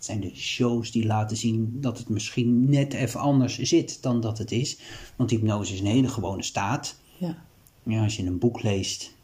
Het 0.00 0.08
zijn 0.08 0.20
de 0.20 0.36
shows 0.36 0.90
die 0.90 1.06
laten 1.06 1.36
zien 1.36 1.80
dat 1.80 1.98
het 1.98 2.08
misschien 2.08 2.70
net 2.70 2.92
even 2.92 3.20
anders 3.20 3.58
zit 3.58 4.02
dan 4.02 4.20
dat 4.20 4.38
het 4.38 4.52
is. 4.52 4.78
Want 5.16 5.30
hypnose 5.30 5.72
is 5.72 5.80
een 5.80 5.86
hele 5.86 6.08
gewone 6.08 6.42
staat. 6.42 7.00
Ja. 7.18 7.42
Ja, 7.82 8.02
als 8.02 8.16
je 8.16 8.26
een 8.26 8.38
boek 8.38 8.62
leest, 8.62 9.14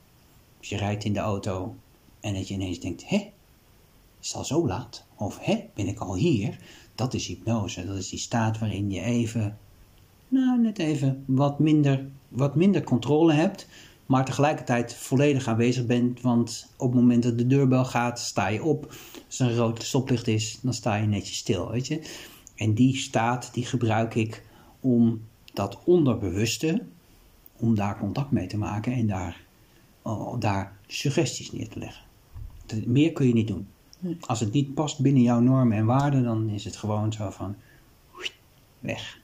als 0.58 0.68
je 0.68 0.76
rijdt 0.76 1.04
in 1.04 1.12
de 1.12 1.18
auto 1.18 1.76
en 2.20 2.34
dat 2.34 2.48
je 2.48 2.54
ineens 2.54 2.80
denkt, 2.80 3.08
hè, 3.08 3.16
is 4.20 4.28
het 4.28 4.36
al 4.36 4.44
zo 4.44 4.66
laat? 4.66 5.04
Of 5.14 5.38
hè, 5.40 5.64
ben 5.74 5.86
ik 5.86 5.98
al 5.98 6.14
hier? 6.14 6.58
Dat 6.94 7.14
is 7.14 7.26
hypnose. 7.26 7.86
Dat 7.86 7.96
is 7.96 8.08
die 8.08 8.18
staat 8.18 8.58
waarin 8.58 8.90
je 8.90 9.00
even, 9.00 9.58
nou 10.28 10.60
net 10.60 10.78
even 10.78 11.24
wat 11.26 11.58
minder, 11.58 12.06
wat 12.28 12.54
minder 12.54 12.84
controle 12.84 13.32
hebt, 13.32 13.66
maar 14.06 14.24
tegelijkertijd 14.24 14.94
volledig 14.94 15.48
aanwezig 15.48 15.86
bent. 15.86 16.20
Want 16.20 16.72
op 16.76 16.92
het 16.92 17.00
moment 17.00 17.22
dat 17.22 17.38
de 17.38 17.46
deurbel 17.46 17.84
gaat, 17.84 18.20
sta 18.20 18.48
je 18.48 18.62
op. 18.62 18.94
Als 19.26 19.38
er 19.38 19.46
een 19.46 19.56
rood 19.56 19.82
stoplicht 19.82 20.26
is, 20.26 20.58
dan 20.62 20.74
sta 20.74 20.94
je 20.94 21.06
netjes 21.06 21.36
stil, 21.36 21.70
weet 21.70 21.86
je. 21.86 22.02
En 22.54 22.74
die 22.74 22.96
staat, 22.96 23.54
die 23.54 23.66
gebruik 23.66 24.14
ik 24.14 24.44
om 24.80 25.22
dat 25.52 25.78
onderbewuste, 25.84 26.82
om 27.56 27.74
daar 27.74 27.98
contact 27.98 28.30
mee 28.30 28.46
te 28.46 28.58
maken 28.58 28.92
en 28.92 29.06
daar, 29.06 29.40
oh, 30.02 30.40
daar 30.40 30.76
suggesties 30.86 31.52
neer 31.52 31.68
te 31.68 31.78
leggen. 31.78 32.04
Meer 32.84 33.12
kun 33.12 33.26
je 33.26 33.32
niet 33.32 33.48
doen. 33.48 33.68
Als 34.20 34.40
het 34.40 34.52
niet 34.52 34.74
past 34.74 35.00
binnen 35.00 35.22
jouw 35.22 35.40
normen 35.40 35.76
en 35.76 35.86
waarden, 35.86 36.24
dan 36.24 36.48
is 36.48 36.64
het 36.64 36.76
gewoon 36.76 37.12
zo 37.12 37.30
van 37.30 37.56
weg. 38.78 39.18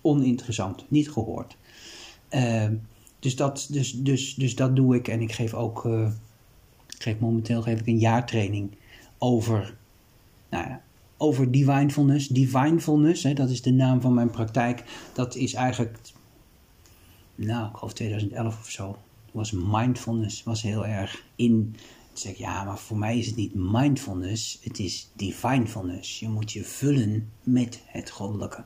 Oninteressant, 0.00 0.84
niet 0.88 1.10
gehoord. 1.10 1.56
Eh, 2.28 2.68
dus, 3.22 3.36
dat, 3.36 3.68
dus, 3.70 3.92
dus, 3.92 4.34
dus 4.34 4.54
dat 4.54 4.76
doe 4.76 4.94
ik 4.94 5.08
en 5.08 5.20
ik 5.20 5.32
geef 5.32 5.54
ook, 5.54 5.84
eh, 5.84 6.10
ik 6.88 7.02
geef 7.02 7.18
momenteel 7.18 7.62
geef 7.62 7.80
ik 7.80 7.86
een 7.86 7.98
jaartraining 7.98 8.70
over, 9.18 9.76
nou 10.50 10.68
ja, 10.68 10.82
over 11.16 11.50
divinefulness. 11.50 12.28
Divinefulness, 12.28 13.22
dat 13.22 13.50
is 13.50 13.62
de 13.62 13.72
naam 13.72 14.00
van 14.00 14.14
mijn 14.14 14.30
praktijk. 14.30 14.84
Dat 15.12 15.34
is 15.34 15.54
eigenlijk 15.54 15.98
nou, 17.34 17.68
ik 17.68 17.76
geloof 17.76 17.92
2011 17.92 18.58
of 18.58 18.70
zo, 18.70 18.98
was 19.32 19.50
mindfulness 19.50 20.42
was 20.42 20.62
heel 20.62 20.86
erg 20.86 21.24
in. 21.36 21.76
Ik, 22.22 22.36
ja, 22.36 22.64
maar 22.64 22.78
voor 22.78 22.98
mij 22.98 23.18
is 23.18 23.26
het 23.26 23.36
niet 23.36 23.54
mindfulness, 23.54 24.58
het 24.62 24.78
is 24.78 25.10
divinefulness. 25.12 26.18
Je 26.18 26.28
moet 26.28 26.52
je 26.52 26.64
vullen 26.64 27.30
met 27.42 27.82
het 27.86 28.10
goddelijke. 28.10 28.64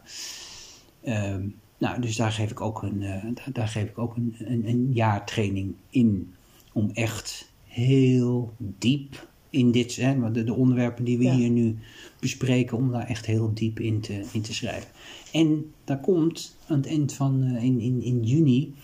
Ehm, 1.03 1.49
nou, 1.79 2.01
dus 2.01 2.17
daar 2.17 2.33
geef 2.33 2.51
ik 2.51 2.61
ook 2.61 2.83
een, 2.83 3.03
eh, 3.03 3.23
daar, 3.35 3.49
daar 3.53 3.69
geef 3.69 3.89
ik 3.89 3.99
ook 3.99 4.17
een, 4.17 4.35
een, 4.39 4.69
een 4.69 4.93
jaartraining 4.93 5.75
in. 5.91 6.35
Om 6.73 6.91
echt 6.95 7.53
heel 7.65 8.53
diep 8.59 9.29
in 9.51 9.71
dit, 9.71 9.97
hè, 9.97 10.33
de, 10.33 10.45
de 10.45 10.55
onderwerpen 10.55 11.05
die 11.05 11.19
we 11.19 11.25
Ja. 11.25 11.35
hier 11.35 11.51
nu 11.51 11.79
bespreken, 12.21 12.77
om 12.77 12.91
daar 12.93 13.07
echt 13.07 13.27
heel 13.27 13.55
diep 13.55 13.81
in 13.81 14.01
te, 14.01 14.25
in 14.33 14.41
te 14.43 14.55
schrijven. 14.55 14.91
En 15.33 15.73
daar 15.85 16.01
komt 16.01 16.57
aan 16.67 16.77
het 16.77 16.87
eind 16.87 17.13
van, 17.13 17.43
eh, 17.43 17.63
in, 17.65 17.81
in, 17.81 18.03
in 18.03 18.23
juni, 18.25 18.75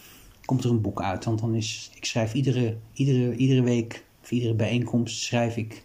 komt 0.45 0.65
er 0.65 0.71
een 0.71 0.81
boek 0.81 1.03
uit. 1.03 1.25
Want 1.25 1.39
dan 1.39 1.55
is, 1.55 1.91
ik 1.95 2.05
schrijf 2.05 2.35
iedere, 2.35 2.77
iedere, 2.93 3.37
iedere 3.37 3.63
week, 3.63 4.05
of 4.23 4.31
iedere 4.31 4.55
bijeenkomst, 4.55 5.23
schrijf 5.23 5.57
ik 5.57 5.85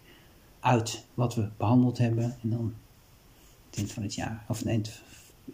uit 0.60 1.04
wat 1.14 1.34
we 1.34 1.48
behandeld 1.56 1.98
hebben. 1.98 2.36
En 2.42 2.50
dan, 2.50 2.74
het 3.70 3.78
eind 3.78 3.92
van 3.92 4.02
het 4.02 4.14
jaar, 4.14 4.44
of 4.48 4.58
het 4.58 4.66
eind, 4.68 5.02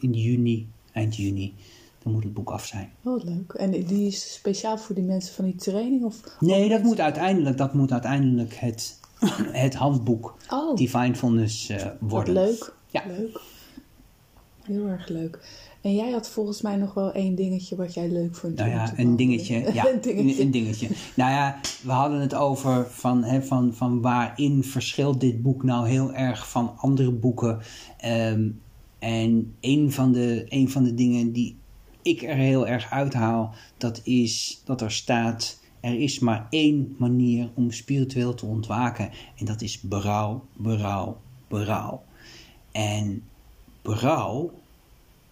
in 0.01 0.13
juni, 0.13 0.67
eind 0.95 1.17
juni, 1.17 1.55
dan 2.03 2.13
moet 2.13 2.25
het 2.25 2.35
boek 2.35 2.51
af 2.51 2.67
zijn. 2.67 2.91
Oh, 3.05 3.25
leuk. 3.25 3.53
En 3.53 3.71
die 3.71 4.07
is 4.07 4.33
speciaal 4.35 4.79
voor 4.79 4.95
die 4.95 5.05
mensen 5.05 5.35
van 5.35 5.45
die 5.45 5.55
training? 5.57 6.05
Of... 6.05 6.21
Nee, 6.41 6.69
dat 6.69 6.83
moet 6.83 7.01
uiteindelijk, 7.01 7.57
dat 7.57 7.75
moet 7.75 7.93
uiteindelijk 7.93 8.55
het, 8.55 9.01
het 9.65 9.75
handboek 9.75 10.37
Oh, 10.51 10.77
Divinefulness 10.77 11.69
eh 11.69 11.77
wat 11.85 11.95
worden. 12.01 12.35
leuk. 12.35 12.75
Ja. 12.91 13.03
Leuk. 13.07 13.41
Heel 14.63 14.87
erg 14.87 15.09
leuk. 15.09 15.39
En 15.81 15.95
jij 15.95 16.11
had 16.11 16.29
volgens 16.29 16.63
mij 16.63 16.77
nog 16.77 16.95
wel 16.95 17.13
één 17.13 17.35
dingetje 17.35 17.77
wat 17.77 17.95
jij 17.95 18.09
leuk 18.09 18.35
vond. 18.37 18.55
Nou 18.57 18.71
ja, 18.77 18.93
een 18.97 19.17
dingetje. 19.17 19.73
Ja, 19.73 19.87
een 19.87 20.01
dingetje. 20.01 20.33
Een, 20.41 20.47
een 20.47 20.51
dingetje. 20.51 20.89
Nou 21.15 21.31
ja, 21.31 21.61
we 21.83 21.91
hadden 21.93 22.21
het 22.21 22.35
over 22.35 22.87
van, 22.91 23.25
hè, 23.25 23.43
van, 23.43 23.75
van 23.75 24.01
waarin 24.01 24.65
verschilt 24.65 25.21
dit 25.21 25.43
boek 25.43 25.63
nou 25.63 25.89
heel 25.89 26.13
erg 26.15 26.51
van 26.51 26.73
andere 26.77 27.11
boeken. 27.11 27.59
Ehm, 27.99 28.49
en 29.05 29.55
een 29.61 29.93
van, 29.93 30.13
de, 30.13 30.45
een 30.49 30.71
van 30.71 30.85
de 30.85 30.95
dingen 30.95 31.33
die 31.33 31.57
ik 32.03 32.23
er 32.23 32.37
heel 32.37 32.67
erg 32.67 32.91
uithaal, 32.91 33.55
dat 33.79 34.01
is 34.05 34.63
dat 34.65 34.81
er 34.81 34.93
staat: 34.93 35.61
er 35.81 36.01
is 36.01 36.19
maar 36.19 36.47
één 36.51 36.95
manier 36.99 37.51
om 37.55 37.71
spiritueel 37.71 38.35
te 38.35 38.47
ontwaken. 38.47 39.11
En 39.37 39.45
dat 39.45 39.63
is 39.63 39.81
berouw, 39.81 40.45
berouw, 40.57 41.21
berouw. 41.49 42.03
En 42.73 43.23
berouw, 43.83 44.53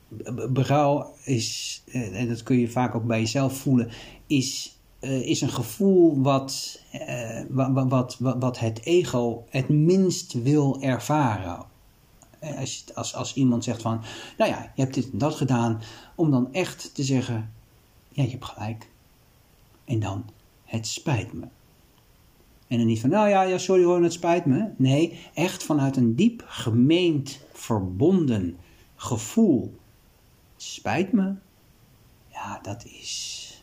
be- 0.09 0.49
berouw 0.51 1.15
is, 1.24 1.82
eh, 1.86 2.20
en 2.20 2.28
dat 2.28 2.43
kun 2.43 2.59
je 2.59 2.69
vaak 2.69 2.94
ook 2.94 3.07
bij 3.07 3.20
jezelf 3.20 3.57
voelen, 3.59 3.90
is, 4.27 4.78
eh, 5.01 5.28
is 5.28 5.40
een 5.40 5.51
gevoel 5.51 6.23
wat, 6.23 6.81
eh, 6.90 7.40
wa- 7.49 7.73
wa- 7.73 7.86
wat, 7.86 8.16
wat, 8.19 8.36
wat 8.39 8.59
het 8.59 8.85
ego 8.85 9.44
het 9.51 9.69
minst 9.69 10.43
wil 10.43 10.81
ervaren. 10.81 11.70
Als, 12.59 12.85
als, 12.94 13.14
als 13.14 13.35
iemand 13.35 13.64
zegt 13.64 13.82
van, 13.82 14.02
nou 14.39 14.51
ja, 14.51 14.73
je 14.74 14.82
hebt 14.82 14.94
dit 14.94 15.10
en 15.10 15.19
dat 15.19 15.35
gedaan, 15.35 15.81
om 16.14 16.31
dan 16.31 16.52
echt 16.52 16.94
te 16.94 17.02
zeggen, 17.02 17.52
ja, 18.09 18.23
je 18.23 18.31
hebt 18.31 18.44
gelijk. 18.44 18.90
En 19.85 20.01
dan, 20.01 20.24
het 20.64 20.86
spijt 20.86 21.32
me. 21.32 21.47
En 22.66 22.78
dan 22.78 22.86
niet 22.86 23.01
van, 23.01 23.10
nou 23.10 23.28
ja, 23.28 23.43
ja 23.43 23.59
sorry 23.59 23.85
hoor, 23.85 24.02
het 24.02 24.12
spijt 24.12 24.44
me. 24.44 24.70
Nee, 24.77 25.19
echt 25.35 25.62
vanuit 25.62 25.97
een 25.97 26.16
diep 26.16 26.44
gemeend, 26.47 27.40
verbonden 27.52 28.56
gevoel. 28.97 29.78
Spijt 30.56 31.12
me. 31.12 31.35
Ja, 32.28 32.59
dat 32.62 32.85
is, 32.85 33.62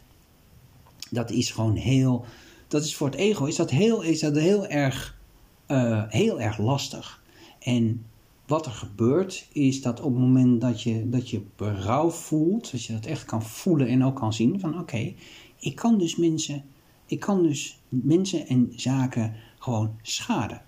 dat 1.11 1.31
is 1.31 1.51
gewoon 1.51 1.75
heel, 1.75 2.25
dat 2.67 2.83
is 2.83 2.95
voor 2.95 3.07
het 3.07 3.15
ego, 3.15 3.45
is 3.45 3.55
dat 3.55 3.69
heel, 3.69 4.01
is 4.01 4.19
dat 4.19 4.35
heel 4.35 4.67
erg, 4.67 5.17
eh, 5.65 6.03
heel 6.07 6.41
erg 6.41 6.57
lastig. 6.57 7.23
En 7.59 8.05
wat 8.49 8.65
er 8.65 8.71
gebeurt 8.71 9.47
is 9.51 9.81
dat 9.81 10.01
op 10.01 10.13
het 10.13 10.21
moment 10.21 10.61
dat 10.61 10.81
je, 10.81 11.09
dat 11.09 11.29
je 11.29 11.41
berouw 11.55 12.09
voelt, 12.09 12.71
dat 12.71 12.83
je 12.83 12.93
dat 12.93 13.05
echt 13.05 13.25
kan 13.25 13.43
voelen 13.43 13.87
en 13.87 14.03
ook 14.03 14.15
kan 14.15 14.33
zien 14.33 14.59
van 14.59 14.79
oké, 14.79 15.13
ik 15.59 15.75
kan 15.75 15.97
dus 15.97 16.15
mensen, 16.15 16.63
ik 17.05 17.19
kan 17.19 17.43
dus 17.43 17.79
mensen 17.89 18.47
en 18.47 18.73
zaken 18.75 19.35
gewoon 19.59 19.91
schaden. 20.01 20.61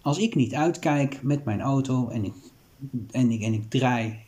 Als 0.00 0.18
ik 0.18 0.34
niet 0.34 0.54
uitkijk 0.54 1.22
met 1.22 1.44
mijn 1.44 1.60
auto 1.60 2.08
en 2.08 2.24
ik, 2.24 2.34
en 3.10 3.30
ik, 3.30 3.42
en 3.42 3.52
ik 3.52 3.70
draai 3.70 4.18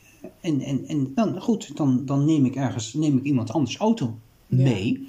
en, 0.40 0.60
en, 0.60 0.86
en 0.86 1.12
dan 1.14 1.40
goed, 1.40 1.76
dan, 1.76 2.04
dan 2.04 2.24
neem 2.24 2.44
ik 2.44 2.56
ergens 2.56 2.94
neem 2.94 3.16
ik 3.16 3.24
iemand 3.24 3.50
anders 3.50 3.76
auto 3.76 4.18
mee. 4.46 5.08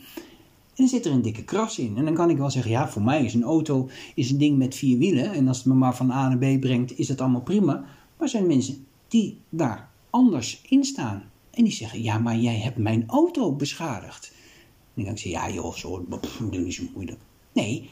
Dan 0.77 0.87
zit 0.87 1.05
er 1.05 1.11
een 1.11 1.21
dikke 1.21 1.43
kras 1.43 1.79
in. 1.79 1.97
En 1.97 2.05
dan 2.05 2.13
kan 2.13 2.29
ik 2.29 2.37
wel 2.37 2.49
zeggen, 2.49 2.71
ja, 2.71 2.89
voor 2.89 3.01
mij 3.01 3.25
is 3.25 3.33
een 3.33 3.43
auto 3.43 3.89
is 4.15 4.31
een 4.31 4.37
ding 4.37 4.57
met 4.57 4.75
vier 4.75 4.97
wielen. 4.97 5.31
En 5.31 5.47
als 5.47 5.57
het 5.57 5.65
me 5.65 5.73
maar 5.73 5.95
van 5.95 6.11
A 6.11 6.27
naar 6.27 6.37
B 6.37 6.59
brengt, 6.59 6.97
is 6.97 7.07
het 7.07 7.21
allemaal 7.21 7.41
prima. 7.41 7.73
Maar 7.73 7.87
er 8.17 8.29
zijn 8.29 8.47
mensen 8.47 8.85
die 9.07 9.37
daar 9.49 9.89
anders 10.09 10.61
in 10.69 10.83
staan. 10.83 11.23
En 11.51 11.63
die 11.63 11.73
zeggen, 11.73 12.01
ja, 12.01 12.17
maar 12.17 12.37
jij 12.37 12.55
hebt 12.55 12.77
mijn 12.77 13.03
auto 13.07 13.53
beschadigd. 13.53 14.31
En 14.33 14.93
dan 14.93 15.03
kan 15.03 15.13
ik 15.13 15.19
zeggen, 15.19 15.41
ja 15.41 15.55
joh, 15.55 15.73
zo, 15.73 16.05
pff, 16.19 16.37
doe 16.51 16.61
niet 16.61 16.73
zo 16.73 16.83
moeilijk. 16.93 17.19
Nee, 17.53 17.89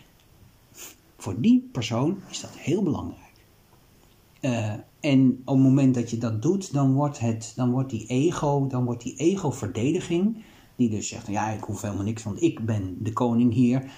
voor 1.18 1.42
die 1.42 1.70
persoon 1.72 2.18
is 2.30 2.42
dat 2.42 2.58
heel 2.58 2.84
belangrijk. 2.84 3.34
Eh, 4.40 4.74
en 5.00 5.42
op 5.46 5.56
het 5.56 5.64
moment 5.64 5.96
dat 5.96 6.10
je 6.10 6.18
dat 6.18 6.42
doet, 6.42 6.74
dan 6.74 6.94
wordt, 6.94 7.20
het, 7.20 7.54
dan 7.56 7.72
wordt 7.72 7.90
die 7.90 8.06
ego, 8.08 8.68
dan 8.68 8.86
wordt 8.86 9.04
die 9.04 9.16
ego-verdediging, 9.16 10.44
die 10.76 10.90
dus 10.90 11.08
zegt, 11.08 11.28
ja, 11.28 11.50
ik 11.50 11.64
hoef 11.64 11.82
helemaal 11.82 12.04
niks, 12.04 12.24
want 12.24 12.42
ik 12.42 12.66
ben 12.66 12.98
de 13.04 13.14
koning 13.14 13.54
hier, 13.54 13.92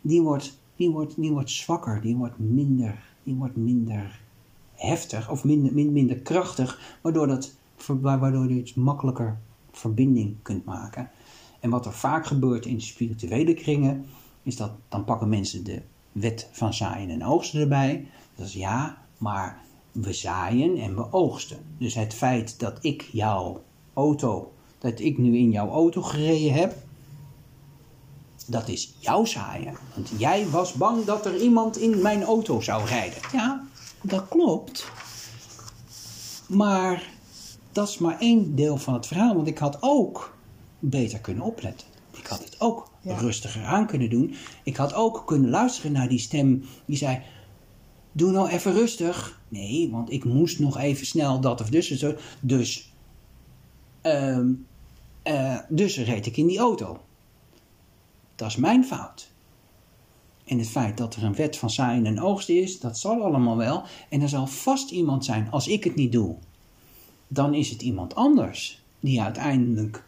die 0.00 0.22
wordt, 0.22 0.60
die 0.76 0.90
wordt, 0.90 1.14
die 1.16 1.32
wordt 1.32 1.50
zwakker, 1.50 2.00
die 2.00 2.16
wordt 2.16 2.38
minder, 2.38 3.02
die 3.22 3.34
wordt 3.34 3.56
minder 3.56 4.20
heftig 4.72 5.30
of 5.30 5.44
minder, 5.44 5.72
minder, 5.72 5.92
minder 5.92 6.16
krachtig, 6.16 6.98
waardoor, 7.02 7.26
dat, 7.26 7.54
waardoor 8.00 8.48
je 8.48 8.60
het 8.60 8.76
makkelijker 8.76 9.38
verbinding 9.70 10.36
kunt 10.42 10.64
maken. 10.64 11.10
En 11.60 11.70
wat 11.70 11.86
er 11.86 11.92
vaak 11.92 12.26
gebeurt 12.26 12.66
in 12.66 12.80
spirituele 12.80 13.54
kringen, 13.54 14.06
is 14.42 14.56
dat 14.56 14.72
dan 14.88 15.04
pakken 15.04 15.28
mensen 15.28 15.64
de 15.64 15.82
wet 16.12 16.48
van 16.52 16.74
zaaien 16.74 17.10
en 17.10 17.24
oogsten 17.24 17.60
erbij. 17.60 18.06
Dat 18.34 18.46
is 18.46 18.52
ja, 18.52 19.02
maar 19.18 19.62
we 19.92 20.12
zaaien 20.12 20.76
en 20.76 20.94
we 20.94 21.12
oogsten. 21.12 21.58
Dus 21.78 21.94
het 21.94 22.14
feit 22.14 22.60
dat 22.60 22.78
ik 22.80 23.02
jouw 23.02 23.62
auto, 23.94 24.52
dat 24.80 25.00
ik 25.00 25.18
nu 25.18 25.36
in 25.38 25.50
jouw 25.50 25.68
auto 25.68 26.02
gereden 26.02 26.52
heb, 26.52 26.74
dat 28.46 28.68
is 28.68 28.94
jouw 28.98 29.24
zaaien. 29.24 29.74
Want 29.94 30.10
jij 30.18 30.48
was 30.48 30.72
bang 30.72 31.04
dat 31.04 31.26
er 31.26 31.40
iemand 31.40 31.76
in 31.78 32.02
mijn 32.02 32.22
auto 32.22 32.60
zou 32.60 32.84
rijden. 32.86 33.18
Ja, 33.32 33.64
dat 34.02 34.28
klopt. 34.28 34.90
Maar 36.48 37.10
dat 37.72 37.88
is 37.88 37.98
maar 37.98 38.18
één 38.18 38.54
deel 38.54 38.76
van 38.76 38.94
het 38.94 39.06
verhaal. 39.06 39.34
Want 39.34 39.46
ik 39.46 39.58
had 39.58 39.76
ook 39.80 40.36
beter 40.78 41.18
kunnen 41.18 41.44
opletten. 41.44 41.86
Ik 42.16 42.26
had 42.26 42.44
het 42.44 42.60
ook 42.60 42.88
Ja. 43.02 43.16
rustiger 43.18 43.64
aan 43.64 43.86
kunnen 43.86 44.10
doen. 44.10 44.34
Ik 44.64 44.76
had 44.76 44.94
ook 44.94 45.22
kunnen 45.26 45.50
luisteren 45.50 45.92
naar 45.92 46.08
die 46.08 46.18
stem 46.18 46.64
die 46.84 46.96
zei: 46.96 47.22
Doe 48.12 48.30
nou 48.30 48.48
even 48.48 48.72
rustig. 48.72 49.40
Nee, 49.48 49.90
want 49.90 50.10
ik 50.12 50.24
moest 50.24 50.58
nog 50.58 50.78
even 50.78 51.06
snel 51.06 51.40
dat 51.40 51.60
of 51.60 51.68
dus 51.70 51.90
en 51.90 51.98
zo. 51.98 52.14
Dus, 52.40 52.92
ehm, 54.00 54.52
eh, 55.22 55.58
dus 55.68 55.98
reed 55.98 56.26
ik 56.26 56.36
in 56.36 56.46
die 56.46 56.58
auto. 56.58 57.00
Dat 58.36 58.48
is 58.48 58.56
mijn 58.56 58.84
fout. 58.84 59.30
En 60.44 60.58
het 60.58 60.68
feit 60.68 60.96
dat 60.96 61.14
er 61.14 61.24
een 61.24 61.34
wet 61.34 61.56
van 61.56 61.70
zaaien 61.70 62.06
en 62.06 62.20
oogsten 62.20 62.62
is, 62.62 62.80
dat 62.80 62.98
zal 62.98 63.22
allemaal 63.22 63.56
wel. 63.56 63.82
En 64.08 64.20
er 64.20 64.28
zal 64.28 64.46
vast 64.46 64.90
iemand 64.90 65.24
zijn, 65.24 65.50
als 65.50 65.68
ik 65.68 65.84
het 65.84 65.94
niet 65.94 66.12
doe, 66.12 66.36
dan 67.28 67.54
is 67.54 67.70
het 67.70 67.82
iemand 67.82 68.14
anders 68.14 68.82
die 69.00 69.22
uiteindelijk 69.22 70.04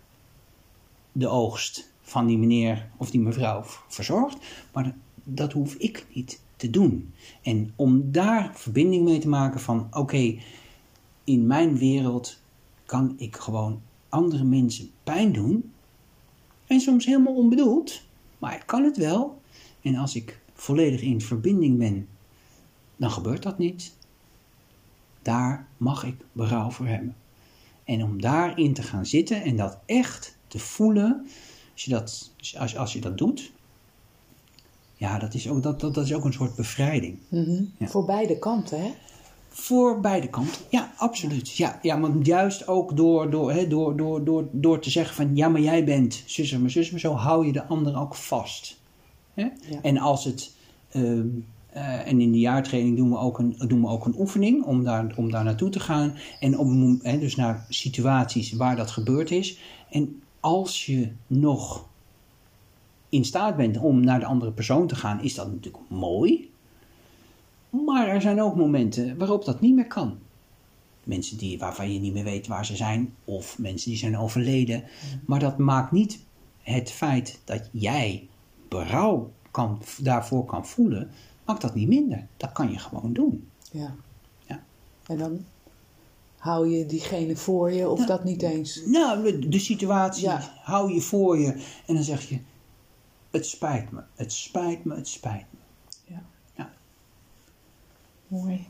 de 1.12 1.28
oogst 1.28 1.90
van 2.00 2.26
die 2.26 2.38
meneer 2.38 2.90
of 2.96 3.10
die 3.10 3.20
mevrouw 3.20 3.62
verzorgt. 3.88 4.36
Maar 4.72 4.94
dat 5.24 5.52
hoef 5.52 5.74
ik 5.74 6.06
niet 6.12 6.40
te 6.56 6.70
doen. 6.70 7.14
En 7.42 7.72
om 7.76 8.12
daar 8.12 8.50
verbinding 8.54 9.04
mee 9.04 9.18
te 9.18 9.28
maken 9.28 9.60
van 9.60 9.86
oké, 9.90 10.36
in 11.24 11.46
mijn 11.46 11.78
wereld 11.78 12.38
kan 12.86 13.14
ik 13.16 13.36
gewoon 13.36 13.80
andere 14.12 14.44
mensen 14.44 14.90
pijn 15.04 15.32
doen. 15.32 15.72
En 16.66 16.80
soms 16.80 17.06
helemaal 17.06 17.34
onbedoeld, 17.34 18.02
maar 18.38 18.54
ik 18.54 18.62
kan 18.66 18.84
het 18.84 18.96
wel. 18.96 19.40
En 19.80 19.96
als 19.96 20.14
ik 20.14 20.40
volledig 20.54 21.00
in 21.00 21.20
verbinding 21.20 21.78
ben, 21.78 22.08
dan 22.96 23.10
gebeurt 23.10 23.42
dat 23.42 23.58
niet. 23.58 23.96
Daar 25.22 25.68
mag 25.76 26.04
ik 26.04 26.16
berouw 26.32 26.70
voor 26.70 26.86
hebben. 26.86 27.16
En 27.84 28.02
om 28.02 28.20
daarin 28.20 28.74
te 28.74 28.82
gaan 28.82 29.06
zitten 29.06 29.42
en 29.42 29.56
dat 29.56 29.78
echt 29.86 30.36
te 30.46 30.58
voelen, 30.58 31.26
als 31.72 31.84
je 31.84 31.90
dat, 31.90 32.32
als, 32.58 32.76
als 32.76 32.92
je 32.92 33.00
dat 33.00 33.18
doet, 33.18 33.52
ja, 34.96 35.18
dat 35.18 35.34
is, 35.34 35.48
ook, 35.48 35.62
dat, 35.62 35.80
dat, 35.80 35.94
dat 35.94 36.04
is 36.04 36.14
ook 36.14 36.24
een 36.24 36.32
soort 36.32 36.54
bevrijding. 36.54 37.18
Mhm. 37.28 37.64
Ja. 37.78 37.86
Voor 37.86 38.04
beide 38.04 38.38
kanten, 38.38 38.80
hè? 38.80 38.94
Voor 39.52 40.00
beide 40.00 40.28
kanten, 40.28 40.62
ja, 40.68 40.92
absoluut. 40.96 41.56
Ja, 41.56 41.78
ja 41.82 42.00
want 42.00 42.26
juist 42.26 42.68
ook 42.68 42.96
door, 42.96 43.30
door, 43.30 43.52
hè, 43.52 43.68
door, 43.68 43.96
door, 43.96 44.24
door, 44.24 44.48
door 44.52 44.80
te 44.80 44.90
zeggen 44.90 45.14
van 45.14 45.36
ja, 45.36 45.48
maar 45.48 45.60
jij 45.60 45.84
bent 45.84 46.22
zus 46.26 46.52
en 46.52 46.60
maar 46.60 46.70
zus, 46.70 46.90
maar 46.90 47.00
zo 47.00 47.14
hou 47.14 47.46
je 47.46 47.52
de 47.52 47.64
ander 47.64 47.98
ook 47.98 48.14
vast. 48.14 48.80
Hè? 49.34 49.42
Ja. 49.42 49.80
En 49.82 49.98
als 49.98 50.24
het, 50.24 50.54
ehm, 50.88 51.26
eh, 51.68 52.06
en 52.06 52.20
in 52.20 52.32
de 52.32 52.38
jaartraining 52.38 52.96
doen 52.96 53.10
we 53.10 53.18
ook 53.18 53.38
een, 53.38 53.54
doen 53.66 53.80
we 53.80 53.88
ook 53.88 54.06
een 54.06 54.18
oefening 54.18 54.64
om 54.64 54.84
daar, 54.84 55.14
om 55.16 55.30
daar 55.30 55.44
naartoe 55.44 55.68
te 55.70 55.80
gaan. 55.80 56.16
En 56.40 56.58
om, 56.58 56.98
hè, 57.02 57.18
dus 57.18 57.36
naar 57.36 57.66
situaties 57.68 58.52
waar 58.52 58.76
dat 58.76 58.90
gebeurd 58.90 59.30
is. 59.30 59.58
En 59.90 60.22
als 60.40 60.86
je 60.86 61.12
nog 61.26 61.88
in 63.08 63.24
staat 63.24 63.56
bent 63.56 63.78
om 63.78 64.00
naar 64.00 64.20
de 64.20 64.26
andere 64.26 64.52
persoon 64.52 64.86
te 64.86 64.94
gaan, 64.94 65.22
is 65.22 65.34
dat 65.34 65.52
natuurlijk 65.52 65.84
mooi. 65.88 66.51
Maar 67.72 68.08
er 68.08 68.20
zijn 68.20 68.42
ook 68.42 68.56
momenten 68.56 69.18
waarop 69.18 69.44
dat 69.44 69.60
niet 69.60 69.74
meer 69.74 69.86
kan. 69.86 70.18
Mensen 71.04 71.38
die, 71.38 71.58
waarvan 71.58 71.92
je 71.92 72.00
niet 72.00 72.12
meer 72.12 72.24
weet 72.24 72.46
waar 72.46 72.66
ze 72.66 72.76
zijn, 72.76 73.14
of 73.24 73.58
mensen 73.58 73.90
die 73.90 73.98
zijn 73.98 74.18
overleden. 74.18 74.84
Maar 75.26 75.38
dat 75.40 75.58
maakt 75.58 75.92
niet 75.92 76.24
het 76.58 76.90
feit 76.90 77.40
dat 77.44 77.68
jij 77.72 78.28
berouw 78.68 79.32
kan, 79.50 79.82
daarvoor 79.98 80.44
kan 80.44 80.66
voelen, 80.66 81.10
maakt 81.44 81.60
dat 81.60 81.74
niet 81.74 81.88
minder. 81.88 82.26
Dat 82.36 82.52
kan 82.52 82.70
je 82.70 82.78
gewoon 82.78 83.12
doen. 83.12 83.48
Ja. 83.70 83.94
Ja. 84.46 84.62
En 85.06 85.18
dan 85.18 85.44
hou 86.36 86.68
je 86.68 86.86
diegene 86.86 87.36
voor 87.36 87.72
je 87.72 87.88
of 87.88 88.06
dat 88.06 88.24
niet 88.24 88.42
eens? 88.42 88.82
Nou, 88.86 89.22
de, 89.22 89.48
de 89.48 89.58
situatie 89.58 90.22
Ja. 90.22 90.52
hou 90.62 90.92
je 90.92 91.00
voor 91.00 91.38
je 91.38 91.52
en 91.86 91.94
dan 91.94 92.02
zeg 92.02 92.28
je: 92.28 92.38
Het 93.30 93.46
spijt 93.46 93.90
me, 93.90 94.02
het 94.14 94.32
spijt 94.32 94.84
me, 94.84 94.94
het 94.94 95.08
spijt 95.08 95.46
me. 95.50 95.51
Mooi. 98.32 98.66